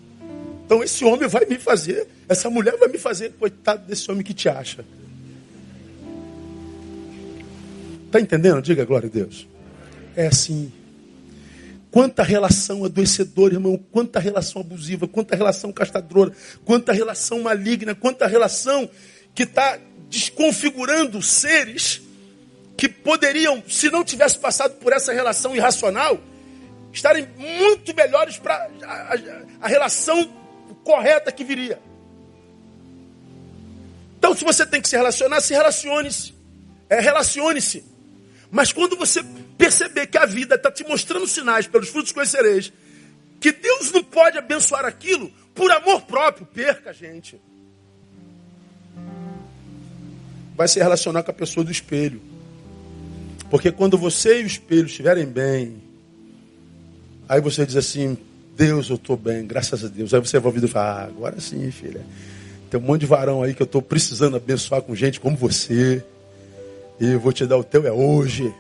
Então 0.66 0.84
esse 0.84 1.06
homem 1.06 1.30
vai 1.30 1.46
me 1.46 1.60
fazer, 1.60 2.08
essa 2.28 2.50
mulher 2.50 2.76
vai 2.78 2.90
me 2.90 2.98
fazer, 2.98 3.34
coitado 3.34 3.86
desse 3.86 4.10
homem 4.10 4.24
que 4.24 4.34
te 4.34 4.50
acha. 4.50 4.84
Está 8.08 8.20
entendendo? 8.20 8.62
Diga 8.62 8.84
glória 8.84 9.08
a 9.08 9.12
Deus. 9.12 9.48
É 10.16 10.28
assim. 10.28 10.72
Quanta 11.92 12.24
relação 12.24 12.84
adoecedora, 12.84 13.54
irmão, 13.54 13.78
quanta 13.92 14.20
relação 14.20 14.62
abusiva, 14.62 15.08
quanta 15.08 15.36
relação 15.36 15.72
castadora, 15.72 16.32
quanta 16.66 16.92
relação 16.92 17.42
maligna, 17.44 17.94
quanta 17.94 18.26
relação 18.26 18.90
que 19.34 19.44
está 19.44 19.80
desconfigurando 20.10 21.22
seres 21.22 22.02
que 22.76 22.90
poderiam, 22.90 23.64
se 23.68 23.90
não 23.90 24.04
tivesse 24.04 24.38
passado 24.40 24.76
por 24.76 24.92
essa 24.92 25.14
relação 25.14 25.56
irracional, 25.56 26.20
estarem 26.92 27.28
muito 27.38 27.96
melhores 27.96 28.38
para 28.38 28.70
a, 28.84 29.14
a, 29.14 29.18
a 29.62 29.68
relação 29.68 30.45
correta 30.86 31.32
que 31.32 31.44
viria. 31.44 31.80
Então, 34.18 34.36
se 34.36 34.46
você 34.46 34.66
tem 34.66 34.82
que 34.82 34.88
se 34.88 34.96
relacionar, 34.96 35.42
se 35.42 35.54
relacione-se. 35.54 36.34
É, 36.90 37.00
relacione-se. 37.00 37.84
Mas 38.52 38.72
quando 38.72 38.96
você 38.96 39.22
perceber 39.58 40.08
que 40.08 40.18
a 40.18 40.26
vida 40.26 40.56
está 40.56 40.72
te 40.72 40.88
mostrando 40.88 41.28
sinais 41.28 41.68
pelos 41.68 41.90
frutos 41.90 42.12
conhecereis, 42.12 42.72
que 43.42 43.52
Deus 43.52 43.92
não 43.92 44.04
pode 44.04 44.38
abençoar 44.38 44.86
aquilo 44.86 45.30
por 45.54 45.72
amor 45.72 46.04
próprio, 46.04 46.46
perca, 46.46 46.94
gente. 46.94 47.42
Vai 50.56 50.68
se 50.68 50.80
relacionar 50.80 51.24
com 51.24 51.32
a 51.32 51.34
pessoa 51.34 51.66
do 51.66 51.72
espelho. 51.72 52.22
Porque 53.50 53.72
quando 53.72 53.98
você 53.98 54.42
e 54.42 54.44
o 54.44 54.48
espelho 54.48 54.86
estiverem 54.86 55.26
bem, 55.26 55.82
aí 57.28 57.42
você 57.42 57.66
diz 57.66 57.76
assim, 57.76 58.18
Deus, 58.56 58.90
eu 58.90 58.96
estou 58.96 59.18
bem, 59.18 59.46
graças 59.46 59.84
a 59.84 59.88
Deus. 59.88 60.14
Aí 60.14 60.20
você 60.20 60.40
vai 60.40 60.48
ouvir 60.48 60.64
e 60.64 60.68
fala, 60.68 61.02
ah, 61.02 61.04
agora 61.06 61.40
sim, 61.42 61.70
filha. 61.72 62.02
Tem 62.70 62.80
um 62.80 62.84
monte 62.84 63.02
de 63.02 63.06
varão 63.06 63.44
aí 63.44 63.54
que 63.54 63.62
eu 63.62 63.66
estou 63.66 63.82
precisando 63.82 64.38
abençoar 64.38 64.82
com 64.82 64.96
gente 64.96 65.20
como 65.20 65.36
você. 65.36 66.04
E 67.00 67.12
eu 67.12 67.20
vou 67.20 67.34
te 67.34 67.46
dar 67.46 67.58
o 67.58 67.64
teu 67.64 67.86
é 67.86 67.92
hoje. 67.92 68.54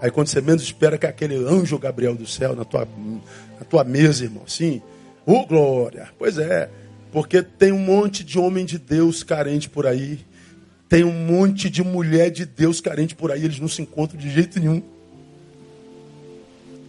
Aí 0.00 0.10
quando 0.10 0.28
você 0.28 0.40
menos 0.40 0.62
espera 0.62 0.96
que 0.96 1.04
é 1.04 1.08
aquele 1.10 1.36
anjo 1.36 1.78
Gabriel 1.78 2.14
do 2.14 2.26
céu 2.26 2.56
na 2.56 2.64
tua, 2.64 2.88
na 3.58 3.64
tua 3.68 3.84
mesa, 3.84 4.24
irmão. 4.24 4.44
Sim. 4.46 4.80
Ô 5.26 5.34
oh, 5.34 5.46
glória. 5.46 6.08
Pois 6.18 6.38
é. 6.38 6.70
Porque 7.12 7.42
tem 7.42 7.70
um 7.70 7.78
monte 7.78 8.24
de 8.24 8.38
homem 8.38 8.64
de 8.64 8.78
Deus 8.78 9.22
carente 9.22 9.68
por 9.68 9.86
aí. 9.86 10.20
Tem 10.88 11.04
um 11.04 11.12
monte 11.12 11.68
de 11.68 11.82
mulher 11.84 12.30
de 12.30 12.46
Deus 12.46 12.80
carente 12.80 13.14
por 13.14 13.30
aí. 13.30 13.44
Eles 13.44 13.60
não 13.60 13.68
se 13.68 13.82
encontram 13.82 14.18
de 14.18 14.30
jeito 14.30 14.58
nenhum. 14.58 14.82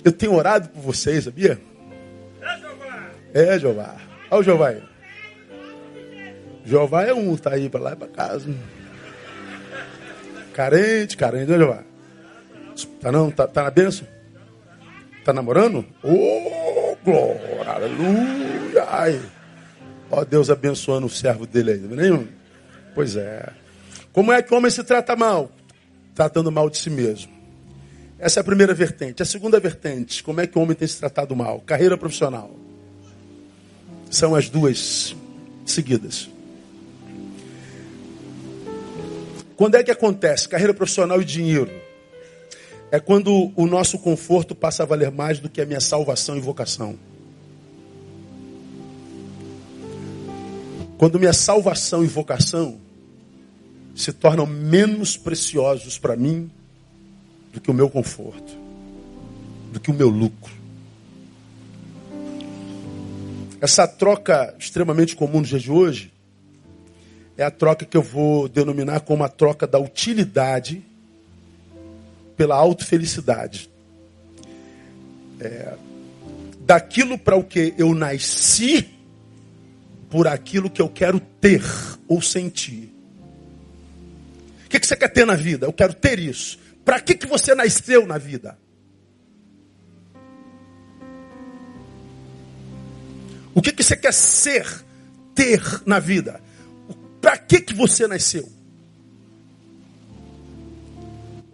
Eu 0.03 0.11
tenho 0.11 0.33
orado 0.33 0.69
por 0.69 0.81
vocês, 0.81 1.25
sabia? 1.25 1.59
É, 3.33 3.57
Jeová. 3.57 3.95
Olha 4.29 4.39
o 4.39 4.43
Jeová 4.43 4.69
aí. 4.69 4.83
Jeová 6.65 7.03
é 7.03 7.13
um, 7.13 7.35
tá 7.35 7.53
aí 7.53 7.67
para 7.69 7.81
lá 7.81 7.93
e 7.93 7.95
para 7.95 8.07
casa. 8.07 8.53
Carente, 10.53 11.17
carente, 11.17 11.51
né, 11.51 11.57
Jeová? 11.57 11.83
Tá 13.01 13.11
não? 13.11 13.31
Tá, 13.31 13.47
tá 13.47 13.63
na 13.63 13.71
bênção? 13.71 14.07
Tá 15.25 15.33
namorando? 15.33 15.85
Oh, 16.03 16.95
glória, 17.03 17.71
aleluia! 17.71 18.83
Ai. 18.87 19.21
Ó 20.11 20.23
Deus 20.23 20.49
abençoando 20.49 21.07
o 21.07 21.09
servo 21.09 21.47
dele 21.47 21.71
aí, 21.71 21.79
não 21.79 22.19
é 22.19 22.27
Pois 22.93 23.15
é. 23.15 23.49
Como 24.11 24.31
é 24.31 24.41
que 24.43 24.53
o 24.53 24.57
homem 24.57 24.69
se 24.69 24.83
trata 24.83 25.15
mal? 25.15 25.49
Tratando 26.13 26.51
mal 26.51 26.69
de 26.69 26.77
si 26.77 26.89
mesmo. 26.89 27.31
Essa 28.19 28.39
é 28.39 28.41
a 28.41 28.43
primeira 28.43 28.73
vertente. 28.73 29.23
A 29.23 29.25
segunda 29.25 29.59
vertente, 29.59 30.23
como 30.23 30.39
é 30.39 30.45
que 30.45 30.57
o 30.57 30.61
homem 30.61 30.75
tem 30.75 30.87
se 30.87 30.99
tratado 30.99 31.35
mal? 31.35 31.61
Carreira 31.61 31.97
profissional. 31.97 32.62
São 34.13 34.35
as 34.35 34.47
duas 34.47 35.15
seguidas. 35.65 36.29
Quando 39.55 39.73
é 39.73 39.83
que 39.83 39.89
acontece? 39.89 40.47
Carreira 40.47 40.71
profissional 40.71 41.19
e 41.19 41.25
dinheiro. 41.25 41.71
É 42.91 42.99
quando 42.99 43.51
o 43.55 43.65
nosso 43.65 43.97
conforto 43.97 44.53
passa 44.53 44.83
a 44.83 44.85
valer 44.85 45.09
mais 45.09 45.39
do 45.39 45.49
que 45.49 45.59
a 45.59 45.65
minha 45.65 45.79
salvação 45.79 46.37
e 46.37 46.39
vocação. 46.39 46.95
Quando 50.95 51.19
minha 51.19 51.33
salvação 51.33 52.03
e 52.03 52.07
vocação 52.07 52.79
se 53.95 54.13
tornam 54.13 54.45
menos 54.45 55.17
preciosos 55.17 55.97
para 55.97 56.15
mim 56.15 56.51
do 57.51 57.59
que 57.59 57.71
o 57.71 57.73
meu 57.73 57.89
conforto, 57.89 58.53
do 59.71 59.79
que 59.79 59.89
o 59.89 59.93
meu 59.93 60.09
lucro. 60.09 60.62
Essa 63.63 63.87
troca 63.87 64.53
extremamente 64.59 65.15
comum 65.15 65.39
nos 65.39 65.47
dias 65.47 65.61
de 65.61 65.71
hoje 65.71 66.11
é 67.37 67.45
a 67.45 67.49
troca 67.49 67.85
que 67.85 67.95
eu 67.95 68.01
vou 68.01 68.49
denominar 68.49 68.99
como 68.99 69.23
a 69.23 69.29
troca 69.29 69.65
da 69.65 69.79
utilidade 69.79 70.83
pela 72.35 72.57
autofelicidade. 72.57 73.69
É, 75.39 75.75
daquilo 76.59 77.17
para 77.17 77.37
o 77.37 77.43
que 77.45 77.73
eu 77.77 77.95
nasci, 77.95 78.89
por 80.09 80.27
aquilo 80.27 80.69
que 80.69 80.81
eu 80.81 80.89
quero 80.89 81.21
ter 81.21 81.63
ou 82.05 82.21
sentir. 82.21 82.93
O 84.65 84.69
que, 84.69 84.77
que 84.77 84.85
você 84.85 84.97
quer 84.97 85.07
ter 85.07 85.25
na 85.25 85.35
vida? 85.35 85.67
Eu 85.67 85.71
quero 85.71 85.93
ter 85.93 86.19
isso. 86.19 86.59
Para 86.83 86.99
que, 86.99 87.15
que 87.15 87.27
você 87.27 87.55
nasceu 87.55 88.05
na 88.05 88.17
vida? 88.17 88.57
O 93.55 93.61
que, 93.61 93.71
que 93.71 93.83
você 93.83 93.95
quer 93.95 94.13
ser, 94.13 94.65
ter 95.35 95.61
na 95.85 95.99
vida? 95.99 96.41
Para 97.21 97.37
que, 97.37 97.61
que 97.61 97.73
você 97.73 98.07
nasceu? 98.07 98.49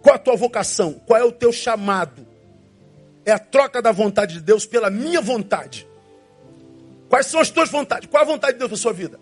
Qual 0.02 0.14
a 0.14 0.18
tua 0.18 0.36
vocação? 0.36 0.94
Qual 1.06 1.20
é 1.20 1.24
o 1.24 1.32
teu 1.32 1.52
chamado? 1.52 2.26
É 3.24 3.32
a 3.32 3.38
troca 3.38 3.82
da 3.82 3.92
vontade 3.92 4.34
de 4.34 4.40
Deus 4.40 4.64
pela 4.64 4.88
minha 4.88 5.20
vontade. 5.20 5.86
Quais 7.08 7.26
são 7.26 7.40
as 7.40 7.50
tuas 7.50 7.70
vontades? 7.70 8.08
Qual 8.08 8.22
a 8.22 8.26
vontade 8.26 8.54
de 8.54 8.60
Deus 8.60 8.70
na 8.70 8.76
sua 8.76 8.92
vida? 8.92 9.20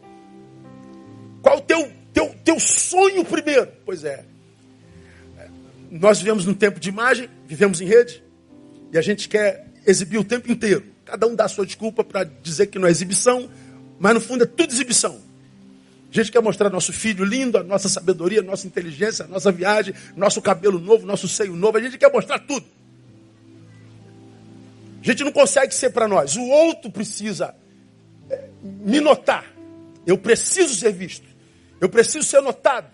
Qual 1.43 1.59
o 1.59 1.61
teu, 1.61 1.91
teu, 2.12 2.35
teu 2.45 2.61
sonho 2.61 3.24
primeiro? 3.24 3.72
Pois 3.85 4.05
é. 4.05 4.24
Nós 5.91 6.18
vivemos 6.18 6.45
num 6.45 6.55
tempo 6.55 6.79
de 6.79 6.89
imagem, 6.91 7.29
vivemos 7.47 7.81
em 7.81 7.87
rede, 7.87 8.22
e 8.93 8.99
a 8.99 9.01
gente 9.01 9.29
quer 9.29 9.66
exibir 9.87 10.18
o 10.18 10.24
tempo 10.24 10.53
inteiro. 10.53 10.85
Cada 11.09 11.27
um 11.27 11.35
dá 11.35 11.47
a 11.47 11.49
sua 11.49 11.65
desculpa 11.65 12.05
para 12.05 12.25
dizer 12.25 12.67
que 12.67 12.79
não 12.79 12.87
é 12.87 12.91
exibição, 12.91 13.49
mas 13.99 14.13
no 14.13 14.21
fundo 14.21 14.45
é 14.45 14.47
tudo 14.47 14.71
exibição. 14.71 15.19
A 16.13 16.15
gente 16.15 16.31
quer 16.31 16.43
mostrar 16.43 16.69
nosso 16.69 16.93
filho 16.93 17.25
lindo, 17.25 17.57
a 17.57 17.63
nossa 17.63 17.89
sabedoria, 17.89 18.41
a 18.41 18.43
nossa 18.43 18.67
inteligência, 18.67 19.25
a 19.25 19.29
nossa 19.29 19.51
viagem, 19.51 19.95
nosso 20.15 20.43
cabelo 20.43 20.79
novo, 20.79 21.07
nosso 21.07 21.27
seio 21.27 21.57
novo. 21.57 21.79
A 21.79 21.81
gente 21.81 21.97
quer 21.97 22.13
mostrar 22.13 22.41
tudo. 22.41 22.67
A 25.01 25.07
gente 25.07 25.25
não 25.25 25.33
consegue 25.33 25.75
ser 25.75 25.91
para 25.91 26.07
nós. 26.07 26.37
O 26.37 26.47
outro 26.47 26.91
precisa 26.91 27.55
é, 28.29 28.45
me 28.63 29.01
notar. 29.01 29.47
Eu 30.07 30.19
preciso 30.19 30.75
ser 30.75 30.93
visto. 30.93 31.27
Eu 31.81 31.89
preciso 31.89 32.27
ser 32.27 32.43
notado. 32.43 32.91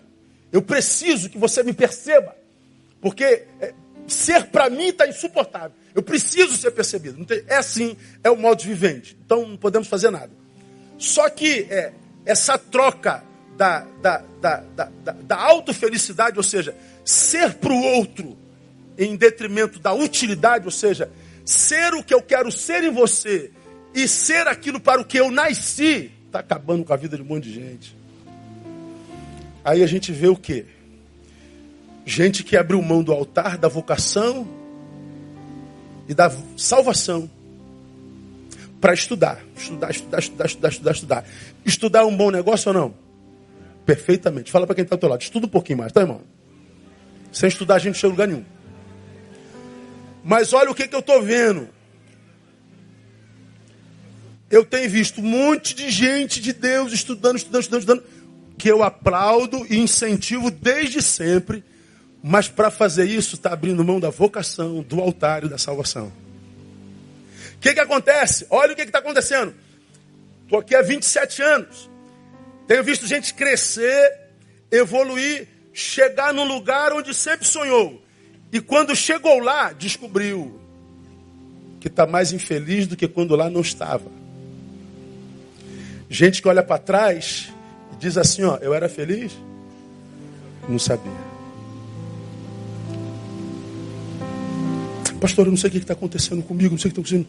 Eu 0.53 0.61
preciso 0.61 1.29
que 1.29 1.37
você 1.37 1.63
me 1.63 1.73
perceba. 1.73 2.33
Porque 3.01 3.45
é, 3.59 3.73
ser 4.07 4.45
para 4.47 4.69
mim 4.69 4.87
está 4.87 5.07
insuportável. 5.07 5.71
Eu 5.93 6.03
preciso 6.03 6.55
ser 6.57 6.71
percebido. 6.71 7.25
É 7.47 7.57
assim, 7.57 7.95
é 8.23 8.29
o 8.29 8.35
modo 8.35 8.63
vivente. 8.63 9.17
Então 9.25 9.47
não 9.47 9.57
podemos 9.57 9.87
fazer 9.87 10.09
nada. 10.09 10.31
Só 10.97 11.29
que 11.29 11.67
é, 11.69 11.93
essa 12.25 12.57
troca 12.57 13.23
da, 13.57 13.85
da, 14.01 14.23
da, 14.41 14.63
da, 14.75 15.11
da 15.11 15.37
autofelicidade, 15.37 16.37
ou 16.37 16.43
seja, 16.43 16.75
ser 17.03 17.53
para 17.55 17.71
o 17.71 17.81
outro 17.81 18.37
em 18.97 19.15
detrimento 19.15 19.79
da 19.79 19.93
utilidade, 19.93 20.65
ou 20.65 20.71
seja, 20.71 21.09
ser 21.45 21.93
o 21.93 22.03
que 22.03 22.13
eu 22.13 22.21
quero 22.21 22.51
ser 22.51 22.83
em 22.83 22.91
você 22.91 23.51
e 23.93 24.07
ser 24.07 24.47
aquilo 24.47 24.79
para 24.79 25.01
o 25.01 25.05
que 25.05 25.17
eu 25.17 25.31
nasci, 25.31 26.11
está 26.25 26.39
acabando 26.39 26.83
com 26.83 26.93
a 26.93 26.97
vida 26.97 27.15
de 27.15 27.23
um 27.23 27.25
monte 27.25 27.45
de 27.45 27.53
gente. 27.53 27.95
Aí 29.63 29.81
a 29.81 29.87
gente 29.87 30.11
vê 30.11 30.27
o 30.27 30.35
quê? 30.35 30.65
Gente 32.05 32.43
que 32.43 32.55
abriu 32.55 32.81
mão 32.81 33.01
do 33.01 33.11
altar, 33.11 33.57
da 33.57 33.67
vocação 33.67 34.47
e 36.07 36.13
da 36.13 36.31
salvação 36.55 37.29
para 38.79 38.93
estudar. 38.93 39.43
Estudar, 39.57 39.89
estudar, 39.89 40.19
estudar, 40.19 40.45
estudar, 40.45 40.69
estudar, 40.69 40.91
estudar. 40.91 41.25
Estudar 41.65 41.99
é 42.01 42.05
um 42.05 42.15
bom 42.15 42.29
negócio 42.29 42.69
ou 42.69 42.73
não? 42.73 42.93
Perfeitamente. 43.85 44.51
Fala 44.51 44.67
para 44.67 44.75
quem 44.75 44.83
está 44.83 44.93
ao 44.93 44.99
teu 44.99 45.09
lado. 45.09 45.21
Estuda 45.21 45.47
um 45.47 45.49
pouquinho 45.49 45.79
mais, 45.79 45.91
tá, 45.91 46.01
irmão? 46.01 46.21
Sem 47.31 47.49
estudar 47.49 47.75
a 47.75 47.79
gente 47.79 47.87
não 47.87 47.95
chega 47.95 48.07
a 48.07 48.11
lugar 48.11 48.27
nenhum. 48.27 48.45
Mas 50.23 50.53
olha 50.53 50.69
o 50.69 50.75
que, 50.75 50.87
que 50.87 50.95
eu 50.95 50.99
estou 50.99 51.21
vendo. 51.23 51.67
Eu 54.49 54.63
tenho 54.63 54.89
visto 54.89 55.21
um 55.21 55.23
monte 55.23 55.73
de 55.73 55.89
gente 55.89 56.39
de 56.39 56.53
Deus 56.53 56.93
estudando, 56.93 57.37
estudando, 57.37 57.61
estudando, 57.61 57.81
estudando, 57.81 58.03
que 58.57 58.69
eu 58.69 58.83
aplaudo 58.83 59.65
e 59.69 59.77
incentivo 59.77 60.51
desde 60.51 61.01
sempre, 61.01 61.63
mas 62.27 62.49
para 62.49 62.71
fazer 62.71 63.05
isso 63.05 63.35
está 63.35 63.53
abrindo 63.53 63.83
mão 63.83 63.99
da 63.99 64.09
vocação, 64.09 64.81
do 64.81 64.99
altar 64.99 65.43
e 65.43 65.49
da 65.49 65.57
salvação 65.57 66.11
que, 67.65 67.73
que 67.73 67.79
acontece? 67.79 68.45
Olha 68.51 68.73
o 68.73 68.75
que 68.75 68.83
está 68.83 68.99
acontecendo. 68.99 69.51
Estou 70.43 70.59
aqui 70.59 70.75
há 70.75 70.83
27 70.83 71.41
anos. 71.41 71.89
Tenho 72.67 72.83
visto 72.83 73.07
gente 73.07 73.33
crescer, 73.33 74.19
evoluir, 74.71 75.47
chegar 75.73 76.31
num 76.31 76.43
lugar 76.43 76.93
onde 76.93 77.11
sempre 77.11 77.47
sonhou. 77.47 78.03
E 78.53 78.61
quando 78.61 78.95
chegou 78.95 79.39
lá, 79.39 79.73
descobriu 79.73 80.61
que 81.79 81.87
está 81.87 82.05
mais 82.05 82.31
infeliz 82.31 82.85
do 82.85 82.95
que 82.95 83.07
quando 83.07 83.35
lá 83.35 83.49
não 83.49 83.61
estava. 83.61 84.11
Gente 86.07 86.43
que 86.43 86.47
olha 86.47 86.61
para 86.61 86.77
trás 86.77 87.51
e 87.93 87.95
diz 87.95 88.15
assim: 88.15 88.43
ó, 88.43 88.57
eu 88.57 88.75
era 88.75 88.87
feliz? 88.87 89.35
Não 90.69 90.77
sabia. 90.77 91.24
Pastor, 95.19 95.45
eu 95.45 95.51
não 95.51 95.57
sei 95.57 95.69
o 95.69 95.71
que 95.71 95.77
está 95.77 95.93
acontecendo 95.93 96.43
comigo, 96.43 96.71
não 96.71 96.77
sei 96.77 96.91
o 96.91 96.93
que 96.93 96.99
está 96.99 97.17
acontecendo. 97.17 97.27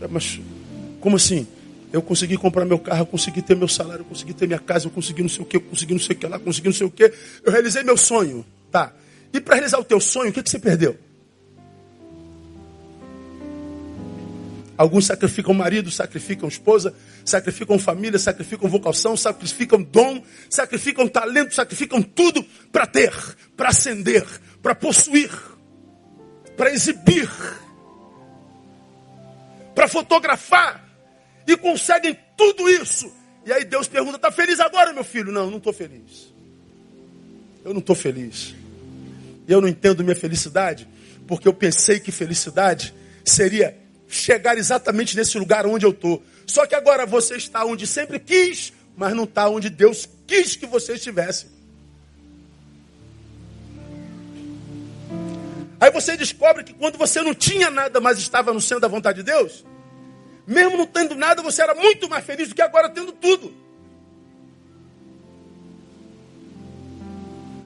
É, 0.00 0.08
mas 0.08 0.40
como 1.00 1.16
assim? 1.16 1.46
Eu 1.92 2.00
consegui 2.02 2.36
comprar 2.36 2.64
meu 2.64 2.78
carro, 2.78 3.00
eu 3.00 3.06
consegui 3.06 3.42
ter 3.42 3.56
meu 3.56 3.66
salário, 3.66 4.02
eu 4.02 4.04
consegui 4.04 4.32
ter 4.32 4.46
minha 4.46 4.60
casa, 4.60 4.86
eu 4.86 4.90
consegui 4.90 5.22
não 5.22 5.28
sei 5.28 5.42
o 5.42 5.44
que, 5.44 5.56
eu 5.56 5.60
consegui 5.60 5.92
não 5.92 6.00
sei 6.00 6.14
o 6.14 6.18
que 6.18 6.26
lá, 6.26 6.38
consegui 6.38 6.68
não 6.68 6.74
sei 6.74 6.86
o 6.86 6.90
que. 6.90 7.12
Eu 7.44 7.50
realizei 7.50 7.82
meu 7.82 7.96
sonho. 7.96 8.44
Tá. 8.70 8.92
E 9.32 9.40
para 9.40 9.54
realizar 9.54 9.78
o 9.78 9.84
teu 9.84 10.00
sonho, 10.00 10.30
o 10.30 10.32
que, 10.32 10.42
que 10.42 10.50
você 10.50 10.58
perdeu? 10.58 10.96
Alguns 14.80 15.04
sacrificam 15.04 15.52
marido, 15.52 15.90
sacrificam 15.90 16.48
esposa, 16.48 16.94
sacrificam 17.22 17.78
família, 17.78 18.18
sacrificam 18.18 18.66
vocação, 18.66 19.14
sacrificam 19.14 19.82
dom, 19.82 20.22
sacrificam 20.48 21.06
talento, 21.06 21.54
sacrificam 21.54 22.00
tudo 22.00 22.42
para 22.72 22.86
ter, 22.86 23.12
para 23.56 23.68
ascender, 23.68 24.24
para 24.62 24.74
possuir, 24.74 25.30
para 26.60 26.74
exibir, 26.74 27.26
para 29.74 29.88
fotografar. 29.88 30.86
E 31.46 31.56
conseguem 31.56 32.14
tudo 32.36 32.68
isso. 32.68 33.10
E 33.46 33.52
aí 33.52 33.64
Deus 33.64 33.88
pergunta: 33.88 34.16
está 34.16 34.30
feliz 34.30 34.60
agora, 34.60 34.92
meu 34.92 35.02
filho? 35.02 35.32
Não, 35.32 35.50
não 35.50 35.56
estou 35.56 35.72
feliz. 35.72 36.30
Eu 37.64 37.72
não 37.72 37.80
estou 37.80 37.96
feliz. 37.96 38.54
Eu 39.48 39.62
não 39.62 39.68
entendo 39.68 40.04
minha 40.04 40.14
felicidade, 40.14 40.86
porque 41.26 41.48
eu 41.48 41.54
pensei 41.54 41.98
que 41.98 42.12
felicidade 42.12 42.92
seria 43.24 43.74
chegar 44.06 44.58
exatamente 44.58 45.16
nesse 45.16 45.38
lugar 45.38 45.64
onde 45.64 45.86
eu 45.86 45.92
estou. 45.92 46.22
Só 46.46 46.66
que 46.66 46.74
agora 46.74 47.06
você 47.06 47.36
está 47.36 47.64
onde 47.64 47.86
sempre 47.86 48.18
quis, 48.18 48.70
mas 48.94 49.16
não 49.16 49.24
está 49.24 49.48
onde 49.48 49.70
Deus 49.70 50.06
quis 50.26 50.56
que 50.56 50.66
você 50.66 50.92
estivesse. 50.92 51.46
Aí 55.80 55.90
você 55.90 56.14
descobre 56.14 56.62
que 56.62 56.74
quando 56.74 56.98
você 56.98 57.22
não 57.22 57.34
tinha 57.34 57.70
nada, 57.70 58.00
mas 58.00 58.18
estava 58.18 58.52
no 58.52 58.60
centro 58.60 58.80
da 58.80 58.88
vontade 58.88 59.22
de 59.22 59.24
Deus, 59.24 59.64
mesmo 60.46 60.76
não 60.76 60.86
tendo 60.86 61.14
nada, 61.14 61.40
você 61.40 61.62
era 61.62 61.74
muito 61.74 62.06
mais 62.06 62.22
feliz 62.22 62.48
do 62.50 62.54
que 62.54 62.60
agora 62.60 62.90
tendo 62.90 63.12
tudo. 63.12 63.54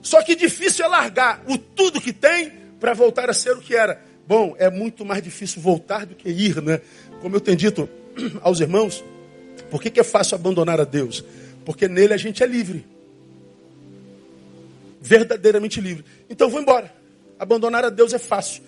Só 0.01 0.23
que 0.23 0.37
difícil 0.37 0.85
é 0.85 0.89
largar 0.89 1.43
o 1.49 1.59
tudo 1.59 2.01
que 2.01 2.13
tem 2.13 2.53
para 2.79 2.95
voltar 2.95 3.29
a 3.29 3.35
ser 3.35 3.57
o 3.57 3.61
que 3.61 3.75
era. 3.75 4.01
Bom, 4.29 4.55
é 4.59 4.71
muito 4.71 5.05
mais 5.05 5.23
difícil 5.23 5.61
voltar 5.61 6.07
do 6.07 6.15
que 6.15 6.29
ir, 6.29 6.63
né? 6.63 6.81
Como 7.21 7.35
eu 7.35 7.41
tenho 7.41 7.57
dito 7.57 7.89
aos 8.43 8.61
irmãos, 8.61 9.03
por 9.71 9.83
que, 9.83 9.91
que 9.91 9.99
é 9.99 10.05
fácil 10.05 10.37
abandonar 10.37 10.81
a 10.81 10.85
Deus? 10.85 11.25
Porque 11.65 11.89
nele 11.89 12.15
a 12.15 12.19
gente 12.19 12.43
é 12.43 12.47
livre. 12.47 12.87
Verdadeiramente 15.01 15.81
livre. 15.81 16.05
Então 16.29 16.49
vou 16.49 16.61
embora. 16.61 17.04
Abandonar 17.39 17.85
a 17.85 17.91
Deus 17.91 18.13
é 18.13 18.19
fácil. 18.19 18.63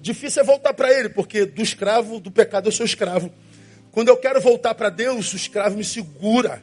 Difícil 0.00 0.42
é 0.42 0.44
voltar 0.44 0.74
para 0.74 0.92
Ele, 0.92 1.08
porque 1.08 1.44
do 1.44 1.62
escravo, 1.62 2.18
do 2.18 2.30
pecado, 2.30 2.68
eu 2.68 2.72
sou 2.72 2.84
escravo. 2.84 3.32
Quando 3.92 4.08
eu 4.08 4.16
quero 4.16 4.40
voltar 4.40 4.74
para 4.74 4.90
Deus, 4.90 5.32
o 5.32 5.36
escravo 5.36 5.76
me 5.76 5.84
segura. 5.84 6.62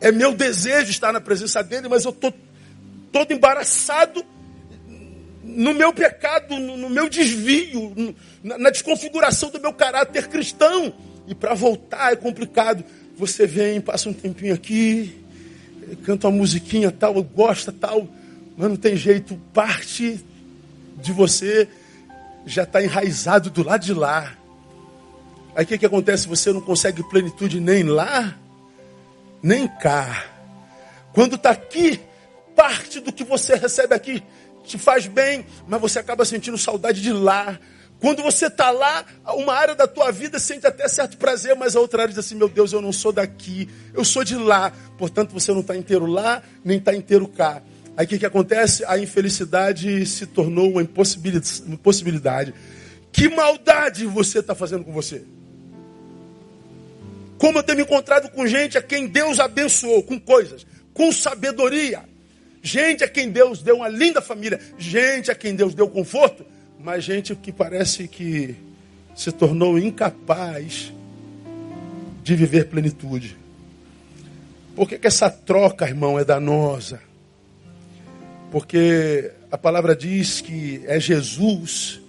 É 0.00 0.12
meu 0.12 0.34
desejo 0.34 0.90
estar 0.90 1.12
na 1.12 1.20
presença 1.20 1.62
dele, 1.62 1.88
mas 1.88 2.04
eu 2.04 2.10
estou 2.10 2.32
todo 3.10 3.32
embaraçado 3.32 4.24
no 5.42 5.74
meu 5.74 5.92
pecado, 5.92 6.58
no, 6.58 6.76
no 6.76 6.88
meu 6.88 7.08
desvio, 7.08 7.92
no, 7.94 8.14
na, 8.42 8.58
na 8.58 8.70
desconfiguração 8.70 9.50
do 9.50 9.60
meu 9.60 9.72
caráter 9.72 10.28
cristão. 10.28 10.92
E 11.26 11.34
para 11.34 11.54
voltar 11.54 12.12
é 12.12 12.16
complicado. 12.16 12.84
Você 13.16 13.46
vem, 13.46 13.80
passa 13.80 14.08
um 14.08 14.12
tempinho 14.12 14.54
aqui, 14.54 15.24
canta 16.04 16.28
uma 16.28 16.36
musiquinha 16.36 16.90
tal, 16.90 17.22
gosta 17.22 17.72
tal, 17.72 18.08
mas 18.56 18.68
não 18.68 18.76
tem 18.76 18.96
jeito, 18.96 19.36
parte 19.52 20.24
de 20.96 21.12
você 21.12 21.68
já 22.46 22.62
está 22.62 22.82
enraizado 22.82 23.50
do 23.50 23.64
lado 23.64 23.84
de 23.84 23.94
lá. 23.94 24.34
Aí 25.54 25.64
o 25.64 25.66
que, 25.66 25.78
que 25.78 25.86
acontece? 25.86 26.28
Você 26.28 26.52
não 26.52 26.60
consegue 26.60 27.02
plenitude 27.08 27.60
nem 27.60 27.84
lá, 27.84 28.36
nem 29.42 29.66
cá. 29.66 30.26
Quando 31.12 31.36
está 31.36 31.50
aqui, 31.50 32.00
parte 32.56 33.00
do 33.00 33.12
que 33.12 33.24
você 33.24 33.54
recebe 33.54 33.94
aqui 33.94 34.22
te 34.64 34.78
faz 34.78 35.06
bem, 35.06 35.46
mas 35.68 35.80
você 35.80 35.98
acaba 35.98 36.24
sentindo 36.24 36.56
saudade 36.56 37.00
de 37.00 37.12
lá. 37.12 37.58
Quando 38.00 38.22
você 38.22 38.46
está 38.46 38.70
lá, 38.70 39.04
uma 39.34 39.54
área 39.54 39.74
da 39.74 39.86
tua 39.86 40.10
vida 40.10 40.38
sente 40.38 40.66
até 40.66 40.88
certo 40.88 41.16
prazer, 41.16 41.54
mas 41.54 41.76
a 41.76 41.80
outra 41.80 42.02
área 42.02 42.14
diz 42.14 42.18
assim: 42.18 42.34
meu 42.34 42.48
Deus, 42.48 42.72
eu 42.72 42.80
não 42.80 42.92
sou 42.92 43.12
daqui, 43.12 43.68
eu 43.92 44.04
sou 44.04 44.24
de 44.24 44.36
lá. 44.36 44.72
Portanto, 44.98 45.32
você 45.32 45.52
não 45.52 45.60
está 45.60 45.76
inteiro 45.76 46.06
lá, 46.06 46.42
nem 46.64 46.78
está 46.78 46.94
inteiro 46.94 47.28
cá. 47.28 47.62
Aí 47.96 48.06
o 48.06 48.08
que, 48.08 48.18
que 48.18 48.26
acontece? 48.26 48.84
A 48.86 48.98
infelicidade 48.98 50.04
se 50.06 50.26
tornou 50.26 50.72
uma 50.72 50.82
impossibilidade. 50.82 52.54
Que 53.12 53.28
maldade 53.28 54.06
você 54.06 54.40
está 54.40 54.54
fazendo 54.54 54.84
com 54.84 54.92
você? 54.92 55.22
Como 57.38 57.58
eu 57.58 57.62
tenho 57.62 57.78
me 57.78 57.84
encontrado 57.84 58.30
com 58.30 58.46
gente 58.46 58.76
a 58.76 58.82
quem 58.82 59.06
Deus 59.06 59.38
abençoou, 59.38 60.02
com 60.02 60.18
coisas, 60.18 60.66
com 60.92 61.12
sabedoria 61.12 62.02
gente 62.64 63.04
a 63.04 63.08
quem 63.08 63.30
Deus 63.30 63.60
deu 63.60 63.76
uma 63.76 63.88
linda 63.88 64.22
família, 64.22 64.58
gente 64.78 65.30
a 65.30 65.34
quem 65.34 65.54
Deus 65.54 65.74
deu 65.74 65.86
conforto, 65.86 66.46
mas 66.80 67.04
gente 67.04 67.36
que 67.36 67.52
parece 67.52 68.08
que 68.08 68.56
se 69.14 69.30
tornou 69.30 69.78
incapaz 69.78 70.90
de 72.22 72.34
viver 72.34 72.68
plenitude. 72.68 73.36
Por 74.74 74.88
que, 74.88 74.98
que 74.98 75.06
essa 75.06 75.28
troca, 75.28 75.86
irmão, 75.86 76.18
é 76.18 76.24
danosa? 76.24 77.00
Porque 78.54 79.32
a 79.50 79.58
palavra 79.58 79.96
diz 79.96 80.40
que 80.40 80.80
é 80.86 81.00
Jesus 81.00 82.00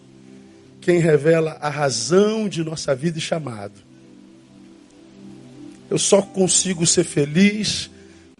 quem 0.79 0.99
revela 0.99 1.57
a 1.59 1.69
razão 1.69 2.47
de 2.47 2.63
nossa 2.63 2.93
vida 2.93 3.17
e 3.17 3.21
chamado. 3.21 3.73
Eu 5.89 5.97
só 5.97 6.21
consigo 6.21 6.85
ser 6.85 7.03
feliz 7.03 7.89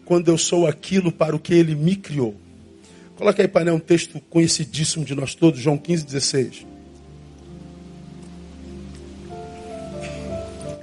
quando 0.04 0.28
eu 0.28 0.38
sou 0.38 0.68
aquilo 0.68 1.10
para 1.10 1.34
o 1.34 1.40
que 1.40 1.52
ele 1.52 1.74
me 1.74 1.96
criou. 1.96 2.36
Coloca 3.16 3.42
aí, 3.42 3.48
painel, 3.48 3.74
um 3.74 3.80
texto 3.80 4.20
conhecidíssimo 4.30 5.04
de 5.04 5.12
nós 5.12 5.34
todos, 5.34 5.58
João 5.58 5.76
15, 5.76 6.06
16. 6.06 6.64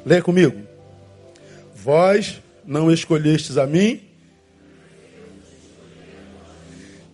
Leia 0.05 0.21
comigo. 0.21 0.61
Vós 1.74 2.41
não 2.65 2.91
escolhestes 2.91 3.57
a 3.57 3.65
mim 3.65 4.11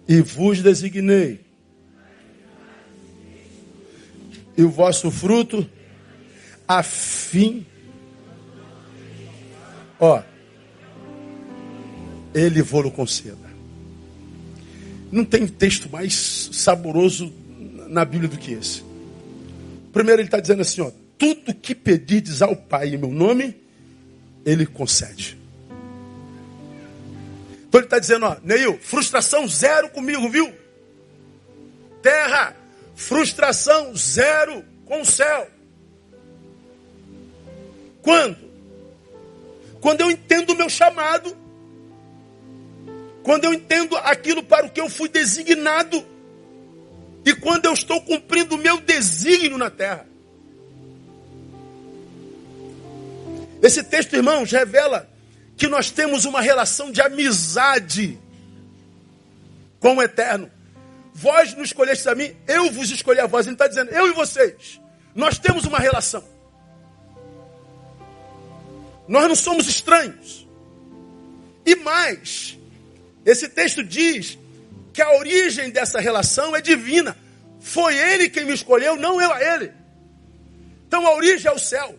e 0.09 0.21
vos 0.21 0.63
designei. 0.63 1.39
E 4.57 4.63
o 4.63 4.69
vosso 4.71 5.11
fruto, 5.11 5.69
a 6.67 6.81
fim. 6.81 7.63
Ó, 9.99 10.23
ele 12.33 12.63
vou-lo 12.63 12.89
conceda. 12.89 13.37
Não 15.11 15.23
tem 15.23 15.47
texto 15.47 15.87
mais 15.91 16.49
saboroso 16.53 17.31
na 17.87 18.03
Bíblia 18.03 18.29
do 18.29 18.37
que 18.37 18.53
esse. 18.53 18.83
Primeiro 19.93 20.21
ele 20.21 20.27
está 20.27 20.39
dizendo 20.39 20.63
assim, 20.63 20.81
ó, 20.81 20.91
tudo 21.19 21.53
que 21.53 21.75
pedirdes 21.75 22.41
ao 22.41 22.55
Pai 22.55 22.95
em 22.95 22.97
meu 22.97 23.11
nome, 23.11 23.55
ele 24.43 24.65
concede. 24.65 25.38
Então 27.69 27.79
ele 27.79 27.85
está 27.85 27.99
dizendo, 27.99 28.25
ó, 28.25 28.35
Neil, 28.43 28.77
frustração 28.81 29.47
zero 29.47 29.89
comigo, 29.89 30.27
viu? 30.29 30.53
Terra, 32.01 32.53
frustração 32.95 33.95
zero 33.95 34.65
com 34.85 35.01
o 35.01 35.05
céu. 35.05 35.47
Quando? 38.01 38.37
Quando 39.79 40.01
eu 40.01 40.11
entendo 40.11 40.49
o 40.49 40.55
meu 40.57 40.67
chamado 40.67 41.33
quando 43.29 43.45
eu 43.45 43.53
entendo 43.53 43.95
aquilo 43.97 44.41
para 44.41 44.65
o 44.65 44.71
que 44.71 44.81
eu 44.81 44.89
fui 44.89 45.07
designado. 45.07 46.03
E 47.23 47.35
quando 47.35 47.65
eu 47.65 47.73
estou 47.73 48.01
cumprindo 48.01 48.55
o 48.55 48.57
meu 48.57 48.79
desígnio 48.79 49.55
na 49.55 49.69
terra. 49.69 50.07
Esse 53.61 53.83
texto, 53.83 54.15
irmãos, 54.15 54.51
revela 54.51 55.07
que 55.59 55.67
nós 55.67 55.91
temos 55.91 56.23
uma 56.23 56.39
relação 56.39 56.89
de 56.89 57.01
amizade 57.01 58.17
com 59.77 59.97
o 59.97 60.01
eterno. 60.01 60.49
Vós 61.13 61.53
nos 61.53 61.67
escolhestes 61.67 62.07
a 62.07 62.15
mim, 62.15 62.33
eu 62.47 62.71
vos 62.71 62.89
escolhi 62.89 63.19
a 63.19 63.27
vós. 63.27 63.45
Ele 63.45 63.55
está 63.55 63.67
dizendo, 63.67 63.91
eu 63.91 64.07
e 64.07 64.13
vocês, 64.13 64.79
nós 65.13 65.37
temos 65.37 65.65
uma 65.65 65.77
relação. 65.77 66.23
Nós 69.05 69.27
não 69.27 69.35
somos 69.35 69.67
estranhos. 69.67 70.47
E 71.65 71.75
mais, 71.75 72.57
esse 73.25 73.49
texto 73.49 73.83
diz 73.83 74.39
que 74.93 75.01
a 75.01 75.11
origem 75.17 75.71
dessa 75.71 75.99
relação 75.99 76.55
é 76.55 76.61
divina. 76.61 77.17
Foi 77.59 77.97
ele 77.97 78.29
quem 78.29 78.45
me 78.45 78.53
escolheu, 78.53 78.95
não 78.95 79.21
eu 79.21 79.33
a 79.33 79.43
ele. 79.43 79.73
Então 80.87 81.05
a 81.05 81.15
origem 81.15 81.51
é 81.51 81.53
o 81.53 81.59
céu. 81.59 81.98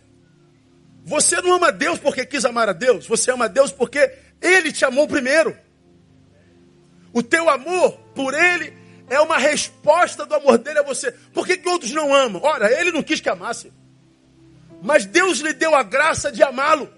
Você 1.03 1.41
não 1.41 1.55
ama 1.55 1.71
Deus 1.71 1.99
porque 1.99 2.25
quis 2.25 2.45
amar 2.45 2.69
a 2.69 2.73
Deus, 2.73 3.07
você 3.07 3.31
ama 3.31 3.49
Deus 3.49 3.71
porque 3.71 4.11
ele 4.41 4.71
te 4.71 4.85
amou 4.85 5.07
primeiro. 5.07 5.57
O 7.13 7.21
teu 7.21 7.49
amor 7.49 7.91
por 8.15 8.33
ele 8.33 8.73
é 9.09 9.19
uma 9.19 9.37
resposta 9.37 10.25
do 10.25 10.33
amor 10.35 10.57
dele 10.57 10.79
a 10.79 10.83
você. 10.83 11.11
Por 11.33 11.45
que, 11.45 11.57
que 11.57 11.67
outros 11.67 11.91
não 11.91 12.13
amam? 12.13 12.41
Ora, 12.43 12.71
ele 12.79 12.91
não 12.91 13.03
quis 13.03 13.19
que 13.19 13.29
amasse. 13.29 13.71
Mas 14.81 15.05
Deus 15.05 15.39
lhe 15.39 15.53
deu 15.53 15.75
a 15.75 15.83
graça 15.83 16.31
de 16.31 16.41
amá-lo. 16.41 16.89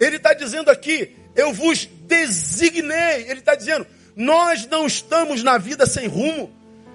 Ele 0.00 0.16
está 0.16 0.34
dizendo 0.34 0.70
aqui, 0.70 1.14
eu 1.36 1.52
vos 1.52 1.86
designei. 2.06 3.28
Ele 3.28 3.38
está 3.38 3.54
dizendo, 3.54 3.86
nós 4.16 4.66
não 4.66 4.86
estamos 4.86 5.42
na 5.42 5.58
vida 5.58 5.86
sem 5.86 6.08
rumo. 6.08 6.52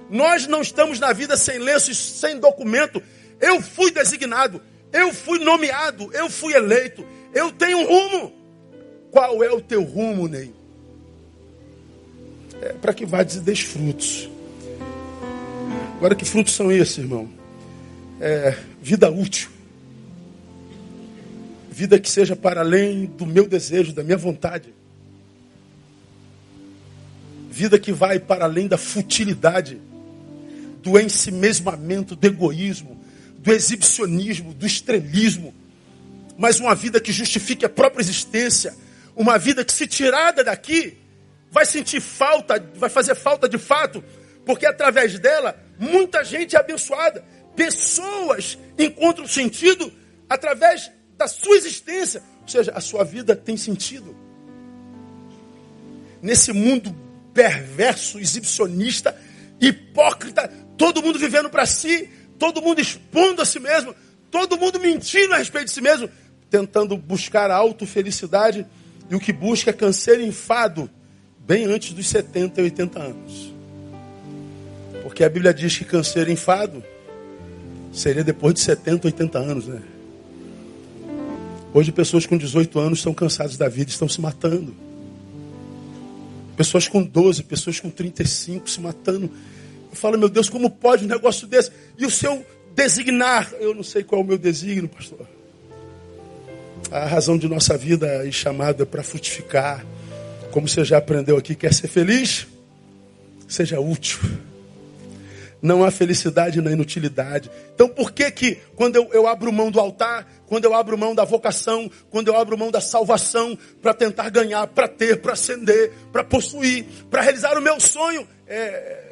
Nós 0.09 0.45
não 0.45 0.61
estamos 0.61 0.99
na 0.99 1.13
vida 1.13 1.37
sem 1.37 1.57
lenço 1.57 1.89
e 1.89 1.95
sem 1.95 2.37
documento. 2.37 3.01
Eu 3.39 3.61
fui 3.61 3.91
designado, 3.91 4.61
eu 4.95 5.13
fui 5.13 5.39
nomeado, 5.39 6.09
eu 6.13 6.29
fui 6.29 6.53
eleito. 6.53 7.05
Eu 7.33 7.51
tenho 7.51 7.79
um 7.79 7.85
rumo. 7.85 8.33
Qual 9.11 9.43
é 9.43 9.51
o 9.51 9.59
teu 9.59 9.83
rumo, 9.83 10.25
Ney? 10.25 10.53
É 12.61 12.71
para 12.73 12.93
que 12.93 13.05
vá 13.05 13.21
e 13.21 13.55
frutos. 13.57 14.29
Agora, 15.97 16.15
que 16.15 16.23
frutos 16.23 16.53
são 16.53 16.71
esses, 16.71 16.97
irmão? 16.97 17.29
É, 18.21 18.57
vida 18.81 19.11
útil. 19.11 19.49
Vida 21.69 21.99
que 21.99 22.09
seja 22.09 22.37
para 22.37 22.61
além 22.61 23.05
do 23.05 23.25
meu 23.25 23.47
desejo, 23.49 23.91
da 23.91 24.01
minha 24.01 24.17
vontade. 24.17 24.73
Vida 27.51 27.77
que 27.77 27.91
vai 27.91 28.17
para 28.17 28.45
além 28.45 28.67
da 28.67 28.77
futilidade, 28.77 29.81
do 30.81 30.97
ensimesmamento, 30.97 32.15
do 32.15 32.25
egoísmo, 32.25 32.94
do 33.45 33.53
exibicionismo, 33.53 34.55
do 34.55 34.65
estrelismo. 34.65 35.53
Mas 36.35 36.59
uma 36.59 36.73
vida 36.73 36.99
que 36.99 37.11
justifique 37.13 37.63
a 37.63 37.69
própria 37.69 38.01
existência. 38.01 38.75
Uma 39.15 39.37
vida 39.37 39.63
que, 39.63 39.71
se 39.71 39.85
tirada 39.85 40.43
daqui, 40.43 40.97
vai 41.51 41.65
sentir 41.65 42.01
falta, 42.01 42.59
vai 42.75 42.89
fazer 42.89 43.13
falta 43.13 43.47
de 43.47 43.57
fato, 43.57 44.03
porque 44.45 44.65
através 44.65 45.17
dela 45.19 45.57
muita 45.79 46.23
gente 46.23 46.55
é 46.55 46.59
abençoada. 46.59 47.23
Pessoas 47.55 48.57
encontram 48.77 49.27
sentido 49.27 49.93
através 50.27 50.91
da 51.15 51.27
sua 51.27 51.55
existência. 51.55 52.23
Ou 52.41 52.47
seja, 52.47 52.71
a 52.75 52.81
sua 52.81 53.03
vida 53.03 53.35
tem 53.35 53.55
sentido. 53.55 54.15
Nesse 56.21 56.51
mundo 56.51 56.93
perverso, 57.31 58.17
exibicionista, 58.17 59.15
hipócrita, 59.61 60.51
todo 60.77 61.01
mundo 61.01 61.19
vivendo 61.19 61.49
para 61.49 61.65
si, 61.65 62.09
todo 62.37 62.61
mundo 62.61 62.79
expondo 62.79 63.41
a 63.41 63.45
si 63.45 63.59
mesmo, 63.59 63.95
todo 64.31 64.57
mundo 64.57 64.79
mentindo 64.79 65.33
a 65.33 65.37
respeito 65.37 65.67
de 65.67 65.71
si 65.71 65.81
mesmo, 65.81 66.09
tentando 66.49 66.97
buscar 66.97 67.49
a 67.51 67.55
autofelicidade, 67.55 68.65
e 69.09 69.15
o 69.15 69.19
que 69.19 69.31
busca 69.31 69.69
é 69.69 69.73
canseiro 69.73 70.21
e 70.21 70.27
enfado, 70.27 70.89
bem 71.45 71.65
antes 71.65 71.93
dos 71.93 72.07
70 72.07 72.61
e 72.61 72.63
80 72.65 72.99
anos. 72.99 73.53
Porque 75.03 75.23
a 75.23 75.29
Bíblia 75.29 75.53
diz 75.53 75.77
que 75.77 75.85
canseiro 75.85 76.29
e 76.29 76.33
enfado 76.33 76.83
seria 77.93 78.23
depois 78.23 78.55
de 78.55 78.61
70, 78.61 79.07
80 79.07 79.39
anos, 79.39 79.67
né? 79.67 79.81
Hoje, 81.73 81.91
pessoas 81.91 82.25
com 82.25 82.37
18 82.37 82.79
anos 82.79 82.99
estão 82.99 83.13
cansadas 83.13 83.57
da 83.57 83.67
vida, 83.67 83.91
estão 83.91 84.07
se 84.07 84.19
matando. 84.21 84.73
Pessoas 86.55 86.87
com 86.87 87.03
12, 87.03 87.43
pessoas 87.43 87.79
com 87.79 87.89
35 87.89 88.69
se 88.69 88.79
matando. 88.79 89.29
Eu 89.95 89.99
falo, 89.99 90.17
meu 90.17 90.27
Deus, 90.27 90.49
como 90.49 90.69
pode 90.69 91.05
um 91.05 91.07
negócio 91.07 91.47
desse? 91.47 91.71
E 91.97 92.05
o 92.05 92.11
seu 92.11 92.45
designar? 92.75 93.49
Eu 93.61 93.73
não 93.73 93.81
sei 93.81 94.03
qual 94.03 94.19
é 94.19 94.23
o 94.25 94.27
meu 94.27 94.37
designo, 94.37 94.89
pastor. 94.89 95.25
A 96.91 97.05
razão 97.05 97.37
de 97.37 97.47
nossa 97.47 97.77
vida 97.77 98.25
e 98.25 98.31
chamado 98.31 98.83
é 98.83 98.85
para 98.85 99.01
frutificar. 99.01 99.85
Como 100.51 100.67
você 100.67 100.83
já 100.83 100.97
aprendeu 100.97 101.37
aqui, 101.37 101.55
quer 101.55 101.73
ser 101.73 101.87
feliz? 101.87 102.45
Seja 103.47 103.79
útil. 103.79 104.19
Não 105.61 105.81
há 105.81 105.89
felicidade 105.89 106.59
na 106.59 106.71
inutilidade. 106.71 107.49
Então 107.73 107.87
por 107.87 108.11
que 108.11 108.29
que 108.31 108.55
quando 108.75 108.97
eu, 108.97 109.09
eu 109.13 109.27
abro 109.27 109.49
mão 109.53 109.71
do 109.71 109.79
altar, 109.79 110.27
quando 110.45 110.65
eu 110.65 110.73
abro 110.73 110.97
mão 110.97 111.15
da 111.15 111.23
vocação, 111.23 111.89
quando 112.09 112.27
eu 112.27 112.35
abro 112.35 112.57
mão 112.57 112.69
da 112.69 112.81
salvação 112.81 113.57
para 113.81 113.93
tentar 113.93 114.29
ganhar, 114.29 114.67
para 114.67 114.89
ter, 114.89 115.21
para 115.21 115.31
ascender, 115.31 115.93
para 116.11 116.23
possuir, 116.23 116.85
para 117.09 117.21
realizar 117.21 117.57
o 117.57 117.61
meu 117.61 117.79
sonho, 117.79 118.27
é, 118.45 119.04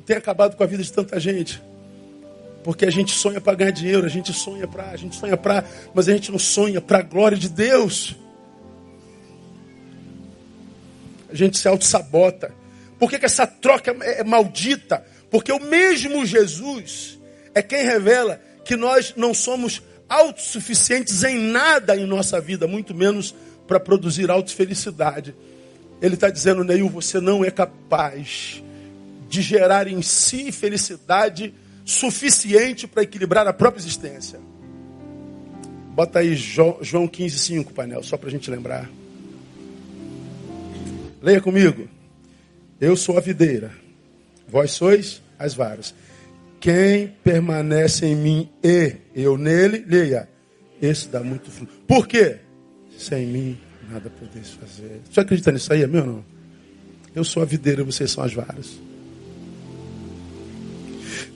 tem 0.00 0.16
acabado 0.16 0.56
com 0.56 0.62
a 0.62 0.66
vida 0.66 0.82
de 0.82 0.92
tanta 0.92 1.18
gente. 1.18 1.62
Porque 2.62 2.84
a 2.84 2.90
gente 2.90 3.12
sonha 3.12 3.40
para 3.40 3.54
ganhar 3.54 3.70
dinheiro, 3.70 4.06
a 4.06 4.10
gente 4.10 4.32
sonha 4.32 4.68
para, 4.68 4.90
a 4.90 4.96
gente 4.96 5.16
sonha 5.16 5.36
para, 5.36 5.64
mas 5.94 6.08
a 6.08 6.12
gente 6.12 6.30
não 6.30 6.38
sonha 6.38 6.80
para 6.80 6.98
a 6.98 7.02
glória 7.02 7.36
de 7.36 7.48
Deus. 7.48 8.16
A 11.30 11.34
gente 11.34 11.58
se 11.58 11.66
auto-sabota. 11.66 12.52
Por 12.98 13.08
que, 13.08 13.18
que 13.18 13.24
essa 13.24 13.46
troca 13.46 13.96
é, 14.02 14.20
é 14.20 14.24
maldita? 14.24 15.04
Porque 15.30 15.50
o 15.52 15.60
mesmo 15.60 16.26
Jesus 16.26 17.18
é 17.54 17.62
quem 17.62 17.82
revela 17.82 18.40
que 18.64 18.76
nós 18.76 19.14
não 19.16 19.32
somos 19.32 19.80
autossuficientes 20.08 21.22
em 21.24 21.38
nada 21.38 21.96
em 21.96 22.04
nossa 22.04 22.40
vida, 22.40 22.66
muito 22.66 22.94
menos 22.94 23.34
para 23.66 23.80
produzir 23.80 24.30
autofelicidade. 24.30 25.34
Ele 26.02 26.14
está 26.14 26.28
dizendo, 26.28 26.64
Neil, 26.64 26.88
você 26.88 27.20
não 27.20 27.44
é 27.44 27.50
capaz 27.50 28.62
de 29.30 29.40
gerar 29.40 29.86
em 29.86 30.02
si 30.02 30.50
felicidade 30.50 31.54
suficiente 31.84 32.88
para 32.88 33.04
equilibrar 33.04 33.46
a 33.46 33.52
própria 33.52 33.80
existência. 33.80 34.40
Bota 35.94 36.18
aí 36.18 36.34
João 36.34 37.06
15, 37.06 37.38
5, 37.38 37.72
painel, 37.72 38.02
só 38.02 38.16
para 38.16 38.28
a 38.28 38.30
gente 38.32 38.50
lembrar. 38.50 38.90
Leia 41.22 41.40
comigo. 41.40 41.88
Eu 42.80 42.96
sou 42.96 43.16
a 43.16 43.20
videira, 43.20 43.70
vós 44.48 44.72
sois 44.72 45.22
as 45.38 45.54
varas. 45.54 45.94
Quem 46.58 47.08
permanece 47.22 48.06
em 48.06 48.16
mim 48.16 48.50
e 48.64 48.96
eu 49.14 49.38
nele, 49.38 49.84
leia, 49.86 50.28
esse 50.82 51.08
dá 51.08 51.20
muito 51.20 51.50
fruto. 51.52 51.72
Por 51.86 52.08
quê? 52.08 52.38
Sem 52.98 53.26
mim 53.26 53.58
nada 53.88 54.10
podeis 54.10 54.50
fazer. 54.50 55.02
Você 55.08 55.20
acredita 55.20 55.52
nisso 55.52 55.72
aí, 55.72 55.82
é 55.82 55.86
meu 55.86 56.04
não? 56.04 56.24
Eu 57.14 57.22
sou 57.22 57.42
a 57.42 57.46
videira, 57.46 57.84
vocês 57.84 58.10
são 58.10 58.24
as 58.24 58.32
varas. 58.32 58.89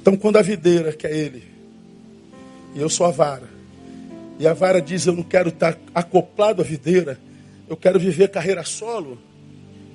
Então, 0.04 0.18
quando 0.18 0.36
a 0.36 0.42
videira, 0.42 0.92
que 0.92 1.06
é 1.06 1.16
ele, 1.16 1.42
e 2.74 2.78
eu 2.78 2.90
sou 2.90 3.06
a 3.06 3.10
vara, 3.10 3.48
e 4.38 4.46
a 4.46 4.52
vara 4.52 4.78
diz: 4.78 5.06
Eu 5.06 5.14
não 5.14 5.22
quero 5.22 5.48
estar 5.48 5.78
acoplado 5.94 6.60
à 6.60 6.64
videira, 6.64 7.18
eu 7.66 7.74
quero 7.74 7.98
viver 7.98 8.28
carreira 8.28 8.62
solo. 8.64 9.18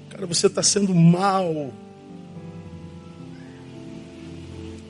Cara, 0.09 0.25
você 0.25 0.47
está 0.47 0.63
sendo 0.63 0.95
mal 0.95 1.71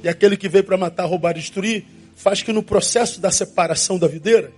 e 0.01 0.07
aquele 0.07 0.37
que 0.37 0.47
veio 0.47 0.63
para 0.63 0.77
matar, 0.77 1.03
roubar 1.03 1.31
e 1.31 1.41
destruir, 1.41 1.85
faz 2.15 2.41
que 2.41 2.53
no 2.53 2.63
processo 2.63 3.19
da 3.19 3.29
separação 3.29 3.99
da 3.99 4.07
videira, 4.07 4.53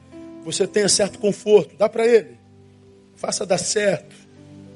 você 0.46 0.68
tenha 0.68 0.88
certo 0.88 1.18
conforto. 1.18 1.76
Dá 1.76 1.90
para 1.90 2.06
ele. 2.06 2.38
Faça 3.16 3.48
dar 3.48 3.58
certo. 3.58 4.16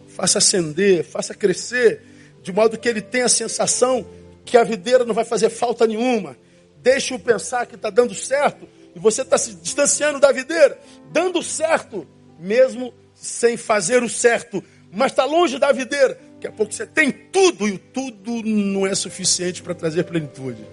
Faça 0.08 0.40
acender, 0.40 1.04
faça 1.04 1.36
crescer, 1.36 2.02
de 2.42 2.52
modo 2.52 2.76
que 2.76 2.90
ele 2.90 3.04
tenha 3.04 3.26
a 3.26 3.30
sensação 3.30 4.04
que 4.46 4.58
a 4.58 4.64
videira 4.64 5.04
não 5.04 5.14
vai 5.14 5.26
fazer 5.26 5.50
falta 5.50 5.88
nenhuma. 5.88 6.38
Deixe-o 6.78 7.20
pensar 7.20 7.66
que 7.66 7.76
está 7.76 7.90
dando 7.90 8.14
certo 8.14 8.68
e 8.96 9.00
você 9.00 9.24
está 9.24 9.38
se 9.38 9.56
distanciando 9.56 10.20
da 10.20 10.32
videira, 10.32 10.80
dando 11.12 11.42
certo, 11.42 12.08
mesmo 12.40 12.94
sem 13.14 13.58
fazer 13.58 14.04
o 14.04 14.10
certo, 14.10 14.64
mas 14.92 15.12
está 15.12 15.26
longe 15.26 15.58
da 15.58 15.72
videira. 15.72 16.20
Daqui 16.36 16.48
a 16.48 16.52
pouco 16.52 16.72
você 16.72 16.86
tem 16.86 17.12
tudo 17.12 17.68
e 17.68 17.72
o 17.72 17.80
tudo 17.80 18.44
não 18.44 18.86
é 18.86 18.94
suficiente 18.94 19.64
para 19.64 19.74
trazer 19.74 20.04
plenitude. 20.04 20.64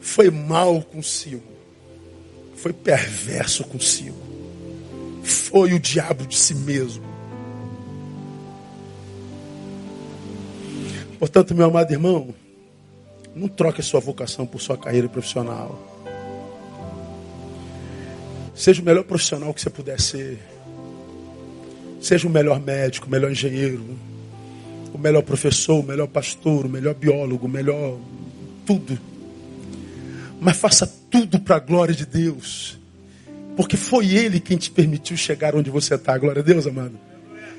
Foi 0.00 0.30
mal 0.30 0.82
consigo. 0.82 1.42
Foi 2.54 2.72
perverso 2.72 3.62
consigo. 3.64 4.16
Foi 5.22 5.74
o 5.74 5.78
diabo 5.78 6.26
de 6.26 6.36
si 6.36 6.54
mesmo. 6.54 7.15
Portanto, 11.18 11.54
meu 11.54 11.66
amado 11.66 11.90
irmão, 11.92 12.34
não 13.34 13.48
troque 13.48 13.80
a 13.80 13.84
sua 13.84 14.00
vocação 14.00 14.46
por 14.46 14.60
sua 14.60 14.76
carreira 14.76 15.08
profissional. 15.08 15.78
Seja 18.54 18.80
o 18.80 18.84
melhor 18.84 19.04
profissional 19.04 19.52
que 19.52 19.60
você 19.60 19.68
puder 19.68 20.00
ser. 20.00 20.38
Seja 22.00 22.26
o 22.26 22.30
melhor 22.30 22.60
médico, 22.60 23.06
o 23.06 23.10
melhor 23.10 23.30
engenheiro, 23.30 23.84
o 24.94 24.98
melhor 24.98 25.22
professor, 25.22 25.80
o 25.80 25.82
melhor 25.82 26.06
pastor, 26.06 26.66
o 26.66 26.68
melhor 26.68 26.94
biólogo, 26.94 27.46
o 27.46 27.48
melhor 27.48 27.98
tudo. 28.64 28.98
Mas 30.40 30.56
faça 30.56 30.86
tudo 31.10 31.40
para 31.40 31.56
a 31.56 31.60
glória 31.60 31.94
de 31.94 32.06
Deus. 32.06 32.78
Porque 33.56 33.76
foi 33.76 34.14
Ele 34.14 34.40
quem 34.40 34.56
te 34.56 34.70
permitiu 34.70 35.16
chegar 35.16 35.54
onde 35.54 35.70
você 35.70 35.94
está. 35.94 36.16
Glória 36.16 36.40
a 36.40 36.44
Deus, 36.44 36.66
amado. 36.66 37.05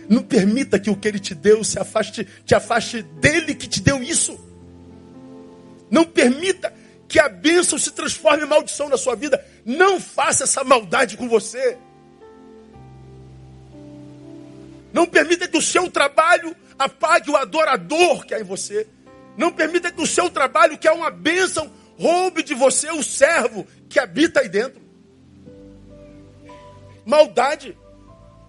Não 0.10 0.24
permita 0.24 0.80
que 0.80 0.90
o 0.90 0.96
que 0.96 1.08
Ele 1.08 1.20
te 1.20 1.36
deu 1.36 1.64
se 1.64 1.80
afaste, 1.80 2.26
te 2.46 2.56
afaste 2.56 3.02
dele 3.02 3.54
que 3.54 3.68
te 3.68 3.82
deu 3.82 4.02
isso. 4.02 4.40
Não 5.90 6.04
permita 6.04 6.74
que 7.08 7.20
a 7.20 7.30
bênção 7.30 7.78
se 7.78 7.92
transforme 7.92 8.44
em 8.44 8.48
maldição 8.48 8.90
na 8.90 8.98
sua 8.98 9.16
vida. 9.16 9.44
Não 9.66 10.00
faça 10.00 10.44
essa 10.44 10.64
maldade 10.64 11.18
com 11.18 11.28
você. 11.28 11.78
Não 14.94 15.06
permita 15.06 15.48
que 15.48 15.58
o 15.58 15.62
seu 15.62 15.90
trabalho 15.90 16.56
apague 16.78 17.30
o 17.30 17.36
adorador 17.36 18.26
que 18.26 18.34
há 18.34 18.40
em 18.40 18.44
você. 18.44 18.88
Não 19.38 19.52
permita 19.52 19.92
que 19.92 20.02
o 20.02 20.08
seu 20.08 20.30
trabalho, 20.30 20.78
que 20.78 20.88
é 20.88 20.92
uma 20.92 21.12
bênção, 21.12 21.72
roube 21.98 22.44
de 22.44 22.54
você 22.54 22.92
o 22.92 23.04
servo 23.04 23.68
que 23.90 24.00
habita 24.00 24.40
aí 24.40 24.50
dentro. 24.50 24.82
Maldade. 27.06 27.78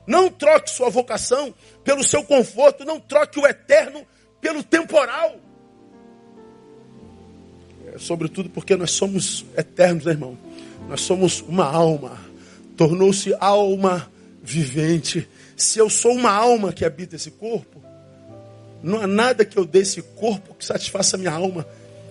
Não 0.09 0.31
troque 0.31 0.71
sua 0.71 0.89
vocação 0.89 1.55
pelo 1.85 2.03
seu 2.03 2.25
conforto, 2.25 2.83
não 2.83 2.99
troque 2.99 3.39
o 3.39 3.47
eterno 3.47 4.07
pelo 4.41 4.63
temporal. 4.63 5.37
É, 7.87 7.99
sobretudo 7.99 8.49
porque 8.49 8.75
nós 8.75 8.93
somos 8.93 9.45
eternos, 9.55 10.07
né, 10.07 10.13
irmão? 10.13 10.39
Nós 10.89 11.03
somos 11.03 11.43
uma 11.43 11.67
alma. 11.67 12.19
Tornou-se 12.75 13.37
alma 13.39 14.11
vivente. 14.43 15.29
Se 15.55 15.79
eu 15.79 15.91
sou 15.91 16.13
uma 16.13 16.33
alma 16.33 16.73
que 16.73 16.87
habita 16.87 17.17
esse 17.17 17.33
corpo, 17.33 17.83
não 18.83 19.03
há 19.03 19.07
nada 19.07 19.45
que 19.45 19.59
eu 19.59 19.67
dê 19.67 19.81
esse 19.81 20.01
corpo 20.01 20.55
que 20.55 20.65
satisfaça 20.65 21.17
a 21.17 21.19
minha 21.19 21.33
alma. 21.33 21.67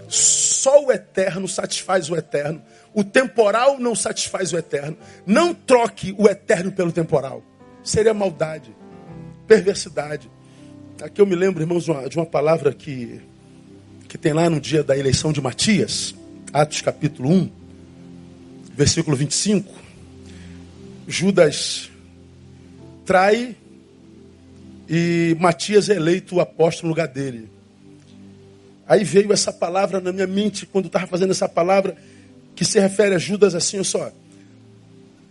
Só 0.08 0.86
o 0.86 0.92
eterno 0.92 1.48
satisfaz 1.48 2.12
o 2.12 2.16
eterno. 2.16 2.62
O 2.94 3.04
temporal 3.04 3.80
não 3.80 3.96
satisfaz 3.96 4.54
o 4.54 4.58
eterno. 4.58 4.96
Não 5.26 5.52
troque 5.52 6.14
o 6.16 6.30
eterno 6.30 6.72
pelo 6.72 6.92
temporal. 6.92 7.42
Seria 7.88 8.14
maldade, 8.14 8.76
perversidade. 9.48 10.30
Aqui 11.02 11.22
eu 11.22 11.26
me 11.26 11.36
lembro, 11.36 11.64
irmãos, 11.64 11.86
de 11.86 12.18
uma, 12.18 12.26
palavra 12.26 12.74
que, 12.74 13.22
que 14.10 14.18
tem 14.18 14.34
lá 14.34 14.50
no 14.50 14.60
dia 14.60 14.84
da 14.84 14.98
eleição 14.98 15.32
de 15.32 15.40
Matias, 15.40 16.14
Atos 16.52 16.82
capítulo 16.82 17.30
1, 17.30 17.50
versículo 18.76 19.16
25. 19.16 19.74
Judas 21.08 21.90
trai 23.06 23.56
e 24.90 25.38
Matias 25.40 25.90
é 25.90 25.96
eleito 25.96 26.42
apóstolo 26.42 26.90
no 26.90 26.94
lugar 26.94 27.08
dele. 27.08 27.50
Aí 28.86 29.06
veio 29.06 29.32
essa 29.32 29.54
palavra 29.54 30.02
na 30.02 30.12
minha 30.12 30.28
mente 30.28 30.66
quando 30.66 30.88
estava 30.88 31.08
fazendo 31.08 31.32
essa 31.32 31.48
palavra 31.48 31.96
que 32.54 32.66
se 32.66 32.82
refere 32.82 33.16
a 33.16 33.18
Judas 33.18 33.56
assim, 33.56 33.82
só. 33.82 34.12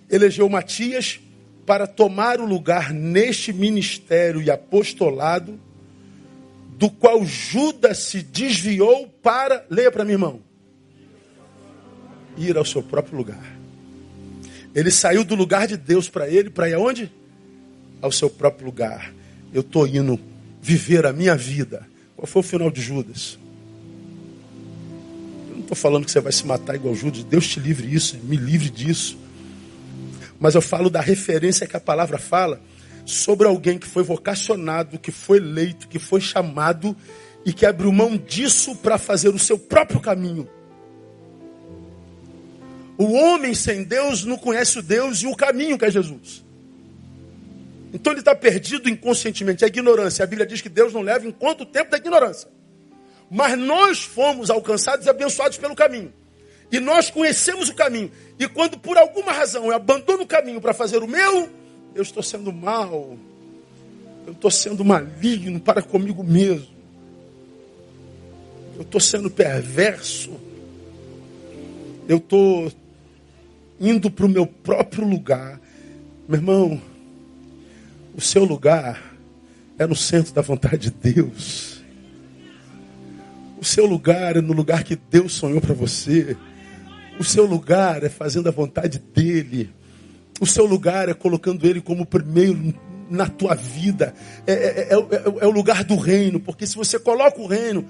Elegeu 0.08 0.48
Matias 0.48 1.20
para 1.66 1.86
tomar 1.86 2.40
o 2.40 2.46
lugar 2.46 2.94
neste 2.94 3.52
ministério 3.52 4.40
e 4.40 4.50
apostolado 4.50 5.58
do 6.78 6.88
qual 6.88 7.24
Judas 7.24 7.98
se 7.98 8.22
desviou 8.22 9.08
para, 9.22 9.66
leia 9.68 9.90
para 9.90 10.04
mim, 10.04 10.12
irmão, 10.12 10.40
ir 12.36 12.56
ao 12.56 12.64
seu 12.64 12.82
próprio 12.82 13.16
lugar. 13.16 13.56
Ele 14.74 14.90
saiu 14.90 15.24
do 15.24 15.34
lugar 15.34 15.66
de 15.66 15.76
Deus 15.76 16.08
para 16.08 16.28
ele, 16.28 16.50
para 16.50 16.68
ir 16.68 16.74
aonde? 16.74 17.10
Ao 18.00 18.12
seu 18.12 18.28
próprio 18.28 18.66
lugar. 18.66 19.12
Eu 19.52 19.62
estou 19.62 19.86
indo 19.86 20.20
viver 20.60 21.06
a 21.06 21.14
minha 21.14 21.34
vida. 21.34 21.86
Qual 22.14 22.26
foi 22.26 22.40
o 22.40 22.42
final 22.42 22.70
de 22.70 22.82
Judas? 22.82 23.38
Eu 25.48 25.54
não 25.54 25.62
estou 25.62 25.76
falando 25.76 26.04
que 26.04 26.10
você 26.10 26.20
vai 26.20 26.32
se 26.32 26.46
matar 26.46 26.74
igual 26.74 26.94
Judas. 26.94 27.24
Deus 27.24 27.48
te 27.48 27.58
livre 27.58 27.92
isso, 27.92 28.18
me 28.24 28.36
livre 28.36 28.68
disso. 28.68 29.16
Mas 30.38 30.54
eu 30.54 30.62
falo 30.62 30.90
da 30.90 31.00
referência 31.00 31.66
que 31.66 31.76
a 31.76 31.80
palavra 31.80 32.18
fala 32.18 32.60
sobre 33.04 33.46
alguém 33.46 33.78
que 33.78 33.86
foi 33.86 34.02
vocacionado, 34.02 34.98
que 34.98 35.10
foi 35.10 35.38
eleito, 35.38 35.88
que 35.88 35.98
foi 35.98 36.20
chamado 36.20 36.96
e 37.44 37.52
que 37.52 37.64
abriu 37.64 37.92
mão 37.92 38.16
disso 38.16 38.74
para 38.76 38.98
fazer 38.98 39.28
o 39.28 39.38
seu 39.38 39.58
próprio 39.58 40.00
caminho. 40.00 40.48
O 42.98 43.12
homem 43.12 43.54
sem 43.54 43.84
Deus 43.84 44.24
não 44.24 44.36
conhece 44.36 44.78
o 44.78 44.82
Deus 44.82 45.22
e 45.22 45.26
o 45.26 45.36
caminho 45.36 45.78
que 45.78 45.84
é 45.84 45.90
Jesus. 45.90 46.44
Então 47.92 48.12
ele 48.12 48.20
está 48.20 48.34
perdido 48.34 48.88
inconscientemente. 48.88 49.64
É 49.64 49.68
ignorância. 49.68 50.22
A 50.22 50.26
Bíblia 50.26 50.46
diz 50.46 50.60
que 50.60 50.68
Deus 50.68 50.92
não 50.92 51.02
leva 51.02 51.26
em 51.26 51.30
conta 51.30 51.62
o 51.62 51.66
tempo 51.66 51.90
da 51.90 51.96
ignorância. 51.96 52.48
Mas 53.30 53.58
nós 53.58 54.02
fomos 54.02 54.50
alcançados 54.50 55.06
e 55.06 55.10
abençoados 55.10 55.58
pelo 55.58 55.74
caminho. 55.74 56.12
E 56.70 56.80
nós 56.80 57.10
conhecemos 57.10 57.68
o 57.68 57.74
caminho. 57.74 58.10
E 58.38 58.48
quando 58.48 58.78
por 58.78 58.96
alguma 58.96 59.32
razão 59.32 59.66
eu 59.66 59.74
abandono 59.74 60.22
o 60.22 60.26
caminho 60.26 60.60
para 60.60 60.74
fazer 60.74 61.02
o 61.02 61.08
meu, 61.08 61.48
eu 61.94 62.02
estou 62.02 62.22
sendo 62.22 62.52
mal. 62.52 63.16
Eu 64.26 64.32
estou 64.32 64.50
sendo 64.50 64.84
maligno 64.84 65.60
para 65.60 65.80
comigo 65.80 66.22
mesmo. 66.24 66.74
Eu 68.74 68.82
estou 68.82 69.00
sendo 69.00 69.30
perverso. 69.30 70.32
Eu 72.08 72.18
estou 72.18 72.70
indo 73.80 74.10
para 74.10 74.26
o 74.26 74.28
meu 74.28 74.46
próprio 74.46 75.06
lugar. 75.06 75.60
Meu 76.28 76.38
irmão, 76.38 76.82
o 78.16 78.20
seu 78.20 78.44
lugar 78.44 79.14
é 79.78 79.86
no 79.86 79.94
centro 79.94 80.32
da 80.32 80.42
vontade 80.42 80.90
de 80.90 81.12
Deus. 81.12 81.80
O 83.58 83.64
seu 83.64 83.86
lugar 83.86 84.36
é 84.36 84.40
no 84.40 84.52
lugar 84.52 84.84
que 84.84 84.96
Deus 84.96 85.32
sonhou 85.32 85.60
para 85.60 85.74
você. 85.74 86.36
O 87.18 87.24
seu 87.24 87.46
lugar 87.46 88.04
é 88.04 88.08
fazendo 88.08 88.48
a 88.48 88.52
vontade 88.52 88.98
dEle. 88.98 89.70
O 90.40 90.46
seu 90.46 90.66
lugar 90.66 91.08
é 91.08 91.14
colocando 91.14 91.66
Ele 91.66 91.80
como 91.80 92.04
primeiro 92.04 92.74
na 93.08 93.26
tua 93.28 93.54
vida. 93.54 94.14
É, 94.46 94.52
é, 94.52 94.88
é, 94.90 94.94
é, 94.94 95.46
o 95.46 95.50
lugar 95.50 95.84
do 95.84 95.96
reino, 95.96 96.38
porque 96.40 96.66
se 96.66 96.76
você 96.76 96.98
coloca 96.98 97.40
o 97.40 97.46
reino, 97.46 97.86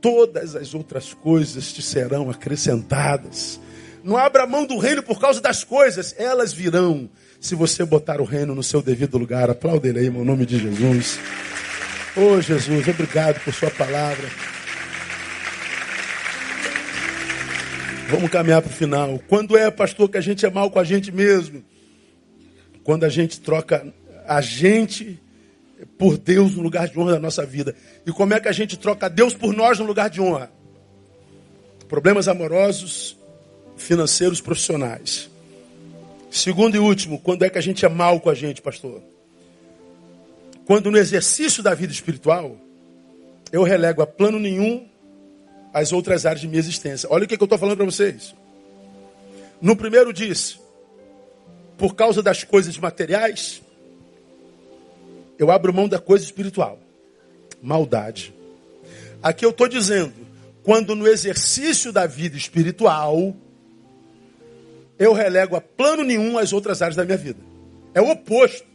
todas 0.00 0.54
as 0.54 0.74
outras 0.74 1.14
coisas 1.14 1.72
te 1.72 1.82
serão 1.82 2.30
acrescentadas. 2.30 3.60
Não 4.02 4.16
abra 4.16 4.46
mão 4.46 4.66
do 4.66 4.78
reino 4.78 5.02
por 5.02 5.20
causa 5.20 5.40
das 5.40 5.62
coisas, 5.62 6.14
elas 6.18 6.52
virão 6.52 7.08
se 7.38 7.54
você 7.54 7.84
botar 7.84 8.20
o 8.20 8.24
reino 8.24 8.54
no 8.54 8.62
seu 8.62 8.82
devido 8.82 9.18
lugar. 9.18 9.50
Aplauda 9.50 9.88
ele 9.88 10.00
aí, 10.00 10.06
em 10.06 10.24
nome 10.24 10.46
de 10.46 10.58
Jesus. 10.58 11.18
Oh 12.16 12.40
Jesus, 12.40 12.88
obrigado 12.88 13.40
por 13.44 13.54
sua 13.54 13.70
palavra. 13.70 14.28
Vamos 18.10 18.28
caminhar 18.28 18.60
para 18.60 18.70
o 18.70 18.74
final. 18.74 19.20
Quando 19.28 19.56
é, 19.56 19.70
pastor, 19.70 20.08
que 20.08 20.18
a 20.18 20.20
gente 20.20 20.44
é 20.44 20.50
mal 20.50 20.68
com 20.68 20.80
a 20.80 20.84
gente 20.84 21.12
mesmo? 21.12 21.64
Quando 22.82 23.04
a 23.04 23.08
gente 23.08 23.40
troca 23.40 23.86
a 24.26 24.40
gente 24.40 25.20
por 25.96 26.18
Deus 26.18 26.56
no 26.56 26.62
lugar 26.62 26.88
de 26.88 26.98
honra 26.98 27.12
da 27.12 27.20
nossa 27.20 27.46
vida. 27.46 27.74
E 28.04 28.10
como 28.10 28.34
é 28.34 28.40
que 28.40 28.48
a 28.48 28.52
gente 28.52 28.76
troca 28.76 29.08
Deus 29.08 29.32
por 29.32 29.54
nós 29.54 29.78
no 29.78 29.84
lugar 29.84 30.10
de 30.10 30.20
honra? 30.20 30.50
Problemas 31.88 32.26
amorosos, 32.26 33.16
financeiros 33.76 34.40
profissionais. 34.40 35.30
Segundo 36.32 36.74
e 36.74 36.80
último, 36.80 37.18
quando 37.18 37.44
é 37.44 37.50
que 37.50 37.58
a 37.58 37.62
gente 37.62 37.84
é 37.84 37.88
mal 37.88 38.18
com 38.20 38.28
a 38.28 38.34
gente, 38.34 38.60
pastor? 38.60 39.00
Quando 40.64 40.90
no 40.90 40.98
exercício 40.98 41.62
da 41.62 41.74
vida 41.74 41.92
espiritual, 41.92 42.56
eu 43.52 43.62
relego 43.62 44.02
a 44.02 44.06
plano 44.06 44.40
nenhum 44.40 44.89
as 45.72 45.92
outras 45.92 46.26
áreas 46.26 46.40
de 46.40 46.48
minha 46.48 46.58
existência. 46.58 47.08
Olha 47.10 47.24
o 47.24 47.28
que, 47.28 47.34
eu 47.34 47.44
estou 47.44 47.58
falando 47.58 47.76
para 47.76 47.86
vocês. 47.86 48.34
No 49.60 49.76
primeiro 49.76 50.12
diz, 50.12 50.58
por 51.76 51.94
causa 51.94 52.22
das 52.22 52.44
coisas 52.44 52.76
materiais, 52.76 53.62
eu 55.38 55.50
abro 55.50 55.72
mão 55.72 55.88
da 55.88 55.98
coisa 55.98 56.24
espiritual. 56.24 56.78
Maldade. 57.62 58.34
Aqui 59.22 59.44
eu 59.44 59.50
estou 59.50 59.68
dizendo, 59.68 60.12
quando 60.62 60.94
no 60.94 61.06
exercício 61.06 61.92
da 61.92 62.06
vida 62.06 62.36
espiritual, 62.36 63.34
eu 64.98 65.12
relego 65.12 65.56
a 65.56 65.60
plano 65.60 66.02
nenhum 66.04 66.38
as 66.38 66.52
outras 66.52 66.82
áreas 66.82 66.96
da 66.96 67.04
minha 67.04 67.16
vida. 67.16 67.38
É 67.94 68.00
o 68.00 68.10
oposto. 68.10 68.66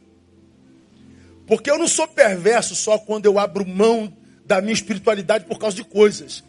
Porque 1.47 1.69
eu 1.69 1.77
não 1.77 1.87
sou 1.87 2.07
perverso 2.07 2.75
só 2.75 2.97
quando 2.97 3.25
eu 3.25 3.37
abro 3.37 3.65
mão 3.65 4.11
da 4.45 4.61
minha 4.61 4.73
espiritualidade 4.73 5.45
por 5.45 5.59
causa 5.59 5.75
de 5.75 5.83
coisas. 5.83 6.43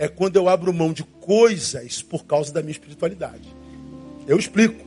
É 0.00 0.08
quando 0.08 0.36
eu 0.36 0.48
abro 0.48 0.72
mão 0.72 0.94
de 0.94 1.04
coisas 1.04 2.00
por 2.00 2.24
causa 2.24 2.50
da 2.50 2.62
minha 2.62 2.72
espiritualidade. 2.72 3.54
Eu 4.26 4.38
explico. 4.38 4.82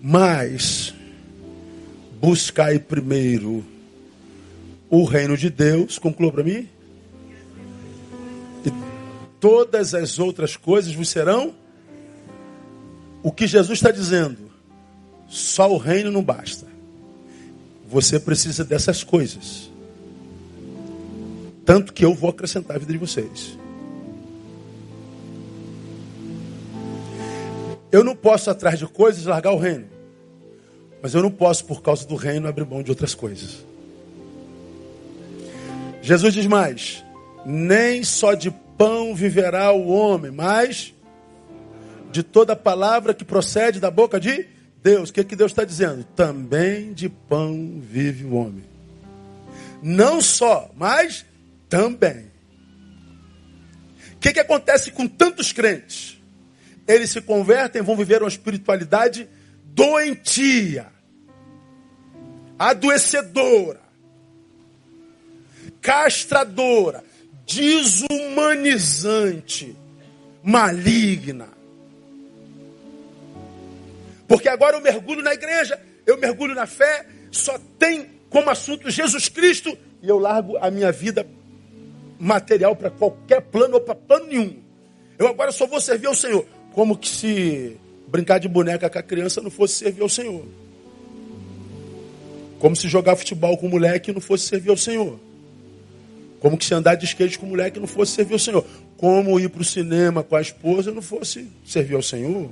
Mas 0.00 0.94
buscai 2.20 2.78
primeiro 2.78 3.64
o 4.88 5.02
reino 5.02 5.36
de 5.36 5.50
Deus, 5.50 5.98
conclua 5.98 6.30
para 6.30 6.44
mim. 6.44 6.68
E 8.64 8.72
todas 9.40 9.94
as 9.94 10.20
outras 10.20 10.56
coisas 10.56 10.94
vos 10.94 11.08
serão. 11.08 11.56
O 13.20 13.32
que 13.32 13.48
Jesus 13.48 13.78
está 13.78 13.90
dizendo? 13.90 14.48
Só 15.26 15.72
o 15.72 15.76
reino 15.76 16.12
não 16.12 16.22
basta. 16.22 16.73
Você 17.94 18.18
precisa 18.18 18.64
dessas 18.64 19.04
coisas. 19.04 19.70
Tanto 21.64 21.92
que 21.92 22.04
eu 22.04 22.12
vou 22.12 22.28
acrescentar 22.28 22.74
a 22.74 22.78
vida 22.80 22.92
de 22.92 22.98
vocês. 22.98 23.56
Eu 27.92 28.02
não 28.02 28.16
posso 28.16 28.50
atrás 28.50 28.80
de 28.80 28.86
coisas 28.88 29.26
largar 29.26 29.52
o 29.52 29.58
reino. 29.58 29.86
Mas 31.00 31.14
eu 31.14 31.22
não 31.22 31.30
posso, 31.30 31.66
por 31.66 31.82
causa 31.82 32.04
do 32.04 32.16
reino, 32.16 32.48
abrir 32.48 32.66
mão 32.66 32.82
de 32.82 32.90
outras 32.90 33.14
coisas. 33.14 33.64
Jesus 36.02 36.34
diz 36.34 36.46
mais: 36.46 37.04
nem 37.46 38.02
só 38.02 38.34
de 38.34 38.50
pão 38.76 39.14
viverá 39.14 39.70
o 39.70 39.86
homem, 39.86 40.32
mas 40.32 40.92
de 42.10 42.24
toda 42.24 42.56
palavra 42.56 43.14
que 43.14 43.24
procede 43.24 43.78
da 43.78 43.88
boca 43.88 44.18
de 44.18 44.52
Deus. 44.84 45.08
O 45.08 45.12
que, 45.14 45.24
que 45.24 45.34
Deus 45.34 45.50
está 45.50 45.64
dizendo? 45.64 46.04
Também 46.14 46.92
de 46.92 47.08
pão 47.08 47.80
vive 47.80 48.26
o 48.26 48.34
homem. 48.34 48.62
Não 49.82 50.20
só, 50.20 50.70
mas 50.76 51.24
também. 51.70 52.30
O 54.12 54.18
que, 54.20 54.34
que 54.34 54.40
acontece 54.40 54.90
com 54.90 55.08
tantos 55.08 55.52
crentes? 55.52 56.20
Eles 56.86 57.08
se 57.10 57.22
convertem, 57.22 57.80
vão 57.80 57.96
viver 57.96 58.22
uma 58.22 58.28
espiritualidade 58.28 59.26
doentia, 59.64 60.88
adoecedora, 62.58 63.80
castradora, 65.80 67.02
desumanizante, 67.46 69.74
maligna. 70.42 71.53
Porque 74.26 74.48
agora 74.48 74.76
eu 74.76 74.80
mergulho 74.80 75.22
na 75.22 75.34
igreja, 75.34 75.80
eu 76.06 76.16
mergulho 76.18 76.54
na 76.54 76.66
fé, 76.66 77.06
só 77.30 77.58
tem 77.78 78.10
como 78.30 78.50
assunto 78.50 78.90
Jesus 78.90 79.28
Cristo 79.28 79.76
e 80.02 80.08
eu 80.08 80.18
largo 80.18 80.56
a 80.58 80.70
minha 80.70 80.90
vida 80.90 81.26
material 82.18 82.74
para 82.74 82.90
qualquer 82.90 83.42
plano 83.42 83.74
ou 83.74 83.80
para 83.80 83.94
plano 83.94 84.26
nenhum. 84.26 84.56
Eu 85.18 85.28
agora 85.28 85.52
só 85.52 85.66
vou 85.66 85.80
servir 85.80 86.06
ao 86.06 86.14
Senhor. 86.14 86.44
Como 86.72 86.96
que 86.96 87.08
se 87.08 87.76
brincar 88.08 88.38
de 88.38 88.48
boneca 88.48 88.88
com 88.90 88.98
a 88.98 89.02
criança 89.02 89.40
não 89.40 89.50
fosse 89.50 89.74
servir 89.74 90.02
ao 90.02 90.08
Senhor. 90.08 90.44
Como 92.58 92.74
se 92.74 92.88
jogar 92.88 93.16
futebol 93.16 93.56
com 93.58 93.66
o 93.66 93.70
moleque 93.70 94.12
não 94.12 94.20
fosse 94.20 94.46
servir 94.46 94.70
ao 94.70 94.76
Senhor. 94.76 95.18
Como 96.40 96.58
que 96.58 96.64
se 96.64 96.74
andar 96.74 96.94
de 96.94 97.04
skate 97.04 97.38
com 97.38 97.46
o 97.46 97.50
moleque 97.50 97.78
não 97.78 97.86
fosse 97.86 98.12
servir 98.12 98.34
ao 98.34 98.38
Senhor. 98.38 98.64
Como 98.96 99.38
ir 99.38 99.48
para 99.48 99.62
o 99.62 99.64
cinema 99.64 100.22
com 100.22 100.36
a 100.36 100.40
esposa 100.40 100.92
não 100.92 101.02
fosse 101.02 101.48
servir 101.64 101.94
ao 101.94 102.02
Senhor. 102.02 102.50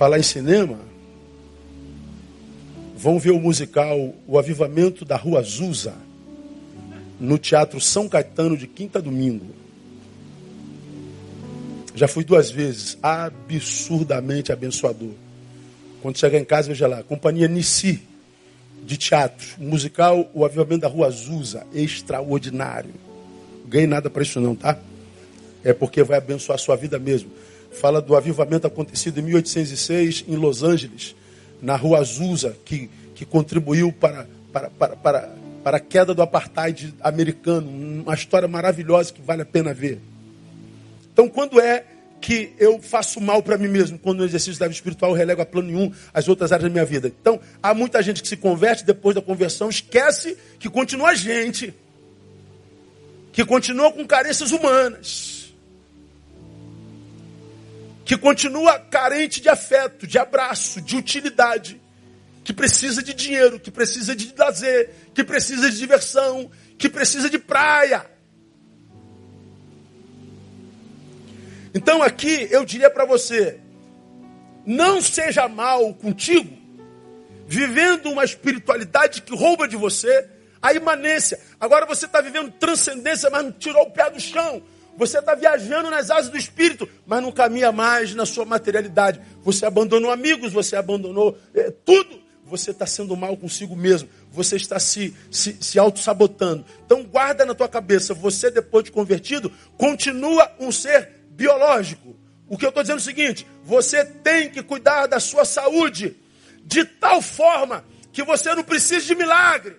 Falar 0.00 0.18
em 0.18 0.22
cinema, 0.22 0.78
vão 2.96 3.18
ver 3.18 3.32
o 3.32 3.38
musical 3.38 4.14
O 4.26 4.38
Avivamento 4.38 5.04
da 5.04 5.14
Rua 5.14 5.40
Azusa, 5.40 5.92
no 7.20 7.36
Teatro 7.36 7.78
São 7.78 8.08
Caetano, 8.08 8.56
de 8.56 8.66
quinta 8.66 8.98
a 8.98 9.02
domingo. 9.02 9.44
Já 11.94 12.08
fui 12.08 12.24
duas 12.24 12.50
vezes, 12.50 12.96
absurdamente 13.02 14.50
abençoador. 14.50 15.12
Quando 16.00 16.16
chegar 16.16 16.38
em 16.38 16.46
casa, 16.46 16.68
veja 16.68 16.86
lá, 16.86 17.02
Companhia 17.02 17.46
Nissi, 17.46 18.00
de 18.82 18.96
teatro, 18.96 19.48
musical 19.58 20.30
O 20.32 20.46
Avivamento 20.46 20.80
da 20.80 20.88
Rua 20.88 21.08
Azusa, 21.08 21.66
extraordinário. 21.74 22.94
Ganhei 23.68 23.86
nada 23.86 24.08
para 24.08 24.22
isso 24.22 24.40
não, 24.40 24.56
tá? 24.56 24.78
É 25.62 25.74
porque 25.74 26.02
vai 26.02 26.16
abençoar 26.16 26.56
a 26.56 26.58
sua 26.58 26.74
vida 26.74 26.98
mesmo 26.98 27.30
fala 27.70 28.00
do 28.00 28.16
avivamento 28.16 28.66
acontecido 28.66 29.20
em 29.20 29.22
1806 29.22 30.24
em 30.28 30.36
Los 30.36 30.62
Angeles, 30.62 31.14
na 31.62 31.76
rua 31.76 31.98
Azusa, 31.98 32.56
que, 32.64 32.90
que 33.14 33.24
contribuiu 33.24 33.92
para, 33.92 34.26
para, 34.52 34.70
para, 34.70 34.96
para, 34.96 35.34
para 35.62 35.76
a 35.76 35.80
queda 35.80 36.14
do 36.14 36.22
apartheid 36.22 36.94
americano. 37.00 37.68
Uma 37.68 38.14
história 38.14 38.48
maravilhosa 38.48 39.12
que 39.12 39.22
vale 39.22 39.42
a 39.42 39.46
pena 39.46 39.72
ver. 39.72 40.00
Então, 41.12 41.28
quando 41.28 41.60
é 41.60 41.84
que 42.20 42.52
eu 42.58 42.80
faço 42.82 43.20
mal 43.20 43.42
para 43.42 43.56
mim 43.56 43.68
mesmo? 43.68 43.98
Quando 43.98 44.18
no 44.18 44.24
exercício 44.24 44.58
da 44.60 44.66
vida 44.66 44.74
espiritual 44.74 45.12
eu 45.12 45.16
relego 45.16 45.40
a 45.40 45.46
plano 45.46 45.68
nenhum 45.68 45.92
as 46.12 46.28
outras 46.28 46.52
áreas 46.52 46.68
da 46.68 46.72
minha 46.72 46.84
vida. 46.84 47.08
Então, 47.08 47.40
há 47.62 47.72
muita 47.72 48.02
gente 48.02 48.20
que 48.20 48.28
se 48.28 48.36
converte 48.36 48.84
depois 48.84 49.14
da 49.14 49.22
conversão, 49.22 49.70
esquece 49.70 50.36
que 50.58 50.68
continua 50.68 51.14
gente, 51.14 51.74
que 53.32 53.44
continua 53.44 53.90
com 53.90 54.06
carências 54.06 54.52
humanas 54.52 55.39
que 58.10 58.18
continua 58.18 58.76
carente 58.76 59.40
de 59.40 59.48
afeto, 59.48 60.04
de 60.04 60.18
abraço, 60.18 60.80
de 60.80 60.96
utilidade, 60.96 61.80
que 62.42 62.52
precisa 62.52 63.04
de 63.04 63.14
dinheiro, 63.14 63.60
que 63.60 63.70
precisa 63.70 64.16
de 64.16 64.34
lazer, 64.36 64.90
que 65.14 65.22
precisa 65.22 65.70
de 65.70 65.78
diversão, 65.78 66.50
que 66.76 66.88
precisa 66.88 67.30
de 67.30 67.38
praia. 67.38 68.04
Então 71.72 72.02
aqui 72.02 72.48
eu 72.50 72.64
diria 72.64 72.90
para 72.90 73.04
você: 73.04 73.60
não 74.66 75.00
seja 75.00 75.46
mal 75.46 75.94
contigo, 75.94 76.58
vivendo 77.46 78.10
uma 78.10 78.24
espiritualidade 78.24 79.22
que 79.22 79.36
rouba 79.36 79.68
de 79.68 79.76
você 79.76 80.28
a 80.60 80.72
imanência. 80.72 81.38
Agora 81.60 81.86
você 81.86 82.06
está 82.06 82.20
vivendo 82.20 82.50
transcendência, 82.50 83.30
mas 83.30 83.44
não 83.44 83.52
tirou 83.52 83.84
o 83.84 83.90
pé 83.92 84.10
do 84.10 84.18
chão. 84.18 84.60
Você 85.00 85.18
está 85.18 85.34
viajando 85.34 85.88
nas 85.88 86.10
asas 86.10 86.28
do 86.30 86.36
Espírito, 86.36 86.86
mas 87.06 87.22
não 87.22 87.32
caminha 87.32 87.72
mais 87.72 88.14
na 88.14 88.26
sua 88.26 88.44
materialidade. 88.44 89.18
Você 89.42 89.64
abandonou 89.64 90.10
amigos, 90.10 90.52
você 90.52 90.76
abandonou 90.76 91.38
é, 91.54 91.70
tudo. 91.70 92.20
Você 92.44 92.70
está 92.70 92.84
sendo 92.84 93.16
mal 93.16 93.34
consigo 93.34 93.74
mesmo. 93.74 94.10
Você 94.30 94.56
está 94.56 94.78
se, 94.78 95.16
se, 95.30 95.56
se 95.58 95.78
auto-sabotando. 95.78 96.66
Então 96.84 97.02
guarda 97.02 97.46
na 97.46 97.54
tua 97.54 97.66
cabeça, 97.66 98.12
você 98.12 98.50
depois 98.50 98.84
de 98.84 98.92
convertido, 98.92 99.50
continua 99.78 100.52
um 100.60 100.70
ser 100.70 101.08
biológico. 101.30 102.14
O 102.46 102.58
que 102.58 102.66
eu 102.66 102.68
estou 102.68 102.82
dizendo 102.82 102.98
é 102.98 103.00
o 103.00 103.02
seguinte: 103.02 103.46
você 103.64 104.04
tem 104.04 104.50
que 104.50 104.62
cuidar 104.62 105.06
da 105.06 105.18
sua 105.18 105.46
saúde 105.46 106.14
de 106.62 106.84
tal 106.84 107.22
forma 107.22 107.86
que 108.12 108.22
você 108.22 108.54
não 108.54 108.62
precise 108.62 109.06
de 109.06 109.14
milagre. 109.14 109.76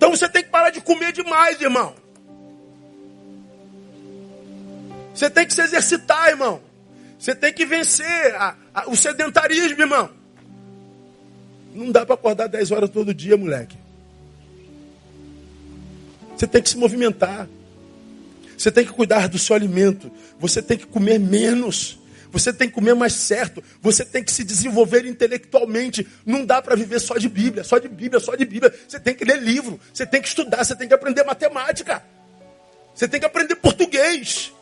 Então 0.00 0.16
você 0.16 0.26
tem 0.30 0.42
que 0.42 0.48
parar 0.48 0.70
de 0.70 0.80
comer 0.80 1.12
demais, 1.12 1.60
irmão. 1.60 1.94
Você 5.14 5.28
tem 5.28 5.46
que 5.46 5.52
se 5.52 5.60
exercitar, 5.60 6.30
irmão. 6.30 6.62
Você 7.18 7.34
tem 7.34 7.52
que 7.52 7.66
vencer 7.66 8.34
a, 8.34 8.56
a, 8.72 8.88
o 8.88 8.96
sedentarismo, 8.96 9.78
irmão. 9.78 10.08
Não 11.74 11.92
dá 11.92 12.06
para 12.06 12.14
acordar 12.14 12.46
10 12.46 12.70
horas 12.70 12.88
todo 12.88 13.12
dia, 13.12 13.36
moleque. 13.36 13.76
Você 16.34 16.46
tem 16.46 16.62
que 16.62 16.70
se 16.70 16.78
movimentar. 16.78 17.46
Você 18.56 18.72
tem 18.72 18.86
que 18.86 18.92
cuidar 18.92 19.28
do 19.28 19.38
seu 19.38 19.54
alimento. 19.54 20.10
Você 20.38 20.62
tem 20.62 20.78
que 20.78 20.86
comer 20.86 21.20
menos. 21.20 21.98
Você 22.30 22.52
tem 22.52 22.68
que 22.68 22.74
comer 22.74 22.94
mais 22.94 23.12
certo. 23.12 23.62
Você 23.80 24.04
tem 24.04 24.22
que 24.22 24.32
se 24.32 24.44
desenvolver 24.44 25.04
intelectualmente. 25.04 26.06
Não 26.24 26.44
dá 26.44 26.62
para 26.62 26.76
viver 26.76 27.00
só 27.00 27.16
de 27.16 27.28
Bíblia, 27.28 27.64
só 27.64 27.78
de 27.78 27.88
Bíblia, 27.88 28.20
só 28.20 28.34
de 28.34 28.44
Bíblia. 28.44 28.72
Você 28.86 29.00
tem 29.00 29.14
que 29.14 29.24
ler 29.24 29.40
livro. 29.42 29.80
Você 29.92 30.06
tem 30.06 30.22
que 30.22 30.28
estudar. 30.28 30.64
Você 30.64 30.76
tem 30.76 30.86
que 30.86 30.94
aprender 30.94 31.24
matemática. 31.24 32.02
Você 32.94 33.08
tem 33.08 33.18
que 33.18 33.26
aprender 33.26 33.56
português. 33.56 34.52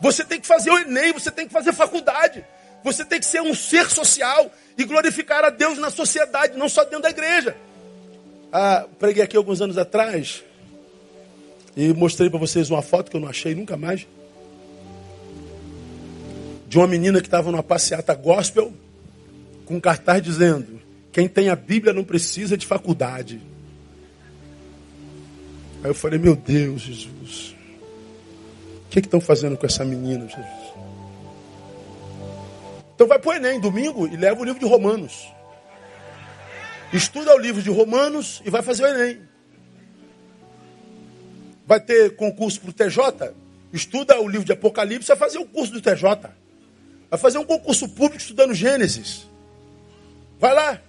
Você 0.00 0.24
tem 0.24 0.40
que 0.40 0.46
fazer 0.46 0.70
o 0.70 0.78
Enem. 0.78 1.12
Você 1.12 1.30
tem 1.30 1.46
que 1.46 1.52
fazer 1.52 1.72
faculdade. 1.72 2.44
Você 2.82 3.04
tem 3.04 3.18
que 3.18 3.26
ser 3.26 3.40
um 3.40 3.54
ser 3.54 3.90
social 3.90 4.50
e 4.76 4.84
glorificar 4.84 5.44
a 5.44 5.50
Deus 5.50 5.78
na 5.78 5.90
sociedade, 5.90 6.56
não 6.56 6.68
só 6.68 6.84
dentro 6.84 7.02
da 7.02 7.10
igreja. 7.10 7.56
Ah, 8.52 8.86
preguei 8.98 9.22
aqui 9.22 9.36
alguns 9.36 9.60
anos 9.60 9.76
atrás 9.76 10.44
e 11.76 11.92
mostrei 11.92 12.30
para 12.30 12.38
vocês 12.38 12.70
uma 12.70 12.82
foto 12.82 13.10
que 13.10 13.16
eu 13.16 13.20
não 13.20 13.28
achei 13.28 13.54
nunca 13.54 13.76
mais 13.76 14.06
de 16.68 16.78
uma 16.78 16.86
menina 16.86 17.20
que 17.20 17.26
estava 17.26 17.50
numa 17.50 17.62
passeata 17.62 18.14
gospel 18.14 18.72
com 19.64 19.76
um 19.76 19.80
cartaz 19.80 20.22
dizendo: 20.22 20.80
Quem 21.12 21.28
tem 21.28 21.48
a 21.48 21.56
Bíblia 21.56 21.92
não 21.92 22.04
precisa 22.04 22.56
de 22.56 22.66
faculdade. 22.66 23.40
Aí 25.82 25.90
eu 25.90 25.94
falei: 25.94 26.18
Meu 26.18 26.34
Deus, 26.34 26.82
Jesus, 26.82 27.56
o 28.86 28.88
que, 28.88 28.98
é 28.98 29.02
estão 29.02 29.20
fazendo 29.20 29.56
com 29.56 29.66
essa 29.66 29.84
menina, 29.84 30.26
Jesus? 30.26 30.66
Então 32.94 33.06
vai 33.06 33.18
para 33.18 33.30
o 33.30 33.34
Enem 33.34 33.60
domingo 33.60 34.06
e 34.08 34.16
leva 34.16 34.40
o 34.40 34.44
livro 34.44 34.58
de 34.58 34.66
Romanos. 34.66 35.28
Estuda 36.92 37.34
o 37.34 37.38
livro 37.38 37.60
de 37.60 37.68
Romanos 37.68 38.40
e 38.44 38.50
vai 38.50 38.62
fazer 38.62 38.84
o 38.84 38.86
Enem. 38.86 39.20
Vai 41.66 41.80
ter 41.80 42.16
concurso 42.16 42.60
para 42.60 42.70
o 42.70 42.72
TJ? 42.72 43.34
Estuda 43.72 44.18
o 44.20 44.28
livro 44.28 44.46
de 44.46 44.52
Apocalipse 44.52 45.10
e 45.10 45.14
vai 45.14 45.16
fazer 45.16 45.38
o 45.38 45.44
curso 45.44 45.72
do 45.72 45.80
TJ. 45.80 46.30
Vai 47.10 47.18
fazer 47.18 47.38
um 47.38 47.44
concurso 47.44 47.88
público 47.88 48.18
estudando 48.18 48.54
Gênesis. 48.54 49.26
Vai 50.38 50.54
lá. 50.54 50.80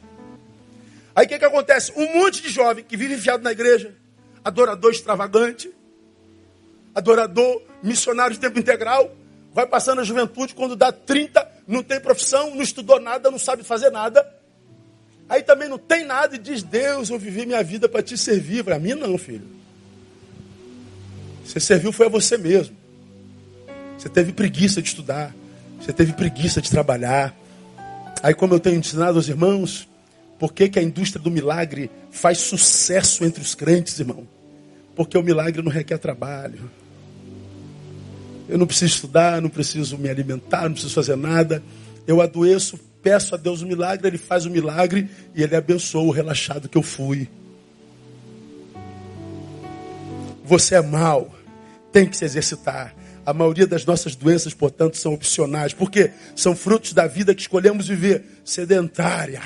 Aí 1.16 1.26
o 1.26 1.30
que, 1.30 1.40
que 1.40 1.46
acontece? 1.46 1.92
Um 1.96 2.20
monte 2.20 2.42
de 2.42 2.50
jovem 2.50 2.84
que 2.84 2.98
vive 2.98 3.16
enfiado 3.16 3.44
na 3.44 3.52
igreja, 3.52 3.96
adorador 4.44 4.92
extravagante, 4.92 5.72
adorador, 6.94 7.62
missionário 7.82 8.34
de 8.34 8.40
tempo 8.40 8.60
integral, 8.60 9.16
vai 9.54 9.66
passando 9.66 10.02
a 10.02 10.04
juventude, 10.04 10.54
quando 10.54 10.76
dá 10.76 10.92
30, 10.92 11.48
não 11.68 11.82
tem 11.82 12.00
profissão, 12.00 12.54
não 12.54 12.62
estudou 12.62 13.00
nada, 13.00 13.32
não 13.32 13.40
sabe 13.40 13.64
fazer 13.64 13.90
nada. 13.90 14.28
Aí 15.30 15.44
também 15.44 15.68
não 15.68 15.78
tem 15.78 16.06
nada 16.06 16.36
e 16.36 16.40
diz, 16.40 16.64
Deus, 16.64 17.10
eu 17.10 17.20
vivi 17.20 17.46
minha 17.46 17.64
vida 17.64 17.90
para 17.90 18.02
te 18.02 18.18
servir. 18.18 18.64
Para 18.64 18.80
mim 18.80 18.94
não, 18.94 19.18
filho. 19.18 19.48
Você 21.44 21.60
serviu 21.60 21.92
foi 21.92 22.06
a 22.06 22.10
você 22.10 22.38
mesmo. 22.38 22.76
Você 23.98 24.10
teve 24.10 24.32
preguiça 24.32 24.82
de 24.82 24.88
estudar. 24.88 25.34
Você 25.80 25.94
teve 25.94 26.14
preguiça 26.14 26.62
de 26.62 26.70
trabalhar. 26.70 27.36
Aí, 28.22 28.34
como 28.34 28.54
eu 28.54 28.60
tenho 28.60 28.78
ensinado 28.78 29.18
aos 29.18 29.28
irmãos, 29.28 29.88
por 30.40 30.54
que, 30.54 30.70
que 30.70 30.80
a 30.80 30.84
indústria 30.84 31.22
do 31.22 31.32
milagre 31.32 31.90
faz 32.12 32.40
sucesso 32.40 33.24
entre 33.24 33.42
os 33.42 33.56
crentes, 33.56 34.00
irmão? 34.00 34.28
Porque 34.96 35.18
o 35.18 35.24
milagre 35.24 35.62
não 35.62 35.72
requer 35.72 35.98
trabalho. 35.98 36.70
Eu 38.50 38.58
não 38.58 38.66
preciso 38.66 38.94
estudar, 38.94 39.42
não 39.42 39.50
preciso 39.50 39.98
me 39.98 40.10
alimentar, 40.10 40.64
não 40.64 40.74
preciso 40.74 40.94
fazer 40.94 41.16
nada. 41.16 41.62
Eu 42.06 42.22
adoeço, 42.22 42.80
peço 43.02 43.36
a 43.36 43.38
Deus 43.38 43.62
o 43.62 43.66
um 43.66 43.68
milagre, 43.68 44.08
Ele 44.08 44.18
faz 44.18 44.46
o 44.46 44.50
um 44.50 44.52
milagre 44.52 45.10
e 45.36 45.44
Ele 45.44 45.56
abençoa 45.56 46.04
o 46.04 46.12
relaxado 46.12 46.70
que 46.70 46.78
eu 46.78 46.84
fui. 46.84 47.30
Você 50.44 50.76
é 50.76 50.82
mal, 50.82 51.36
tem 51.92 52.08
que 52.08 52.16
se 52.16 52.24
exercitar. 52.24 52.96
A 53.28 53.34
maioria 53.34 53.68
das 53.68 53.84
nossas 53.84 54.16
doenças, 54.16 54.54
portanto, 54.54 54.96
são 54.96 55.14
opcionais. 55.14 55.74
porque 55.74 56.12
São 56.34 56.56
frutos 56.56 56.94
da 56.94 57.08
vida 57.08 57.36
que 57.36 57.42
escolhemos 57.42 57.86
viver, 57.86 58.24
sedentária. 58.46 59.42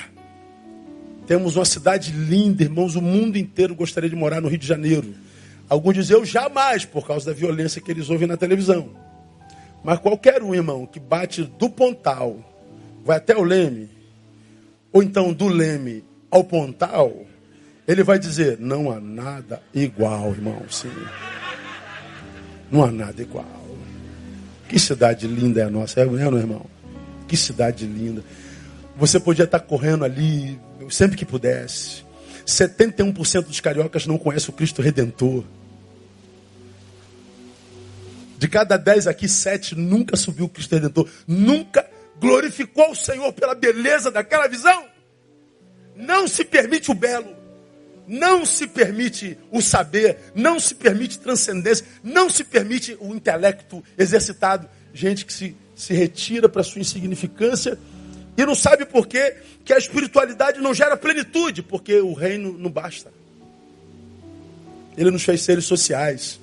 Temos 1.25 1.55
uma 1.55 1.65
cidade 1.65 2.11
linda, 2.11 2.61
irmãos. 2.61 2.95
O 2.95 3.01
mundo 3.01 3.39
inteiro 3.39 3.73
gostaria 3.73 4.07
de 4.07 4.15
morar 4.15 4.39
no 4.39 4.47
Rio 4.47 4.59
de 4.59 4.67
Janeiro. 4.67 5.15
Alguns 5.67 5.95
dizem, 5.95 6.15
eu 6.15 6.23
jamais, 6.23 6.85
por 6.85 7.07
causa 7.07 7.25
da 7.25 7.33
violência 7.33 7.81
que 7.81 7.89
eles 7.89 8.07
ouvem 8.07 8.27
na 8.27 8.37
televisão. 8.37 8.91
Mas 9.83 9.97
qualquer 9.97 10.43
um, 10.43 10.53
irmão, 10.53 10.85
que 10.85 10.99
bate 10.99 11.43
do 11.43 11.67
Pontal, 11.67 12.37
vai 13.03 13.17
até 13.17 13.35
o 13.35 13.41
Leme, 13.41 13.89
ou 14.93 15.01
então 15.01 15.33
do 15.33 15.47
Leme 15.47 16.03
ao 16.29 16.43
Pontal, 16.43 17.25
ele 17.87 18.03
vai 18.03 18.19
dizer, 18.19 18.59
não 18.59 18.91
há 18.91 18.99
nada 18.99 19.59
igual, 19.73 20.29
irmão. 20.29 20.61
Sim. 20.69 20.91
Não 22.69 22.83
há 22.83 22.91
nada 22.91 23.19
igual. 23.19 23.60
Que 24.71 24.79
cidade 24.79 25.27
linda 25.27 25.59
é 25.59 25.65
a 25.65 25.69
nossa, 25.69 25.99
é, 25.99 26.05
não 26.05 26.37
é, 26.37 26.39
irmão? 26.39 26.65
Que 27.27 27.35
cidade 27.35 27.85
linda. 27.85 28.23
Você 28.95 29.19
podia 29.19 29.43
estar 29.43 29.59
correndo 29.59 30.05
ali 30.05 30.57
sempre 30.89 31.17
que 31.17 31.25
pudesse. 31.25 32.05
71% 32.47 33.41
dos 33.47 33.59
cariocas 33.59 34.07
não 34.07 34.17
conhecem 34.17 34.49
o 34.49 34.53
Cristo 34.53 34.81
Redentor. 34.81 35.43
De 38.37 38.47
cada 38.47 38.77
dez 38.77 39.07
aqui, 39.07 39.27
sete 39.27 39.75
nunca 39.75 40.15
subiu 40.15 40.45
o 40.45 40.49
Cristo 40.49 40.73
Redentor. 40.73 41.05
Nunca 41.27 41.85
glorificou 42.17 42.91
o 42.91 42.95
Senhor 42.95 43.33
pela 43.33 43.53
beleza 43.53 44.09
daquela 44.09 44.47
visão. 44.47 44.85
Não 45.97 46.29
se 46.29 46.45
permite 46.45 46.89
o 46.89 46.93
belo. 46.93 47.35
Não 48.07 48.45
se 48.45 48.67
permite 48.67 49.37
o 49.51 49.61
saber. 49.61 50.17
Não 50.35 50.59
se 50.59 50.75
permite 50.75 51.19
transcendência. 51.19 51.85
Não 52.03 52.29
se 52.29 52.43
permite 52.43 52.97
o 52.99 53.13
intelecto 53.13 53.83
exercitado. 53.97 54.67
Gente 54.93 55.25
que 55.25 55.33
se, 55.33 55.55
se 55.75 55.93
retira 55.93 56.49
para 56.49 56.63
sua 56.63 56.81
insignificância 56.81 57.77
e 58.37 58.45
não 58.45 58.55
sabe 58.55 58.85
por 58.85 59.07
quê 59.07 59.35
que 59.63 59.73
a 59.73 59.77
espiritualidade 59.77 60.59
não 60.59 60.73
gera 60.73 60.97
plenitude, 60.97 61.61
porque 61.61 61.99
o 61.99 62.13
reino 62.13 62.57
não 62.57 62.69
basta. 62.69 63.11
Ele 64.97 65.11
nos 65.11 65.23
fez 65.23 65.41
seres 65.41 65.65
sociais. 65.65 66.39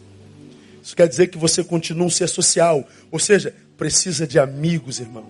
Isso 0.82 0.96
quer 0.96 1.08
dizer 1.08 1.28
que 1.28 1.38
você 1.38 1.62
continua 1.64 2.06
um 2.06 2.10
ser 2.10 2.28
social. 2.28 2.88
Ou 3.10 3.18
seja, 3.18 3.54
precisa 3.76 4.26
de 4.26 4.38
amigos, 4.38 5.00
irmão. 5.00 5.26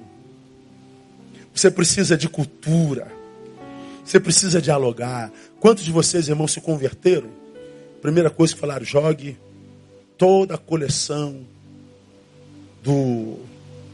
Você 1.55 1.71
precisa 1.71 2.17
de 2.17 2.29
cultura. 2.29 3.18
Você 4.09 4.19
precisa 4.19 4.63
dialogar. 4.63 5.31
Quantos 5.61 5.85
de 5.85 5.93
vocês, 5.93 6.29
irmãos, 6.29 6.53
se 6.53 6.63
converteram? 6.63 7.29
Primeira 8.01 8.31
coisa 8.31 8.55
que 8.55 8.61
falaram, 8.61 8.83
jogue 8.83 9.37
toda 10.17 10.55
a 10.55 10.59
coleção 10.59 11.45
do. 12.83 13.37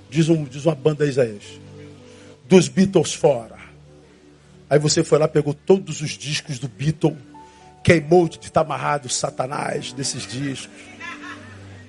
Diz, 0.09 0.29
um, 0.29 0.45
diz 0.45 0.67
uma 0.67 0.75
banda 0.77 1.05
Isaías. 1.05 1.43
Dos 2.49 2.69
Beatles 2.69 3.13
fora. 3.13 3.59
Aí 4.71 4.79
você 4.79 5.03
foi 5.03 5.19
lá, 5.19 5.27
pegou 5.27 5.53
todos 5.53 6.01
os 6.01 6.11
discos 6.11 6.61
do 6.61 6.69
Beatle, 6.69 7.17
queimou 7.83 8.29
de 8.29 8.39
estar 8.39 8.61
amarrado 8.61 9.09
Satanás 9.09 9.93
desses 9.93 10.25
discos 10.27 10.71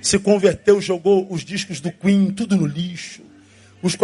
se 0.05 0.19
converteu, 0.19 0.79
jogou 0.79 1.25
os 1.31 1.43
discos 1.43 1.81
do 1.81 1.91
Queen 1.91 2.29
tudo 2.29 2.55
no 2.55 2.67
lixo. 2.67 3.23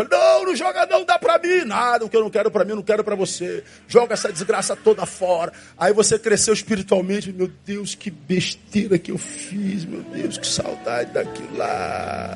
Não, 0.10 0.46
não 0.46 0.56
joga 0.56 0.86
não, 0.86 1.04
dá 1.04 1.18
para 1.18 1.40
mim 1.40 1.66
nada, 1.66 2.06
o 2.06 2.10
que 2.10 2.16
eu 2.16 2.22
não 2.22 2.30
quero 2.30 2.52
para 2.52 2.64
mim, 2.64 2.72
eu 2.72 2.76
não 2.76 2.84
quero 2.84 3.04
para 3.04 3.16
você. 3.16 3.64
Joga 3.88 4.14
essa 4.14 4.32
desgraça 4.32 4.76
toda 4.76 5.06
fora. 5.06 5.52
Aí 5.78 5.92
você 5.92 6.20
cresceu 6.20 6.54
espiritualmente, 6.54 7.32
meu 7.34 7.50
Deus, 7.66 7.96
que 7.96 8.12
besteira 8.12 9.00
que 9.00 9.12
eu 9.12 9.18
fiz, 9.18 9.84
meu 9.86 10.04
Deus, 10.04 10.38
que 10.38 10.46
saudade 10.46 11.12
daquilo 11.12 11.58
lá. 11.58 12.36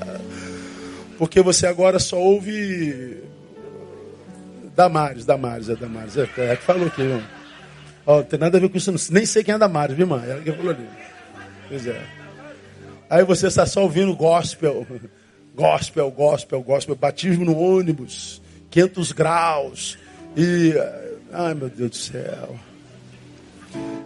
Porque 1.18 1.42
você 1.42 1.68
agora 1.68 2.00
só 2.00 2.18
ouve 2.18 3.24
Damares, 4.76 5.26
Damares, 5.26 5.70
é 5.70 5.76
Damares, 5.76 6.18
é, 6.18 6.28
é 6.38 6.56
que 6.56 6.64
falou 6.64 6.88
aqui, 6.88 7.02
irmão. 7.02 7.24
Ó, 8.08 8.22
tem 8.24 8.40
nada 8.40 8.58
a 8.58 8.62
ver 8.62 8.70
com 8.70 8.78
isso, 8.78 8.94
nem 9.12 9.26
sei 9.26 9.44
quem 9.44 9.54
é 9.54 9.58
Damares, 9.58 9.96
viu, 9.96 10.06
irmã? 10.06 10.24
É 10.26 10.42
que 10.42 10.52
falou 10.52 10.72
ali. 10.72 10.88
Pois 11.70 11.88
é. 11.88 12.02
Aí 13.10 13.24
você 13.24 13.48
está 13.48 13.66
só 13.66 13.84
ouvindo 13.84 14.16
gospel, 14.16 14.86
gospel, 15.56 16.12
gospel, 16.12 16.62
gospel, 16.62 16.96
batismo 16.96 17.46
no 17.46 17.58
ônibus, 17.58 18.42
500 18.70 19.12
graus. 19.12 19.98
E, 20.36 20.74
ai 21.32 21.54
meu 21.54 21.70
Deus 21.70 21.90
do 21.92 21.96
céu. 21.96 22.60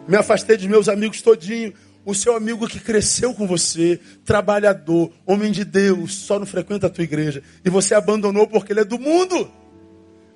Me 0.08 0.16
afastei 0.16 0.58
dos 0.58 0.68
meus 0.68 0.88
amigos 0.88 1.22
todinho. 1.22 1.74
O 2.06 2.16
seu 2.16 2.36
amigo 2.36 2.68
que 2.68 2.80
cresceu 2.80 3.34
com 3.34 3.46
você, 3.46 4.00
trabalhador, 4.26 5.12
homem 5.26 5.52
de 5.52 5.66
Deus, 5.66 6.16
só 6.16 6.40
não 6.40 6.46
frequenta 6.46 6.88
a 6.88 6.90
tua 6.90 7.04
igreja. 7.04 7.44
E 7.64 7.70
você 7.70 7.94
abandonou 7.94 8.48
porque 8.48 8.72
ele 8.72 8.80
é 8.80 8.86
do 8.86 8.98
mundo. 8.98 9.52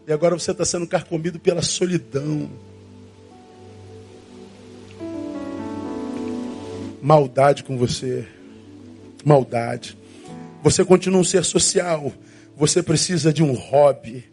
E 0.05 0.11
agora 0.11 0.37
você 0.37 0.51
está 0.51 0.65
sendo 0.65 0.85
carcomido 0.85 1.39
pela 1.39 1.61
solidão. 1.61 2.49
Maldade 7.01 7.63
com 7.63 7.77
você 7.77 8.27
maldade. 9.23 9.97
Você 10.63 10.85
continua 10.85 11.19
um 11.19 11.23
ser 11.25 11.43
social. 11.43 12.11
Você 12.55 12.81
precisa 12.81 13.33
de 13.33 13.43
um 13.43 13.53
hobby. 13.53 14.23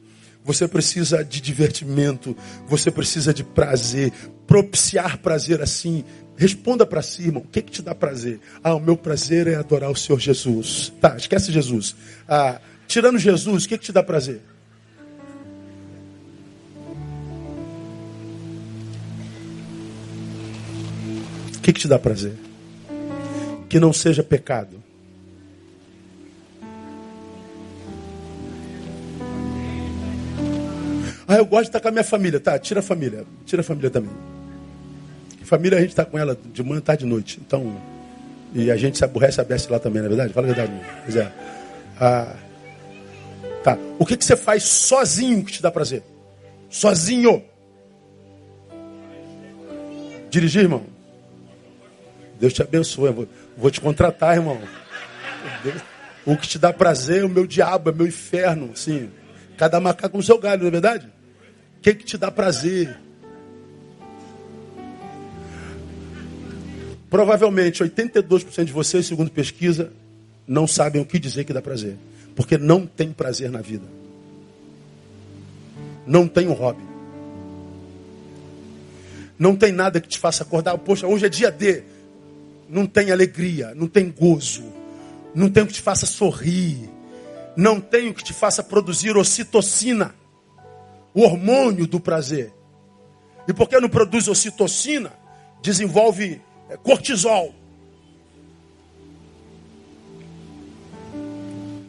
Você 0.45 0.69
precisa 0.69 1.25
de 1.25 1.41
divertimento. 1.41 2.37
Você 2.69 2.91
precisa 2.91 3.35
de 3.35 3.43
prazer. 3.43 4.13
Propiciar 4.47 5.19
prazer 5.19 5.61
assim. 5.61 6.05
Responda 6.37 6.87
para 6.87 7.03
si, 7.03 7.25
irmão. 7.25 7.43
O 7.43 7.49
que, 7.49 7.61
que 7.61 7.73
te 7.73 7.83
dá 7.83 7.95
prazer? 7.95 8.41
Ah, 8.63 8.75
o 8.75 8.81
meu 8.81 8.97
prazer 8.97 9.49
é 9.49 9.57
adorar 9.57 9.91
o 9.91 9.97
Senhor 9.97 10.21
Jesus. 10.21 10.93
Tá, 11.01 11.17
esquece 11.17 11.53
Jesus. 11.53 11.97
Ah, 12.29 12.61
tirando 12.87 13.19
Jesus, 13.19 13.65
o 13.65 13.69
que, 13.69 13.77
que 13.77 13.85
te 13.85 13.93
dá 13.93 14.03
prazer? 14.03 14.41
O 21.57 21.61
que, 21.61 21.73
que 21.73 21.81
te 21.81 21.89
dá 21.89 21.99
prazer? 21.99 22.33
Que 23.69 23.79
não 23.79 23.93
seja 23.93 24.23
pecado. 24.23 24.80
Ah, 31.31 31.37
eu 31.37 31.47
gosto 31.47 31.63
de 31.63 31.69
estar 31.69 31.79
com 31.79 31.87
a 31.87 31.91
minha 31.93 32.03
família. 32.03 32.41
Tá, 32.41 32.59
tira 32.59 32.81
a 32.81 32.83
família. 32.83 33.25
Tira 33.47 33.61
a 33.61 33.65
família 33.65 33.89
também. 33.89 34.11
Família 35.45 35.79
a 35.79 35.81
gente 35.81 35.91
está 35.91 36.05
com 36.05 36.19
ela 36.19 36.37
de 36.53 36.61
manhã, 36.61 36.81
tarde 36.81 37.05
e 37.05 37.09
noite. 37.09 37.41
Então, 37.41 37.81
e 38.53 38.69
a 38.69 38.77
gente 38.77 38.99
se 38.99 39.05
aborrece 39.05 39.41
besta 39.45 39.73
lá 39.73 39.79
também, 39.79 40.01
não 40.03 40.07
é 40.07 40.09
verdade? 40.09 40.33
Fala 40.33 40.49
a 40.49 40.53
verdade. 40.53 40.73
Pois 41.05 41.15
é. 41.15 41.33
Ah, 42.01 42.35
tá. 43.63 43.79
O 43.97 44.05
que, 44.05 44.17
que 44.17 44.25
você 44.25 44.35
faz 44.35 44.65
sozinho 44.65 45.45
que 45.45 45.53
te 45.53 45.63
dá 45.63 45.71
prazer? 45.71 46.03
Sozinho. 46.69 47.45
Dirigir, 50.31 50.63
irmão? 50.63 50.83
Deus 52.41 52.53
te 52.53 52.63
abençoe. 52.63 53.13
Vou, 53.13 53.29
vou 53.57 53.71
te 53.71 53.81
contratar, 53.81 54.35
irmão. 54.35 54.61
O 56.27 56.37
que 56.37 56.49
te 56.49 56.59
dá 56.59 56.73
prazer 56.73 57.23
é 57.23 57.25
o 57.25 57.29
meu 57.29 57.47
diabo, 57.47 57.91
é 57.91 57.93
meu 57.93 58.09
inferno. 58.09 58.73
Sim. 58.75 59.11
Cada 59.57 59.79
macaco 59.79 60.17
no 60.17 60.25
seu 60.25 60.37
galho, 60.37 60.63
não 60.63 60.69
é 60.69 60.73
verdade? 60.73 61.20
O 61.81 61.83
que, 61.83 61.95
que 61.95 62.05
te 62.05 62.19
dá 62.19 62.31
prazer? 62.31 62.95
Provavelmente 67.09 67.83
82% 67.83 68.65
de 68.65 68.73
vocês, 68.73 69.07
segundo 69.07 69.31
pesquisa, 69.31 69.91
não 70.47 70.67
sabem 70.67 71.01
o 71.01 71.07
que 71.07 71.19
dizer 71.19 71.45
que 71.45 71.55
dá 71.55 71.63
prazer. 71.63 71.97
Porque 72.37 72.59
não 72.59 72.87
tem 72.87 73.11
prazer 73.13 73.51
na 73.51 73.63
vida. 73.63 73.87
Não 76.07 76.29
tem 76.29 76.49
um 76.49 76.53
hobby. 76.53 76.83
Não 79.39 79.57
tem 79.57 79.73
nada 79.73 80.03
que 80.03 80.09
te 80.09 80.19
faça 80.19 80.43
acordar. 80.43 80.77
Poxa, 80.77 81.07
hoje 81.07 81.25
é 81.25 81.29
dia 81.31 81.51
D. 81.51 81.83
Não 82.69 82.85
tem 82.85 83.11
alegria, 83.11 83.75
não 83.75 83.89
tem 83.89 84.11
gozo. 84.11 84.65
Não 85.35 85.49
tem 85.49 85.63
o 85.63 85.67
que 85.67 85.73
te 85.73 85.81
faça 85.81 86.05
sorrir. 86.05 86.91
Não 87.57 87.81
tem 87.81 88.11
o 88.11 88.15
que 88.15 88.23
te 88.23 88.35
faça 88.35 88.63
produzir 88.63 89.17
ocitocina 89.17 90.20
o 91.15 91.23
hormônio 91.23 91.87
do 91.87 92.01
prazer. 92.01 92.53
E 93.49 93.53
porque 93.53 93.79
não 93.81 93.89
produz 93.89 94.29
ocitocina, 94.29 95.13
desenvolve 95.63 96.41
é, 96.69 96.77
cortisol. 96.77 97.55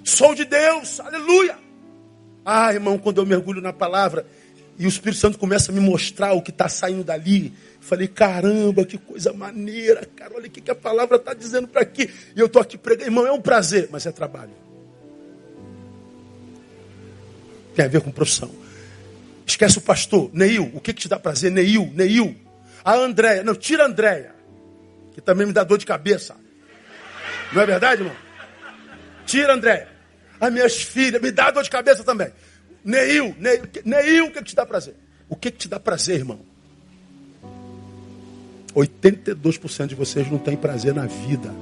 Sou 0.04 0.34
de 0.34 0.46
Deus, 0.46 1.00
aleluia. 1.00 1.58
Ah, 2.44 2.74
irmão, 2.74 2.98
quando 2.98 3.20
eu 3.20 3.26
mergulho 3.26 3.62
na 3.62 3.72
palavra 3.72 4.26
E 4.80 4.86
o 4.86 4.90
Espírito 4.90 5.20
Santo 5.20 5.38
começa 5.38 5.72
a 5.72 5.76
me 5.76 5.80
mostrar 5.80 6.34
o 6.34 6.42
que 6.42 6.50
está 6.50 6.68
saindo 6.68 7.04
dali. 7.04 7.54
Falei, 7.80 8.08
caramba, 8.08 8.84
que 8.84 8.98
coisa 8.98 9.32
maneira, 9.32 10.04
cara. 10.16 10.34
Olha 10.36 10.48
o 10.48 10.50
que, 10.50 10.60
que 10.60 10.72
a 10.72 10.76
palavra 10.76 11.18
está 11.18 11.36
dizendo 11.36 11.68
para 11.68 11.82
aqui. 11.82 12.10
E 12.36 12.40
eu 12.40 12.48
estou 12.48 12.60
aqui 12.60 12.78
pregando. 12.78 13.08
Irmão, 13.08 13.28
é 13.28 13.32
um 13.32 13.42
prazer, 13.42 13.90
mas 13.92 14.08
é 14.08 14.12
trabalho. 14.12 14.54
Tem 17.76 17.86
a 17.86 17.88
ver 17.88 18.02
com 18.02 18.12
profissão. 18.12 18.61
Esquece 19.46 19.78
o 19.78 19.82
pastor. 19.82 20.30
Neil, 20.34 20.72
o 20.74 20.80
que, 20.80 20.94
que 20.94 21.02
te 21.02 21.10
dá 21.10 21.20
prazer? 21.20 21.52
Neil, 21.52 21.92
Neil. 21.94 22.36
A 22.84 22.96
Andréia. 22.96 23.44
Não, 23.44 23.56
tira 23.56 23.84
a 23.84 23.88
Andréia. 23.88 24.34
Que 25.14 25.22
também 25.22 25.46
me 25.46 25.54
dá 25.54 25.64
dor 25.64 25.78
de 25.78 25.86
cabeça. 25.86 26.36
Não 27.54 27.62
é 27.62 27.66
verdade, 27.66 28.02
irmão? 28.02 28.16
Tira 29.26 29.54
Andréia. 29.54 29.88
As 30.40 30.52
minhas 30.52 30.82
filhas, 30.82 31.22
me 31.22 31.32
dá 31.32 31.52
dor 31.52 31.64
de 31.64 31.70
cabeça 31.70 32.04
também. 32.04 32.32
Neil, 32.84 33.36
Neil, 33.38 33.62
Neil, 33.86 34.26
o 34.26 34.32
que, 34.32 34.40
que 34.40 34.46
te 34.46 34.56
dá 34.56 34.66
prazer? 34.66 34.96
O 35.30 35.36
que, 35.36 35.52
que 35.52 35.58
te 35.58 35.68
dá 35.68 35.80
prazer, 35.80 36.18
irmão? 36.18 36.40
82% 38.76 39.88
de 39.88 39.96
vocês 39.96 40.30
não 40.32 40.38
têm 40.38 40.56
prazer 40.56 40.94
na 40.94 41.06
vida. 41.06 41.54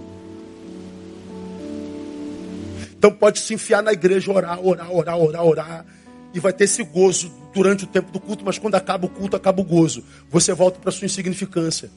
Então 2.97 3.11
pode 3.11 3.39
se 3.39 3.53
enfiar 3.53 3.81
na 3.81 3.93
igreja, 3.93 4.31
orar, 4.31 4.59
orar, 4.59 4.91
orar, 4.91 5.17
orar, 5.17 5.45
orar. 5.45 5.85
E 6.33 6.39
vai 6.39 6.53
ter 6.53 6.65
esse 6.65 6.83
gozo 6.83 7.31
durante 7.53 7.83
o 7.83 7.87
tempo 7.87 8.11
do 8.11 8.19
culto, 8.19 8.45
mas 8.45 8.57
quando 8.57 8.75
acaba 8.75 9.05
o 9.05 9.09
culto, 9.09 9.35
acaba 9.35 9.61
o 9.61 9.63
gozo. 9.63 10.03
Você 10.29 10.53
volta 10.53 10.79
para 10.79 10.91
sua 10.91 11.05
insignificância. 11.05 11.89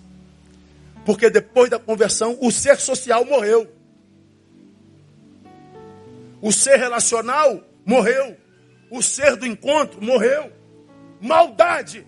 Porque 1.05 1.29
depois 1.29 1.69
da 1.69 1.79
conversão, 1.79 2.39
o 2.41 2.51
ser 2.51 2.79
social 2.79 3.25
morreu. 3.25 3.71
O 6.41 6.53
ser 6.53 6.77
relacional 6.77 7.63
morreu. 7.85 8.37
O 8.91 9.03
ser 9.03 9.37
do 9.37 9.47
encontro 9.47 10.03
morreu. 10.03 10.53
Maldade. 11.21 12.07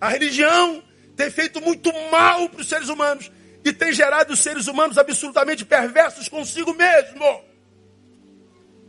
A 0.00 0.08
religião 0.08 0.82
tem 1.16 1.30
feito 1.30 1.60
muito 1.60 1.92
mal 2.10 2.48
para 2.48 2.60
os 2.60 2.68
seres 2.68 2.88
humanos 2.88 3.30
e 3.64 3.72
tem 3.72 3.92
gerado 3.92 4.32
os 4.32 4.40
seres 4.40 4.66
humanos 4.66 4.96
absolutamente 4.96 5.64
perversos 5.64 6.28
consigo 6.28 6.72
mesmo. 6.74 7.47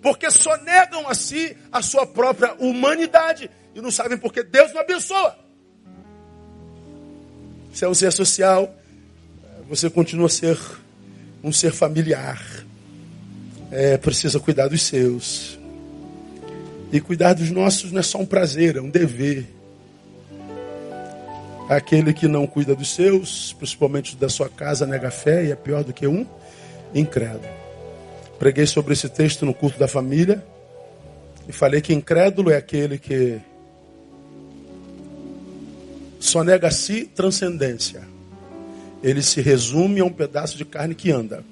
Porque 0.01 0.31
só 0.31 0.55
negam 0.57 1.07
a 1.09 1.13
si 1.13 1.55
a 1.71 1.81
sua 1.81 2.05
própria 2.05 2.53
humanidade 2.53 3.49
e 3.75 3.81
não 3.81 3.91
sabem 3.91 4.17
porque 4.17 4.43
Deus 4.43 4.73
não 4.73 4.81
abençoa. 4.81 5.37
Se 7.73 7.85
é 7.85 7.87
um 7.87 7.93
ser 7.93 8.11
social, 8.11 8.73
você 9.67 9.89
continua 9.89 10.27
a 10.27 10.29
ser 10.29 10.57
um 11.43 11.51
ser 11.51 11.71
familiar. 11.71 12.41
É, 13.71 13.97
precisa 13.97 14.39
cuidar 14.39 14.67
dos 14.67 14.81
seus. 14.81 15.59
E 16.91 16.99
cuidar 16.99 17.33
dos 17.33 17.51
nossos 17.51 17.91
não 17.91 17.99
é 17.99 18.03
só 18.03 18.17
um 18.17 18.25
prazer, 18.25 18.77
é 18.77 18.81
um 18.81 18.89
dever. 18.89 19.45
Aquele 21.69 22.13
que 22.13 22.27
não 22.27 22.47
cuida 22.47 22.75
dos 22.75 22.95
seus, 22.95 23.53
principalmente 23.53 24.15
da 24.15 24.27
sua 24.27 24.49
casa, 24.49 24.87
nega 24.87 25.11
fé 25.11 25.45
e 25.45 25.51
é 25.51 25.55
pior 25.55 25.83
do 25.83 25.93
que 25.93 26.07
um 26.07 26.25
incrédulo. 26.95 27.58
Preguei 28.39 28.65
sobre 28.65 28.93
esse 28.93 29.09
texto 29.09 29.45
no 29.45 29.53
culto 29.53 29.77
da 29.77 29.87
família 29.87 30.41
e 31.45 31.51
falei 31.51 31.81
que 31.81 31.93
incrédulo 31.93 32.49
é 32.49 32.55
aquele 32.55 32.97
que 32.97 33.37
só 36.21 36.41
nega 36.41 36.69
a 36.69 36.71
si 36.71 37.03
transcendência. 37.03 38.01
Ele 39.03 39.21
se 39.21 39.41
resume 39.41 39.99
a 39.99 40.05
um 40.05 40.11
pedaço 40.11 40.57
de 40.57 40.63
carne 40.63 40.95
que 40.95 41.11
anda. 41.11 41.43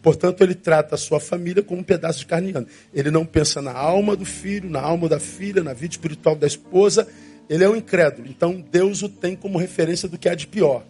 Portanto, 0.00 0.40
ele 0.42 0.54
trata 0.54 0.94
a 0.94 0.98
sua 0.98 1.18
família 1.18 1.64
como 1.64 1.80
um 1.80 1.84
pedaço 1.84 2.20
de 2.20 2.26
carne 2.26 2.52
anda. 2.54 2.68
Ele 2.94 3.10
não 3.10 3.26
pensa 3.26 3.60
na 3.60 3.72
alma 3.72 4.14
do 4.14 4.24
filho, 4.24 4.70
na 4.70 4.80
alma 4.80 5.08
da 5.08 5.18
filha, 5.18 5.64
na 5.64 5.72
vida 5.72 5.94
espiritual 5.94 6.36
da 6.36 6.46
esposa. 6.46 7.08
Ele 7.50 7.64
é 7.64 7.68
um 7.68 7.74
incrédulo. 7.74 8.28
Então, 8.28 8.64
Deus 8.70 9.02
o 9.02 9.08
tem 9.08 9.34
como 9.34 9.58
referência 9.58 10.08
do 10.08 10.16
que 10.16 10.28
há 10.28 10.34
de 10.36 10.46
pior. 10.46 10.84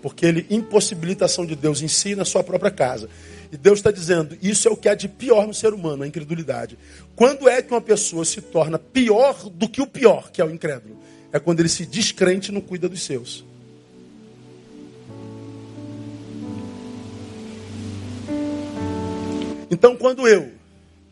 Porque 0.00 0.24
ele 0.24 0.46
impossibilita 0.48 1.24
a 1.24 1.26
ação 1.26 1.44
de 1.44 1.54
Deus 1.54 1.82
em 1.82 1.88
si 1.88 2.14
na 2.14 2.24
sua 2.24 2.42
própria 2.42 2.70
casa. 2.70 3.10
E 3.50 3.56
Deus 3.56 3.78
está 3.78 3.90
dizendo: 3.90 4.36
isso 4.42 4.68
é 4.68 4.70
o 4.70 4.76
que 4.76 4.88
há 4.88 4.94
de 4.94 5.08
pior 5.08 5.46
no 5.46 5.54
ser 5.54 5.72
humano, 5.72 6.02
a 6.02 6.06
incredulidade. 6.06 6.78
Quando 7.16 7.48
é 7.48 7.62
que 7.62 7.72
uma 7.72 7.80
pessoa 7.80 8.24
se 8.24 8.40
torna 8.40 8.78
pior 8.78 9.48
do 9.48 9.68
que 9.68 9.80
o 9.80 9.86
pior, 9.86 10.30
que 10.30 10.40
é 10.40 10.44
o 10.44 10.50
incrédulo? 10.50 10.96
É 11.32 11.38
quando 11.38 11.60
ele 11.60 11.68
se 11.68 11.84
descrente 11.84 12.50
e 12.50 12.54
não 12.54 12.60
cuida 12.60 12.88
dos 12.88 13.02
seus. 13.02 13.44
Então, 19.70 19.96
quando 19.96 20.26
eu 20.26 20.50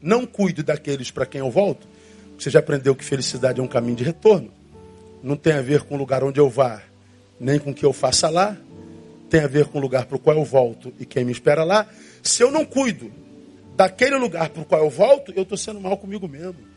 não 0.01 0.25
cuido 0.25 0.63
daqueles 0.63 1.11
para 1.11 1.27
quem 1.27 1.41
eu 1.41 1.51
volto, 1.51 1.87
você 2.39 2.51
já 2.51 2.59
aprendeu 2.59 2.95
que 2.95 3.05
felicidade 3.05 3.61
é 3.61 3.63
um 3.63 3.69
caminho 3.69 3.97
de 3.97 4.05
retorno. 4.05 4.51
Não 5.23 5.37
tem 5.37 5.53
a 5.53 5.63
ver 5.63 5.83
com 5.83 5.95
o 5.95 5.99
lugar 5.99 6.25
onde 6.25 6.41
eu 6.41 6.49
vá, 6.49 6.83
nem 7.39 7.59
com 7.59 7.71
o 7.71 7.75
que 7.75 7.85
eu 7.85 7.93
faça 7.93 8.29
lá. 8.29 8.57
Tem 9.29 9.41
a 9.41 9.47
ver 9.47 9.67
com 9.67 9.79
o 9.79 9.81
lugar 9.81 10.07
para 10.07 10.17
o 10.17 10.19
qual 10.19 10.37
eu 10.37 10.45
volto 10.45 10.93
e 10.99 11.05
quem 11.05 11.25
me 11.25 11.33
espera 11.33 11.65
lá. 11.65 11.87
Se 12.23 12.43
eu 12.43 12.51
não 12.51 12.65
cuido 12.65 13.11
daquele 13.77 14.17
lugar 14.17 14.49
para 14.49 14.63
o 14.63 14.65
qual 14.65 14.85
eu 14.85 14.91
volto, 14.91 15.33
eu 15.35 15.43
estou 15.43 15.59
sendo 15.59 15.81
mal 15.81 15.97
comigo 15.97 16.27
mesmo. 16.29 16.77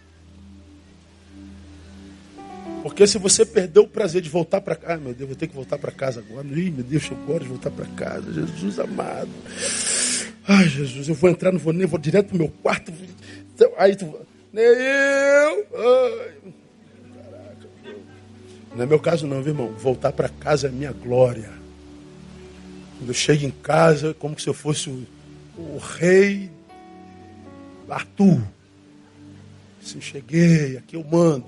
Porque 2.81 3.05
se 3.05 3.17
você 3.17 3.45
perdeu 3.45 3.83
o 3.83 3.87
prazer 3.87 4.21
de 4.21 4.29
voltar 4.29 4.61
para 4.61 4.75
casa, 4.75 5.01
meu 5.01 5.13
Deus, 5.13 5.29
vou 5.29 5.35
ter 5.35 5.47
que 5.47 5.55
voltar 5.55 5.77
para 5.77 5.91
casa 5.91 6.21
agora. 6.21 6.47
Ih, 6.47 6.71
meu 6.71 6.83
Deus, 6.83 7.09
eu 7.09 7.17
gosto 7.17 7.43
de 7.43 7.49
voltar 7.49 7.71
para 7.71 7.85
casa. 7.87 8.31
Jesus 8.31 8.79
amado. 8.79 9.29
Ai, 10.47 10.67
Jesus, 10.67 11.09
eu 11.09 11.15
vou 11.15 11.29
entrar, 11.29 11.51
não 11.51 11.59
vou 11.59 11.73
nem, 11.73 11.85
vou 11.85 11.99
direto 11.99 12.27
para 12.27 12.35
o 12.35 12.39
meu 12.39 12.47
quarto. 12.47 12.91
Então, 13.53 13.71
aí 13.77 13.95
tu. 13.95 14.05
Nem 14.51 14.63
eu. 14.63 15.67
Ai. 15.75 16.33
Caraca. 17.13 17.95
Não 18.75 18.83
é 18.83 18.85
meu 18.85 18.99
caso, 18.99 19.27
não, 19.27 19.43
viu, 19.43 19.53
irmão? 19.53 19.73
Voltar 19.73 20.13
para 20.13 20.29
casa 20.29 20.67
é 20.67 20.71
minha 20.71 20.93
glória. 20.93 21.58
Quando 22.99 23.09
eu 23.09 23.15
chego 23.15 23.45
em 23.45 23.51
casa, 23.51 24.13
como 24.13 24.39
se 24.39 24.47
eu 24.47 24.53
fosse 24.53 24.89
o 24.89 25.07
o 25.59 25.77
rei 25.77 26.49
Arthur. 27.89 28.41
Se 29.81 29.99
cheguei, 29.99 30.77
aqui 30.77 30.95
eu 30.95 31.03
mando. 31.03 31.45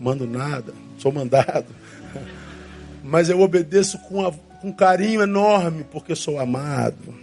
Mando 0.00 0.26
nada, 0.26 0.72
sou 0.98 1.12
mandado. 1.12 1.66
Mas 3.04 3.28
eu 3.28 3.40
obedeço 3.40 3.98
com, 3.98 4.26
a, 4.26 4.32
com 4.32 4.72
carinho 4.72 5.20
enorme, 5.20 5.84
porque 5.84 6.16
sou 6.16 6.38
amado. 6.38 7.14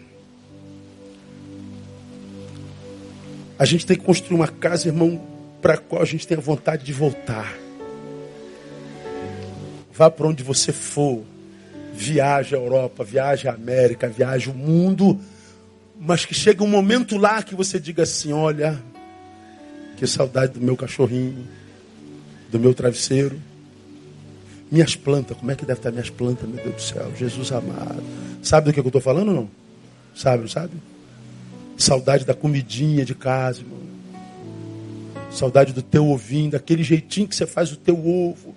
A 3.58 3.66
gente 3.66 3.86
tem 3.86 3.98
que 3.98 4.04
construir 4.04 4.36
uma 4.36 4.48
casa, 4.48 4.88
irmão, 4.88 5.20
para 5.60 5.74
a 5.74 5.78
qual 5.78 6.04
a 6.04 6.06
gente 6.06 6.28
tenha 6.28 6.40
vontade 6.40 6.86
de 6.86 6.94
voltar. 6.94 7.58
Vá 9.92 10.12
para 10.12 10.28
onde 10.28 10.44
você 10.44 10.72
for. 10.72 11.24
Viaje 11.98 12.56
à 12.56 12.60
Europa, 12.60 13.04
viaje 13.04 13.48
à 13.48 13.54
América, 13.54 14.08
viaje 14.08 14.50
o 14.50 14.54
mundo 14.54 15.20
mas 16.00 16.26
que 16.26 16.34
chega 16.34 16.64
um 16.64 16.68
momento 16.68 17.18
lá 17.18 17.42
que 17.42 17.56
você 17.56 17.80
diga 17.80 18.04
assim: 18.04 18.32
olha, 18.32 18.82
que 19.98 20.06
saudade 20.06 20.54
do 20.54 20.62
meu 20.62 20.78
cachorrinho, 20.78 21.48
do 22.52 22.60
meu 22.60 22.74
travesseiro. 22.74 23.40
Minhas 24.70 24.98
plantas, 24.98 25.38
como 25.38 25.50
é 25.50 25.56
que 25.56 25.66
deve 25.66 25.80
estar 25.80 25.92
minhas 25.92 26.10
plantas, 26.10 26.48
meu 26.48 26.62
Deus 26.62 26.76
do 26.76 26.82
céu? 26.82 27.14
Jesus 27.16 27.54
amado. 27.54 28.04
Sabe 28.44 28.66
do 28.66 28.74
que 28.74 28.80
eu 28.80 28.86
estou 28.86 29.00
falando 29.00 29.30
ou 29.30 29.34
não? 29.34 29.50
Sabe, 30.14 30.42
não 30.42 30.50
sabe? 30.50 30.74
Saudade 31.78 32.26
da 32.26 32.34
comidinha 32.34 33.06
de 33.06 33.16
casa, 33.16 33.62
irmão. 33.62 33.80
Saudade 35.32 35.72
do 35.72 35.82
teu 35.82 36.10
ovinho, 36.10 36.52
daquele 36.52 36.84
jeitinho 36.84 37.30
que 37.30 37.36
você 37.36 37.48
faz 37.48 37.72
o 37.72 37.78
teu 37.78 37.96
ovo. 37.96 38.54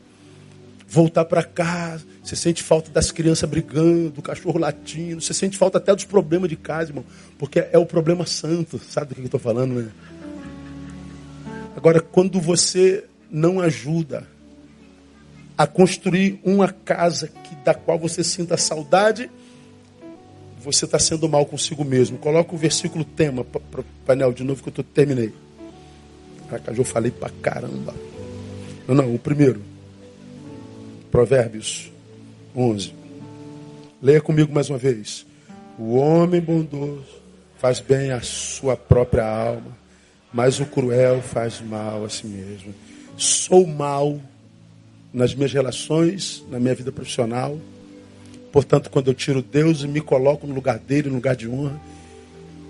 Voltar 0.88 1.24
para 1.26 1.44
casa. 1.44 2.04
Você 2.22 2.36
sente 2.36 2.62
falta 2.62 2.90
das 2.90 3.10
crianças 3.10 3.48
brigando, 3.48 4.10
do 4.10 4.22
cachorro 4.22 4.59
latindo. 4.59 5.20
Você 5.20 5.32
sente 5.32 5.56
falta 5.56 5.78
até 5.78 5.94
dos 5.94 6.05
problemas 6.05 6.51
de 6.51 6.56
casa, 6.56 6.90
irmão. 6.90 7.05
Porque 7.38 7.60
é 7.72 7.78
o 7.78 7.86
problema 7.86 8.26
santo. 8.26 8.78
Sabe 8.78 9.09
do 9.09 9.14
que 9.14 9.20
eu 9.22 9.26
estou 9.26 9.40
falando, 9.40 9.74
né? 9.74 9.90
Agora, 11.74 12.01
quando 12.01 12.40
você 12.40 13.05
não 13.30 13.60
ajuda 13.60 14.26
a 15.56 15.66
construir 15.66 16.40
uma 16.44 16.68
casa 16.68 17.28
que, 17.28 17.55
da 17.56 17.72
qual 17.74 17.98
você 17.98 18.22
sinta 18.22 18.56
saudade, 18.56 19.30
você 20.62 20.84
está 20.84 20.98
sendo 20.98 21.28
mal 21.28 21.47
consigo 21.47 21.84
mesmo. 21.84 22.18
Coloca 22.18 22.55
o 22.55 22.59
versículo 22.59 23.05
tema 23.05 23.44
para 23.44 23.80
o 23.80 23.84
painel 24.05 24.32
de 24.32 24.44
novo 24.44 24.62
que 24.62 24.68
eu 24.68 24.72
tô, 24.72 24.82
terminei. 24.82 25.32
Caraca, 26.48 26.72
eu 26.72 26.84
falei 26.84 27.10
para 27.10 27.30
caramba. 27.40 27.94
Não, 28.86 28.94
não, 28.94 29.14
o 29.14 29.18
primeiro. 29.18 29.62
Provérbios 31.10 31.89
11. 32.55 32.93
Leia 34.02 34.20
comigo 34.20 34.52
mais 34.52 34.70
uma 34.70 34.78
vez. 34.78 35.27
O 35.78 35.97
homem 35.97 36.40
bondoso 36.40 37.20
faz 37.59 37.81
bem 37.81 38.10
à 38.10 38.20
sua 38.20 38.77
própria 38.77 39.27
alma, 39.27 39.77
mas 40.32 40.60
o 40.60 40.66
cruel 40.66 41.20
faz 41.20 41.60
mal 41.60 42.05
a 42.05 42.09
si 42.09 42.27
mesmo. 42.27 42.74
Sou 43.16 43.66
mal 43.66 44.18
nas 45.12 45.35
minhas 45.35 45.52
relações, 45.52 46.44
na 46.51 46.59
minha 46.59 46.74
vida 46.74 46.90
profissional. 46.90 47.59
Portanto, 48.52 48.90
quando 48.90 49.09
eu 49.09 49.14
tiro 49.14 49.43
Deus 49.43 49.82
e 49.82 49.89
me 49.89 50.01
coloco 50.01 50.47
no 50.47 50.55
lugar 50.55 50.78
dele, 50.78 51.09
no 51.09 51.16
lugar 51.16 51.36
de 51.36 51.48
honra, 51.48 51.81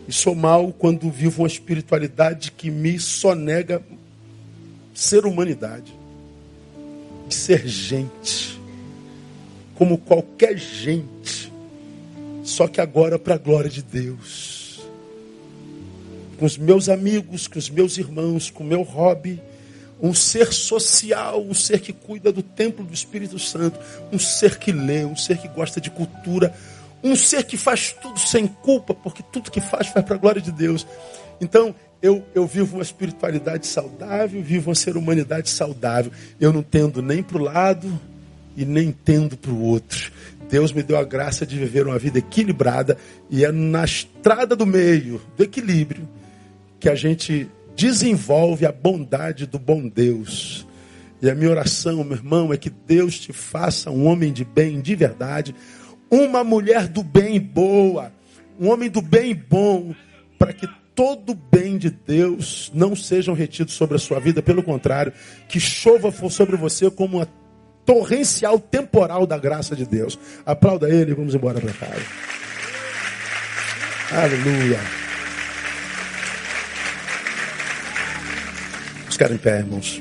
e 0.07 0.13
sou 0.13 0.35
mal 0.35 0.73
quando 0.73 1.11
vivo 1.11 1.43
uma 1.43 1.49
espiritualidade 1.49 2.51
que 2.51 2.71
me 2.71 2.99
sonega 2.99 3.83
ser 4.93 5.25
humanidade. 5.25 5.99
ser 7.29 7.67
gente, 7.67 8.60
como 9.81 9.97
qualquer 9.97 10.59
gente, 10.59 11.51
só 12.45 12.69
que 12.69 12.83
agora 12.83 13.19
para 13.19 13.37
a 13.37 13.39
glória 13.39 13.71
de 13.71 13.81
Deus. 13.81 14.83
Com 16.39 16.45
os 16.45 16.59
meus 16.59 16.91
amigos, 16.91 17.47
com 17.47 17.59
os 17.59 17.71
meus 17.71 17.97
irmãos, 17.97 18.51
com 18.51 18.63
o 18.63 18.67
meu 18.67 18.83
hobby, 18.83 19.41
um 19.99 20.13
ser 20.13 20.53
social, 20.53 21.43
um 21.43 21.55
ser 21.55 21.81
que 21.81 21.95
cuida 21.95 22.31
do 22.31 22.43
templo 22.43 22.85
do 22.85 22.93
Espírito 22.93 23.39
Santo, 23.39 23.81
um 24.13 24.19
ser 24.19 24.59
que 24.59 24.71
lê, 24.71 25.07
um 25.07 25.17
ser 25.17 25.39
que 25.39 25.49
gosta 25.49 25.81
de 25.81 25.91
cultura, 25.91 26.55
um 27.03 27.17
ser 27.17 27.45
que 27.45 27.57
faz 27.57 27.97
tudo 28.03 28.21
sem 28.21 28.47
culpa, 28.47 28.93
porque 28.93 29.23
tudo 29.33 29.51
que 29.51 29.63
faz 29.63 29.87
faz 29.87 30.05
para 30.05 30.15
a 30.15 30.19
glória 30.19 30.43
de 30.43 30.53
Deus. 30.53 30.87
Então, 31.41 31.75
eu, 32.03 32.23
eu 32.35 32.47
vivo 32.47 32.77
uma 32.77 32.83
espiritualidade 32.83 33.67
saudável, 33.67 34.43
vivo 34.43 34.69
uma 34.69 34.75
ser 34.75 34.99
humanidade 34.99 35.49
saudável. 35.49 36.13
Eu 36.39 36.53
não 36.53 36.63
tendo 36.63 37.01
nem 37.01 37.23
para 37.23 37.39
o 37.39 37.43
lado 37.43 37.99
e 38.57 38.65
nem 38.65 38.93
tendo 38.93 39.37
para 39.37 39.51
o 39.51 39.63
outro. 39.63 40.13
Deus 40.51 40.73
me 40.73 40.83
deu 40.83 40.99
a 40.99 41.05
graça 41.05 41.47
de 41.47 41.57
viver 41.57 41.87
uma 41.87 41.99
vida 41.99 42.19
equilibrada 42.19 42.99
e 43.31 43.45
é 43.45 43.53
na 43.53 43.85
estrada 43.85 44.57
do 44.57 44.67
meio, 44.67 45.23
do 45.37 45.45
equilíbrio, 45.45 46.09
que 46.79 46.89
a 46.89 46.95
gente 46.95 47.49
desenvolve 47.77 48.67
a 48.67 48.73
bondade 48.73 49.47
do 49.47 49.59
bom 49.59 49.89
Deus. 49.89 50.67
E 51.23 51.31
a 51.31 51.35
minha 51.35 51.51
oração, 51.51 52.03
meu 52.03 52.17
irmão, 52.17 52.53
é 52.53 52.57
que 52.57 52.71
Deus 52.71 53.19
te 53.19 53.33
faça 53.33 53.91
um 53.91 54.07
homem 54.07 54.33
de 54.33 54.45
bem 54.45 54.81
de 54.81 54.97
verdade, 54.97 55.55
uma 56.11 56.43
mulher 56.43 56.89
do 56.89 57.03
bem 57.03 57.39
boa, 57.39 58.13
um 58.59 58.71
homem 58.71 58.91
do 58.91 59.01
bem 59.01 59.35
bom, 59.35 59.95
para 60.39 60.53
que 60.53 60.67
todo 60.95 61.35
bem 61.35 61.79
de 61.79 61.91
Deus 61.91 62.71
não 62.75 62.97
sejam 62.97 63.35
retidos 63.35 63.75
sobre 63.75 63.97
a 63.97 64.01
sua 64.01 64.19
vida, 64.19 64.43
pelo 64.43 64.63
contrário, 64.63 65.13
que 65.49 65.61
chova 65.61 66.11
sobre 66.29 66.57
você 66.57 66.91
como 66.91 67.19
uma 67.19 67.29
torrencial 67.91 68.61
temporal 68.61 69.27
da 69.27 69.37
graça 69.37 69.75
de 69.75 69.85
Deus. 69.85 70.17
Aplauda 70.47 70.89
ele 70.89 71.11
e 71.11 71.15
vamos 71.15 71.35
embora 71.35 71.61
para 71.61 71.73
casa. 71.73 72.07
Aleluia. 74.13 74.79
ficar 79.11 79.33
em 79.33 79.37
pé, 79.37 79.59
irmãos. 79.59 80.01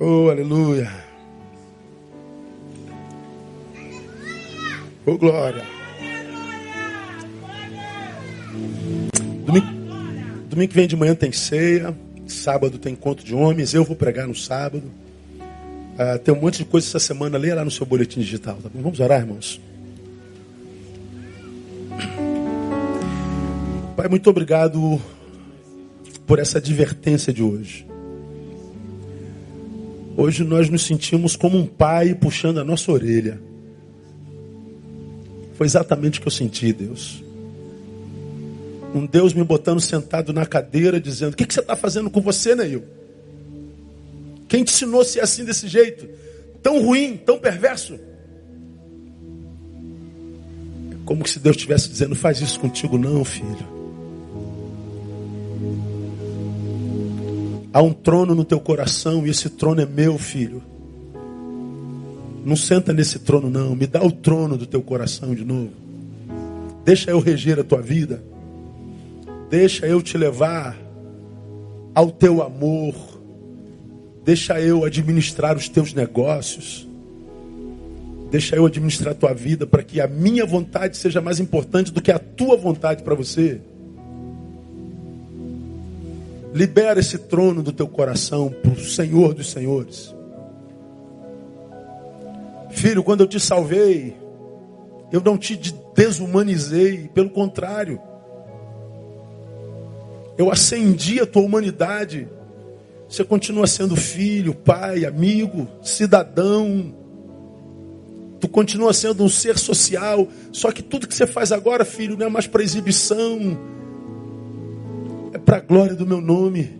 Oh, 0.00 0.28
aleluia. 0.28 0.90
Oh, 5.06 5.16
glória. 5.16 5.62
Domingo, 9.46 9.66
domingo 10.48 10.68
que 10.68 10.74
vem 10.74 10.88
de 10.88 10.96
manhã 10.96 11.14
tem 11.14 11.30
ceia. 11.30 11.96
Sábado 12.26 12.76
tem 12.76 12.92
encontro 12.92 13.24
de 13.24 13.34
homens. 13.36 13.72
Eu 13.72 13.84
vou 13.84 13.94
pregar 13.94 14.26
no 14.26 14.34
sábado. 14.34 15.03
Ah, 15.96 16.18
tem 16.18 16.34
um 16.34 16.40
monte 16.40 16.58
de 16.58 16.64
coisa 16.64 16.86
essa 16.86 16.98
semana. 16.98 17.38
Leia 17.38 17.54
lá 17.54 17.64
no 17.64 17.70
seu 17.70 17.86
boletim 17.86 18.20
digital. 18.20 18.58
Tá 18.62 18.68
Vamos 18.74 18.98
orar, 19.00 19.20
irmãos. 19.20 19.60
Pai, 23.96 24.08
muito 24.08 24.28
obrigado 24.28 25.00
por 26.26 26.38
essa 26.38 26.58
advertência 26.58 27.32
de 27.32 27.42
hoje. 27.42 27.86
Hoje 30.16 30.42
nós 30.42 30.68
nos 30.68 30.84
sentimos 30.84 31.36
como 31.36 31.58
um 31.58 31.66
pai 31.66 32.14
puxando 32.14 32.58
a 32.58 32.64
nossa 32.64 32.90
orelha. 32.90 33.40
Foi 35.54 35.66
exatamente 35.66 36.18
o 36.18 36.22
que 36.22 36.28
eu 36.28 36.32
senti, 36.32 36.72
Deus. 36.72 37.22
Um 38.92 39.06
Deus 39.06 39.32
me 39.32 39.42
botando 39.44 39.80
sentado 39.80 40.32
na 40.32 40.46
cadeira, 40.46 41.00
dizendo: 41.00 41.34
O 41.34 41.36
que, 41.36 41.46
que 41.46 41.54
você 41.54 41.60
está 41.60 41.76
fazendo 41.76 42.10
com 42.10 42.20
você, 42.20 42.54
Neil? 42.54 42.84
Quem 44.54 44.62
te 44.62 44.72
ensinou 44.72 45.00
a 45.00 45.04
ser 45.04 45.18
assim 45.18 45.44
desse 45.44 45.66
jeito? 45.66 46.08
Tão 46.62 46.80
ruim, 46.80 47.16
tão 47.16 47.40
perverso? 47.40 47.94
É 50.92 50.96
como 51.04 51.26
se 51.26 51.40
Deus 51.40 51.56
estivesse 51.56 51.88
dizendo: 51.88 52.14
Faz 52.14 52.40
isso 52.40 52.60
contigo, 52.60 52.96
não, 52.96 53.24
filho. 53.24 53.66
Há 57.72 57.82
um 57.82 57.92
trono 57.92 58.32
no 58.32 58.44
teu 58.44 58.60
coração 58.60 59.26
e 59.26 59.30
esse 59.30 59.50
trono 59.50 59.80
é 59.80 59.86
meu, 59.86 60.16
filho. 60.18 60.62
Não 62.44 62.54
senta 62.54 62.92
nesse 62.92 63.18
trono, 63.18 63.50
não. 63.50 63.74
Me 63.74 63.88
dá 63.88 64.04
o 64.04 64.12
trono 64.12 64.56
do 64.56 64.66
teu 64.66 64.82
coração 64.82 65.34
de 65.34 65.44
novo. 65.44 65.72
Deixa 66.84 67.10
eu 67.10 67.18
reger 67.18 67.58
a 67.58 67.64
tua 67.64 67.82
vida. 67.82 68.22
Deixa 69.50 69.84
eu 69.84 70.00
te 70.00 70.16
levar 70.16 70.78
ao 71.92 72.12
teu 72.12 72.40
amor. 72.40 73.13
Deixa 74.24 74.60
eu 74.60 74.84
administrar 74.84 75.56
os 75.56 75.68
teus 75.68 75.92
negócios. 75.92 76.88
Deixa 78.30 78.56
eu 78.56 78.66
administrar 78.66 79.12
a 79.12 79.14
tua 79.14 79.34
vida 79.34 79.66
para 79.66 79.82
que 79.82 80.00
a 80.00 80.08
minha 80.08 80.46
vontade 80.46 80.96
seja 80.96 81.20
mais 81.20 81.38
importante 81.38 81.92
do 81.92 82.00
que 82.00 82.10
a 82.10 82.18
tua 82.18 82.56
vontade 82.56 83.02
para 83.02 83.14
você. 83.14 83.60
Libera 86.54 87.00
esse 87.00 87.18
trono 87.18 87.62
do 87.62 87.72
teu 87.72 87.86
coração 87.86 88.48
para 88.48 88.72
o 88.72 88.80
Senhor 88.80 89.34
dos 89.34 89.50
Senhores. 89.50 90.14
Filho, 92.70 93.04
quando 93.04 93.20
eu 93.20 93.26
te 93.26 93.38
salvei, 93.38 94.16
eu 95.12 95.20
não 95.20 95.38
te 95.38 95.56
desumanizei, 95.94 97.08
pelo 97.14 97.30
contrário, 97.30 98.00
eu 100.36 100.50
acendi 100.50 101.20
a 101.20 101.26
tua 101.26 101.42
humanidade. 101.42 102.26
Você 103.14 103.22
continua 103.22 103.64
sendo 103.68 103.94
filho, 103.94 104.52
pai, 104.52 105.04
amigo, 105.04 105.68
cidadão. 105.80 106.92
Tu 108.40 108.48
continua 108.48 108.92
sendo 108.92 109.22
um 109.22 109.28
ser 109.28 109.56
social. 109.56 110.26
Só 110.50 110.72
que 110.72 110.82
tudo 110.82 111.06
que 111.06 111.14
você 111.14 111.24
faz 111.24 111.52
agora, 111.52 111.84
filho, 111.84 112.16
não 112.16 112.26
é 112.26 112.28
mais 112.28 112.48
para 112.48 112.64
exibição, 112.64 113.56
é 115.32 115.38
para 115.38 115.58
a 115.58 115.60
glória 115.60 115.94
do 115.94 116.04
meu 116.04 116.20
nome. 116.20 116.76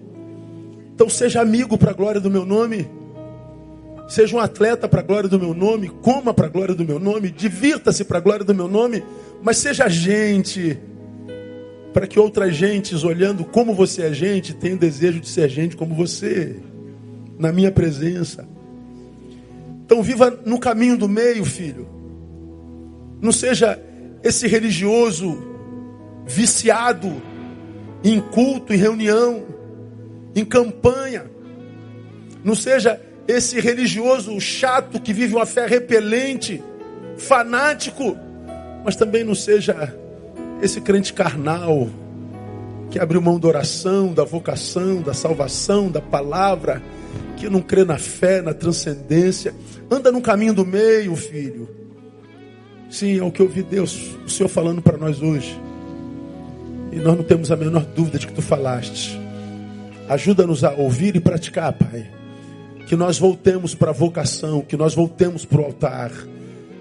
Então 0.92 1.08
seja 1.08 1.40
amigo 1.40 1.78
para 1.78 1.92
a 1.92 1.94
glória 1.94 2.20
do 2.20 2.28
meu 2.28 2.44
nome. 2.44 2.90
Seja 4.08 4.34
um 4.34 4.40
atleta 4.40 4.88
para 4.88 5.02
a 5.02 5.04
glória 5.04 5.28
do 5.28 5.38
meu 5.38 5.54
nome, 5.54 5.88
coma 5.88 6.34
para 6.34 6.46
a 6.46 6.50
glória 6.50 6.74
do 6.74 6.84
meu 6.84 6.98
nome, 6.98 7.30
divirta-se 7.30 8.02
para 8.02 8.18
a 8.18 8.20
glória 8.20 8.44
do 8.44 8.52
meu 8.52 8.66
nome, 8.66 9.04
mas 9.40 9.58
seja 9.58 9.88
gente, 9.88 10.80
para 11.94 12.08
que 12.08 12.18
outras 12.18 12.56
gentes, 12.56 13.04
olhando 13.04 13.44
como 13.44 13.72
você 13.72 14.02
é 14.02 14.12
gente, 14.12 14.52
tenham 14.52 14.76
desejo 14.76 15.20
de 15.20 15.28
ser 15.28 15.48
gente 15.48 15.76
como 15.76 15.94
você, 15.94 16.56
na 17.38 17.52
minha 17.52 17.70
presença. 17.70 18.48
Então 19.86 20.02
viva 20.02 20.36
no 20.44 20.58
caminho 20.58 20.98
do 20.98 21.08
meio, 21.08 21.44
filho. 21.44 21.88
Não 23.22 23.30
seja 23.30 23.80
esse 24.24 24.48
religioso 24.48 25.40
viciado 26.26 27.22
em 28.02 28.20
culto, 28.20 28.74
em 28.74 28.76
reunião, 28.76 29.44
em 30.34 30.44
campanha. 30.44 31.30
Não 32.42 32.56
seja 32.56 33.00
esse 33.28 33.60
religioso 33.60 34.38
chato 34.40 35.00
que 35.00 35.12
vive 35.12 35.36
uma 35.36 35.46
fé 35.46 35.64
repelente, 35.68 36.60
fanático, 37.16 38.16
mas 38.84 38.96
também 38.96 39.22
não 39.22 39.34
seja 39.34 39.96
esse 40.64 40.80
crente 40.80 41.12
carnal 41.12 41.88
que 42.90 42.98
abriu 42.98 43.20
mão 43.20 43.38
da 43.38 43.48
oração, 43.48 44.14
da 44.14 44.24
vocação, 44.24 45.02
da 45.02 45.12
salvação, 45.12 45.90
da 45.90 46.00
palavra, 46.00 46.82
que 47.36 47.50
não 47.50 47.60
crê 47.60 47.84
na 47.84 47.98
fé, 47.98 48.40
na 48.40 48.54
transcendência, 48.54 49.54
anda 49.90 50.10
no 50.10 50.22
caminho 50.22 50.54
do 50.54 50.64
meio, 50.64 51.14
filho. 51.16 51.68
Sim, 52.88 53.18
é 53.18 53.22
o 53.22 53.30
que 53.30 53.42
eu 53.42 53.48
vi 53.48 53.62
Deus, 53.62 54.16
o 54.24 54.30
Senhor 54.30 54.48
falando 54.48 54.80
para 54.80 54.96
nós 54.96 55.20
hoje. 55.20 55.60
E 56.92 56.96
nós 56.96 57.16
não 57.16 57.24
temos 57.24 57.50
a 57.50 57.56
menor 57.56 57.84
dúvida 57.84 58.18
de 58.18 58.26
que 58.26 58.32
tu 58.32 58.40
falaste. 58.40 59.20
Ajuda-nos 60.08 60.64
a 60.64 60.72
ouvir 60.72 61.16
e 61.16 61.20
praticar, 61.20 61.72
Pai. 61.72 62.08
Que 62.86 62.96
nós 62.96 63.18
voltemos 63.18 63.74
para 63.74 63.90
a 63.90 63.94
vocação, 63.94 64.60
que 64.62 64.76
nós 64.76 64.94
voltemos 64.94 65.44
para 65.44 65.60
o 65.60 65.64
altar, 65.64 66.12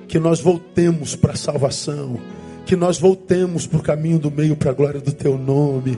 que 0.07 0.19
nós 0.19 0.39
voltemos 0.39 1.15
para 1.15 1.33
a 1.33 1.37
salvação, 1.37 2.19
que 2.65 2.75
nós 2.75 2.97
voltemos 2.97 3.67
para 3.67 3.79
o 3.79 3.83
caminho 3.83 4.19
do 4.19 4.31
meio 4.31 4.55
para 4.55 4.71
a 4.71 4.73
glória 4.73 5.01
do 5.01 5.11
teu 5.11 5.37
nome. 5.37 5.97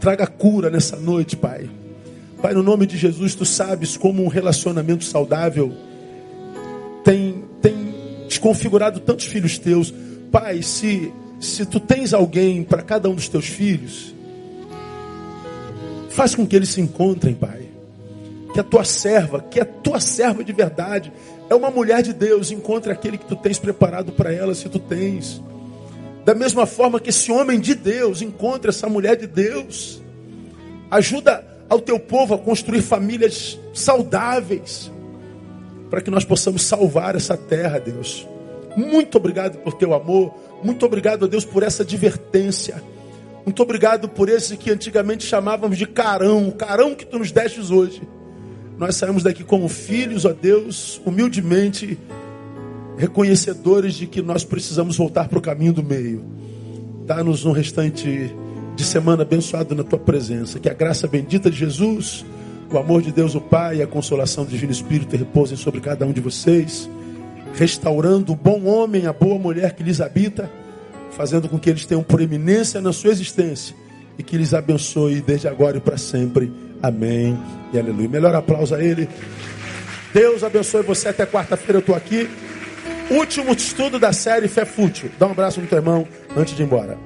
Traga 0.00 0.26
cura 0.26 0.70
nessa 0.70 0.96
noite, 0.96 1.36
Pai. 1.36 1.68
Pai, 2.40 2.52
no 2.54 2.62
nome 2.62 2.86
de 2.86 2.96
Jesus, 2.96 3.34
tu 3.34 3.44
sabes 3.44 3.96
como 3.96 4.22
um 4.22 4.28
relacionamento 4.28 5.04
saudável 5.04 5.72
tem, 7.02 7.44
tem 7.60 7.94
desconfigurado 8.26 9.00
tantos 9.00 9.26
filhos 9.26 9.58
teus. 9.58 9.92
Pai, 10.30 10.62
se 10.62 11.12
se 11.44 11.66
tu 11.66 11.78
tens 11.78 12.14
alguém 12.14 12.64
para 12.64 12.82
cada 12.82 13.08
um 13.08 13.14
dos 13.14 13.28
teus 13.28 13.46
filhos, 13.46 14.14
faz 16.08 16.34
com 16.34 16.46
que 16.46 16.56
eles 16.56 16.70
se 16.70 16.80
encontrem, 16.80 17.34
Pai. 17.34 17.68
Que 18.52 18.60
a 18.60 18.64
tua 18.64 18.84
serva, 18.84 19.42
que 19.42 19.60
a 19.60 19.64
tua 19.64 20.00
serva 20.00 20.42
de 20.42 20.52
verdade, 20.52 21.12
é 21.50 21.54
uma 21.54 21.70
mulher 21.70 22.02
de 22.02 22.12
Deus, 22.12 22.50
encontre 22.50 22.90
aquele 22.90 23.18
que 23.18 23.26
tu 23.26 23.36
tens 23.36 23.58
preparado 23.58 24.12
para 24.12 24.32
ela, 24.32 24.54
se 24.54 24.68
tu 24.68 24.78
tens. 24.78 25.42
Da 26.24 26.34
mesma 26.34 26.64
forma 26.64 26.98
que 26.98 27.10
esse 27.10 27.30
homem 27.30 27.60
de 27.60 27.74
Deus 27.74 28.22
encontre 28.22 28.70
essa 28.70 28.88
mulher 28.88 29.16
de 29.16 29.26
Deus. 29.26 30.02
Ajuda 30.90 31.44
ao 31.68 31.80
teu 31.80 31.98
povo 31.98 32.34
a 32.34 32.38
construir 32.38 32.82
famílias 32.82 33.58
saudáveis, 33.72 34.90
para 35.90 36.00
que 36.00 36.10
nós 36.10 36.24
possamos 36.24 36.62
salvar 36.62 37.14
essa 37.14 37.36
terra, 37.36 37.78
Deus. 37.78 38.26
Muito 38.76 39.18
obrigado 39.18 39.58
por 39.58 39.74
teu 39.74 39.94
amor, 39.94 40.34
muito 40.62 40.84
obrigado, 40.86 41.28
Deus, 41.28 41.44
por 41.44 41.62
essa 41.62 41.82
advertência. 41.82 42.82
Muito 43.44 43.62
obrigado 43.62 44.08
por 44.08 44.28
esse 44.28 44.56
que 44.56 44.70
antigamente 44.70 45.26
chamávamos 45.26 45.76
de 45.76 45.86
carão, 45.86 46.48
o 46.48 46.52
carão 46.52 46.94
que 46.94 47.04
tu 47.04 47.18
nos 47.18 47.30
destes 47.30 47.70
hoje. 47.70 48.02
Nós 48.78 48.96
saímos 48.96 49.22
daqui 49.22 49.44
como 49.44 49.68
filhos, 49.68 50.24
ó 50.24 50.32
Deus, 50.32 51.00
humildemente 51.04 51.98
reconhecedores 52.96 53.94
de 53.94 54.06
que 54.06 54.22
nós 54.22 54.44
precisamos 54.44 54.96
voltar 54.96 55.28
para 55.28 55.38
o 55.38 55.42
caminho 55.42 55.72
do 55.72 55.82
meio. 55.82 56.24
Dá-nos 57.06 57.44
um 57.44 57.52
restante 57.52 58.34
de 58.74 58.84
semana 58.84 59.22
abençoado 59.22 59.74
na 59.74 59.84
tua 59.84 59.98
presença. 59.98 60.58
Que 60.58 60.68
a 60.68 60.74
graça 60.74 61.06
bendita 61.06 61.50
de 61.50 61.56
Jesus, 61.56 62.24
o 62.70 62.78
amor 62.78 63.02
de 63.02 63.12
Deus 63.12 63.34
o 63.34 63.40
Pai 63.40 63.76
e 63.76 63.82
a 63.82 63.86
consolação 63.86 64.44
do 64.44 64.50
Divino 64.50 64.72
Espírito 64.72 65.16
repousem 65.16 65.56
sobre 65.56 65.80
cada 65.80 66.06
um 66.06 66.12
de 66.12 66.20
vocês, 66.20 66.88
restaurando 67.54 68.32
o 68.32 68.36
bom 68.36 68.64
homem, 68.64 69.06
a 69.06 69.12
boa 69.12 69.38
mulher 69.38 69.74
que 69.74 69.82
lhes 69.82 70.00
habita, 70.00 70.50
fazendo 71.10 71.48
com 71.48 71.58
que 71.58 71.70
eles 71.70 71.86
tenham 71.86 72.02
proeminência 72.02 72.80
na 72.80 72.92
sua 72.92 73.10
existência 73.10 73.76
e 74.18 74.22
que 74.22 74.36
lhes 74.36 74.54
abençoe 74.54 75.20
desde 75.20 75.48
agora 75.48 75.76
e 75.76 75.80
para 75.80 75.96
sempre. 75.96 76.52
Amém 76.82 77.38
e 77.72 77.78
aleluia. 77.78 78.08
Melhor 78.08 78.34
aplauso 78.34 78.74
a 78.74 78.82
Ele. 78.82 79.08
Deus 80.12 80.44
abençoe 80.44 80.82
você 80.82 81.08
até 81.08 81.26
quarta-feira. 81.26 81.78
Eu 81.78 81.80
estou 81.80 81.94
aqui. 81.94 82.28
Último 83.10 83.52
estudo 83.52 83.98
da 83.98 84.12
série 84.12 84.48
Fé 84.48 84.64
Fútil. 84.64 85.10
Dá 85.18 85.26
um 85.26 85.32
abraço 85.32 85.60
no 85.60 85.66
teu 85.66 85.78
irmão 85.78 86.06
antes 86.36 86.56
de 86.56 86.62
ir 86.62 86.66
embora. 86.66 86.98